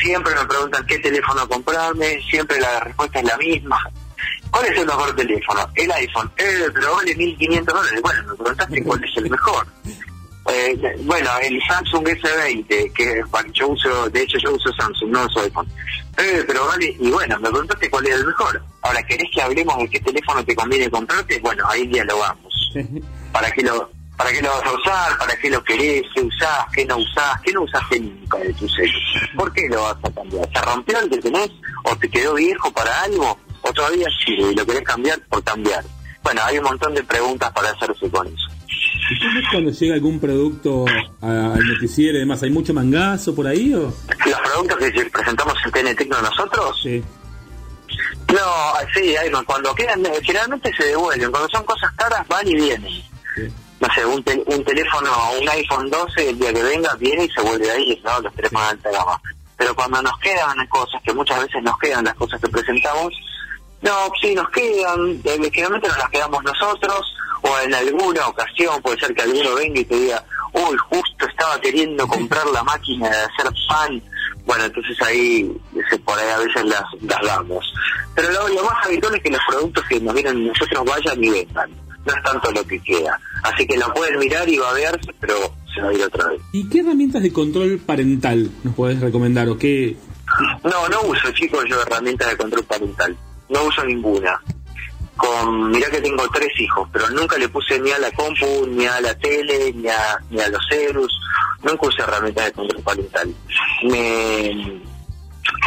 Siempre 0.00 0.34
me 0.34 0.46
preguntan 0.46 0.86
qué 0.86 0.98
teléfono 0.98 1.48
comprarme, 1.48 2.20
siempre 2.30 2.60
la 2.60 2.80
respuesta 2.80 3.18
es 3.18 3.24
la 3.24 3.36
misma. 3.36 3.78
¿Cuál 4.50 4.66
es 4.66 4.78
el 4.78 4.86
mejor 4.86 5.14
teléfono? 5.14 5.68
El 5.74 5.90
iPhone. 5.92 6.30
Eh, 6.36 6.68
pero 6.72 6.94
vale 6.94 7.16
1.500 7.16 7.64
dólares. 7.64 8.00
Bueno, 8.02 8.22
me 8.22 8.34
preguntaste 8.36 8.82
cuál 8.84 9.04
es 9.04 9.16
el 9.16 9.30
mejor. 9.30 9.66
Eh, 10.50 10.96
bueno, 11.00 11.30
el 11.42 11.60
Samsung 11.68 12.06
S20, 12.06 12.92
que 12.94 13.22
yo 13.52 13.68
uso, 13.68 14.08
de 14.08 14.22
hecho 14.22 14.38
yo 14.38 14.54
uso 14.54 14.72
Samsung, 14.72 15.10
no 15.10 15.26
uso 15.26 15.40
iPhone. 15.40 15.68
Eh, 16.16 16.42
pero 16.46 16.66
vale, 16.66 16.96
y 16.98 17.10
bueno, 17.10 17.38
me 17.38 17.50
preguntaste 17.50 17.90
cuál 17.90 18.06
es 18.06 18.14
el 18.14 18.26
mejor. 18.26 18.62
Ahora, 18.82 19.02
¿querés 19.02 19.28
que 19.32 19.42
hablemos 19.42 19.76
de 19.78 19.90
qué 19.90 20.00
teléfono 20.00 20.44
te 20.44 20.54
conviene 20.54 20.90
comprarte? 20.90 21.38
Bueno, 21.40 21.64
ahí 21.68 21.86
dialogamos. 21.86 22.72
¿Para 23.32 23.50
qué 23.50 23.62
lo, 23.62 23.90
para 24.16 24.32
qué 24.32 24.42
lo 24.42 24.48
vas 24.50 24.64
a 24.64 24.72
usar? 24.72 25.18
¿Para 25.18 25.36
qué 25.36 25.50
lo 25.50 25.62
querés? 25.64 26.02
¿Qué 26.14 26.22
usás? 26.22 26.66
¿Qué 26.72 26.84
no 26.84 26.96
usás? 26.98 27.40
¿Qué 27.42 27.52
no 27.52 27.62
usaste 27.62 28.00
nunca 28.00 28.38
de 28.38 28.52
tu 28.54 28.68
celular? 28.68 29.30
¿Por 29.36 29.52
qué 29.52 29.68
lo 29.68 29.82
vas 29.82 29.96
a 30.02 30.10
cambiar? 30.10 30.48
¿Se 30.52 30.60
rompió 30.62 30.98
el 31.00 31.10
que 31.10 31.18
tenés? 31.18 31.50
¿O 31.84 31.96
te 31.96 32.10
quedó 32.10 32.34
viejo 32.34 32.70
para 32.72 33.02
algo? 33.02 33.38
¿O 33.62 33.72
todavía 33.72 34.06
sirve 34.24 34.52
y 34.52 34.54
lo 34.54 34.66
querés 34.66 34.82
cambiar 34.82 35.20
por 35.28 35.42
cambiar? 35.44 35.84
Bueno, 36.22 36.40
hay 36.44 36.58
un 36.58 36.64
montón 36.64 36.94
de 36.94 37.02
preguntas 37.04 37.50
para 37.52 37.70
hacerse 37.70 38.10
con 38.10 38.26
eso. 38.26 38.48
¿Y 39.10 39.18
cómo 39.20 39.38
es 39.38 39.46
cuando 39.50 39.70
llega 39.70 39.94
algún 39.94 40.20
producto 40.20 40.84
al 41.22 41.66
noticiero 41.66 42.18
y 42.18 42.20
demás? 42.20 42.42
¿Hay 42.42 42.50
mucho 42.50 42.74
mangazo 42.74 43.34
por 43.34 43.46
ahí 43.46 43.72
o...? 43.74 43.94
Los 44.26 44.40
productos 44.40 44.76
que 44.76 45.04
presentamos 45.06 45.54
en 45.64 45.72
TN 45.72 45.96
Tecno 45.96 46.20
nosotros, 46.20 46.84
no, 48.32 48.74
sí, 48.94 49.16
hay, 49.16 49.30
cuando 49.46 49.74
quedan, 49.74 50.04
generalmente 50.22 50.70
se 50.76 50.84
devuelven. 50.84 51.30
Cuando 51.30 51.48
son 51.48 51.64
cosas 51.64 51.90
caras, 51.96 52.26
van 52.28 52.46
y 52.46 52.54
vienen. 52.54 53.02
No 53.80 53.88
sé, 53.94 54.04
un, 54.04 54.22
tel- 54.24 54.42
un 54.46 54.64
teléfono, 54.64 55.10
un 55.40 55.48
iPhone 55.48 55.88
12, 55.90 56.30
el 56.30 56.38
día 56.38 56.52
que 56.52 56.62
venga, 56.62 56.94
viene 56.96 57.24
y 57.24 57.30
se 57.30 57.40
vuelve 57.42 57.70
ahí, 57.70 58.00
¿no? 58.04 58.20
Los 58.20 58.34
teléfonos 58.34 58.64
de 58.66 58.70
alta 58.70 58.90
gama. 58.90 59.20
Pero 59.56 59.74
cuando 59.74 60.02
nos 60.02 60.18
quedan 60.18 60.66
cosas, 60.68 61.00
que 61.04 61.12
muchas 61.12 61.40
veces 61.40 61.62
nos 61.62 61.78
quedan 61.78 62.04
las 62.04 62.14
cosas 62.14 62.40
que 62.40 62.48
presentamos, 62.48 63.12
no, 63.82 63.90
sí, 64.20 64.34
nos 64.34 64.48
quedan, 64.50 65.20
eh, 65.24 65.38
generalmente 65.52 65.88
nos 65.88 65.98
las 65.98 66.10
quedamos 66.10 66.42
nosotros, 66.42 67.14
o 67.42 67.58
en 67.64 67.72
alguna 67.74 68.26
ocasión 68.26 68.82
puede 68.82 68.98
ser 68.98 69.14
que 69.14 69.22
alguno 69.22 69.54
venga 69.54 69.80
y 69.80 69.84
te 69.84 69.94
diga, 69.94 70.24
uy, 70.52 70.76
justo 70.90 71.26
estaba 71.28 71.60
queriendo 71.60 72.06
comprar 72.08 72.46
la 72.48 72.64
máquina 72.64 73.08
de 73.08 73.16
hacer 73.16 73.52
pan. 73.68 74.02
Bueno, 74.44 74.64
entonces 74.64 75.00
ahí, 75.02 75.52
ese, 75.76 75.98
por 76.00 76.18
ahí 76.18 76.28
a 76.30 76.38
veces 76.38 76.64
las, 76.64 76.82
las 77.02 77.22
damos. 77.22 77.72
Pero 78.16 78.32
lo, 78.32 78.48
lo 78.48 78.64
más 78.64 78.84
habitual 78.86 79.14
es 79.14 79.22
que 79.22 79.30
los 79.30 79.42
productos 79.48 79.84
que 79.88 80.00
nos 80.00 80.14
vienen 80.14 80.48
nosotros 80.48 80.84
vayan 80.84 81.22
y 81.22 81.30
vengan. 81.30 81.70
No 82.08 82.14
es 82.14 82.22
tanto 82.22 82.50
lo 82.52 82.66
que 82.66 82.80
queda. 82.80 83.20
Así 83.42 83.66
que 83.66 83.76
lo 83.76 83.92
pueden 83.92 84.18
mirar 84.18 84.48
y 84.48 84.56
babearse, 84.56 85.12
pero 85.20 85.34
se 85.74 85.82
va 85.82 85.90
a 85.90 85.92
ir 85.92 86.02
otra 86.02 86.28
vez. 86.30 86.40
¿Y 86.52 86.66
qué 86.68 86.80
herramientas 86.80 87.22
de 87.22 87.32
control 87.32 87.78
parental 87.84 88.50
nos 88.64 88.74
podés 88.74 88.98
recomendar 89.00 89.48
o 89.48 89.58
qué...? 89.58 89.96
No, 90.64 90.88
no 90.88 91.02
uso, 91.02 91.30
chicos, 91.32 91.64
yo 91.68 91.80
herramientas 91.82 92.30
de 92.30 92.36
control 92.38 92.64
parental. 92.64 93.16
No 93.50 93.64
uso 93.64 93.84
ninguna. 93.84 94.40
Con, 95.16 95.70
mirá 95.70 95.90
que 95.90 96.00
tengo 96.00 96.22
tres 96.32 96.48
hijos, 96.60 96.88
pero 96.92 97.10
nunca 97.10 97.36
le 97.36 97.48
puse 97.48 97.78
ni 97.80 97.90
a 97.90 97.98
la 97.98 98.10
compu, 98.12 98.66
ni 98.68 98.86
a 98.86 99.00
la 99.00 99.14
tele, 99.18 99.72
ni 99.74 99.88
a, 99.88 100.18
ni 100.30 100.40
a 100.40 100.48
los 100.48 100.64
celus. 100.68 101.12
Nunca 101.62 101.88
usé 101.88 102.02
herramientas 102.02 102.46
de 102.46 102.52
control 102.52 102.82
parental. 102.82 103.34
Me 103.84 104.80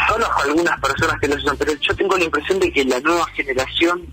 conozco 0.08 0.42
algunas 0.44 0.80
personas 0.80 1.20
que 1.20 1.28
lo 1.28 1.36
usan, 1.36 1.58
pero 1.58 1.74
yo 1.74 1.96
tengo 1.96 2.18
la 2.18 2.24
impresión 2.24 2.60
de 2.60 2.72
que 2.72 2.86
la 2.86 3.00
nueva 3.00 3.26
generación, 3.36 4.08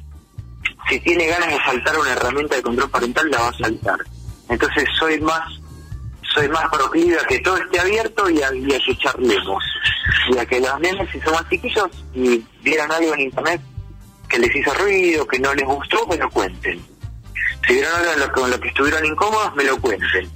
si 0.88 1.00
tiene 1.00 1.26
ganas 1.26 1.48
de 1.48 1.58
saltar 1.64 1.98
una 1.98 2.12
herramienta 2.12 2.56
de 2.56 2.62
control 2.62 2.90
parental, 2.90 3.30
la 3.30 3.40
va 3.40 3.48
a 3.48 3.58
saltar. 3.58 3.98
Entonces 4.48 4.84
soy 4.98 5.20
más 5.20 5.42
soy 6.34 6.48
más 6.48 6.68
proclive 6.70 7.18
a 7.18 7.24
que 7.24 7.38
todo 7.40 7.56
esté 7.56 7.80
abierto 7.80 8.28
y 8.28 8.42
a, 8.42 8.54
y 8.54 8.74
a 8.74 8.78
que 8.78 8.96
charlemos. 8.98 9.64
Y 10.30 10.38
a 10.38 10.46
que 10.46 10.60
los 10.60 10.80
nenes, 10.80 11.08
si 11.10 11.20
son 11.20 11.32
más 11.32 11.48
chiquillos 11.48 11.88
y 12.14 12.44
vieran 12.62 12.92
algo 12.92 13.14
en 13.14 13.20
internet 13.20 13.60
que 14.28 14.38
les 14.38 14.54
hizo 14.54 14.74
ruido, 14.74 15.26
que 15.26 15.38
no 15.38 15.54
les 15.54 15.64
gustó, 15.64 16.06
me 16.06 16.16
lo 16.16 16.28
cuenten. 16.30 16.84
Si 17.66 17.72
vieron 17.74 17.92
algo 17.94 18.32
con 18.32 18.50
lo 18.50 18.60
que 18.60 18.68
estuvieron 18.68 19.04
incómodos, 19.04 19.54
me 19.56 19.64
lo 19.64 19.80
cuenten. 19.80 20.30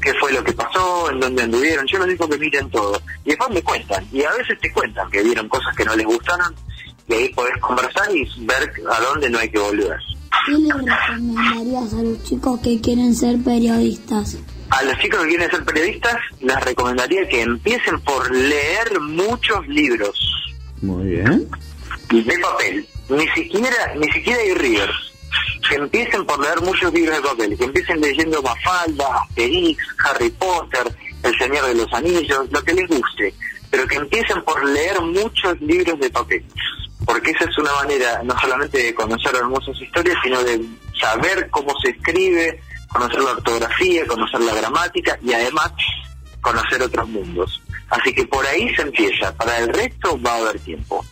¿Qué 0.00 0.12
fue 0.14 0.32
lo 0.32 0.42
que 0.44 0.52
pasó? 0.52 1.10
¿En 1.10 1.20
dónde 1.20 1.42
anduvieron? 1.42 1.86
Yo 1.86 1.98
les 2.00 2.08
digo 2.08 2.28
que 2.28 2.38
miren 2.38 2.70
todo. 2.70 3.00
Y 3.24 3.30
después 3.30 3.50
me 3.50 3.62
cuentan. 3.62 4.06
Y 4.12 4.22
a 4.24 4.32
veces 4.32 4.58
te 4.60 4.72
cuentan 4.72 5.10
que 5.10 5.22
vieron 5.22 5.48
cosas 5.48 5.74
que 5.76 5.84
no 5.84 5.96
les 5.96 6.06
gustaron. 6.06 6.54
Y 7.08 7.14
ahí 7.14 7.28
podés 7.34 7.56
conversar 7.60 8.08
y 8.14 8.24
ver 8.44 8.72
a 8.90 9.00
dónde 9.00 9.30
no 9.30 9.38
hay 9.38 9.48
que 9.48 9.58
volver. 9.58 9.96
¿Qué 10.46 10.52
le 10.52 10.72
recomendarías 10.72 11.92
a 11.94 12.02
los 12.02 12.22
chicos 12.24 12.60
que 12.60 12.80
quieren 12.80 13.14
ser 13.14 13.38
periodistas? 13.42 14.36
A 14.70 14.82
los 14.82 14.98
chicos 14.98 15.22
que 15.22 15.28
quieren 15.28 15.50
ser 15.50 15.64
periodistas, 15.64 16.16
les 16.40 16.60
recomendaría 16.64 17.28
que 17.28 17.42
empiecen 17.42 18.00
por 18.00 18.30
leer 18.34 19.00
muchos 19.00 19.66
libros 19.68 20.18
Muy 20.82 21.06
bien. 21.10 21.48
de 22.10 22.38
papel. 22.38 22.86
Ni 23.08 23.26
siquiera, 23.28 23.94
ni 23.96 24.10
siquiera 24.12 24.40
hay 24.40 24.54
rivers. 24.54 24.92
Que 25.68 25.76
empiecen 25.76 26.24
por 26.26 26.40
leer 26.40 26.60
muchos 26.60 26.92
libros 26.92 27.16
de 27.16 27.22
papel. 27.28 27.56
Que 27.58 27.64
empiecen 27.64 28.00
leyendo 28.00 28.42
Mafalda, 28.42 29.22
Asterix, 29.22 29.78
Harry 30.04 30.30
Potter, 30.30 30.86
El 31.22 31.38
Señor 31.38 31.66
de 31.66 31.74
los 31.74 31.92
Anillos, 31.92 32.46
lo 32.50 32.62
que 32.62 32.74
les 32.74 32.88
guste. 32.88 33.34
Pero 33.70 33.86
que 33.86 33.96
empiecen 33.96 34.42
por 34.44 34.64
leer 34.64 35.00
muchos 35.00 35.60
libros 35.60 35.98
de 36.00 36.10
papel. 36.10 36.44
Porque 37.06 37.30
esa 37.30 37.44
es 37.48 37.56
una 37.58 37.72
manera 37.74 38.20
no 38.24 38.38
solamente 38.38 38.78
de 38.82 38.94
conocer 38.94 39.34
hermosas 39.36 39.80
historias, 39.80 40.16
sino 40.22 40.42
de 40.42 40.60
saber 41.00 41.48
cómo 41.50 41.72
se 41.80 41.90
escribe, 41.90 42.60
conocer 42.88 43.20
la 43.20 43.30
ortografía, 43.30 44.06
conocer 44.06 44.40
la 44.40 44.54
gramática 44.54 45.18
y 45.22 45.32
además 45.32 45.72
conocer 46.40 46.82
otros 46.82 47.08
mundos. 47.08 47.62
Así 47.90 48.12
que 48.12 48.26
por 48.26 48.44
ahí 48.46 48.74
se 48.74 48.82
empieza. 48.82 49.34
Para 49.36 49.58
el 49.58 49.68
resto 49.68 50.20
va 50.20 50.32
a 50.32 50.36
haber 50.38 50.58
tiempo. 50.60 51.04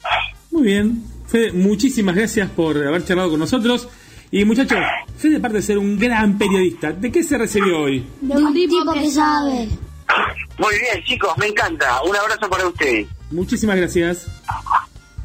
Muy 0.50 0.64
bien. 0.64 1.04
Fede, 1.26 1.52
muchísimas 1.52 2.14
gracias 2.14 2.50
por 2.50 2.76
haber 2.76 3.04
charlado 3.04 3.30
con 3.30 3.40
nosotros. 3.40 3.88
Y 4.30 4.44
muchachos, 4.44 4.78
Fede, 5.16 5.36
aparte 5.36 5.58
de 5.58 5.62
ser 5.62 5.78
un 5.78 5.98
gran 5.98 6.36
periodista, 6.38 6.92
¿de 6.92 7.12
qué 7.12 7.22
se 7.22 7.38
recibió 7.38 7.82
hoy? 7.82 8.04
De 8.20 8.36
un 8.36 8.52
tipo 8.52 8.92
que 8.92 9.10
sabe. 9.10 9.68
Muy 10.58 10.78
bien, 10.78 11.04
chicos, 11.04 11.32
me 11.38 11.46
encanta. 11.46 12.02
Un 12.02 12.16
abrazo 12.16 12.48
para 12.48 12.66
ustedes. 12.66 13.06
Muchísimas 13.30 13.76
gracias. 13.76 14.26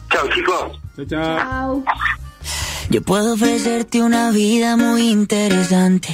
Chao, 0.10 0.28
chicos. 0.30 0.80
Chao, 0.96 1.06
chao. 1.06 1.84
Yo 2.90 3.02
puedo 3.04 3.34
ofrecerte 3.34 4.02
una 4.02 4.32
vida 4.32 4.76
muy 4.76 5.10
interesante. 5.10 6.10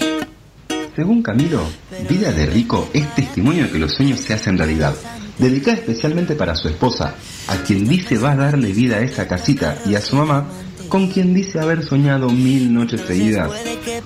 Según 0.95 1.23
Camilo, 1.23 1.61
Vida 2.09 2.31
de 2.31 2.45
Rico 2.45 2.89
es 2.93 3.13
testimonio 3.15 3.65
de 3.65 3.71
que 3.71 3.79
los 3.79 3.93
sueños 3.93 4.19
se 4.19 4.33
hacen 4.33 4.57
realidad. 4.57 4.93
Dedicada 5.37 5.77
especialmente 5.77 6.35
para 6.35 6.55
su 6.55 6.67
esposa, 6.69 7.15
a 7.47 7.55
quien 7.57 7.87
dice 7.87 8.17
va 8.17 8.31
a 8.31 8.35
darle 8.35 8.71
vida 8.71 8.97
a 8.97 9.01
esa 9.01 9.27
casita, 9.27 9.77
y 9.85 9.95
a 9.95 10.01
su 10.01 10.15
mamá, 10.15 10.45
con 10.87 11.09
quien 11.09 11.33
dice 11.33 11.59
haber 11.59 11.83
soñado 11.83 12.29
mil 12.29 12.73
noches 12.73 13.01
seguidas 13.01 13.51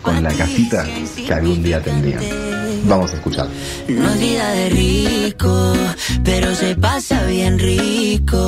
con 0.01 0.23
la 0.23 0.33
casita 0.33 0.85
que 1.15 1.33
algún 1.33 1.61
día 1.61 1.81
tendrían. 1.81 2.23
Vamos 2.85 3.11
a 3.11 3.15
escuchar. 3.15 3.47
No 3.87 4.09
es 4.09 4.19
vida 4.19 4.51
de 4.51 4.69
rico, 4.69 5.73
pero 6.23 6.55
se 6.55 6.75
pasa 6.75 7.25
bien 7.25 7.59
rico. 7.59 8.47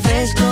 ofrezco 0.00 0.49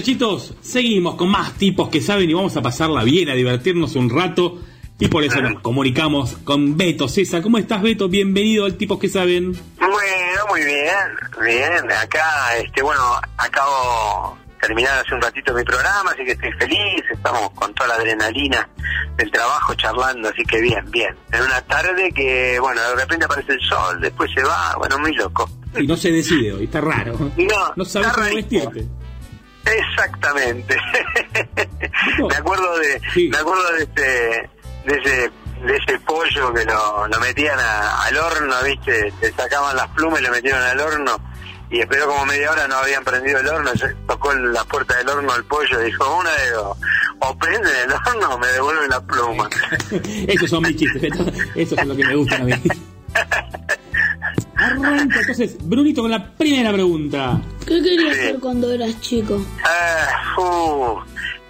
Muchachitos, 0.00 0.54
seguimos 0.62 1.16
con 1.16 1.28
más 1.28 1.52
tipos 1.58 1.90
que 1.90 2.00
saben 2.00 2.30
y 2.30 2.32
vamos 2.32 2.56
a 2.56 2.62
pasarla 2.62 3.04
bien, 3.04 3.28
a 3.28 3.34
divertirnos 3.34 3.96
un 3.96 4.08
rato. 4.08 4.58
Y 4.98 5.08
por 5.08 5.24
eso 5.24 5.42
nos 5.42 5.60
comunicamos 5.60 6.38
con 6.42 6.78
Beto 6.78 7.06
César. 7.06 7.42
¿Cómo 7.42 7.58
estás, 7.58 7.82
Beto? 7.82 8.08
Bienvenido 8.08 8.64
al 8.64 8.78
Tipos 8.78 8.98
que 8.98 9.10
Saben. 9.10 9.52
Bueno, 9.78 10.46
muy 10.48 10.64
bien, 10.64 10.86
bien. 11.42 11.92
Acá, 11.92 12.56
este, 12.56 12.82
bueno, 12.82 13.02
acabo 13.36 14.38
de 14.48 14.66
terminar 14.68 15.04
hace 15.04 15.14
un 15.14 15.20
ratito 15.20 15.52
mi 15.52 15.64
programa, 15.64 16.12
así 16.12 16.24
que 16.24 16.32
estoy 16.32 16.52
feliz. 16.52 17.04
Estamos 17.12 17.50
con 17.50 17.74
toda 17.74 17.88
la 17.88 17.94
adrenalina 17.96 18.66
del 19.18 19.30
trabajo 19.30 19.74
charlando, 19.74 20.30
así 20.30 20.42
que 20.44 20.62
bien, 20.62 20.90
bien. 20.90 21.14
En 21.30 21.42
una 21.42 21.60
tarde 21.60 22.10
que, 22.14 22.58
bueno, 22.58 22.80
de 22.80 22.96
repente 22.96 23.26
aparece 23.26 23.52
el 23.52 23.60
sol, 23.60 24.00
después 24.00 24.30
se 24.34 24.42
va, 24.42 24.76
bueno, 24.78 24.98
muy 24.98 25.12
loco. 25.12 25.46
Y 25.78 25.86
no 25.86 25.94
se 25.94 26.10
decide 26.10 26.54
hoy, 26.54 26.64
está 26.64 26.80
raro. 26.80 27.18
No, 27.36 27.72
No 27.76 27.84
sabes 27.84 28.08
cómo 28.08 28.34
vestirte. 28.34 28.88
Exactamente. 29.64 30.76
me 32.28 32.34
acuerdo 32.34 32.78
de, 32.78 33.00
me 33.30 33.36
acuerdo 33.38 33.72
de 33.72 33.82
este, 33.82 34.02
de 34.02 34.98
ese, 35.02 35.30
de 35.66 35.76
ese 35.76 35.98
pollo 36.00 36.52
que 36.54 36.64
lo, 36.64 37.06
lo 37.08 37.20
metían 37.20 37.58
a- 37.58 38.02
al 38.04 38.16
horno, 38.16 38.54
viste, 38.64 39.12
le 39.20 39.32
sacaban 39.32 39.76
las 39.76 39.88
plumas 39.88 40.20
y 40.20 40.24
lo 40.24 40.30
metieron 40.30 40.62
al 40.62 40.80
horno 40.80 41.20
y 41.70 41.80
esperó 41.80 42.08
como 42.08 42.26
media 42.26 42.50
hora, 42.50 42.66
no 42.66 42.76
habían 42.76 43.04
prendido 43.04 43.38
el 43.38 43.46
horno, 43.46 43.70
se 43.76 43.88
tocó 44.08 44.32
la 44.34 44.64
puerta 44.64 44.96
del 44.96 45.08
horno 45.08 45.32
al 45.32 45.44
pollo 45.44 45.80
y 45.80 45.84
dijo, 45.84 46.16
una 46.18 46.30
de 46.34 46.50
dos, 46.50 46.76
o 47.20 47.38
prenden 47.38 47.72
el 47.84 47.92
horno 47.92 48.34
o 48.34 48.38
me 48.38 48.46
devuelven 48.48 48.90
la 48.90 49.00
pluma. 49.00 49.48
Esos 50.26 50.50
son 50.50 50.62
mis 50.64 50.74
chistes. 50.76 51.12
Esos 51.54 51.78
son 51.78 51.88
los 51.88 51.96
que 51.96 52.04
me 52.06 52.16
gustan 52.16 52.40
a 52.42 52.44
mí. 52.46 52.54
Arranca 54.56 55.20
entonces, 55.20 55.56
Brunito, 55.62 56.02
con 56.02 56.10
la 56.10 56.32
primera 56.32 56.72
pregunta. 56.72 57.40
¿Qué 57.66 57.82
querías 57.82 58.16
hacer 58.16 58.38
cuando 58.40 58.70
eras 58.72 59.00
chico? 59.00 59.40
Ah, 59.64 60.40
uh, 60.40 61.00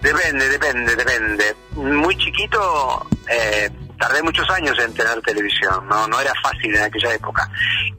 depende, 0.01 0.47
depende, 0.49 0.95
depende. 0.95 1.55
Muy 1.75 2.15
chiquito, 2.17 3.07
eh, 3.29 3.69
tardé 3.99 4.23
muchos 4.23 4.49
años 4.49 4.77
en 4.79 4.93
tener 4.93 5.21
televisión, 5.21 5.87
no, 5.87 6.07
no 6.07 6.19
era 6.19 6.33
fácil 6.41 6.75
en 6.75 6.83
aquella 6.83 7.13
época. 7.13 7.49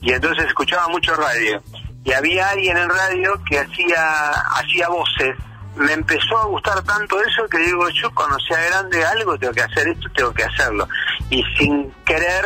Y 0.01 0.12
entonces 0.12 0.47
escuchaba 0.47 0.89
mucho 0.89 1.14
radio. 1.14 1.62
Y 2.05 2.12
había 2.12 2.48
alguien 2.48 2.77
en 2.77 2.89
radio 2.89 3.40
que 3.48 3.60
hacía, 3.60 4.31
hacía 4.56 4.89
voces. 4.89 5.36
Me 5.77 5.93
empezó 5.93 6.36
a 6.39 6.47
gustar 6.47 6.82
tanto 6.82 7.20
eso 7.23 7.48
que 7.48 7.59
digo, 7.59 7.89
yo 7.90 8.12
cuando 8.14 8.39
sea 8.40 8.60
grande 8.66 9.05
algo 9.05 9.39
tengo 9.39 9.55
que 9.55 9.62
hacer 9.62 9.89
esto, 9.89 10.09
tengo 10.14 10.32
que 10.35 10.43
hacerlo. 10.43 10.89
Y 11.31 11.43
sin 11.56 11.90
querer 12.05 12.44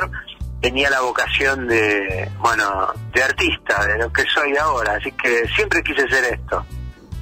tenía 0.66 0.90
la 0.90 1.00
vocación 1.00 1.68
de, 1.68 2.28
bueno, 2.40 2.88
de 3.14 3.22
artista, 3.22 3.86
de 3.86 3.98
lo 3.98 4.12
que 4.12 4.24
soy 4.34 4.56
ahora. 4.56 4.96
Así 4.96 5.12
que 5.12 5.46
siempre 5.54 5.80
quise 5.84 6.08
ser 6.08 6.24
esto. 6.34 6.66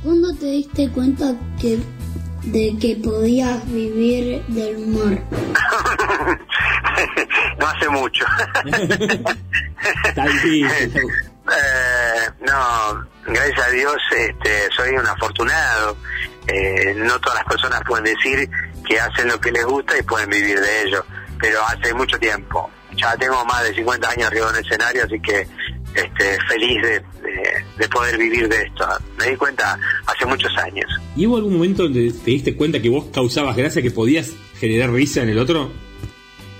¿Cuándo 0.02 0.34
te 0.36 0.46
diste 0.46 0.90
cuenta 0.90 1.34
que 1.60 1.78
de 2.44 2.74
que 2.80 2.96
podías 3.04 3.70
vivir 3.70 4.42
del 4.46 4.78
humor? 4.78 5.10
no 7.58 7.66
hace 7.66 7.88
mucho. 7.90 8.24
Eh, 11.46 12.30
no, 12.40 13.04
gracias 13.26 13.66
a 13.66 13.70
Dios 13.70 13.98
este, 14.16 14.70
soy 14.74 14.96
un 14.96 15.06
afortunado. 15.06 15.94
Eh, 16.46 16.94
no 16.96 17.20
todas 17.20 17.40
las 17.40 17.44
personas 17.44 17.82
pueden 17.86 18.04
decir 18.04 18.48
que 18.88 18.98
hacen 18.98 19.28
lo 19.28 19.38
que 19.38 19.52
les 19.52 19.66
gusta 19.66 19.98
y 19.98 20.00
pueden 20.00 20.30
vivir 20.30 20.58
de 20.58 20.84
ello, 20.84 21.04
pero 21.38 21.62
hace 21.66 21.92
mucho 21.92 22.18
tiempo. 22.18 22.70
Ya 22.96 23.16
tengo 23.16 23.44
más 23.44 23.62
de 23.64 23.74
50 23.74 24.08
años 24.10 24.26
arriba 24.26 24.50
en 24.50 24.56
el 24.56 24.64
escenario, 24.64 25.04
así 25.04 25.20
que 25.20 25.46
este, 25.94 26.38
feliz 26.48 26.82
de, 26.82 26.90
de- 27.22 27.64
de 27.76 27.88
poder 27.88 28.16
vivir 28.18 28.48
de 28.48 28.62
esto. 28.62 28.86
Me 29.18 29.30
di 29.30 29.36
cuenta 29.36 29.78
hace 30.06 30.26
muchos 30.26 30.56
años. 30.58 30.86
¿Y 31.16 31.26
hubo 31.26 31.36
algún 31.36 31.54
momento 31.54 31.84
donde 31.84 32.10
te 32.12 32.30
diste 32.30 32.56
cuenta 32.56 32.80
que 32.80 32.88
vos 32.88 33.06
causabas 33.12 33.56
gracia, 33.56 33.82
que 33.82 33.90
podías 33.90 34.30
generar 34.58 34.90
risa 34.90 35.22
en 35.22 35.30
el 35.30 35.38
otro? 35.38 35.70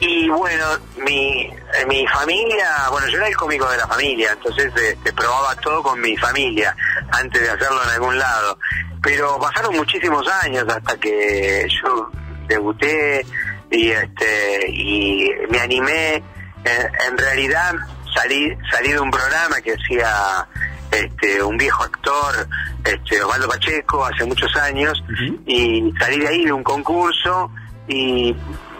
Y 0.01 0.28
bueno, 0.28 0.65
mi, 1.05 1.48
mi 1.89 2.06
familia, 2.09 2.89
bueno, 2.90 3.06
yo 3.09 3.16
era 3.16 3.28
el 3.28 3.36
cómico 3.36 3.69
de 3.70 3.77
la 3.78 3.86
familia, 3.86 4.32
entonces 4.32 4.70
este, 4.77 5.12
probaba 5.12 5.55
todo 5.56 5.82
con 5.82 6.01
mi 6.01 6.16
familia 6.16 6.77
antes 7.12 7.40
de 7.40 7.48
hacerlo 7.48 7.82
en 7.85 7.90
algún 7.90 8.19
lado. 8.19 8.59
Pero 9.02 9.39
pasaron 9.40 9.74
muchísimos 9.77 10.27
años 10.43 10.65
hasta 10.69 10.97
que 10.98 11.66
yo 11.82 12.11
debuté 12.48 13.24
y 13.70 13.91
este 13.91 14.70
y 14.70 15.31
me 15.51 15.61
animé. 15.61 16.23
En, 16.65 17.12
en 17.12 17.19
realidad 17.19 17.74
salí 18.15 18.57
salí 18.70 18.93
de 18.93 19.01
un 19.01 19.11
programa 19.11 19.61
que 19.61 19.74
hacía 19.74 20.47
este 20.91 21.43
un 21.43 21.57
viejo 21.59 21.82
actor, 21.82 22.49
este 22.85 23.23
Osvaldo 23.23 23.49
Pacheco, 23.49 24.05
hace 24.05 24.24
muchos 24.24 24.55
años, 24.57 25.03
y 25.47 25.93
salí 25.99 26.20
de 26.20 26.28
ahí 26.28 26.45
de 26.45 26.53
un 26.53 26.62
concurso 26.62 27.51
y 27.89 28.35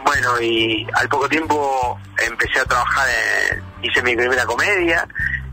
bueno, 0.05 0.41
y 0.41 0.87
al 0.95 1.09
poco 1.09 1.29
tiempo 1.29 1.99
empecé 2.27 2.61
a 2.61 2.65
trabajar, 2.65 3.07
en- 3.53 3.63
hice 3.83 4.03
mi 4.03 4.15
primera 4.17 4.45
comedia 4.47 5.07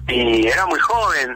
y 0.07 0.47
era 0.47 0.65
muy 0.67 0.79
joven. 0.79 1.33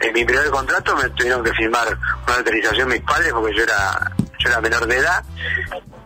En 0.00 0.12
mi 0.14 0.24
primer 0.24 0.48
contrato 0.50 0.96
me 0.96 1.08
tuvieron 1.10 1.42
que 1.44 1.52
firmar 1.52 1.86
una 2.26 2.36
autorización 2.36 2.88
mis 2.88 3.00
padres 3.02 3.32
porque 3.32 3.54
yo 3.56 3.62
era 3.64 4.12
yo 4.38 4.48
era 4.48 4.60
menor 4.60 4.86
de 4.86 4.96
edad. 4.96 5.24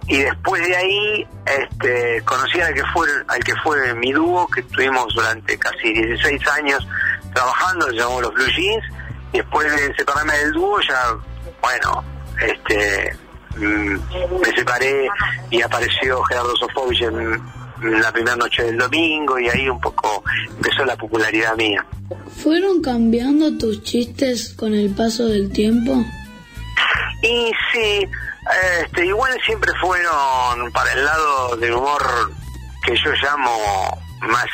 Y 0.06 0.18
después 0.18 0.66
de 0.66 0.76
ahí 0.76 1.26
este, 1.46 2.22
conocí 2.24 2.60
al 2.60 2.74
que 2.74 2.84
fue 2.92 3.08
al 3.28 3.42
que 3.42 3.54
fue 3.62 3.94
mi 3.94 4.12
dúo, 4.12 4.46
que 4.48 4.60
estuvimos 4.60 5.14
durante 5.14 5.58
casi 5.58 5.92
16 5.92 6.48
años 6.48 6.86
trabajando, 7.32 7.86
se 7.86 7.94
llamó 7.94 8.20
Los 8.20 8.34
Blue 8.34 8.46
Jeans. 8.54 8.84
Y 9.32 9.38
después 9.38 9.70
de 9.72 9.94
separarme 9.96 10.36
del 10.38 10.52
dúo, 10.52 10.78
ya, 10.80 11.16
bueno, 11.60 12.04
este 12.40 13.16
mm, 13.56 14.40
me 14.40 14.56
separé 14.56 15.08
y 15.50 15.62
apareció 15.62 16.22
Gerardo 16.24 16.54
Sofovich 16.56 17.02
en, 17.02 17.40
en 17.82 18.00
la 18.00 18.12
primera 18.12 18.36
noche 18.36 18.62
del 18.64 18.78
domingo 18.78 19.38
y 19.38 19.48
ahí 19.48 19.68
un 19.68 19.80
poco 19.80 20.22
empezó 20.56 20.84
la 20.84 20.96
popularidad 20.96 21.56
mía. 21.56 21.84
¿Fueron 22.42 22.82
cambiando 22.82 23.56
tus 23.58 23.82
chistes 23.82 24.54
con 24.54 24.74
el 24.74 24.90
paso 24.90 25.26
del 25.26 25.50
tiempo? 25.50 26.04
Y 27.22 27.50
sí, 27.72 28.08
este, 28.82 29.06
igual 29.06 29.38
siempre 29.44 29.70
fueron 29.80 30.70
para 30.72 30.92
el 30.92 31.04
lado 31.04 31.56
del 31.56 31.72
humor 31.74 32.02
que 32.84 32.94
yo 32.96 33.10
llamo 33.22 33.98
más, 34.20 34.46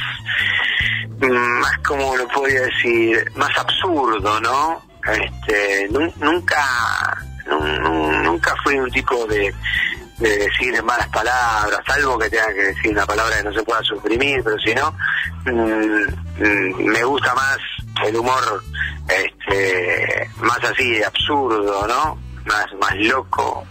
más 1.19 1.79
como 1.87 2.17
lo 2.17 2.27
podría 2.29 2.63
decir, 2.63 3.31
más 3.35 3.51
absurdo, 3.59 4.41
¿no? 4.41 4.83
Este, 5.07 5.89
nu- 5.91 6.13
nunca, 6.19 6.63
nu- 7.47 7.59
nu- 7.81 8.23
nunca 8.23 8.55
fui 8.63 8.79
un 8.79 8.91
tipo 8.91 9.27
de, 9.27 9.53
de 10.19 10.37
decir 10.39 10.81
malas 10.85 11.09
palabras, 11.09 11.81
salvo 11.87 12.19
que 12.19 12.31
tenga 12.31 12.49
que 12.49 12.63
decir 12.63 12.93
una 12.93 13.07
palabra 13.07 13.37
que 13.39 13.43
no 13.45 13.53
se 13.53 13.63
pueda 13.63 13.83
suprimir, 13.83 14.43
pero 14.45 14.59
si 14.59 14.75
no, 14.75 14.95
mm, 15.47 16.43
mm, 16.43 16.85
me 16.85 17.03
gusta 17.05 17.35
más 17.35 17.59
el 18.07 18.17
humor 18.17 18.63
este, 19.09 20.31
más 20.41 20.59
así 20.65 21.03
absurdo, 21.03 21.87
¿no? 21.87 22.19
Más, 22.47 22.67
más 22.81 22.95
loco, 22.97 23.67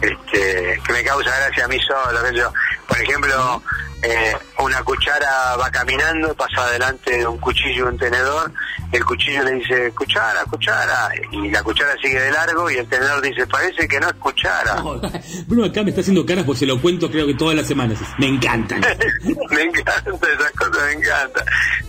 este, 0.00 0.80
que 0.86 0.92
me 0.92 1.02
causa 1.02 1.30
gracia 1.38 1.64
a 1.64 1.68
mí 1.68 1.78
solo. 1.80 2.20
sé 2.28 2.34
yo. 2.36 2.52
Por 2.86 3.00
ejemplo, 3.00 3.62
eh, 4.02 4.32
una 4.60 4.82
cuchara 4.84 5.56
va 5.56 5.70
caminando, 5.70 6.34
pasa 6.34 6.62
adelante 6.64 7.18
de 7.18 7.26
un 7.26 7.38
cuchillo 7.38 7.86
y 7.86 7.88
un 7.88 7.98
tenedor, 7.98 8.52
el 8.92 9.04
cuchillo 9.04 9.42
le 9.42 9.54
dice, 9.54 9.90
cuchara, 9.96 10.44
cuchara, 10.44 11.10
y 11.32 11.50
la 11.50 11.62
cuchara 11.64 11.94
sigue 12.00 12.20
de 12.20 12.30
largo 12.30 12.70
y 12.70 12.76
el 12.76 12.86
tenedor 12.88 13.20
dice, 13.22 13.46
parece 13.46 13.88
que 13.88 13.98
no 13.98 14.06
es 14.08 14.14
cuchara. 14.14 14.82
Bruno 15.48 15.64
acá 15.64 15.82
me 15.82 15.90
está 15.90 16.02
haciendo 16.02 16.24
caras 16.24 16.44
porque 16.44 16.60
se 16.60 16.66
lo 16.66 16.80
cuento 16.80 17.10
creo 17.10 17.26
que 17.26 17.34
todas 17.34 17.56
las 17.56 17.66
semanas. 17.66 17.98
Me 18.18 18.28
encantan. 18.28 18.80
me 19.50 19.62
encanta 19.62 20.28
esas 20.32 20.52
cosas, 20.52 20.86
me 20.86 20.92
encanta. 20.92 21.44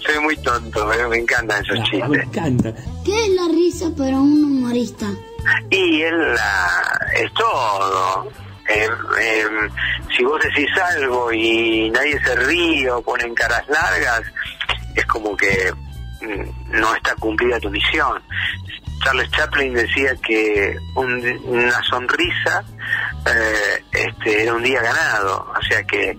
Soy 0.05 0.19
muy 0.23 0.37
tonto, 0.37 0.87
pero 0.89 1.09
me 1.09 1.17
encantan 1.17 1.63
esos 1.63 1.77
Me 1.79 1.85
chistes. 1.85 2.23
encanta. 2.23 2.73
¿Qué 3.05 3.25
es 3.25 3.29
la 3.31 3.47
risa 3.49 3.89
para 3.95 4.17
un 4.17 4.43
humorista? 4.43 5.05
Y 5.69 6.01
él 6.01 6.33
la- 6.35 6.99
es 7.15 7.33
todo. 7.33 8.31
Eh, 8.69 8.89
si 10.15 10.23
vos 10.23 10.39
decís 10.43 10.67
algo 10.95 11.31
y 11.31 11.89
nadie 11.89 12.19
se 12.21 12.35
ríe 12.35 12.91
o 12.91 13.01
ponen 13.01 13.33
caras 13.33 13.63
largas, 13.69 14.21
es 14.95 15.05
como 15.05 15.35
que 15.37 15.71
mm, 16.21 16.79
no 16.79 16.93
está 16.95 17.15
cumplida 17.15 17.59
tu 17.59 17.69
misión. 17.69 18.21
Charles 19.03 19.29
Chaplin 19.31 19.73
decía 19.73 20.15
que 20.25 20.75
un- 20.95 21.39
una 21.45 21.81
sonrisa 21.83 22.63
eh, 23.25 23.83
este, 23.91 24.43
era 24.43 24.53
un 24.53 24.63
día 24.63 24.81
ganado, 24.81 25.45
o 25.57 25.61
sea 25.67 25.83
que 25.83 26.15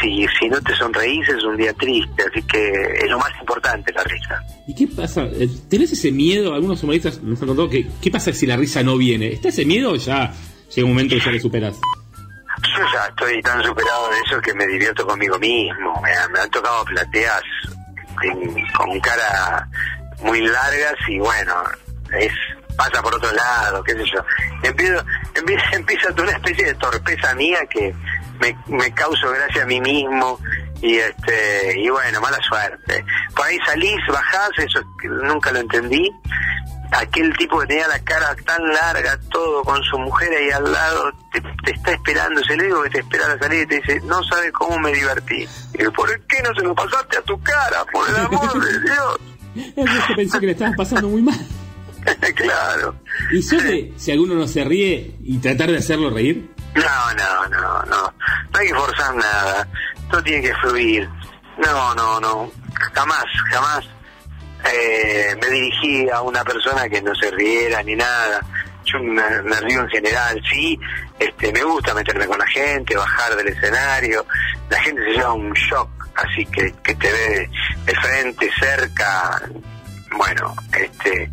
si, 0.00 0.26
si 0.38 0.48
no 0.48 0.60
te 0.60 0.74
sonreís 0.76 1.28
es 1.28 1.42
un 1.44 1.56
día 1.56 1.72
triste, 1.74 2.22
así 2.30 2.42
que 2.46 2.72
es 3.02 3.10
lo 3.10 3.18
más 3.18 3.30
importante 3.40 3.92
la 3.92 4.04
risa. 4.04 4.40
¿Y 4.66 4.74
qué 4.74 4.86
pasa? 4.94 5.22
Eh, 5.24 5.48
¿Tenés 5.68 5.92
ese 5.92 6.12
miedo? 6.12 6.54
Algunos 6.54 6.82
humoristas 6.82 7.20
nos 7.22 7.40
han 7.42 7.48
contado 7.48 7.68
que 7.68 7.88
¿qué 8.00 8.10
pasa 8.10 8.32
si 8.32 8.46
la 8.46 8.56
risa 8.56 8.82
no 8.82 8.96
viene? 8.96 9.28
¿Está 9.32 9.48
ese 9.48 9.64
miedo 9.64 9.92
o 9.92 9.96
ya 9.96 10.32
llega 10.74 10.84
un 10.86 10.92
momento 10.92 11.16
que 11.16 11.20
ya 11.20 11.30
lo 11.32 11.40
superás? 11.40 11.74
Yo 12.76 12.84
ya 12.94 13.06
estoy 13.08 13.42
tan 13.42 13.62
superado 13.64 14.08
de 14.10 14.16
eso 14.26 14.40
que 14.40 14.54
me 14.54 14.66
divierto 14.66 15.04
conmigo 15.06 15.36
mismo. 15.40 16.00
Me, 16.00 16.12
han- 16.12 16.30
me 16.30 16.38
han 16.40 16.50
tocado 16.50 16.84
plateas 16.84 17.42
con 18.76 19.00
cara 19.00 19.68
muy 20.22 20.40
largas 20.42 20.94
y 21.08 21.18
bueno, 21.18 21.54
es 22.18 22.32
pasa 22.76 23.02
por 23.02 23.14
otro 23.14 23.30
lado, 23.32 23.82
qué 23.84 23.92
sé 23.92 24.04
yo. 24.12 24.24
Empiezo, 24.62 25.04
empieza, 25.34 25.64
empieza 25.72 26.08
una 26.16 26.32
especie 26.32 26.66
de 26.66 26.74
torpeza 26.74 27.34
mía 27.34 27.58
que 27.70 27.94
me, 28.40 28.56
me 28.66 28.92
causo 28.92 29.30
gracia 29.30 29.62
a 29.62 29.66
mí 29.66 29.80
mismo 29.80 30.38
y 30.80 30.96
este 30.96 31.78
y 31.78 31.88
bueno, 31.88 32.20
mala 32.20 32.38
suerte. 32.48 33.04
Por 33.34 33.46
ahí 33.46 33.58
salís, 33.66 34.00
bajás, 34.08 34.50
eso 34.58 34.80
nunca 35.04 35.52
lo 35.52 35.60
entendí. 35.60 36.10
Aquel 36.92 37.34
tipo 37.38 37.58
que 37.60 37.68
tenía 37.68 37.88
la 37.88 37.98
cara 38.00 38.36
tan 38.44 38.68
larga, 38.70 39.18
todo 39.30 39.62
con 39.62 39.82
su 39.84 39.98
mujer 39.98 40.30
ahí 40.30 40.50
al 40.50 40.70
lado, 40.70 41.10
te, 41.32 41.40
te 41.64 41.70
está 41.70 41.92
esperando, 41.92 42.42
se 42.44 42.54
le 42.54 42.64
digo 42.64 42.82
que 42.82 42.90
te 42.90 42.98
espera 42.98 43.24
a 43.24 43.28
la 43.30 43.38
salida 43.38 43.62
y 43.62 43.66
te 43.66 43.74
dice, 43.76 44.00
no 44.04 44.22
sabe 44.24 44.52
cómo 44.52 44.78
me 44.78 44.92
divertí. 44.92 45.48
Y 45.72 45.78
digo, 45.78 45.92
¿por 45.92 46.20
qué 46.26 46.42
no 46.42 46.54
se 46.54 46.60
lo 46.60 46.74
pasaste 46.74 47.16
a 47.16 47.22
tu 47.22 47.40
cara? 47.40 47.82
Por 47.90 48.06
el 48.10 48.16
amor 48.16 48.62
de 48.62 48.80
Dios. 48.90 49.20
Es 49.74 50.04
que 50.04 50.14
pensé 50.14 50.40
que 50.40 50.46
le 50.46 50.52
estabas 50.52 50.76
pasando 50.76 51.08
muy 51.08 51.22
mal. 51.22 51.40
claro. 52.34 52.94
¿Y 53.30 53.42
suele, 53.42 53.92
si 53.96 54.12
alguno 54.12 54.34
no 54.34 54.46
se 54.46 54.64
ríe, 54.64 55.16
y 55.22 55.38
tratar 55.38 55.70
de 55.70 55.78
hacerlo 55.78 56.10
reír? 56.10 56.50
No, 56.74 57.14
no, 57.14 57.48
no, 57.48 57.82
no. 57.84 58.14
No 58.52 58.58
hay 58.58 58.68
que 58.68 58.74
forzar 58.74 59.14
nada. 59.14 59.68
Todo 60.10 60.22
tiene 60.22 60.42
que 60.42 60.54
fluir. 60.56 61.08
No, 61.58 61.94
no, 61.94 62.20
no. 62.20 62.50
Jamás, 62.92 63.24
jamás 63.50 63.84
eh, 64.64 65.36
me 65.40 65.48
dirigí 65.48 66.08
a 66.08 66.22
una 66.22 66.42
persona 66.44 66.88
que 66.88 67.02
no 67.02 67.14
se 67.14 67.30
riera 67.30 67.82
ni 67.82 67.94
nada. 67.94 68.40
Yo 68.84 68.98
me, 69.00 69.42
me 69.42 69.60
río 69.60 69.80
en 69.80 69.88
general, 69.88 70.42
sí. 70.50 70.78
Este, 71.18 71.52
me 71.52 71.62
gusta 71.62 71.94
meterme 71.94 72.26
con 72.26 72.38
la 72.38 72.46
gente, 72.46 72.96
bajar 72.96 73.36
del 73.36 73.48
escenario. 73.48 74.26
La 74.70 74.80
gente 74.80 75.04
se 75.04 75.10
lleva 75.10 75.32
un 75.32 75.52
shock, 75.52 75.90
así 76.16 76.44
que, 76.46 76.72
que 76.82 76.94
te 76.94 77.12
ve 77.12 77.50
de 77.84 77.94
frente, 77.94 78.50
cerca. 78.58 79.42
Bueno, 80.16 80.54
este, 80.76 81.30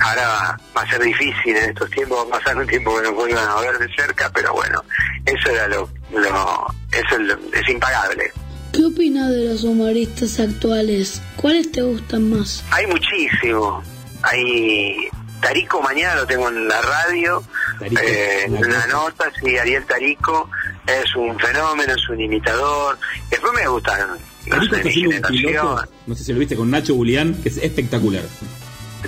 ahora 0.00 0.56
va, 0.76 0.82
a 0.82 0.90
ser 0.90 1.02
difícil 1.02 1.56
en 1.56 1.70
estos 1.70 1.90
tiempos, 1.90 2.18
va 2.18 2.36
a 2.36 2.38
pasar 2.40 2.56
un 2.56 2.66
tiempo 2.66 2.96
que 2.96 3.02
nos 3.02 3.14
vuelvan 3.14 3.48
a 3.48 3.60
ver 3.60 3.78
de 3.78 3.88
cerca, 3.94 4.30
pero 4.34 4.52
bueno, 4.54 4.82
eso 5.26 5.50
era 5.50 5.68
lo, 5.68 5.88
lo 6.12 6.66
eso 6.92 7.14
es, 7.16 7.20
lo- 7.20 7.38
es 7.52 7.68
impagable. 7.68 8.32
¿Qué 8.72 8.84
opinas 8.84 9.28
de 9.30 9.46
los 9.46 9.64
humoristas 9.64 10.38
actuales? 10.40 11.20
¿Cuáles 11.36 11.70
te 11.72 11.82
gustan 11.82 12.30
más? 12.30 12.62
Hay 12.70 12.86
muchísimo, 12.86 13.82
hay 14.22 15.08
Tarico 15.40 15.80
mañana 15.82 16.16
lo 16.16 16.26
tengo 16.26 16.48
en 16.50 16.68
la 16.68 16.80
radio, 16.82 17.42
eh, 17.80 18.42
en 18.44 18.56
una 18.56 18.86
nota, 18.88 19.30
sí, 19.42 19.56
Ariel 19.56 19.84
Tarico 19.86 20.50
es 20.86 21.14
un 21.16 21.38
fenómeno, 21.38 21.94
es 21.94 22.08
un 22.10 22.20
imitador, 22.20 22.98
después 23.30 23.52
me 23.54 23.66
gustan 23.66 24.18
los 24.46 24.70
de 24.70 24.84
mi 24.84 24.92
generación. 24.92 25.76
no 26.06 26.14
sé 26.14 26.24
si 26.24 26.32
lo 26.32 26.38
viste, 26.38 26.56
con 26.56 26.70
Nacho 26.70 26.94
Julián, 26.94 27.34
que 27.42 27.48
es 27.48 27.56
espectacular. 27.56 28.22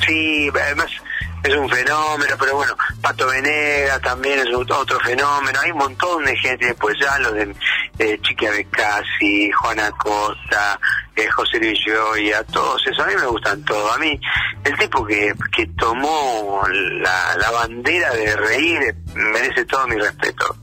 Sí, 0.06 0.48
además 0.54 0.86
es 1.44 1.54
un 1.56 1.68
fenómeno, 1.68 2.36
pero 2.38 2.54
bueno, 2.56 2.76
Pato 3.00 3.26
Venegas 3.26 4.00
también 4.00 4.38
es 4.38 4.46
un- 4.46 4.70
otro 4.70 4.98
fenómeno, 5.00 5.58
hay 5.60 5.70
un 5.72 5.78
montón 5.78 6.24
de 6.24 6.36
gente, 6.36 6.74
pues 6.80 6.96
ya 7.00 7.18
los 7.18 7.34
de 7.34 7.54
eh, 7.98 8.18
Chiqui 8.22 8.46
Becasi, 8.46 9.50
Juana 9.52 9.90
Costa, 9.92 10.78
eh, 11.16 11.28
José 11.28 11.58
Luis 11.58 11.78
Gioia, 11.84 12.44
todos 12.44 12.80
esos, 12.86 13.04
a 13.04 13.08
mí 13.08 13.14
me 13.16 13.26
gustan 13.26 13.64
todos, 13.64 13.94
a 13.94 13.98
mí 13.98 14.18
el 14.64 14.78
tipo 14.78 15.04
que, 15.04 15.34
que 15.56 15.66
tomó 15.78 16.62
la, 16.68 17.36
la 17.36 17.50
bandera 17.50 18.12
de 18.14 18.36
reír 18.36 18.82
eh, 18.82 18.94
merece 19.14 19.64
todo 19.64 19.86
mi 19.88 19.96
respeto. 19.96 20.56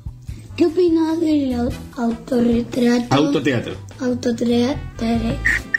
¿Qué 0.55 0.65
opinas 0.65 1.19
del 1.19 1.53
au- 1.53 1.73
autorretrato? 1.97 3.15
Autoteatro. 3.15 3.73
Autoteatro. 4.01 4.79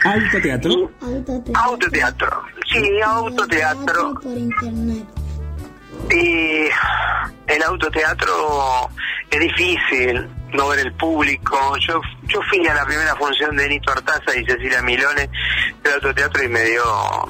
Autoteatro. 0.05 0.91
Autoteatro. 1.01 1.53
Autoteatro, 1.55 2.43
sí, 2.73 3.01
autoteatro. 3.05 4.15
Por 4.23 4.37
internet. 4.37 5.05
Y 6.11 6.69
el 7.47 7.63
autoteatro 7.63 8.91
es 9.31 9.41
difícil 9.41 10.29
no 10.53 10.69
ver 10.69 10.81
el 10.81 10.93
público. 10.95 11.77
Yo 11.79 12.01
yo 12.25 12.41
fui 12.49 12.67
a 12.67 12.75
la 12.75 12.85
primera 12.87 13.15
función 13.17 13.57
de 13.57 13.69
Nito 13.69 13.91
Artaza 13.91 14.37
y 14.37 14.45
Cecilia 14.45 14.83
Milone 14.83 15.29
del 15.83 15.95
autoteatro 15.95 16.45
y 16.45 16.49
me 16.49 16.63
dio 16.63 16.83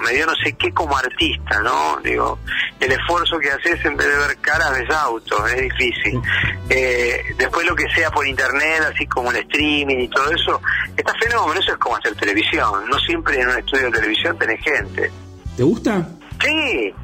me 0.04 0.12
dio 0.12 0.26
no 0.26 0.34
sé 0.36 0.52
qué 0.54 0.72
como 0.72 0.96
artista, 0.96 1.60
¿no? 1.60 1.98
Digo, 2.02 2.38
el 2.80 2.92
esfuerzo 2.92 3.38
que 3.38 3.50
haces 3.50 3.84
en 3.84 3.96
vez 3.96 4.08
de 4.08 4.18
ver 4.18 4.36
caras 4.38 4.72
ves 4.72 4.90
autos, 4.90 5.52
es 5.52 5.62
difícil. 5.62 6.20
Eh, 6.68 7.34
después 7.36 7.66
lo 7.66 7.74
que 7.74 7.88
sea 7.94 8.10
por 8.10 8.26
internet, 8.26 8.82
así 8.92 9.06
como 9.06 9.30
el 9.30 9.38
streaming 9.38 9.98
y 9.98 10.08
todo 10.08 10.30
eso, 10.30 10.60
está 10.96 11.12
fenómeno, 11.14 11.60
eso 11.60 11.72
es 11.72 11.78
como 11.78 11.96
hacer 11.96 12.14
televisión. 12.16 12.88
No 12.88 12.98
siempre 12.98 13.40
en 13.40 13.48
un 13.48 13.58
estudio 13.58 13.86
de 13.86 13.92
televisión 13.92 14.38
tenés 14.38 14.60
gente. 14.62 15.10
¿Te 15.56 15.62
gusta? 15.62 16.06
Sí, 16.42 16.94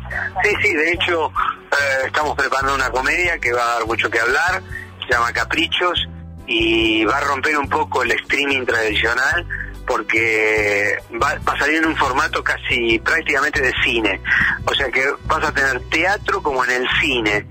sí, 0.43 0.51
sí, 0.63 0.75
de 0.75 0.93
hecho 0.93 1.27
eh, 1.27 2.07
estamos 2.07 2.35
preparando 2.37 2.75
una 2.75 2.91
comedia 2.91 3.39
que 3.39 3.53
va 3.53 3.63
a 3.63 3.75
dar 3.75 3.87
mucho 3.87 4.09
que 4.09 4.19
hablar, 4.19 4.63
se 5.07 5.15
llama 5.15 5.33
Caprichos 5.33 6.09
y 6.47 7.05
va 7.05 7.19
a 7.19 7.21
romper 7.23 7.57
un 7.57 7.69
poco 7.69 8.03
el 8.03 8.13
streaming 8.13 8.65
tradicional 8.65 9.47
porque 9.87 10.99
va, 11.23 11.35
va 11.49 11.53
a 11.53 11.59
salir 11.59 11.77
en 11.77 11.87
un 11.87 11.97
formato 11.97 12.43
casi 12.43 12.99
prácticamente 12.99 13.61
de 13.61 13.73
cine, 13.85 14.21
o 14.65 14.75
sea 14.75 14.91
que 14.91 15.05
vas 15.27 15.45
a 15.45 15.53
tener 15.53 15.81
teatro 15.89 16.43
como 16.43 16.65
en 16.65 16.71
el 16.73 16.89
cine 17.01 17.47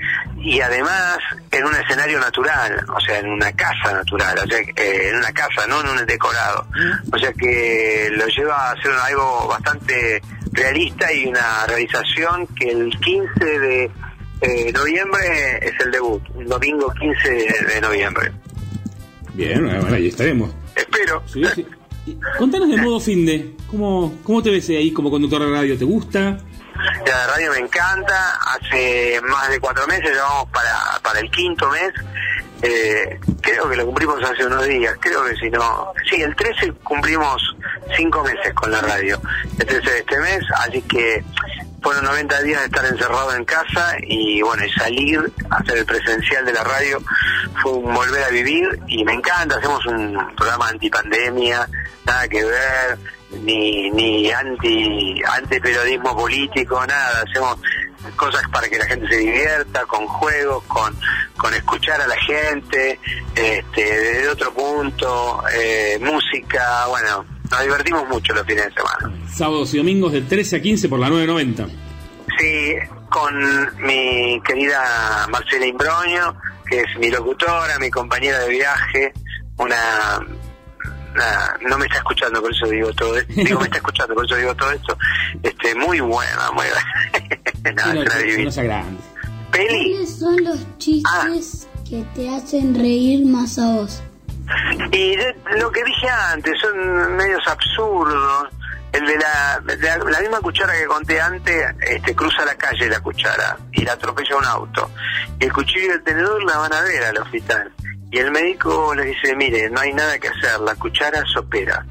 y 0.45 0.61
además 0.61 1.17
en 1.49 1.65
un 1.65 1.73
escenario 1.73 2.19
natural, 2.19 2.85
o 2.95 2.99
sea, 2.99 3.17
en 3.17 3.31
una 3.31 3.51
casa 3.53 3.93
natural, 3.93 4.37
o 4.43 4.47
sea, 4.47 4.59
eh, 4.59 5.09
en 5.09 5.15
una 5.15 5.31
casa, 5.31 5.65
no 5.67 5.81
en 5.81 5.87
un 5.87 6.05
decorado. 6.05 6.67
O 7.11 7.17
sea 7.17 7.33
que 7.33 8.09
lo 8.11 8.27
lleva 8.27 8.69
a 8.69 8.81
ser 8.81 8.91
algo 8.91 9.47
bastante 9.47 10.21
realista 10.51 11.11
y 11.11 11.25
una 11.25 11.65
realización 11.65 12.45
que 12.47 12.69
el 12.69 12.95
15 12.99 13.59
de 13.59 13.91
eh, 14.45 14.71
noviembre 14.71 15.57
es 15.61 15.73
el 15.83 15.91
debut, 15.91 16.21
domingo 16.45 16.93
15 16.99 17.29
de 17.29 17.81
noviembre. 17.81 18.31
Bien, 19.33 19.65
bueno, 19.65 19.93
ahí 19.93 20.07
estaremos. 20.07 20.51
Espero. 20.75 21.23
Sí, 21.27 21.43
sí. 21.55 21.65
Y 22.05 22.17
Contanos 22.37 22.69
de 22.69 22.77
modo 22.77 22.99
fin 22.99 23.25
de, 23.25 23.55
¿cómo, 23.69 24.19
¿cómo 24.23 24.43
te 24.43 24.51
ves 24.51 24.69
ahí 24.69 24.91
como 24.91 25.09
conductor 25.09 25.41
de 25.41 25.51
radio? 25.51 25.77
¿Te 25.77 25.85
gusta? 25.85 26.37
La 27.07 27.27
radio 27.27 27.51
me 27.51 27.59
encanta, 27.59 28.39
hace 28.47 29.19
más 29.21 29.49
de 29.49 29.59
cuatro 29.59 29.87
meses, 29.87 30.11
ya 30.13 30.21
vamos 30.21 30.49
para, 30.51 30.99
para 31.01 31.19
el 31.19 31.31
quinto 31.31 31.69
mes. 31.69 31.91
Eh, 32.61 33.19
creo 33.41 33.69
que 33.69 33.75
lo 33.75 33.85
cumplimos 33.85 34.23
hace 34.23 34.45
unos 34.45 34.65
días, 34.65 34.95
creo 34.99 35.23
que 35.25 35.35
si 35.35 35.49
no... 35.49 35.91
Sí, 36.09 36.21
el 36.21 36.35
13 36.35 36.71
cumplimos 36.83 37.55
cinco 37.97 38.23
meses 38.23 38.53
con 38.53 38.71
la 38.71 38.81
radio, 38.81 39.19
el 39.59 39.65
13 39.65 39.89
de 39.89 39.99
este 39.99 40.19
mes, 40.19 40.43
así 40.59 40.81
que 40.83 41.23
fueron 41.85 42.05
90 42.05 42.41
días 42.41 42.61
de 42.61 42.65
estar 42.65 42.83
encerrado 42.83 43.35
en 43.35 43.45
casa 43.45 43.95
y 44.01 44.41
bueno, 44.41 44.65
y 44.65 44.71
salir 44.71 45.19
a 45.51 45.57
hacer 45.57 45.77
el 45.77 45.85
presencial 45.85 46.43
de 46.43 46.51
la 46.51 46.63
radio 46.63 46.99
fue 47.61 47.73
un 47.73 47.93
volver 47.93 48.23
a 48.23 48.29
vivir 48.29 48.67
y 48.87 49.05
me 49.05 49.13
encanta, 49.13 49.57
hacemos 49.57 49.85
un 49.85 50.17
programa 50.35 50.69
antipandemia, 50.69 51.69
nada 52.03 52.27
que 52.27 52.43
ver, 52.43 52.97
ni, 53.43 53.91
ni 53.91 54.31
anti, 54.31 55.21
anti 55.31 55.59
periodismo 55.59 56.17
político, 56.17 56.83
nada, 56.87 57.21
hacemos 57.21 57.59
cosas 58.15 58.41
para 58.51 58.67
que 58.67 58.79
la 58.79 58.85
gente 58.85 59.07
se 59.07 59.17
divierta, 59.17 59.85
con 59.85 60.07
juegos, 60.07 60.63
con, 60.63 60.91
con 61.37 61.53
escuchar 61.53 62.01
a 62.01 62.07
la 62.07 62.17
gente, 62.17 62.99
este, 63.35 63.83
desde 63.83 64.29
otro 64.29 64.51
punto, 64.55 65.43
eh, 65.53 65.99
música, 66.01 66.87
bueno, 66.87 67.34
nos 67.49 67.61
divertimos 67.63 68.07
mucho 68.09 68.33
los 68.33 68.45
fines 68.45 68.65
de 68.65 68.73
semana. 68.73 69.27
Sábados 69.33 69.73
y 69.73 69.77
domingos 69.77 70.11
de 70.13 70.21
13 70.21 70.55
a 70.57 70.61
15 70.61 70.89
por 70.89 70.99
la 70.99 71.09
990. 71.09 71.67
Sí, 72.39 72.73
con 73.09 73.33
mi 73.85 74.41
querida 74.45 75.27
Marcela 75.29 75.65
Imbroño, 75.65 76.35
que 76.69 76.79
es 76.81 76.87
mi 76.99 77.09
locutora, 77.09 77.77
mi 77.79 77.89
compañera 77.89 78.39
de 78.39 78.49
viaje, 78.49 79.13
una, 79.57 80.19
una- 81.13 81.57
no 81.69 81.77
me 81.77 81.85
está 81.85 81.97
escuchando, 81.99 82.41
por 82.41 82.51
eso 82.51 82.67
digo 82.67 82.91
todo 82.93 83.17
esto, 83.17 83.33
digo, 83.35 83.59
me 83.59 83.65
está 83.65 83.77
escuchando, 83.77 84.15
por 84.15 84.25
eso 84.25 84.35
digo 84.35 84.53
todo 84.55 84.71
esto, 84.71 84.97
este, 85.43 85.75
muy 85.75 85.99
buena, 86.01 86.51
muy 86.51 86.65
buena. 86.65 87.35
No, 87.95 88.01
es 88.03 88.55
grande. 88.57 88.97
Peli, 89.51 89.91
¿Cuáles 89.93 90.19
son 90.19 90.43
los 90.43 90.77
chistes 90.77 91.67
que 91.89 92.03
te 92.13 92.29
hacen 92.29 92.75
reír 92.75 93.25
más 93.25 93.57
a 93.57 93.71
vos? 93.73 94.03
Y 94.91 95.15
de- 95.15 95.35
lo 95.57 95.71
que 95.71 95.83
dije 95.83 96.07
antes, 96.09 96.53
son 96.59 97.15
medios 97.15 97.45
absurdos. 97.47 98.49
El 98.91 99.05
de 99.07 99.17
la, 99.17 99.59
de 99.65 100.09
la, 100.09 100.19
misma 100.21 100.39
cuchara 100.39 100.71
que 100.73 100.85
conté 100.85 101.19
antes, 101.19 101.65
este, 101.81 102.15
cruza 102.15 102.45
la 102.45 102.55
calle 102.55 102.87
la 102.87 103.01
cuchara 103.01 103.57
y 103.73 103.81
la 103.83 103.91
atropella 103.93 104.37
un 104.37 104.45
auto. 104.45 104.89
Y 105.37 105.45
el 105.45 105.51
cuchillo 105.51 105.87
y 105.87 105.91
el 105.91 106.03
tenedor 106.03 106.41
la 106.45 106.57
van 106.59 106.71
a 106.71 106.81
ver 106.81 107.03
al 107.03 107.17
hospital. 107.17 107.73
Y 108.09 108.19
el 108.19 108.31
médico 108.31 108.95
le 108.95 109.03
dice, 109.03 109.35
mire, 109.35 109.69
no 109.69 109.81
hay 109.81 109.91
nada 109.93 110.17
que 110.17 110.29
hacer, 110.29 110.61
la 110.61 110.75
cuchara 110.75 111.21
sopera. 111.25 111.85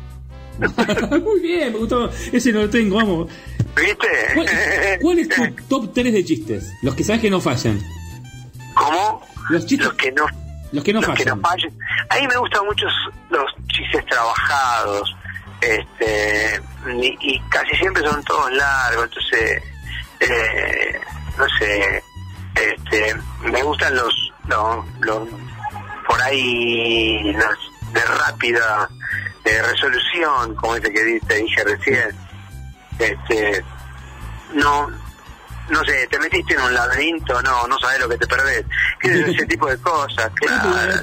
Muy 1.20 1.40
bien, 1.40 1.72
me 1.74 1.78
gustó. 1.80 2.08
Ese 2.32 2.52
no 2.52 2.62
lo 2.62 2.70
tengo, 2.70 2.96
vamos. 2.96 3.28
¿Viste? 3.76 4.08
¿Cuál, 4.34 4.46
cuál 5.02 5.18
es 5.18 5.28
tu 5.28 5.42
top 5.68 5.92
3 5.92 6.10
de 6.10 6.24
chistes? 6.24 6.72
Los 6.80 6.94
que 6.94 7.04
sabes 7.04 7.20
que 7.20 7.28
no 7.28 7.38
fallan. 7.40 7.82
¿Cómo? 8.74 9.20
Los 9.50 9.66
chistes. 9.66 9.88
Los 9.88 9.94
que 9.96 10.10
no, 10.12 10.24
Los 10.72 10.84
que 10.84 10.92
no 10.92 11.00
los 11.00 11.10
que 11.10 11.24
fallan. 11.24 11.40
no 11.40 11.48
fallen. 11.48 11.78
A 12.10 12.16
mí 12.16 12.28
me 12.28 12.36
gustan 12.36 12.64
mucho 12.66 12.86
los 13.30 13.54
chistes 13.68 14.04
trabajados, 14.06 15.16
este, 15.60 16.60
y, 17.00 17.16
y 17.20 17.40
casi 17.48 17.76
siempre 17.76 18.02
son 18.02 18.22
todos 18.24 18.52
largos, 18.52 19.04
entonces, 19.04 19.62
eh, 20.20 21.00
no 21.38 21.46
sé, 21.58 22.02
este, 22.54 23.14
me 23.42 23.62
gustan 23.62 23.94
los, 23.94 24.32
los, 24.46 24.84
los 25.00 25.28
por 26.06 26.20
ahí, 26.22 27.32
los 27.32 27.92
de 27.92 28.00
rápida 28.04 28.88
de 29.44 29.62
resolución, 29.62 30.54
como 30.56 30.76
ese 30.76 30.92
que 30.92 31.20
te 31.26 31.34
dije 31.36 31.64
recién, 31.64 32.16
este, 32.98 33.64
no, 34.54 34.90
no 35.68 35.84
sé, 35.84 36.06
te 36.08 36.18
metiste 36.18 36.54
en 36.54 36.60
un 36.60 36.74
laberinto, 36.74 37.40
no, 37.42 37.66
no 37.66 37.78
sabes 37.78 38.00
lo 38.00 38.08
que 38.08 38.18
te 38.18 38.26
perdés, 38.26 38.64
¿Qué 39.00 39.08
es 39.08 39.28
ese 39.28 39.46
tipo 39.48 39.68
de 39.68 39.78
cosas, 39.78 40.30
claro. 40.34 41.00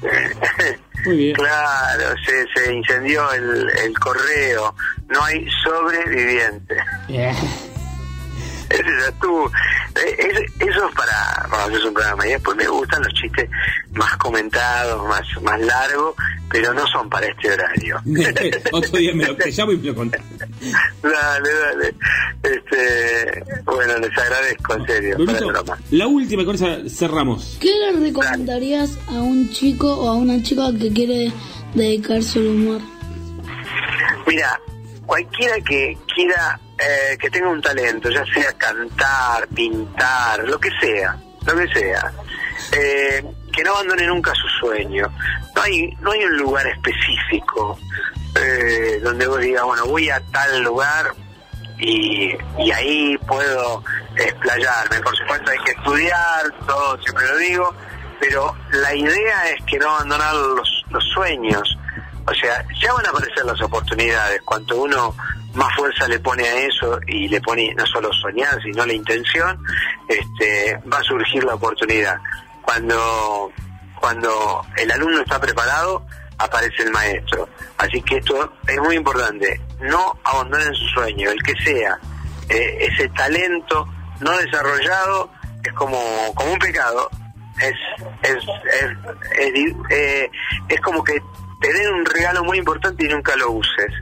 Muy 1.04 1.16
bien. 1.16 1.34
Claro, 1.34 2.14
se, 2.24 2.46
se 2.54 2.72
incendió 2.72 3.30
el, 3.32 3.70
el 3.84 3.98
correo, 3.98 4.74
no 5.08 5.24
hay 5.24 5.48
sobreviviente. 5.62 6.76
Ese 8.70 8.82
ya 9.00 9.08
estuvo. 9.08 9.46
Eh, 9.48 10.16
es- 10.18 10.68
Eso 10.68 10.88
es 10.88 10.94
para, 10.94 11.46
para 11.50 11.64
hacer 11.64 11.84
un 11.86 11.94
programa. 11.94 12.26
Y 12.26 12.30
después 12.30 12.56
me 12.56 12.66
gustan 12.66 13.02
los 13.02 13.12
chistes 13.14 13.48
más 13.92 14.16
comentados, 14.18 15.06
más 15.08 15.22
más 15.42 15.60
largos, 15.60 16.14
pero 16.50 16.74
no 16.74 16.86
son 16.88 17.08
para 17.08 17.26
este 17.26 17.50
horario. 17.52 18.00
Otro 18.72 18.98
día 18.98 19.14
me 19.14 19.26
lo, 19.26 19.36
te 19.36 19.50
llamo 19.50 19.72
y 19.72 19.76
me 19.78 19.84
lo 19.88 19.94
contás. 19.94 20.20
dale, 21.02 21.50
dale. 21.54 21.94
Este, 22.42 23.44
bueno, 23.64 23.98
les 23.98 24.18
agradezco, 24.18 24.74
en 24.74 24.86
serio. 24.86 25.16
para 25.26 25.76
la 25.90 26.06
última, 26.06 26.44
con 26.44 26.54
esa 26.54 26.78
cerramos. 26.88 27.56
¿Qué 27.60 27.70
le 27.74 28.00
recomendarías 28.00 28.98
a 29.08 29.12
un 29.14 29.50
chico 29.50 29.92
o 29.94 30.08
a 30.08 30.14
una 30.14 30.42
chica 30.42 30.70
que 30.78 30.92
quiere 30.92 31.32
dedicarse 31.74 32.38
al 32.38 32.46
humor? 32.48 32.80
Mira, 34.26 34.60
cualquiera 35.06 35.56
que 35.60 35.96
quiera, 36.14 36.60
eh, 36.78 37.18
que 37.18 37.28
tenga 37.30 37.48
un 37.48 37.60
talento, 37.60 38.08
ya 38.08 38.24
sea 38.26 38.52
cantar, 38.52 39.48
pintar, 39.48 40.44
lo 40.44 40.60
que 40.60 40.70
sea, 40.80 41.16
lo 41.44 41.56
que 41.56 41.68
sea, 41.68 42.12
eh, 42.72 43.24
que 43.52 43.64
no 43.64 43.72
abandone 43.72 44.06
nunca 44.06 44.32
su 44.34 44.46
sueño. 44.60 45.10
No 45.56 45.62
hay, 45.62 45.90
no 46.00 46.12
hay 46.12 46.24
un 46.24 46.38
lugar 46.38 46.66
específico 46.68 47.78
eh, 48.36 49.00
donde 49.02 49.26
vos 49.26 49.40
digas, 49.40 49.64
bueno, 49.64 49.86
voy 49.86 50.08
a 50.08 50.20
tal 50.30 50.62
lugar 50.62 51.12
y, 51.78 52.36
ahí 52.72 53.18
puedo 53.26 53.82
explayarme. 54.16 55.00
Por 55.00 55.16
supuesto 55.16 55.50
hay 55.50 55.58
que 55.58 55.72
estudiar, 55.72 56.52
todo 56.66 57.00
siempre 57.02 57.26
lo 57.26 57.36
digo, 57.38 57.74
pero 58.20 58.56
la 58.70 58.94
idea 58.94 59.50
es 59.50 59.64
que 59.64 59.78
no 59.78 59.90
abandonar 59.90 60.34
los, 60.34 60.84
los 60.90 61.04
sueños. 61.12 61.76
O 62.24 62.34
sea, 62.34 62.64
ya 62.80 62.92
van 62.92 63.06
a 63.06 63.08
aparecer 63.08 63.44
las 63.44 63.60
oportunidades. 63.62 64.42
Cuanto 64.42 64.82
uno 64.82 65.14
más 65.54 65.74
fuerza 65.74 66.06
le 66.08 66.18
pone 66.20 66.44
a 66.44 66.66
eso 66.66 67.00
y 67.06 67.28
le 67.28 67.40
pone 67.40 67.74
no 67.76 67.86
solo 67.86 68.12
soñar, 68.12 68.60
sino 68.62 68.84
la 68.84 68.92
intención, 68.92 69.58
este, 70.08 70.78
va 70.92 70.98
a 70.98 71.02
surgir 71.02 71.44
la 71.44 71.54
oportunidad. 71.54 72.18
Cuando, 72.62 73.50
cuando 74.00 74.64
el 74.76 74.90
alumno 74.90 75.20
está 75.20 75.40
preparado, 75.40 76.06
aparece 76.38 76.82
el 76.82 76.90
maestro. 76.90 77.48
Así 77.78 78.00
que 78.02 78.16
esto 78.16 78.52
es 78.66 78.78
muy 78.78 78.96
importante. 78.96 79.60
No 79.80 80.18
abandonen 80.24 80.74
su 80.74 80.86
sueño, 80.88 81.30
el 81.30 81.42
que 81.42 81.54
sea. 81.64 81.98
Eh, 82.48 82.78
ese 82.80 83.08
talento 83.10 83.86
no 84.20 84.36
desarrollado 84.38 85.30
es 85.62 85.72
como, 85.72 85.98
como 86.34 86.52
un 86.52 86.58
pecado. 86.58 87.10
Es, 87.60 87.74
es, 88.22 88.36
es, 88.36 88.90
es, 89.38 89.74
eh, 89.90 90.30
es 90.68 90.80
como 90.80 91.02
que 91.02 91.20
te 91.60 91.72
den 91.72 91.92
un 91.92 92.04
regalo 92.04 92.44
muy 92.44 92.58
importante 92.58 93.04
y 93.04 93.08
nunca 93.08 93.34
lo 93.36 93.50
uses. 93.50 93.92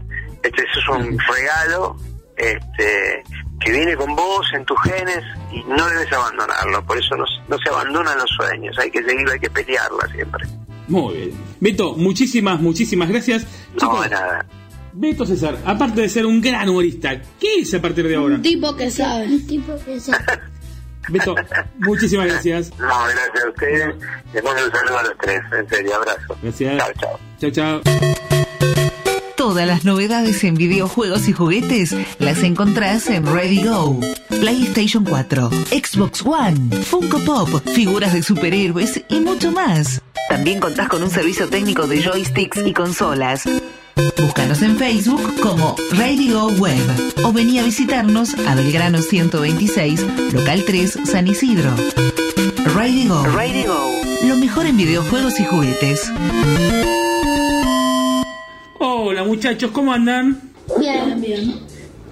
Este 0.47 0.63
eso 0.63 0.81
es 0.81 0.89
un 0.89 1.19
regalo 1.19 1.97
este, 2.37 3.23
que 3.61 3.73
viene 3.73 3.97
con 3.97 4.15
vos 4.15 4.47
en 4.55 4.65
tus 4.65 4.81
genes 4.83 5.25
y 5.53 5.63
no 5.65 5.89
debes 5.89 6.13
abandonarlo. 6.13 6.85
Por 6.85 6.99
eso 6.99 7.17
no, 7.17 7.25
no 7.49 7.59
se 7.59 7.69
abandonan 7.69 8.19
los 8.19 8.31
sueños. 8.31 8.79
Hay 8.79 8.91
que 8.91 9.03
seguirlo, 9.03 9.33
hay 9.33 9.41
que 9.41 9.51
pelearla 9.51 10.07
siempre. 10.13 10.47
Muy 10.89 11.17
bien. 11.17 11.31
Beto, 11.61 11.95
muchísimas, 11.95 12.61
muchísimas 12.61 13.09
gracias. 13.09 13.47
No, 13.81 14.07
nada. 14.07 14.47
Beto 14.93 15.27
César, 15.27 15.59
aparte 15.67 16.01
de 16.01 16.09
ser 16.09 16.25
un 16.25 16.41
gran 16.41 16.69
humorista, 16.69 17.21
¿qué 17.39 17.61
es 17.61 17.75
a 17.75 17.83
partir 17.83 18.09
de 18.09 18.17
ahora? 18.17 18.37
Un 18.37 18.43
tipo 18.43 18.75
que 18.77 18.91
sabe. 18.91 19.27
Un 19.27 19.47
tipo 19.47 19.73
que 19.85 20.01
sabe. 20.01 20.25
Beto, 21.09 21.35
muchísimas 21.79 22.27
gracias. 22.27 22.71
No, 22.79 22.87
gracias 22.87 23.45
a 23.45 23.49
ustedes. 23.49 23.95
Les 24.33 24.43
mando 24.43 24.65
un 24.65 24.73
saludo 24.73 24.99
a 24.99 25.03
los 25.03 25.19
tres. 25.19 25.41
En 25.53 25.69
serio, 25.69 25.97
abrazo. 25.97 26.37
Gracias. 26.43 26.79
Chao, 26.79 26.93
chao. 26.99 27.51
Chao, 27.53 27.83
chao. 27.83 28.76
Todas 29.37 29.67
las 29.67 29.85
novedades 29.85 30.43
en 30.45 30.55
videojuegos 30.55 31.29
y 31.29 31.33
juguetes 31.33 31.95
las 32.19 32.43
encontrás 32.43 33.09
en 33.11 33.27
Ready 33.27 33.65
Go. 33.65 34.01
PlayStation 34.29 35.05
4, 35.05 35.51
Xbox 35.71 36.25
One, 36.25 36.83
Funko 36.83 37.19
Pop, 37.21 37.49
figuras 37.75 38.15
de 38.15 38.23
superhéroes 38.23 39.03
y 39.09 39.21
mucho 39.21 39.53
más. 39.53 40.01
También 40.31 40.59
contás 40.59 40.89
con 40.89 41.03
un 41.03 41.11
servicio 41.11 41.49
técnico 41.49 41.87
de 41.87 42.03
joysticks 42.03 42.63
y 42.65 42.73
consolas. 42.73 43.45
Búscanos 44.19 44.63
en 44.63 44.77
Facebook 44.79 45.41
como 45.41 45.77
Radio 45.93 46.49
Web 46.59 47.15
o 47.23 47.33
vení 47.33 47.59
a 47.59 47.63
visitarnos 47.63 48.35
a 48.47 48.55
Belgrano 48.55 49.03
126, 49.03 50.33
local 50.33 50.65
3, 50.67 50.99
San 51.05 51.29
Isidro. 51.29 51.75
Ready 52.75 53.07
Go. 53.07 53.23
Lo 54.25 54.37
mejor 54.37 54.67
en 54.67 54.77
videojuegos 54.79 55.39
y 55.41 55.45
juguetes. 55.45 56.11
Hola 59.09 59.23
muchachos, 59.23 59.71
¿cómo 59.71 59.93
andan? 59.93 60.41
Bien, 60.81 61.21
bien. 61.21 61.55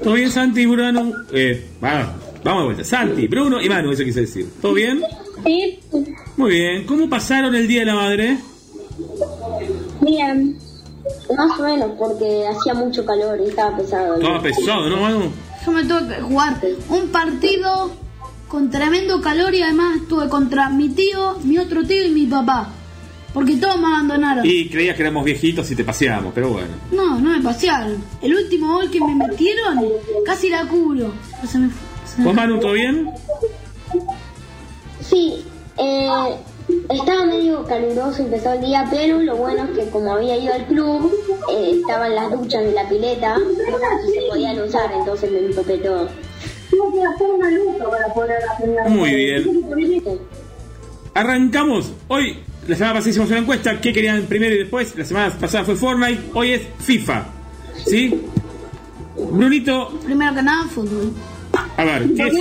¿Todo 0.01 0.15
bien 0.15 0.31
Santi 0.31 0.61
y 0.61 0.67
Bruno? 0.67 1.11
Eh, 1.33 1.69
va, 1.83 2.15
vamos 2.45 2.61
de 2.61 2.65
vuelta. 2.67 2.85
Santi, 2.85 3.27
Bruno 3.27 3.61
y 3.61 3.69
Manu, 3.69 3.91
eso 3.91 4.05
quise 4.05 4.21
decir. 4.21 4.49
¿Todo 4.63 4.75
bien? 4.75 5.03
Sí, 5.45 5.81
Muy 6.37 6.53
bien. 6.53 6.87
¿Cómo 6.87 7.09
pasaron 7.09 7.53
el 7.57 7.67
Día 7.67 7.81
de 7.81 7.87
la 7.87 7.95
Madre? 7.97 8.39
bien. 10.03 10.57
Más 11.37 11.59
o 11.59 11.65
menos, 11.65 11.91
porque 11.99 12.47
hacía 12.47 12.75
mucho 12.75 13.05
calor 13.05 13.41
y 13.45 13.49
estaba 13.49 13.77
pesado. 13.77 14.15
Estaba 14.15 14.41
pesado, 14.41 14.89
¿no, 14.89 14.99
Manu? 14.99 15.33
Yo 15.67 15.73
me 15.73 15.83
tuve 15.83 16.15
que 16.15 16.23
jugar 16.23 16.61
un 16.91 17.09
partido 17.09 17.91
con 18.47 18.71
tremendo 18.71 19.21
calor 19.21 19.53
y 19.53 19.63
además 19.63 19.97
estuve 19.97 20.29
contra 20.29 20.71
mi 20.71 20.91
tío, 20.91 21.39
mi 21.43 21.59
otro 21.59 21.83
tío 21.85 22.05
y 22.07 22.11
mi 22.11 22.27
papá. 22.27 22.69
Porque 23.35 23.57
todos 23.57 23.79
me 23.81 23.87
abandonaron. 23.89 24.47
Y 24.47 24.69
creías 24.71 24.95
que 24.97 25.03
éramos 25.03 25.25
viejitos 25.25 25.69
y 25.71 25.75
te 25.77 25.83
paseábamos, 25.85 26.33
pero 26.35 26.51
bueno. 26.51 26.69
No, 26.93 27.19
no 27.19 27.31
me 27.37 27.43
pasearon. 27.43 27.97
El 28.23 28.35
último 28.37 28.75
gol 28.75 28.89
que 28.91 29.01
me 29.01 29.15
metieron, 29.15 29.81
casi 30.25 30.49
la 30.49 30.65
cubro. 30.67 31.13
O 31.43 31.47
sea, 31.47 31.61
me- 31.61 31.71
se 32.07 32.19
me- 32.21 32.25
¿Vos, 32.27 32.35
Manu, 32.35 32.61
todo 32.61 32.73
bien? 32.73 33.11
Sí, 35.01 35.45
eh, 35.79 36.09
estaba 36.91 37.27
medio 37.27 37.65
caluroso, 37.65 38.23
empezó 38.23 38.53
el 38.53 38.61
día, 38.63 38.87
pero 38.91 39.19
lo 39.21 39.37
bueno 39.37 39.65
es 39.65 39.71
que 39.79 39.91
como 39.91 40.13
había 40.15 40.37
ido 40.39 40.55
al 40.55 40.67
club, 40.67 41.13
eh, 41.53 41.73
estaban 41.81 42.15
las 42.15 42.31
duchas 42.31 42.63
de 42.65 42.73
la 42.73 42.89
pileta 42.89 43.37
y 44.09 44.13
se 44.13 44.21
podían 44.31 44.61
usar, 44.63 44.91
entonces 44.97 45.31
me 45.31 45.39
empapé 45.41 45.79
todo. 45.79 46.09
Tuve 46.71 46.93
que 46.95 47.01
gastar 47.05 47.31
una 47.33 47.51
lupa 47.51 47.91
para 47.91 48.15
poder 48.15 48.39
hacer 48.53 48.91
Muy 48.91 49.15
bien. 49.15 49.45
Arrancamos. 51.15 51.93
Hoy, 52.09 52.39
la 52.67 52.77
semana 52.77 52.95
pasada 52.95 53.11
hicimos 53.11 53.29
una 53.31 53.39
encuesta. 53.39 53.81
¿Qué 53.81 53.93
querían 53.93 54.23
primero 54.23 54.55
y 54.55 54.59
después? 54.59 54.95
La 54.97 55.05
semana 55.05 55.31
pasada 55.39 55.65
fue 55.65 55.77
Fortnite. 55.77 56.31
Hoy 56.35 56.53
es 56.53 56.63
FIFA. 56.81 57.25
¿Sí? 57.87 58.21
Brunito, 59.31 59.99
Primero 60.05 60.35
que 60.35 60.43
nada, 60.43 60.67
fútbol. 60.69 61.13
a 61.77 61.85
ver, 61.85 62.13
¿qué 62.15 62.23
es? 62.27 62.35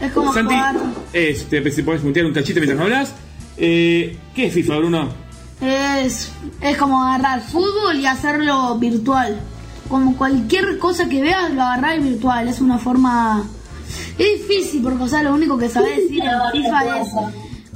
Es 0.00 0.12
como 0.12 0.32
Santi, 0.32 0.54
jugar. 0.54 0.76
este, 1.12 1.70
si 1.70 1.82
podés 1.82 2.02
mutear 2.02 2.26
un 2.26 2.32
cachito 2.32 2.60
mientras 2.60 2.78
no 2.78 2.84
hablas. 2.84 3.14
Eh, 3.56 4.16
¿Qué 4.34 4.46
es 4.46 4.54
FIFA, 4.54 4.76
Bruno? 4.78 5.08
Es, 5.60 6.32
es 6.60 6.76
como 6.78 7.02
agarrar 7.04 7.42
fútbol 7.42 7.96
y 7.98 8.06
hacerlo 8.06 8.76
virtual. 8.78 9.40
Como 9.88 10.16
cualquier 10.16 10.78
cosa 10.78 11.08
que 11.08 11.20
veas, 11.22 11.52
lo 11.52 11.62
agarrar 11.62 12.00
virtual. 12.00 12.48
Es 12.48 12.60
una 12.60 12.78
forma. 12.78 13.44
Es 14.18 14.46
difícil 14.48 14.82
porque, 14.82 15.02
o 15.02 15.08
sea, 15.08 15.22
lo 15.22 15.34
único 15.34 15.58
que 15.58 15.68
sabes 15.68 15.96
decir 15.96 16.22
en 16.22 16.62
FIFA 16.62 17.00
es 17.00 17.08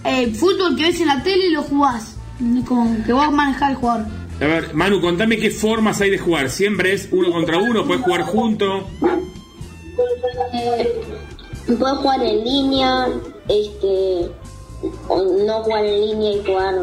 eh, 0.04 0.32
fútbol 0.34 0.76
que 0.76 0.84
ves 0.84 1.00
en 1.00 1.08
la 1.08 1.22
tele 1.22 1.46
y 1.46 1.50
lo 1.50 1.62
jugás. 1.62 2.16
Como 2.66 3.04
que 3.04 3.12
vos 3.12 3.32
manejás 3.32 3.70
el 3.70 3.76
jugador. 3.76 4.06
A 4.40 4.46
ver, 4.46 4.74
Manu, 4.74 5.00
contame 5.00 5.36
qué 5.38 5.50
formas 5.50 6.00
hay 6.00 6.10
de 6.10 6.18
jugar. 6.18 6.50
Siempre 6.50 6.92
es 6.92 7.08
uno 7.12 7.30
contra 7.30 7.58
uno, 7.58 7.86
puedes 7.86 8.02
jugar 8.02 8.22
junto. 8.22 8.88
Eh, 10.52 11.00
puedo 11.78 11.96
jugar 11.96 12.22
en 12.22 12.44
línea, 12.44 13.08
este, 13.48 14.30
o 15.08 15.22
no 15.46 15.62
jugar 15.62 15.84
en 15.84 16.00
línea 16.00 16.32
y 16.32 16.44
jugar, 16.44 16.74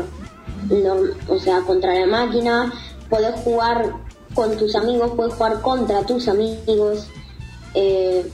o 1.28 1.40
sea, 1.40 1.62
contra 1.62 1.94
la 1.94 2.08
máquina. 2.08 2.74
Puedes 3.10 3.36
jugar 3.42 3.92
con 4.34 4.58
tus 4.58 4.74
amigos, 4.76 5.12
puedes 5.16 5.34
jugar 5.34 5.62
contra 5.62 6.06
tus 6.06 6.28
amigos. 6.28 7.08
eh, 7.74 8.26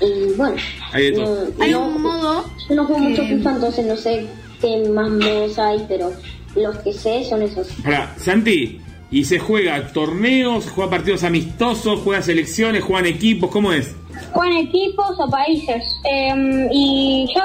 y 0.00 0.32
bueno, 0.36 0.56
Hay 0.92 1.10
de 1.10 1.12
todo. 1.12 1.44
no- 1.56 1.64
Hay 1.64 1.70
no- 1.72 1.86
un 1.88 2.02
modo. 2.02 2.44
yo 2.68 2.74
no 2.74 2.84
juego 2.86 3.00
mucho 3.02 3.22
FIFA, 3.24 3.50
entonces 3.52 3.86
no 3.86 3.96
sé 3.96 4.26
qué 4.60 4.88
más 4.88 5.08
modos 5.10 5.58
hay, 5.58 5.84
pero 5.88 6.12
los 6.54 6.76
que 6.78 6.92
sé 6.92 7.24
son 7.24 7.42
esos. 7.42 7.68
Ahora, 7.84 8.14
Santi, 8.18 8.80
¿y 9.10 9.24
se 9.24 9.38
juega 9.38 9.92
torneos, 9.92 10.64
se 10.64 10.70
juega 10.70 10.90
partidos 10.90 11.22
amistosos, 11.24 12.00
juega 12.02 12.22
selecciones, 12.22 12.82
juegan 12.84 13.06
equipos? 13.06 13.50
¿Cómo 13.50 13.72
es? 13.72 13.94
Juegan 14.32 14.56
equipos 14.58 15.16
o 15.18 15.30
países. 15.30 15.84
Em, 16.04 16.68
y 16.72 17.26
yo 17.34 17.42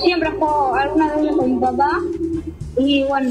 siempre 0.00 0.30
juego 0.30 0.74
algunas 0.74 1.16
veces 1.16 1.36
con 1.36 1.54
mi 1.54 1.60
papá. 1.60 1.90
Y 2.78 3.02
bueno, 3.04 3.30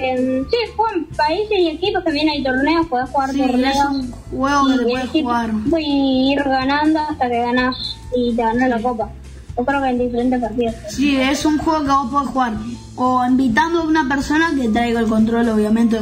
em, 0.00 0.44
sí, 0.50 0.56
juego 0.76 0.92
en 0.94 1.04
países 1.16 1.58
y 1.58 1.68
equipos. 1.68 2.04
También 2.04 2.28
hay 2.28 2.42
torneos, 2.42 2.86
puedes 2.88 3.08
jugar 3.10 3.30
Sí, 3.32 3.38
torneos. 3.40 3.76
es 3.76 3.84
un 3.84 4.10
juego 4.12 4.66
que 4.66 4.74
y 4.74 4.76
te 4.78 4.84
puedes 4.84 5.10
jugar. 5.10 5.50
Y 5.78 6.32
ir 6.32 6.42
ganando 6.44 7.00
hasta 7.00 7.28
que 7.30 7.38
ganas 7.38 7.76
y 8.16 8.34
te 8.34 8.42
ganas 8.42 8.68
la 8.68 8.80
copa. 8.82 9.10
Yo 9.56 9.64
creo 9.64 9.82
que 9.82 9.88
en 9.88 9.98
diferentes 9.98 10.40
partidos. 10.40 10.74
Sí, 10.90 11.16
es 11.16 11.44
un 11.46 11.58
juego 11.58 11.80
que 11.80 11.88
vos 11.90 12.10
podés 12.10 12.28
jugar. 12.28 12.52
O 12.96 13.24
invitando 13.26 13.80
a 13.80 13.84
una 13.84 14.08
persona 14.08 14.52
que 14.54 14.68
traiga 14.68 15.00
el 15.00 15.06
control, 15.06 15.48
obviamente. 15.48 15.98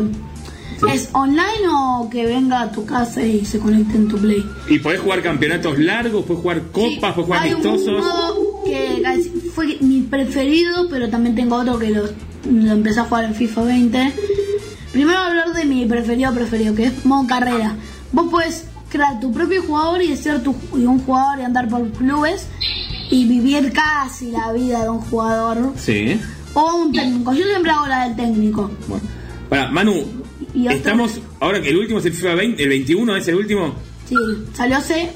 ¿Es 0.93 1.09
online 1.13 1.69
o 1.73 2.09
que 2.11 2.27
venga 2.27 2.61
a 2.63 2.71
tu 2.73 2.85
casa 2.85 3.23
y 3.23 3.45
se 3.45 3.59
conecte 3.59 3.97
en 3.97 4.09
tu 4.09 4.19
play? 4.19 4.45
¿Y 4.69 4.79
podés 4.81 5.01
jugar 5.01 5.23
campeonatos 5.23 5.79
largos, 5.79 6.25
podés 6.25 6.43
jugar 6.43 6.63
copas, 6.73 7.15
podés 7.15 7.27
jugar 7.27 7.43
Hay 7.43 7.55
un 7.55 7.67
amistosos? 7.67 8.05
modo 8.05 8.63
que 8.65 9.03
fue 9.55 9.79
mi 9.81 10.01
preferido, 10.03 10.89
pero 10.89 11.09
también 11.09 11.35
tengo 11.35 11.57
otro 11.57 11.79
que 11.79 11.91
lo, 11.91 12.05
lo 12.51 12.73
empecé 12.73 13.01
a 13.01 13.05
jugar 13.05 13.25
en 13.25 13.35
FIFA 13.35 13.63
20. 13.65 14.13
Primero 14.93 15.19
voy 15.19 15.27
a 15.27 15.31
hablar 15.31 15.53
de 15.55 15.65
mi 15.65 15.87
preferido 15.87 16.33
preferido, 16.35 16.75
que 16.75 16.85
es 16.87 17.05
modo 17.07 17.27
carrera. 17.27 17.77
Vos 18.13 18.29
puedes 18.31 18.67
crear 18.89 19.19
tu 19.21 19.33
propio 19.33 19.63
jugador 19.63 20.03
y 20.03 20.17
ser 20.17 20.43
tu, 20.43 20.55
y 20.77 20.85
un 20.87 21.01
jugador 21.01 21.41
y 21.41 21.43
andar 21.43 21.69
por 21.69 21.89
clubes 21.93 22.47
y 23.11 23.27
vivir 23.27 23.73
casi 23.73 24.31
la 24.31 24.53
vida 24.53 24.83
de 24.85 24.89
un 24.91 25.01
jugador 25.01 25.73
Sí. 25.77 26.21
o 26.55 26.77
un 26.77 26.93
técnico. 26.93 27.33
Yo 27.33 27.45
siempre 27.45 27.71
hago 27.71 27.87
la 27.87 28.05
del 28.09 28.17
técnico. 28.17 28.71
Bueno. 28.89 29.05
Para, 29.49 29.71
Manu, 29.71 30.05
Y 30.55 30.67
estamos, 30.69 31.21
ahora 31.41 31.61
que 31.61 31.71
el 31.71 31.77
último 31.77 31.99
es 31.99 32.07
el 32.07 32.13
FIFA 32.13 32.35
20, 32.35 32.63
el 32.63 32.69
21 32.69 33.17
es 33.17 33.29
el 33.29 33.35
último. 33.35 33.75
Sí, 34.09 34.17
salió 34.55 34.77
hace. 34.77 35.11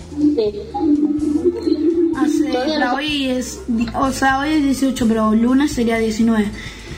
Hoy 2.94 3.30
es. 3.30 3.60
O 3.94 4.10
sea, 4.12 4.40
hoy 4.40 4.50
es 4.50 4.62
18, 4.62 5.06
pero 5.08 5.34
lunes 5.34 5.72
sería 5.72 5.98
19. 5.98 6.50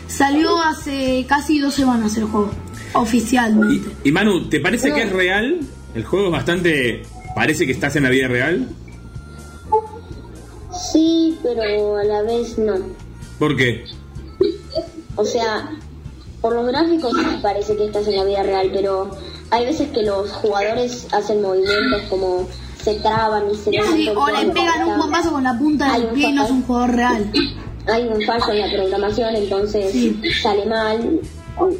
Salió 0.09 0.61
hace 0.61 1.24
casi 1.28 1.61
dos 1.61 1.74
semanas 1.74 2.16
el 2.16 2.24
juego. 2.24 2.51
Oficialmente. 2.95 3.91
Y 4.03 4.12
Manu, 4.12 4.49
¿te 4.49 4.61
parece 4.61 4.93
que 4.93 5.03
es 5.05 5.12
real? 5.12 5.61
El 5.95 6.05
juego 6.05 6.27
es 6.27 6.32
bastante... 6.32 7.03
Parece 7.35 7.65
que 7.65 7.73
estás 7.73 7.95
en 7.95 8.03
la 8.03 8.11
vida 8.11 8.27
real. 8.27 8.69
Sí, 10.93 11.39
pero 11.43 11.97
a 11.97 12.05
la 12.05 12.23
vez 12.23 12.59
no. 12.59 12.74
¿Por 13.39 13.57
qué? 13.57 13.85
O 15.15 15.24
sea, 15.24 15.70
por 16.41 16.55
los 16.55 16.66
gráficos 16.66 17.12
sí 17.12 17.39
parece 17.43 17.77
que 17.77 17.87
estás 17.87 18.07
en 18.09 18.16
la 18.16 18.24
vida 18.24 18.43
real, 18.43 18.70
pero 18.73 19.11
hay 19.51 19.66
veces 19.66 19.91
que 19.91 20.03
los 20.03 20.31
jugadores 20.32 21.07
hacen 21.12 21.43
movimientos 21.43 22.03
como 22.09 22.49
se 22.82 22.94
traban 22.94 23.51
y 23.51 23.55
se 23.57 23.70
Sí, 23.70 24.09
o 24.09 24.27
le 24.28 24.51
pegan 24.52 24.89
un 24.89 24.98
bombazo 24.98 25.32
con 25.32 25.44
la 25.44 25.57
punta 25.59 25.93
del 25.93 26.09
pie 26.09 26.28
y 26.28 26.32
no 26.32 26.44
es 26.44 26.51
un 26.51 26.62
jugador 26.62 26.94
real. 26.94 27.32
Hay 27.86 28.05
un 28.05 28.23
fallo 28.23 28.52
en 28.52 28.61
la 28.61 28.77
programación, 28.77 29.36
entonces 29.36 29.94
sale 30.43 30.66
mal 30.66 31.20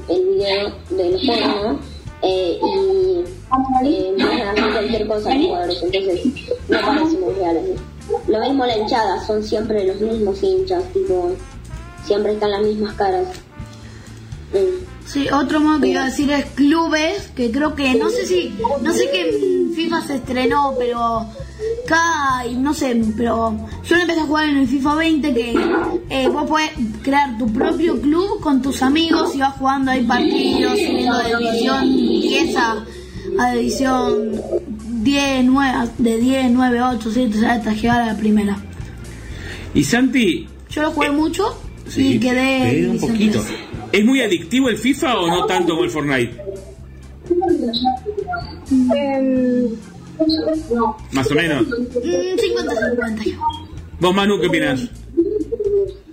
el 0.09 0.27
video 0.27 0.73
del 0.91 1.27
juego, 1.27 1.47
¿no? 1.47 1.79
Eh, 2.23 2.59
y 2.63 3.21
eh, 3.21 3.25
cualquier 4.73 5.07
cosa 5.09 5.35
los 5.35 5.47
jugadores, 5.47 5.83
entonces 5.83 6.21
no 6.69 6.81
parece 6.81 7.19
muy 7.19 7.35
real. 7.35 7.57
así. 7.57 7.75
Lo 8.29 8.41
mismo 8.41 8.67
la 8.67 8.77
hinchada, 8.77 9.25
son 9.25 9.43
siempre 9.43 9.87
los 9.87 10.01
mismos 10.01 10.43
hinchas, 10.43 10.85
tipo, 10.93 11.31
siempre 12.05 12.33
están 12.33 12.51
las 12.51 12.63
mismas 12.63 12.95
caras. 12.95 13.27
Mm. 14.53 15.00
Sí, 15.13 15.27
otro 15.29 15.61
modo 15.61 15.81
que 15.81 15.89
iba 15.89 16.03
a 16.03 16.05
decir 16.05 16.31
es 16.31 16.45
clubes, 16.55 17.33
que 17.35 17.51
creo 17.51 17.75
que 17.75 17.97
no 17.97 18.11
sé 18.11 18.27
si, 18.27 18.55
no 18.81 18.93
sé 18.93 19.11
qué 19.11 19.73
FIFA 19.75 20.07
se 20.07 20.15
estrenó, 20.17 20.77
pero 20.79 21.27
cada, 21.89 22.45
no 22.57 22.73
sé, 22.73 23.03
pero 23.17 23.57
yo 23.83 23.97
lo 23.97 24.03
empecé 24.03 24.21
a 24.21 24.25
jugar 24.25 24.49
en 24.51 24.59
el 24.59 24.69
FIFA 24.69 24.95
20 24.95 25.35
que 25.35 25.55
eh, 26.11 26.29
vos 26.29 26.49
podés 26.49 26.71
crear 27.03 27.37
tu 27.39 27.53
propio 27.53 28.01
club 28.01 28.41
con 28.41 28.63
tus 28.63 28.83
amigos 28.83 29.35
y 29.35 29.39
vas 29.39 29.55
jugando 29.55 29.91
ahí 29.91 30.05
partidos, 30.05 30.79
subiendo 30.79 31.19
de 31.19 31.37
división 31.39 31.97
10 31.97 32.57
a, 32.57 32.85
a 33.41 33.53
división 33.55 34.41
10, 35.03 35.45
9, 35.45 35.89
de 35.99 36.17
10, 36.19 36.51
9, 36.53 36.83
8, 36.83 37.11
7, 37.13 37.47
hasta 37.49 37.73
llegar 37.73 38.03
a 38.03 38.07
la 38.07 38.17
primera. 38.17 38.57
Y 39.75 39.83
Santi, 39.83 40.47
Yo 40.71 40.83
lo 40.83 40.93
jugué 40.93 41.11
mucho 41.11 41.61
sí, 41.91 42.15
y 42.15 42.21
quedé 42.21 42.89
un 42.89 42.99
poquito. 42.99 43.43
3. 43.43 43.61
¿Es 43.93 44.05
muy 44.05 44.23
adictivo 44.23 44.69
el 44.69 44.79
FIFA 44.79 45.19
o 45.19 45.29
no 45.29 45.47
tanto 45.47 45.73
como 45.73 45.85
el 45.85 45.91
Fortnite? 45.91 46.43
Más 51.13 51.31
o 51.31 51.35
menos. 51.35 51.67
Mm, 51.67 51.73
50-50 52.03 53.39
¿Vos, 54.01 54.15
Manu, 54.15 54.41
qué 54.41 54.47
opinas? 54.47 54.89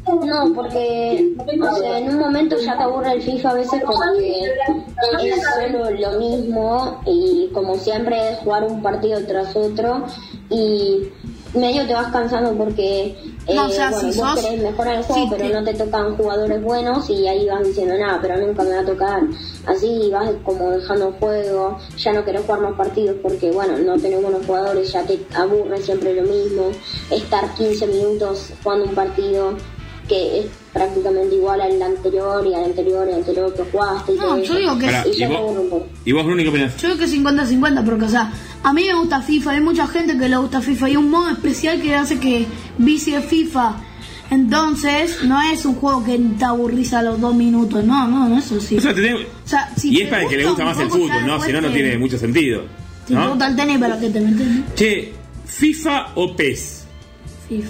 No, 0.08 0.54
porque 0.54 1.34
o 1.38 1.76
sea, 1.76 2.00
en 2.00 2.10
un 2.10 2.20
momento 2.20 2.56
ya 2.60 2.78
te 2.78 2.84
aburre 2.84 3.14
el 3.14 3.22
FIFA 3.22 3.50
a 3.50 3.54
veces 3.56 3.82
porque 3.86 5.30
es 5.30 5.42
solo 5.56 5.92
lo 5.92 6.20
mismo 6.20 7.02
y 7.06 7.50
como 7.54 7.76
siempre 7.76 8.32
es 8.32 8.38
jugar 8.40 8.64
un 8.64 8.82
partido 8.82 9.20
tras 9.26 9.54
otro 9.56 10.06
y 10.50 11.10
medio 11.54 11.86
te 11.88 11.94
vas 11.94 12.12
cansando 12.12 12.54
porque 12.58 13.16
No, 13.56 13.66
o 13.66 13.70
sea, 13.70 13.90
bueno, 13.92 14.12
si 14.12 14.20
vos 14.20 14.30
sos- 14.32 14.44
querés 14.46 14.62
mejorar 14.64 14.96
el 14.98 15.04
juego, 15.04 15.28
pero 15.30 15.44
te- 15.48 15.54
no 15.54 15.64
te 15.64 15.74
tocan 15.74 16.18
jugadores 16.18 16.62
buenos 16.64 17.10
y 17.10 17.28
ahí 17.28 17.48
vas 17.48 17.64
diciendo 17.66 17.96
nada, 17.98 18.20
pero 18.22 18.38
nunca 18.38 18.64
me 18.64 18.72
va 18.72 18.80
a 18.82 18.86
tocar. 18.86 19.22
Así 19.66 20.10
vas 20.12 20.30
como 20.44 20.70
dejando 20.72 21.08
el 21.10 21.14
juego, 21.14 21.78
ya 21.98 22.14
no 22.14 22.26
querés 22.26 22.42
jugar 22.42 22.62
más 22.62 22.74
partidos 22.76 23.16
porque, 23.22 23.52
bueno, 23.52 23.78
no 23.78 23.98
tenés 23.98 24.22
buenos 24.22 24.46
jugadores, 24.46 24.92
ya 24.92 25.04
te 25.04 25.20
aburre 25.36 25.78
siempre 25.82 26.14
lo 26.14 26.24
mismo. 26.24 26.72
Estar 27.10 27.54
15 27.56 27.88
minutos 27.88 28.50
jugando 28.64 28.86
un 28.86 28.96
partido 28.96 29.54
que 30.08 30.40
es 30.40 30.46
prácticamente 30.74 31.36
igual 31.36 31.60
al 31.62 31.82
anterior 31.82 32.46
y 32.48 32.54
al 32.54 32.64
anterior 32.66 33.08
y 33.08 33.12
al 33.12 33.18
anterior 33.20 33.54
que 33.54 33.64
jugaste 33.72 34.14
y 34.14 34.16
No, 34.16 34.22
todo 34.24 34.38
yo 34.38 34.44
eso. 34.44 34.56
digo 34.56 34.78
que 34.80 34.86
y 34.86 34.88
Pará, 34.88 35.06
¿y 35.08 35.26
vos? 35.26 35.82
¿Y 36.06 36.12
vos, 36.14 36.26
Bruno, 36.26 36.44
qué 36.44 36.50
opinás? 36.50 36.78
Yo 36.78 36.90
creo 36.90 36.98
que 36.98 37.08
50-50, 37.08 37.84
porque, 37.86 38.06
o 38.06 38.10
sea, 38.10 38.32
a 38.64 38.74
mí 38.74 38.84
me 38.86 38.94
gusta 38.96 39.22
FIFA, 39.22 39.52
hay 39.52 39.62
mucha 39.62 39.88
gente 39.88 40.18
que 40.18 40.30
le 40.30 40.38
gusta 40.38 40.62
FIFA, 40.62 40.86
hay 40.86 40.96
un 40.98 41.10
modo 41.10 41.30
especial 41.30 41.82
que 41.82 41.96
hace 41.96 42.20
que 42.20 42.46
vicie 42.78 43.22
FIFA. 43.22 43.76
Entonces, 44.30 45.24
no 45.24 45.42
es 45.42 45.64
un 45.66 45.76
juego 45.76 46.04
que 46.04 46.20
te 46.38 46.44
aburrís 46.46 46.94
a 46.94 47.02
los 47.02 47.20
dos 47.20 47.34
minutos, 47.34 47.84
no, 47.86 48.08
no, 48.08 48.28
no, 48.28 48.38
eso 48.38 48.60
sí. 48.60 48.78
O 48.78 48.82
sea, 48.82 48.94
te 48.94 49.02
tengo- 49.02 49.20
O 49.20 49.48
sea, 49.48 49.74
si 49.78 49.90
y 49.98 50.02
es 50.02 50.10
para 50.10 50.24
el 50.24 50.30
que 50.30 50.38
le 50.38 50.46
gusta 50.46 50.66
más 50.66 50.78
el 50.80 50.90
fútbol, 50.90 51.26
¿no? 51.26 51.42
Si 51.42 51.52
no, 51.54 51.62
no 51.62 51.70
tiene 51.72 51.98
mucho 51.98 52.18
sentido. 52.18 52.64
Si 53.08 53.14
te 53.16 53.28
gusta 53.28 53.48
el 53.48 53.56
tenis, 53.56 53.78
para 53.78 53.98
que 54.00 54.10
te 54.10 54.20
metes. 54.20 54.48
Che, 54.76 55.14
¿FIFA 55.46 56.08
o 56.16 56.36
PES? 56.36 56.86
FIFA. 57.48 57.70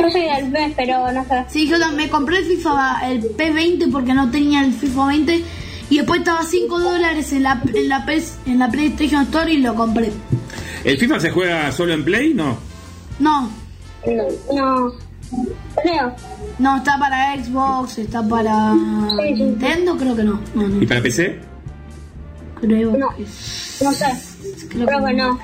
Yo 0.00 0.10
soy 0.10 0.22
del 0.22 0.50
B, 0.50 0.72
pero 0.76 1.12
no 1.12 1.24
sé. 1.24 1.44
Sí, 1.48 1.68
yo 1.68 1.78
también 1.78 2.06
me 2.06 2.10
compré 2.10 2.38
el 2.38 2.44
FIFA, 2.44 3.10
el 3.10 3.22
P20 3.36 3.90
porque 3.90 4.14
no 4.14 4.30
tenía 4.30 4.64
el 4.64 4.72
FIFA 4.72 5.06
20 5.06 5.44
y 5.90 5.96
después 5.98 6.20
estaba 6.20 6.42
5 6.42 6.78
dólares 6.80 7.32
en 7.32 7.42
la, 7.44 7.62
en, 7.72 7.88
la 7.88 8.04
en 8.46 8.58
la 8.58 8.68
PlayStation 8.70 9.22
Store 9.22 9.52
y 9.52 9.58
lo 9.58 9.74
compré. 9.74 10.10
¿El 10.84 10.98
FIFA 10.98 11.20
se 11.20 11.30
juega 11.30 11.72
solo 11.72 11.92
en 11.94 12.04
Play? 12.04 12.34
No. 12.34 12.58
No, 13.18 13.50
No. 14.52 14.92
Creo. 15.82 16.14
no, 16.58 16.76
está 16.76 16.98
para 16.98 17.34
Xbox, 17.42 17.98
está 17.98 18.22
para 18.26 18.72
Nintendo, 18.74 19.96
creo 19.96 20.14
que 20.14 20.22
no. 20.22 20.40
No, 20.54 20.68
no 20.68 20.82
¿Y 20.82 20.86
para 20.86 21.02
PC? 21.02 21.40
creo 22.60 22.92
No. 22.96 23.08
que 23.16 23.22
No 23.84 23.92
sé. 23.92 24.06
Creo 24.74 25.04
que 25.06 25.12
no. 25.14 25.38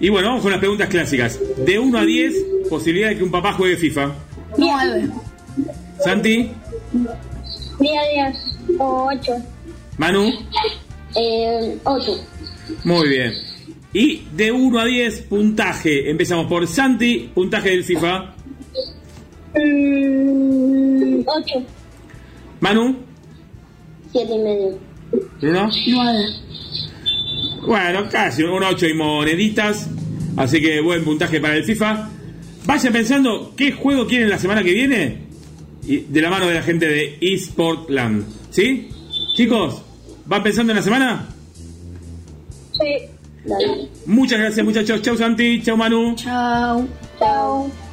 Y 0.00 0.08
bueno, 0.10 0.28
vamos 0.28 0.42
con 0.42 0.50
las 0.52 0.60
preguntas 0.60 0.88
clásicas. 0.88 1.40
De 1.64 1.78
1 1.78 1.98
a 1.98 2.04
10, 2.04 2.34
posibilidad 2.68 3.08
de 3.08 3.16
que 3.16 3.24
un 3.24 3.30
papá 3.30 3.52
juegue 3.54 3.76
FIFA. 3.76 4.12
9. 4.58 5.08
Santi, 6.04 6.50
Día 7.80 8.00
10 8.66 8.78
o 8.78 9.08
8. 9.12 9.32
Manu, 9.98 10.30
Eh, 11.16 11.78
8. 11.84 12.12
muy 12.84 13.08
bien. 13.08 13.32
Y 13.92 14.22
de 14.32 14.50
1 14.52 14.78
a 14.80 14.84
10, 14.84 15.22
puntaje. 15.22 16.10
Empezamos 16.10 16.46
por 16.46 16.66
Santi, 16.66 17.30
puntaje 17.34 17.70
del 17.70 17.84
FIFA. 17.84 18.34
8. 21.26 21.62
Manu, 22.60 22.96
7 24.12 24.34
y 24.34 24.38
medio. 24.38 24.78
Bruno. 25.40 25.70
9. 25.86 26.24
Bueno, 27.66 28.08
casi 28.10 28.42
un 28.42 28.62
8 28.62 28.86
y 28.86 28.94
moneditas. 28.94 29.88
Así 30.36 30.60
que 30.60 30.80
buen 30.80 31.04
puntaje 31.04 31.40
para 31.40 31.56
el 31.56 31.64
FIFA. 31.64 32.10
Vayan 32.66 32.92
pensando 32.92 33.52
qué 33.56 33.72
juego 33.72 34.06
quieren 34.06 34.28
la 34.28 34.38
semana 34.38 34.62
que 34.62 34.72
viene. 34.72 35.18
Y 35.86 35.98
de 35.98 36.20
la 36.20 36.30
mano 36.30 36.46
de 36.46 36.54
la 36.54 36.62
gente 36.62 36.86
de 36.86 37.18
eSportland. 37.20 38.24
¿Sí? 38.50 38.88
Chicos, 39.36 39.82
¿van 40.26 40.42
pensando 40.42 40.72
en 40.72 40.76
la 40.76 40.82
semana? 40.82 41.28
Sí. 42.72 43.14
Muchas 44.06 44.38
gracias 44.38 44.64
muchachos. 44.64 45.02
Chau 45.02 45.16
Santi, 45.16 45.62
chau 45.62 45.76
Manu. 45.76 46.14
Chao. 46.16 46.86
Chao. 47.18 47.83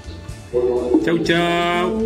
Chau 1.06 1.18
chau. 1.20 2.02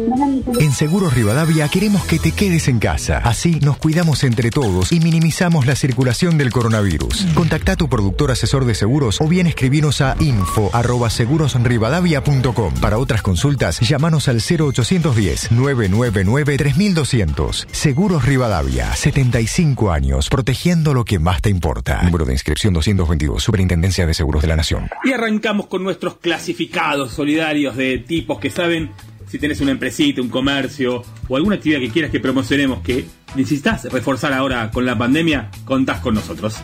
En 0.60 0.72
Seguros 0.72 1.16
Rivadavia 1.16 1.68
queremos 1.68 2.06
que 2.06 2.20
te 2.20 2.32
quedes 2.32 2.68
en 2.68 2.78
casa. 2.80 3.18
Así 3.18 3.60
nos 3.62 3.78
cuidamos 3.78 4.24
entre 4.24 4.52
todos 4.52 4.92
y 4.92 5.00
minimizamos 5.00 5.66
la 5.66 5.76
circulación 5.76 6.38
del 6.38 6.52
coronavirus. 6.52 7.26
Contacta 7.34 7.72
a 7.72 7.76
tu 7.76 7.90
productor 7.90 8.30
asesor 8.30 8.66
de 8.66 8.76
seguros 8.76 9.20
o 9.20 9.28
bien 9.28 9.48
escribinos 9.48 10.02
a 10.02 10.16
info@segurosrivadavia.com. 10.20 12.76
Para 12.76 13.00
otras 13.00 13.24
consultas, 13.24 13.80
llámanos 13.80 14.28
al 14.28 14.42
0810 14.42 15.52
999 15.52 16.58
3200. 16.58 17.68
Seguros 17.72 18.26
Rivadavia, 18.26 18.96
75 18.96 19.92
años 19.92 20.30
protegiendo 20.30 20.94
lo 20.94 21.04
que 21.04 21.18
más 21.18 21.42
te 21.42 21.50
importa. 21.50 22.04
Número 22.04 22.26
de 22.26 22.34
inscripción 22.34 22.76
222, 22.76 23.42
Superintendencia 23.42 24.06
de 24.06 24.14
Seguros 24.14 24.44
de 24.44 24.50
la 24.50 24.56
Nación. 24.56 24.88
Y 25.04 25.14
arrancamos 25.14 25.66
con 25.66 25.84
nuestros 25.84 26.18
clasificados 26.18 27.14
solidarios 27.14 27.76
de 27.76 27.98
que 28.40 28.50
saben 28.50 28.92
si 29.28 29.40
tenés 29.40 29.62
una 29.62 29.72
empresita, 29.72 30.22
un 30.22 30.30
comercio 30.30 31.04
o 31.28 31.36
alguna 31.36 31.56
actividad 31.56 31.80
que 31.80 31.90
quieras 31.90 32.12
que 32.12 32.20
promocionemos 32.20 32.82
que 32.82 33.06
necesitas 33.36 33.86
reforzar 33.92 34.34
ahora 34.34 34.70
con 34.72 34.86
la 34.86 34.98
pandemia, 34.98 35.50
contás 35.66 36.00
con 36.00 36.16
nosotros. 36.16 36.58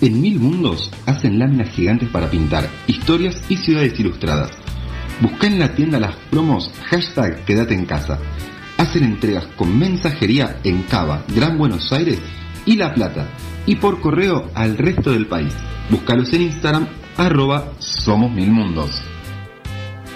En 0.00 0.20
Mil 0.20 0.40
Mundos 0.40 0.90
hacen 1.06 1.38
láminas 1.38 1.70
gigantes 1.70 2.08
para 2.08 2.30
pintar, 2.30 2.68
historias 2.86 3.40
y 3.48 3.56
ciudades 3.56 3.98
ilustradas. 4.00 4.50
Busca 5.20 5.46
en 5.46 5.60
la 5.60 5.74
tienda 5.74 6.00
las 6.00 6.16
promos 6.30 6.72
hashtag 6.90 7.44
Quédate 7.44 7.74
en 7.74 7.86
casa. 7.86 8.18
Hacen 8.78 9.04
entregas 9.04 9.46
con 9.56 9.78
mensajería 9.78 10.58
en 10.64 10.82
Cava, 10.82 11.24
Gran 11.34 11.56
Buenos 11.56 11.92
Aires 11.92 12.18
y 12.66 12.76
La 12.76 12.94
Plata. 12.94 13.28
Y 13.66 13.76
por 13.76 14.00
correo 14.00 14.50
al 14.54 14.76
resto 14.76 15.12
del 15.12 15.26
país. 15.26 15.54
Búscalos 15.88 16.32
en 16.32 16.42
Instagram 16.42 16.88
arroba 17.16 17.72
Somos 17.78 18.32
Mil 18.32 18.50
Mundos. 18.50 19.11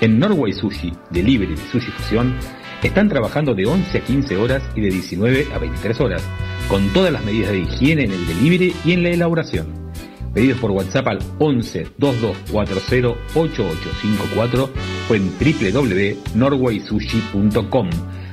En 0.01 0.19
Norway 0.19 0.53
Sushi, 0.53 0.93
Delivery 1.11 1.55
de 1.55 1.71
Sushi 1.71 1.91
Fusión, 1.91 2.35
están 2.83 3.09
trabajando 3.09 3.55
de 3.55 3.65
11 3.67 3.99
a 3.99 4.01
15 4.03 4.37
horas 4.37 4.63
y 4.75 4.83
de 4.83 4.91
19 4.91 5.47
a 5.55 5.59
23 5.59 5.99
horas, 6.01 6.23
con 6.69 6.93
todas 6.93 7.11
las 7.13 7.25
medidas 7.25 7.53
de 7.53 7.61
higiene 7.61 8.05
en 8.05 8.11
el 8.13 8.27
delivery 8.27 8.77
y 8.85 8.93
en 8.93 9.03
la 9.03 9.09
elaboración. 9.11 9.87
Pedidos 10.35 10.59
por 10.59 10.71
WhatsApp 10.71 11.09
al 11.09 11.19
11 11.39 11.87
2240 11.97 13.09
8854 13.35 14.71
o 15.09 15.15
en 15.15 15.33
www.norwaysushi.com. 15.39 17.91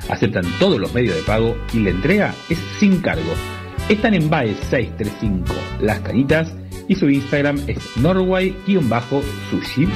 Aceptan 0.09 0.43
todos 0.59 0.81
los 0.81 0.93
medios 0.93 1.15
de 1.15 1.21
pago 1.21 1.55
y 1.73 1.79
la 1.79 1.91
entrega 1.91 2.35
es 2.49 2.57
sin 2.77 2.99
cargo. 2.99 3.31
Están 3.87 4.13
en 4.13 4.29
BAE 4.29 4.53
635 4.69 5.55
Las 5.81 6.01
Canitas 6.01 6.53
y 6.89 6.95
su 6.95 7.09
Instagram 7.09 7.57
es 7.67 7.77
norway-sushi. 7.97 9.87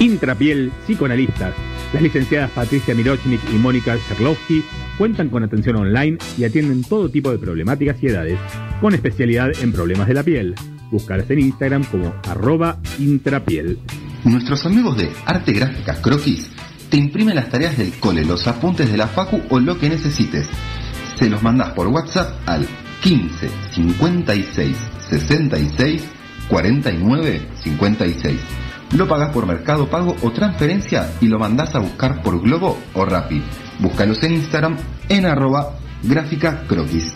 Intrapiel 0.00 0.70
Psicoanalistas. 0.84 1.54
Las 1.92 2.02
licenciadas 2.02 2.50
Patricia 2.52 2.94
Mirochnik 2.94 3.40
y 3.52 3.56
Mónica 3.56 3.96
Sherlowski 3.96 4.62
cuentan 4.96 5.28
con 5.28 5.42
atención 5.42 5.76
online 5.76 6.18
y 6.36 6.44
atienden 6.44 6.82
todo 6.84 7.08
tipo 7.08 7.32
de 7.32 7.38
problemáticas 7.38 8.00
y 8.02 8.06
edades, 8.06 8.38
con 8.80 8.94
especialidad 8.94 9.50
en 9.60 9.72
problemas 9.72 10.06
de 10.06 10.14
la 10.14 10.22
piel. 10.22 10.54
Búscalas 10.90 11.28
en 11.30 11.40
Instagram 11.40 11.84
como 11.84 12.14
arroba 12.28 12.78
intrapiel. 12.98 13.78
Nuestros 14.24 14.64
amigos 14.66 14.96
de 14.96 15.10
Arte 15.26 15.52
Gráfica 15.52 16.00
Croquis 16.00 16.50
te 16.90 16.96
imprimen 16.96 17.34
las 17.34 17.50
tareas 17.50 17.76
del 17.76 17.92
cole, 17.94 18.24
los 18.24 18.46
apuntes 18.46 18.90
de 18.90 18.96
la 18.96 19.08
facu 19.08 19.42
o 19.50 19.58
lo 19.58 19.78
que 19.78 19.88
necesites. 19.88 20.48
Se 21.18 21.28
los 21.28 21.42
mandás 21.42 21.70
por 21.70 21.88
WhatsApp 21.88 22.30
al 22.46 22.66
15 23.02 23.48
56 23.72 24.76
66 25.08 26.02
49 26.48 27.40
56. 27.62 28.67
Lo 28.96 29.06
pagás 29.06 29.30
por 29.30 29.46
Mercado 29.46 29.88
Pago 29.88 30.16
o 30.22 30.30
transferencia 30.32 31.12
y 31.20 31.26
lo 31.26 31.38
mandás 31.38 31.74
a 31.74 31.78
buscar 31.78 32.22
por 32.22 32.40
Globo 32.40 32.78
o 32.94 33.04
Rappi. 33.04 33.42
Búscalos 33.80 34.22
en 34.22 34.34
Instagram 34.34 34.76
en 35.08 35.26
arroba 35.26 35.74
gráfica 36.02 36.64
croquis. 36.66 37.14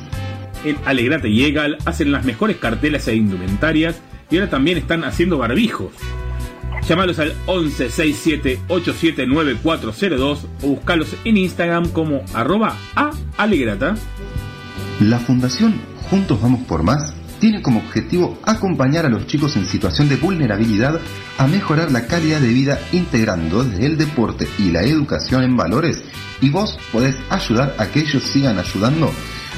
En 0.65 0.77
Alegrate 0.85 1.29
y 1.29 1.45
Egal 1.45 1.79
hacen 1.87 2.13
las 2.13 2.25
mejores 2.25 2.59
cartelas 2.59 3.09
e 3.09 3.17
indumentarias 3.17 4.01
y 4.31 4.37
ahora 4.37 4.51
también 4.51 4.79
están 4.79 5.05
haciendo 5.05 5.39
barbijos. 5.39 5.93
Llámalos 6.87 7.19
al 7.19 7.35
11 7.47 7.91
67 7.91 8.61
87 8.69 9.27
9402 9.27 10.47
o 10.63 10.67
buscalos 10.67 11.17
en 11.25 11.37
Instagram 11.37 11.89
como 11.89 12.23
arroba 12.35 12.77
a 12.95 13.13
alegrata. 13.39 13.95
La 15.01 15.19
Fundación 15.19 15.81
Juntos 16.11 16.41
Vamos 16.43 16.61
por 16.63 16.83
Más 16.83 17.15
tiene 17.43 17.61
como 17.61 17.81
objetivo 17.81 18.39
acompañar 18.45 19.05
a 19.05 19.09
los 19.09 19.27
chicos 19.27 19.57
en 19.57 19.67
situación 19.67 20.09
de 20.09 20.15
vulnerabilidad 20.15 21.01
a 21.39 21.49
mejorar 21.49 21.91
la 21.91 22.07
calidad 22.07 22.39
de 22.39 22.47
vida 22.47 22.79
integrando 22.93 23.65
desde 23.65 23.85
el 23.85 23.99
deporte 23.99 24.47
y 24.61 24.71
la 24.71 24.83
educación 24.83 25.43
en 25.43 25.57
valores 25.57 26.05
y 26.41 26.51
vos 26.51 26.79
podés 26.93 27.17
ayudar 27.31 27.75
a 27.79 27.87
que 27.87 27.99
ellos 27.99 28.23
sigan 28.23 28.61
ayudando 28.61 29.11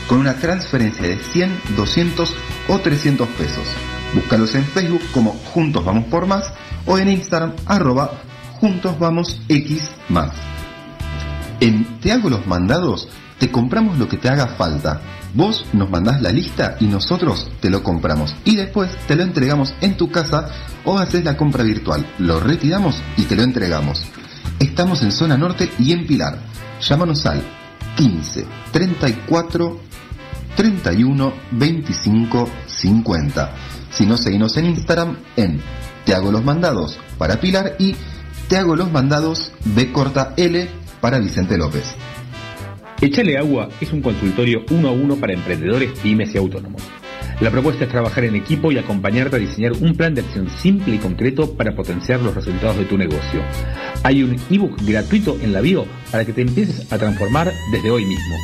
con 0.08 0.16
una 0.16 0.32
transferencia 0.36 1.06
de 1.06 1.18
100, 1.18 1.60
200 1.76 2.34
o 2.68 2.78
300 2.78 3.28
pesos. 3.28 3.66
Búscalos 4.14 4.54
en 4.54 4.64
Facebook 4.64 5.02
como 5.12 5.32
Juntos 5.52 5.84
Vamos 5.84 6.06
por 6.06 6.26
Más 6.26 6.54
o 6.86 6.96
en 6.96 7.10
Instagram 7.10 7.52
arroba 7.66 8.12
Juntos 8.60 8.98
Vamos 8.98 9.42
X. 9.46 9.90
En 11.60 12.00
Te 12.00 12.12
hago 12.12 12.30
los 12.30 12.46
mandados 12.46 13.10
te 13.38 13.50
compramos 13.50 13.98
lo 13.98 14.08
que 14.08 14.16
te 14.16 14.28
haga 14.28 14.46
falta. 14.46 15.00
Vos 15.34 15.66
nos 15.72 15.90
mandás 15.90 16.22
la 16.22 16.30
lista 16.30 16.76
y 16.78 16.86
nosotros 16.86 17.48
te 17.60 17.68
lo 17.68 17.82
compramos. 17.82 18.36
Y 18.44 18.54
después 18.54 18.90
te 19.08 19.16
lo 19.16 19.24
entregamos 19.24 19.74
en 19.80 19.96
tu 19.96 20.10
casa 20.10 20.48
o 20.84 20.96
haces 20.96 21.24
la 21.24 21.36
compra 21.36 21.64
virtual. 21.64 22.06
Lo 22.18 22.38
retiramos 22.38 23.02
y 23.16 23.24
te 23.24 23.34
lo 23.34 23.42
entregamos. 23.42 24.04
Estamos 24.60 25.02
en 25.02 25.10
zona 25.10 25.36
norte 25.36 25.70
y 25.78 25.92
en 25.92 26.06
Pilar. 26.06 26.38
Llámanos 26.80 27.26
al 27.26 27.42
15 27.96 28.46
34 28.72 29.80
31 30.56 31.32
25 31.50 32.48
50. 32.66 33.54
Si 33.90 34.06
no, 34.06 34.16
seguimos 34.16 34.56
en 34.56 34.66
Instagram 34.66 35.16
en 35.36 35.60
Te 36.04 36.14
hago 36.14 36.30
los 36.30 36.44
mandados 36.44 36.98
para 37.18 37.40
Pilar 37.40 37.74
y 37.80 37.96
Te 38.48 38.56
hago 38.56 38.76
los 38.76 38.92
mandados 38.92 39.50
B 39.64 39.90
corta 39.90 40.34
L 40.36 40.68
para 41.00 41.18
Vicente 41.18 41.58
López. 41.58 41.96
Echale 43.04 43.36
Agua 43.36 43.68
es 43.82 43.92
un 43.92 44.00
consultorio 44.00 44.64
uno 44.70 44.88
a 44.88 44.92
uno 44.92 45.16
para 45.16 45.34
emprendedores, 45.34 45.90
pymes 46.02 46.34
y 46.34 46.38
autónomos. 46.38 46.80
La 47.38 47.50
propuesta 47.50 47.84
es 47.84 47.90
trabajar 47.90 48.24
en 48.24 48.34
equipo 48.34 48.72
y 48.72 48.78
acompañarte 48.78 49.36
a 49.36 49.38
diseñar 49.38 49.72
un 49.72 49.94
plan 49.94 50.14
de 50.14 50.22
acción 50.22 50.48
simple 50.48 50.94
y 50.94 50.98
concreto 50.98 51.54
para 51.54 51.76
potenciar 51.76 52.22
los 52.22 52.34
resultados 52.34 52.78
de 52.78 52.86
tu 52.86 52.96
negocio. 52.96 53.42
Hay 54.04 54.22
un 54.22 54.40
ebook 54.50 54.80
gratuito 54.86 55.36
en 55.42 55.52
la 55.52 55.60
bio 55.60 55.84
para 56.10 56.24
que 56.24 56.32
te 56.32 56.40
empieces 56.40 56.90
a 56.90 56.96
transformar 56.96 57.52
desde 57.72 57.90
hoy 57.90 58.06
mismo. 58.06 58.36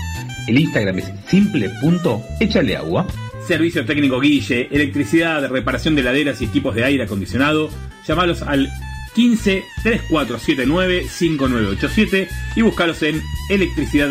El 0.46 0.58
Instagram 0.58 0.98
es 0.98 1.10
simple.echaleagua. 1.28 3.06
Servicio 3.46 3.86
técnico 3.86 4.20
Guille, 4.20 4.68
electricidad, 4.70 5.48
reparación 5.48 5.94
de 5.94 6.02
laderas 6.02 6.42
y 6.42 6.44
equipos 6.44 6.74
de 6.74 6.84
aire 6.84 7.04
acondicionado. 7.04 7.70
Llámalos 8.06 8.42
al 8.42 8.70
15 9.14 9.64
3479 9.82 11.06
5987 11.08 12.28
y 12.56 12.60
búscalos 12.60 13.02
en 13.02 13.22
electricidad 13.48 14.10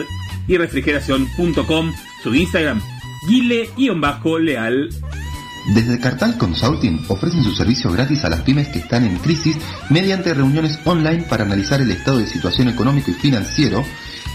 y 0.50 0.58
refrigeración.com, 0.58 1.94
su 2.22 2.36
Instagram, 2.36 2.82
guile-leal. 3.28 4.90
Desde 5.74 6.00
Cartal 6.00 6.38
Consulting 6.38 7.06
ofrecen 7.08 7.44
su 7.44 7.52
servicio 7.52 7.92
gratis 7.92 8.24
a 8.26 8.30
las 8.30 8.42
pymes 8.42 8.68
que 8.70 8.80
están 8.80 9.06
en 9.06 9.18
crisis 9.18 9.56
mediante 9.90 10.34
reuniones 10.34 10.80
online 10.86 11.26
para 11.30 11.44
analizar 11.44 11.80
el 11.80 11.92
estado 11.92 12.18
de 12.18 12.26
situación 12.28 12.70
económico 12.70 13.12
y 13.12 13.14
financiero 13.14 13.84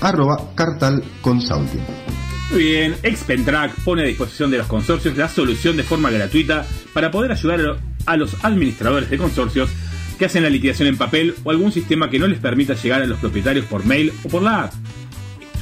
bien, 2.57 2.97
Expentrack 3.03 3.75
pone 3.85 4.03
a 4.03 4.07
disposición 4.07 4.51
de 4.51 4.59
los 4.59 4.67
consorcios 4.67 5.17
la 5.17 5.29
solución 5.29 5.77
de 5.77 5.83
forma 5.83 6.11
gratuita 6.11 6.67
para 6.93 7.11
poder 7.11 7.33
ayudar 7.33 7.79
a 8.07 8.17
los 8.17 8.45
administradores 8.45 9.11
de 9.11 9.19
consorcios 9.19 9.71
que 10.19 10.27
hacen 10.27 10.43
la 10.43 10.51
liquidación 10.51 10.89
en 10.89 10.97
papel 10.97 11.35
o 11.45 11.51
algún 11.51 11.73
sistema 11.73 12.11
que 12.11 12.19
no 12.19 12.27
les 12.27 12.39
permita 12.39 12.75
llegar 12.75 13.03
a 13.03 13.07
los 13.07 13.19
propietarios 13.19 13.67
por 13.67 13.85
mail 13.85 14.13
o 14.25 14.29
por 14.29 14.43
la 14.43 14.65
app. 14.65 14.73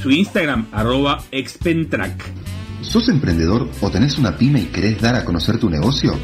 Su 0.01 0.11
Instagram, 0.11 0.67
arroba 0.71 1.23
Expentrack. 1.31 2.23
¿Sos 2.81 3.09
emprendedor 3.09 3.69
o 3.79 3.91
tenés 3.91 4.17
una 4.17 4.37
pyme 4.37 4.61
y 4.61 4.65
querés 4.65 4.99
dar 4.99 5.15
a 5.15 5.23
conocer 5.23 5.59
tu 5.59 5.69
negocio? 5.69 6.17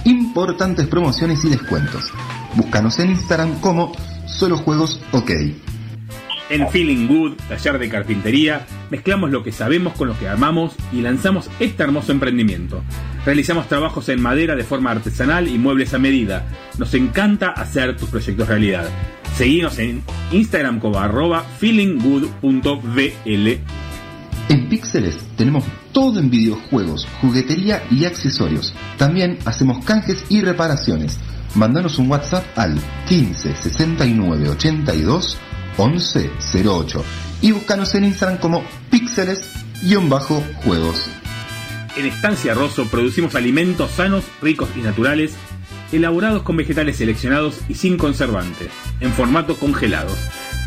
importantes 0.04 0.88
promociones 0.88 1.44
y 1.44 1.50
descuentos. 1.50 2.12
Búscanos 2.56 2.98
en 2.98 3.10
Instagram 3.10 3.60
como 3.60 3.92
Solo 4.26 4.56
Juegos 4.56 5.00
OK. 5.12 5.30
En 6.50 6.68
Feeling 6.68 7.06
Good, 7.06 7.34
taller 7.48 7.78
de 7.78 7.88
carpintería, 7.88 8.66
mezclamos 8.90 9.30
lo 9.30 9.42
que 9.42 9.52
sabemos 9.52 9.94
con 9.94 10.08
lo 10.08 10.18
que 10.18 10.28
amamos 10.28 10.74
y 10.92 11.00
lanzamos 11.00 11.48
este 11.58 11.82
hermoso 11.82 12.12
emprendimiento. 12.12 12.82
Realizamos 13.24 13.68
trabajos 13.68 14.08
en 14.10 14.20
madera 14.20 14.54
de 14.54 14.64
forma 14.64 14.90
artesanal 14.90 15.48
y 15.48 15.58
muebles 15.58 15.94
a 15.94 15.98
medida. 15.98 16.46
Nos 16.78 16.92
encanta 16.94 17.50
hacer 17.50 17.96
tus 17.96 18.10
proyectos 18.10 18.48
realidad. 18.48 18.88
Seguimos 19.36 19.78
en 19.78 20.02
Instagram 20.32 20.80
como 20.80 20.98
arroba 20.98 21.44
feelinggood.vl. 21.58 23.83
En 24.48 24.68
Píxeles 24.68 25.16
tenemos 25.36 25.64
todo 25.92 26.18
en 26.20 26.28
videojuegos, 26.28 27.08
juguetería 27.20 27.82
y 27.90 28.04
accesorios. 28.04 28.74
También 28.98 29.38
hacemos 29.46 29.82
canjes 29.84 30.24
y 30.28 30.42
reparaciones. 30.42 31.18
Mándanos 31.54 31.98
un 31.98 32.10
WhatsApp 32.10 32.44
al 32.56 32.78
15 33.08 33.56
69 33.56 34.50
82 34.50 35.38
11 35.76 36.30
08 36.66 37.04
y 37.40 37.52
búscanos 37.52 37.94
en 37.94 38.04
Instagram 38.04 38.38
como 38.38 38.62
píxeles-juegos. 38.90 41.08
En 41.96 42.06
Estancia 42.06 42.54
Rosso 42.54 42.86
producimos 42.86 43.36
alimentos 43.36 43.92
sanos, 43.92 44.24
ricos 44.42 44.68
y 44.76 44.80
naturales, 44.80 45.34
elaborados 45.92 46.42
con 46.42 46.56
vegetales 46.56 46.96
seleccionados 46.96 47.60
y 47.68 47.74
sin 47.74 47.96
conservantes, 47.96 48.70
en 49.00 49.12
formato 49.12 49.56
congelados. 49.56 50.18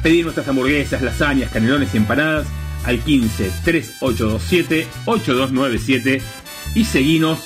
Pedir 0.01 0.23
nuestras 0.23 0.47
hamburguesas, 0.47 1.01
lasañas, 1.01 1.51
canelones 1.51 1.93
y 1.93 1.97
empanadas 1.97 2.47
al 2.87 2.99
15 2.99 3.51
3827 3.63 4.87
8297 5.05 6.21
y 6.73 6.85
seguinos 6.85 7.43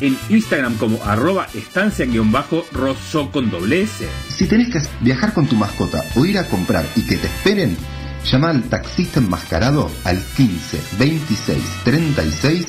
en 0.00 0.16
Instagram 0.28 0.76
como 0.76 1.02
arroba 1.04 1.48
estancia-rosso 1.54 3.30
con 3.30 3.50
doble 3.50 3.82
S. 3.82 4.08
Si 4.28 4.46
tenés 4.46 4.70
que 4.70 4.80
viajar 5.00 5.34
con 5.34 5.46
tu 5.46 5.56
mascota 5.56 6.04
o 6.14 6.24
ir 6.24 6.38
a 6.38 6.48
comprar 6.48 6.86
y 6.94 7.02
que 7.02 7.16
te 7.16 7.26
esperen, 7.26 7.76
llama 8.24 8.50
al 8.50 8.62
taxista 8.64 9.20
enmascarado 9.20 9.90
al 10.04 10.22
15 10.22 10.80
26 10.98 11.62
36 11.84 12.66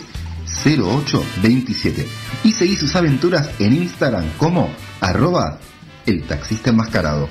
08 0.65 1.25
27 1.43 2.07
y 2.43 2.51
seguí 2.51 2.75
sus 2.75 2.95
aventuras 2.95 3.49
en 3.59 3.73
Instagram 3.73 4.25
como 4.37 4.69
arroba 4.99 5.59
el 6.05 6.23
taxista 6.23 6.71
enmascarado. 6.71 7.29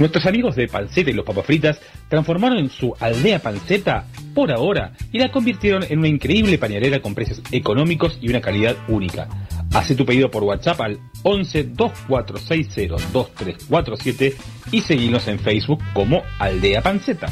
Nuestros 0.00 0.24
amigos 0.24 0.56
de 0.56 0.66
Panceta 0.66 1.10
y 1.10 1.12
los 1.12 1.26
Papas 1.26 1.44
Fritas 1.44 1.78
transformaron 2.08 2.70
su 2.70 2.94
aldea 2.98 3.38
panceta 3.38 4.06
por 4.34 4.50
ahora 4.50 4.94
y 5.12 5.18
la 5.18 5.30
convirtieron 5.30 5.84
en 5.86 5.98
una 5.98 6.08
increíble 6.08 6.56
pañalera 6.56 7.02
con 7.02 7.14
precios 7.14 7.42
económicos 7.52 8.16
y 8.18 8.30
una 8.30 8.40
calidad 8.40 8.76
única. 8.88 9.28
Hace 9.74 9.94
tu 9.94 10.06
pedido 10.06 10.30
por 10.30 10.42
WhatsApp 10.42 10.80
al 10.80 10.98
11 11.22 11.64
2460 11.64 12.96
2347 13.12 14.36
y 14.72 14.80
seguinos 14.80 15.28
en 15.28 15.38
Facebook 15.38 15.82
como 15.92 16.22
Aldea 16.38 16.80
Panceta. 16.80 17.26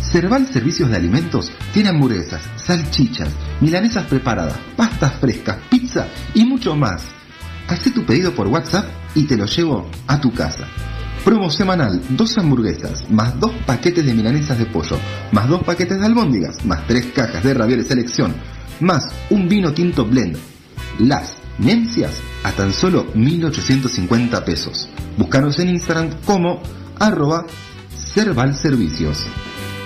Cerval 0.00 0.46
Servicios 0.46 0.88
de 0.88 0.98
Alimentos 0.98 1.50
tiene 1.74 1.88
hamburguesas, 1.88 2.48
salchichas, 2.56 3.28
milanesas 3.60 4.06
preparadas, 4.06 4.56
pastas 4.76 5.14
frescas, 5.14 5.58
pizza 5.68 6.06
y 6.32 6.44
mucho 6.44 6.76
más. 6.76 7.21
Hacé 7.72 7.90
tu 7.90 8.04
pedido 8.04 8.34
por 8.34 8.48
WhatsApp 8.48 8.84
y 9.14 9.24
te 9.24 9.34
lo 9.34 9.46
llevo 9.46 9.88
a 10.06 10.20
tu 10.20 10.30
casa. 10.34 10.66
Promo 11.24 11.50
semanal, 11.50 12.02
dos 12.10 12.36
hamburguesas, 12.36 13.10
más 13.10 13.40
dos 13.40 13.50
paquetes 13.64 14.04
de 14.04 14.12
milanesas 14.12 14.58
de 14.58 14.66
pollo, 14.66 14.98
más 15.30 15.48
dos 15.48 15.62
paquetes 15.64 15.98
de 15.98 16.04
albóndigas, 16.04 16.66
más 16.66 16.86
tres 16.86 17.06
cajas 17.14 17.42
de 17.42 17.54
ravioles 17.54 17.86
selección, 17.86 18.34
más 18.80 19.08
un 19.30 19.48
vino 19.48 19.72
tinto 19.72 20.04
blend. 20.04 20.36
Las 20.98 21.36
Nencias 21.58 22.20
a 22.44 22.52
tan 22.52 22.74
solo 22.74 23.06
1.850 23.14 24.44
pesos. 24.44 24.90
Búscanos 25.16 25.58
en 25.58 25.70
Instagram 25.70 26.10
como 26.26 26.60
arroba 26.98 27.46
servalservicios. 27.96 29.26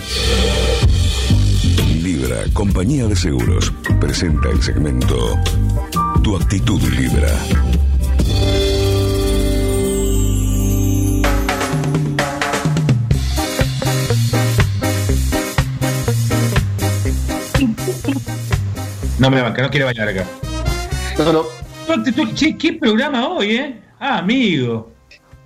Libra, 2.03 2.43
compañía 2.53 3.07
de 3.07 3.15
seguros, 3.15 3.73
presenta 3.99 4.49
el 4.49 4.61
segmento 4.61 5.17
Tu 6.23 6.35
actitud 6.35 6.79
Libra. 6.83 7.31
No 19.19 19.29
me 19.31 19.41
banca, 19.41 19.61
no 19.61 19.69
quiere 19.69 19.85
bailar 19.85 20.09
acá. 20.09 20.25
No, 21.17 21.33
no. 21.33 21.43
Che, 22.35 22.57
¿qué 22.57 22.73
programa 22.73 23.27
hoy, 23.27 23.55
eh? 23.55 23.79
Ah, 23.99 24.19
amigo. 24.19 24.91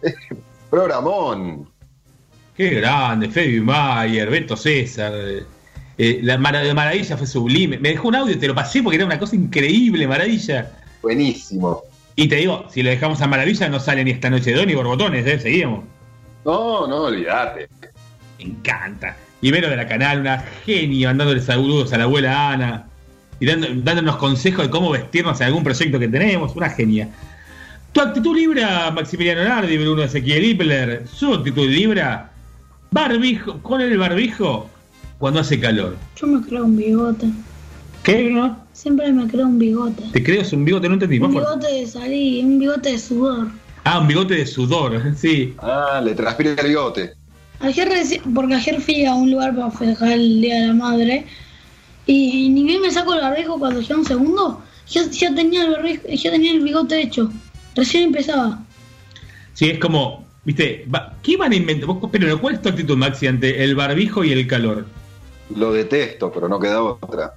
Programón. 0.70 1.70
Qué 2.56 2.70
grande, 2.72 3.30
Fede 3.30 3.62
Mayer, 3.62 4.30
Beto 4.30 4.58
César. 4.58 5.14
eh, 5.98 6.20
la 6.24 6.38
Mara- 6.38 6.62
de 6.62 6.74
Maravilla 6.74 7.16
fue 7.16 7.28
sublime. 7.28 7.78
Me 7.78 7.90
dejó 7.90 8.10
un 8.10 8.16
audio, 8.16 8.38
te 8.38 8.48
lo 8.48 8.56
pasé 8.56 8.82
porque 8.84 8.98
era 8.98 9.06
una 9.06 9.20
cosa 9.20 9.36
increíble, 9.36 10.08
Maravilla. 10.08 10.72
Buenísimo. 11.02 11.84
Y 12.16 12.28
te 12.28 12.36
digo, 12.38 12.66
si 12.70 12.84
lo 12.84 12.90
dejamos 12.90 13.22
a 13.22 13.28
Maravilla 13.28 13.70
no 13.70 13.80
sale 13.80 14.04
ni 14.04 14.12
esta 14.12 14.30
noche 14.30 14.52
de 14.54 14.66
ni 14.66 14.76
borbotones, 14.76 15.26
¿eh? 15.26 15.40
Seguimos. 15.40 15.86
No, 16.44 16.88
no, 16.88 17.04
olvídate. 17.04 17.70
Me 18.38 18.46
encanta. 18.46 19.16
Ibero 19.42 19.70
de 19.70 19.78
la 19.78 19.88
Canal, 19.88 20.20
una 20.22 20.40
genio, 20.66 21.08
dándole 21.08 21.40
saludos 21.42 21.94
a 21.94 21.98
la 21.98 22.04
abuela 22.04 22.50
Ana 22.52 22.88
y 23.42 23.46
dando- 23.46 23.68
dándonos 23.84 24.16
consejos 24.16 24.66
de 24.66 24.70
cómo 24.72 24.92
vestirnos 24.92 25.42
en 25.42 25.48
algún 25.48 25.64
proyecto 25.66 26.00
que 26.00 26.08
tenemos, 26.08 26.56
una 26.56 26.70
genia. 26.70 27.10
Tu 27.92 28.00
actitud 28.00 28.34
libra, 28.34 28.90
Maximiliano 28.92 29.44
Nardi, 29.44 29.78
Bruno 29.78 30.04
Ezequiel 30.04 30.46
Hippler, 30.46 31.06
su 31.14 31.34
actitud 31.34 31.68
libra, 31.68 32.32
barbijo, 32.92 33.60
con 33.62 33.82
el 33.82 33.98
barbijo 33.98 34.70
cuando 35.18 35.42
hace 35.42 35.60
calor. 35.60 35.98
Yo 36.16 36.28
me 36.28 36.42
creo 36.46 36.64
un 36.66 36.78
bigote. 36.78 37.28
¿Qué, 38.04 38.24
Bruno? 38.24 38.58
Siempre 38.74 39.12
me 39.12 39.28
creo 39.28 39.46
un 39.46 39.60
bigote. 39.60 40.04
Te 40.14 40.24
creo, 40.24 40.42
es 40.42 40.54
un 40.54 40.64
bigote, 40.66 40.88
no 40.88 40.94
entendí. 40.96 41.20
Un 41.20 41.32
bigote 41.32 41.68
de 41.68 41.86
salir, 41.88 42.46
un 42.46 42.60
bigote 42.60 42.92
de 42.94 42.98
sudor. 43.00 43.48
Ah, 43.84 44.00
un 44.00 44.08
bigote 44.08 44.36
de 44.36 44.46
sudor, 44.46 45.02
sí. 45.18 45.54
Ah, 45.60 46.02
le 46.04 46.14
transpira 46.14 46.52
el 46.52 46.68
bigote. 46.68 47.14
Ayer, 47.60 47.88
reci- 47.90 48.22
porque 48.34 48.56
ayer 48.56 48.80
fui 48.82 49.06
a 49.06 49.14
un 49.14 49.30
lugar 49.32 49.56
para 49.56 49.70
festejar 49.70 50.14
el 50.14 50.42
Día 50.42 50.62
de 50.62 50.68
la 50.68 50.74
Madre 50.74 51.26
y 52.06 52.50
ni 52.50 52.64
bien 52.64 52.82
me 52.82 52.92
saco 52.92 53.14
el 53.14 53.22
barbijo 53.22 53.60
cuando 53.60 53.82
llega 53.82 53.98
un 53.98 54.06
segundo, 54.06 54.62
ya, 54.88 55.04
ya 55.10 55.34
tenía 55.34 55.66
el 55.66 55.72
barbijo, 55.72 56.08
ya 56.08 56.32
tenía 56.32 56.52
el 56.52 56.62
bigote 56.62 57.02
hecho. 57.02 57.32
Recién 57.76 58.06
empezaba. 58.06 58.60
Sí, 59.54 59.70
es 59.70 59.80
como, 59.80 60.26
viste, 60.44 60.88
¿qué 61.22 61.38
van 61.38 61.52
a 61.52 61.56
inventar? 61.56 61.88
Vos, 61.88 62.10
Pero, 62.12 62.40
¿cuál 62.40 62.56
es 62.56 62.62
tu 62.62 62.70
actitud, 62.70 62.98
Maxi, 62.98 63.28
ante 63.28 63.64
el 63.64 63.76
barbijo 63.76 64.24
y 64.24 64.32
el 64.32 64.48
calor? 64.48 64.86
Lo 65.56 65.74
detesto, 65.74 66.32
pero 66.32 66.48
no 66.48 66.60
queda 66.60 66.82
otra. 66.82 67.34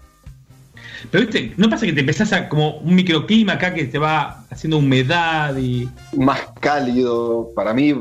Pero 1.10 1.26
viste, 1.26 1.52
¿no 1.56 1.68
pasa 1.68 1.86
que 1.86 1.92
te 1.92 2.00
empezás 2.00 2.32
a 2.32 2.48
como 2.48 2.78
un 2.78 2.94
microclima 2.94 3.54
acá 3.54 3.74
que 3.74 3.84
te 3.84 3.98
va 3.98 4.44
haciendo 4.50 4.78
humedad 4.78 5.56
y. 5.56 5.88
Más 6.16 6.40
cálido. 6.60 7.50
Para 7.54 7.74
mí 7.74 7.92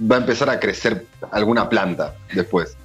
va 0.00 0.16
a 0.16 0.20
empezar 0.20 0.48
a 0.48 0.58
crecer 0.58 1.06
alguna 1.30 1.68
planta 1.68 2.14
después. 2.34 2.76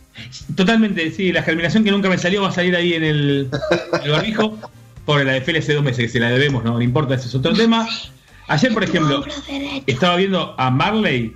Totalmente, 0.56 1.12
sí, 1.12 1.32
la 1.32 1.44
germinación 1.44 1.84
que 1.84 1.92
nunca 1.92 2.10
me 2.10 2.18
salió 2.18 2.42
va 2.42 2.50
a 2.50 2.52
salir 2.52 2.76
ahí 2.76 2.94
en 2.94 3.04
el, 3.04 3.50
el 4.04 4.12
barbijo. 4.12 4.58
Por 5.06 5.24
la 5.24 5.34
de 5.34 5.42
Félix 5.42 5.66
hace 5.66 5.76
dos 5.76 5.84
meses 5.84 6.06
que 6.06 6.10
se 6.10 6.20
la 6.20 6.30
debemos, 6.30 6.64
no, 6.64 6.74
no 6.74 6.82
importa, 6.82 7.14
ese 7.14 7.28
es 7.28 7.36
otro 7.36 7.54
tema. 7.54 7.88
Ayer, 8.48 8.74
por 8.74 8.84
ejemplo, 8.84 9.24
estaba 9.86 10.16
viendo 10.16 10.56
a 10.58 10.72
Marley. 10.72 11.34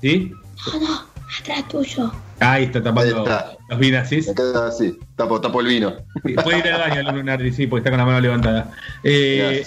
¿Sí? 0.00 0.32
No, 0.72 0.80
no, 0.80 1.06
atrás 1.40 1.68
tuyo. 1.68 2.12
Ahí 2.40 2.64
está 2.64 2.82
tapando 2.82 3.24
los 3.68 3.78
vinazis. 3.78 4.32
Queda 4.36 4.68
así. 4.68 4.98
Tapo, 5.16 5.40
tapo 5.40 5.60
el 5.60 5.68
vino. 5.68 5.94
Puede 6.42 6.58
ir 6.58 6.68
al 6.68 6.90
baño, 6.90 7.12
Lunardi, 7.12 7.52
sí, 7.52 7.66
porque 7.66 7.80
está 7.80 7.90
con 7.90 7.98
la 7.98 8.04
mano 8.04 8.20
levantada. 8.20 8.72
Eh, 9.04 9.64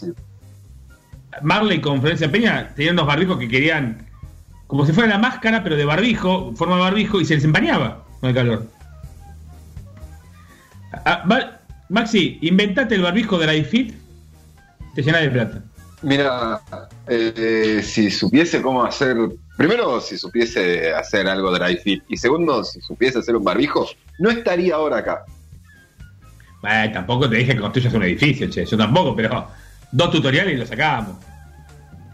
Marley 1.42 1.80
con 1.82 2.00
Florencia 2.02 2.32
Peña 2.32 2.74
tenían 2.76 2.96
unos 2.96 3.08
barbijos 3.08 3.38
que 3.40 3.48
querían, 3.48 4.09
como 4.70 4.86
si 4.86 4.94
fuera 4.94 5.10
la 5.10 5.18
máscara, 5.18 5.64
pero 5.64 5.76
de 5.76 5.84
barbijo, 5.84 6.54
forma 6.56 6.76
de 6.76 6.82
barbijo, 6.84 7.20
y 7.20 7.26
se 7.26 7.34
les 7.34 7.44
empañaba 7.44 8.06
con 8.20 8.30
el 8.30 8.36
calor. 8.36 8.68
Ah, 11.06 11.24
Ma- 11.26 11.60
Maxi, 11.90 12.38
inventate 12.44 12.94
el 12.94 13.02
barbijo 13.02 13.40
de 13.40 13.48
la 13.48 13.64
Fit, 13.64 13.96
te 14.94 15.02
llena 15.02 15.18
de 15.18 15.30
plata. 15.32 15.64
Mira, 16.04 16.62
eh, 17.08 17.82
si 17.84 18.12
supiese 18.12 18.62
cómo 18.62 18.84
hacer. 18.84 19.18
Primero, 19.58 20.00
si 20.00 20.20
supiese 20.20 20.94
hacer 20.94 21.28
algo 21.28 21.52
dry 21.52 21.78
fit. 21.78 22.04
Y 22.08 22.16
segundo, 22.16 22.64
si 22.64 22.80
supiese 22.80 23.18
hacer 23.20 23.36
un 23.36 23.44
barbijo, 23.44 23.88
no 24.20 24.30
estaría 24.30 24.76
ahora 24.76 24.98
acá. 25.00 25.26
Tampoco 26.94 27.28
te 27.28 27.38
dije 27.38 27.56
que 27.56 27.60
construyas 27.60 27.94
un 27.96 28.04
edificio, 28.04 28.48
che, 28.52 28.66
yo 28.68 28.78
tampoco, 28.78 29.16
pero 29.16 29.48
dos 29.92 30.12
tutoriales 30.12 30.54
y 30.54 30.58
lo 30.58 30.66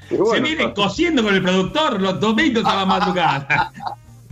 se 0.10 0.40
viene 0.41 0.73
cosiendo 0.73 1.23
con 1.23 1.34
el 1.34 1.41
productor 1.41 2.02
los 2.02 2.19
domingos 2.19 2.65
a 2.65 2.76
la 2.76 2.86
madrugada. 2.86 3.72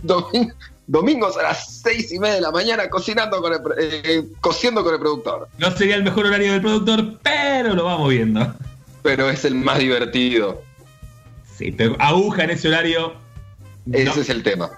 Domin- 0.02 0.52
domingos 0.86 1.36
a 1.36 1.42
las 1.44 1.80
seis 1.82 2.12
y 2.12 2.18
media 2.18 2.34
de 2.34 2.40
la 2.42 2.50
mañana 2.50 2.88
cocinando 2.90 3.40
con 3.40 3.52
el, 3.52 3.60
eh, 3.78 4.24
cosiendo 4.40 4.84
con 4.84 4.94
el 4.94 5.00
productor. 5.00 5.48
No 5.58 5.70
sería 5.70 5.96
el 5.96 6.04
mejor 6.04 6.26
horario 6.26 6.52
del 6.52 6.60
productor, 6.60 7.18
pero 7.22 7.74
lo 7.74 7.84
vamos 7.84 8.10
viendo. 8.10 8.54
Pero 9.02 9.30
es 9.30 9.44
el 9.44 9.54
más 9.54 9.78
divertido. 9.78 10.62
Sí, 11.56 11.72
pero 11.72 11.96
aguja 11.98 12.44
en 12.44 12.50
ese 12.50 12.68
horario. 12.68 13.14
Ese 13.92 14.04
no. 14.04 14.12
es 14.22 14.28
el 14.28 14.42
tema. 14.42 14.70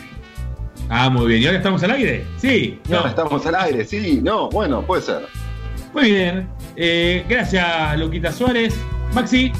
Ah, 0.89 1.09
muy 1.09 1.27
bien. 1.27 1.41
¿Y 1.41 1.45
ahora 1.45 1.57
estamos 1.57 1.83
al 1.83 1.91
aire? 1.91 2.25
Sí. 2.37 2.79
No, 2.89 3.05
estamos 3.07 3.45
al 3.45 3.55
aire, 3.55 3.85
sí, 3.85 4.19
no, 4.23 4.49
bueno, 4.49 4.81
puede 4.81 5.01
ser. 5.03 5.25
Muy 5.93 6.11
bien. 6.11 6.47
Eh, 6.75 7.25
gracias, 7.27 7.99
Luquita 7.99 8.31
Suárez. 8.31 8.75
Maxi, 9.13 9.51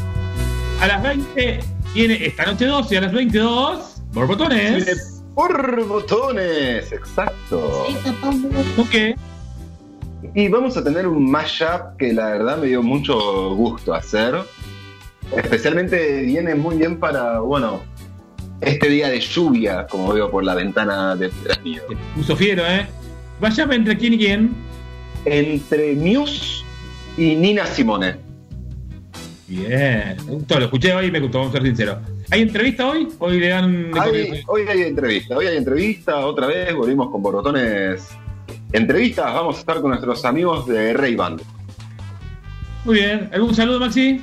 a 0.79 0.87
las 0.87 1.03
20 1.03 1.59
Viene 1.93 2.25
esta 2.25 2.45
noche 2.45 2.65
12 2.65 2.97
a 2.97 3.01
las 3.01 3.11
22. 3.11 4.01
Borbotones. 4.13 4.85
Viene 4.85 5.01
por 5.35 5.85
botones, 5.85 6.91
exacto. 6.91 7.85
Ok. 8.77 9.17
Y 10.33 10.47
vamos 10.47 10.77
a 10.77 10.83
tener 10.83 11.07
un 11.07 11.29
mashup 11.29 11.97
que 11.97 12.13
la 12.13 12.31
verdad 12.31 12.57
me 12.57 12.67
dio 12.67 12.81
mucho 12.81 13.55
gusto 13.55 13.93
hacer. 13.93 14.35
Especialmente 15.35 16.21
viene 16.21 16.55
muy 16.55 16.77
bien 16.77 16.97
para, 16.97 17.39
bueno, 17.39 17.81
este 18.61 18.87
día 18.87 19.09
de 19.09 19.19
lluvia, 19.19 19.85
como 19.87 20.13
veo 20.13 20.31
por 20.31 20.45
la 20.45 20.55
ventana 20.55 21.15
de 21.17 21.29
mío. 21.63 21.81
Puso 22.15 22.37
fiero, 22.37 22.65
¿eh? 22.65 22.87
Vaya 23.41 23.67
entre 23.69 23.97
quién 23.97 24.13
y 24.13 24.17
quién. 24.17 24.55
Entre 25.25 25.93
Muse 25.95 26.63
y 27.17 27.35
Nina 27.35 27.65
Simone. 27.65 28.15
Bien. 29.47 30.15
Me 30.25 30.31
gustó, 30.33 30.59
lo 30.59 30.65
escuché 30.65 30.93
hoy 30.93 31.07
y 31.07 31.11
me 31.11 31.19
gustó, 31.19 31.39
vamos 31.39 31.53
a 31.53 31.57
ser 31.57 31.67
sinceros. 31.67 31.97
¿Hay 32.29 32.41
entrevista 32.43 32.87
hoy? 32.87 33.07
Hoy 33.19 33.39
le 33.39 33.49
dan. 33.49 33.91
Hay- 33.99 34.43
hoy 34.47 34.61
hay 34.69 34.81
entrevista, 34.83 35.35
hoy 35.35 35.47
hay 35.47 35.57
entrevista, 35.57 36.25
otra 36.25 36.47
vez 36.47 36.73
volvimos 36.73 37.09
con 37.11 37.21
borbotones. 37.21 38.07
Entrevistas, 38.71 39.25
vamos 39.33 39.57
a 39.57 39.59
estar 39.59 39.81
con 39.81 39.89
nuestros 39.89 40.23
amigos 40.23 40.65
de 40.67 40.93
Ray 40.93 41.15
Band. 41.15 41.41
Muy 42.85 42.95
bien. 42.95 43.29
¿Algún 43.33 43.53
saludo, 43.53 43.79
Maxi? 43.81 44.21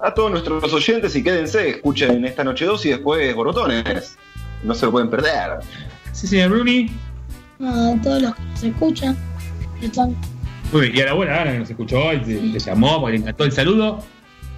A 0.00 0.14
todos 0.14 0.30
nuestros 0.30 0.72
oyentes 0.72 1.16
y 1.16 1.22
quédense, 1.24 1.70
escuchen 1.70 2.24
esta 2.24 2.44
noche 2.44 2.66
2 2.66 2.86
y 2.86 2.90
después 2.90 3.34
borbotones. 3.34 4.16
No 4.62 4.74
se 4.74 4.86
lo 4.86 4.92
pueden 4.92 5.10
perder. 5.10 5.58
Sí, 6.12 6.26
señor 6.28 6.50
Bruni. 6.50 6.90
A 7.60 7.94
todos 8.02 8.22
los 8.22 8.34
que 8.36 8.42
nos 8.42 8.62
escuchan. 8.64 9.16
Están 9.82 10.14
Muy 10.74 10.90
bien. 10.90 10.96
Y 10.96 11.00
a 11.02 11.06
la 11.06 11.12
buena 11.12 11.40
Ana 11.40 11.52
que 11.52 11.58
nos 11.60 11.70
escuchó 11.70 12.04
hoy, 12.04 12.18
te 12.18 12.58
llamó 12.58 13.00
porque 13.00 13.16
le 13.16 13.22
encantó 13.22 13.44
el 13.44 13.52
saludo. 13.52 14.02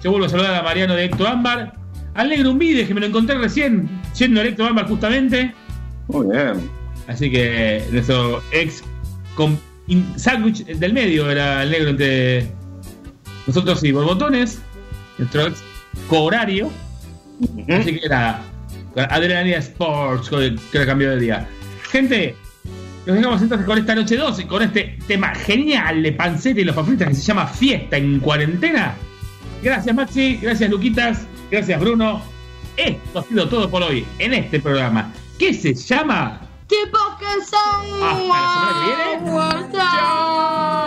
Yo 0.03 0.09
vuelvo 0.09 0.25
a 0.25 0.29
saludar 0.29 0.55
a 0.55 0.63
Mariano 0.63 0.95
de 0.95 1.05
Ecto 1.05 1.27
Ámbar. 1.27 1.73
Al 2.15 2.29
negro 2.29 2.49
Unvides, 2.49 2.87
que 2.87 2.95
me 2.95 3.01
lo 3.01 3.05
encontré 3.05 3.37
recién, 3.37 3.87
yendo 4.17 4.41
a 4.41 4.45
Ecto 4.45 4.65
Ámbar 4.65 4.87
justamente. 4.87 5.53
Muy 6.07 6.35
bien. 6.35 6.67
Así 7.07 7.29
que 7.29 7.83
nuestro 7.91 8.41
ex 8.51 8.83
con 9.35 9.59
sándwich 10.15 10.65
del 10.65 10.93
medio 10.93 11.29
era 11.29 11.61
el 11.61 11.69
negro 11.69 11.89
entre 11.89 12.47
nosotros 13.45 13.83
y 13.83 13.91
Borbotones, 13.91 14.59
nuestro 15.19 15.45
ex 15.45 15.63
cohorario. 16.09 16.71
Así 17.69 17.99
que 17.99 18.05
era 18.07 18.41
Adrenalina 18.95 19.57
Sports, 19.57 20.31
que 20.31 20.55
que 20.71 20.83
cambió 20.83 21.11
de 21.11 21.19
día. 21.19 21.47
Gente, 21.91 22.35
nos 23.07 23.15
dejamos 23.15 23.41
entonces 23.41 23.65
con 23.65 23.77
esta 23.77 23.95
noche 23.95 24.17
12, 24.17 24.47
con 24.47 24.61
este 24.63 24.97
tema 25.07 25.33
genial 25.33 26.03
de 26.03 26.11
panceta 26.11 26.59
y 26.59 26.65
los 26.65 26.75
papitas 26.75 27.07
que 27.07 27.15
se 27.15 27.21
llama 27.21 27.47
Fiesta 27.47 27.95
en 27.95 28.19
Cuarentena. 28.19 28.95
Gracias 29.63 29.95
Maxi, 29.95 30.37
gracias 30.41 30.69
Luquitas, 30.69 31.25
gracias 31.49 31.79
Bruno. 31.79 32.21
Esto 32.75 33.19
ha 33.19 33.23
sido 33.23 33.47
todo 33.47 33.69
por 33.69 33.81
hoy 33.81 34.05
en 34.19 34.33
este 34.33 34.59
programa. 34.59 35.11
¿Qué 35.39 35.53
se 35.53 35.73
llama? 35.73 36.41
Tipos 36.67 37.15
que 37.17 37.45
son. 37.45 38.03
Hasta 38.03 38.13
la 38.13 38.19
semana 38.19 38.73
que 38.73 39.21
viene. 39.21 39.67
Yo 39.73 40.86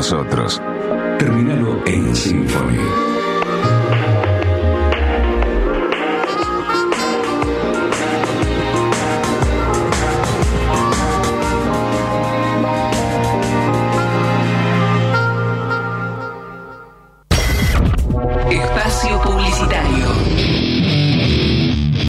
nosotros. 0.00 0.62
Terminalo 1.18 1.82
en 1.84 2.16
Symphony. 2.16 2.99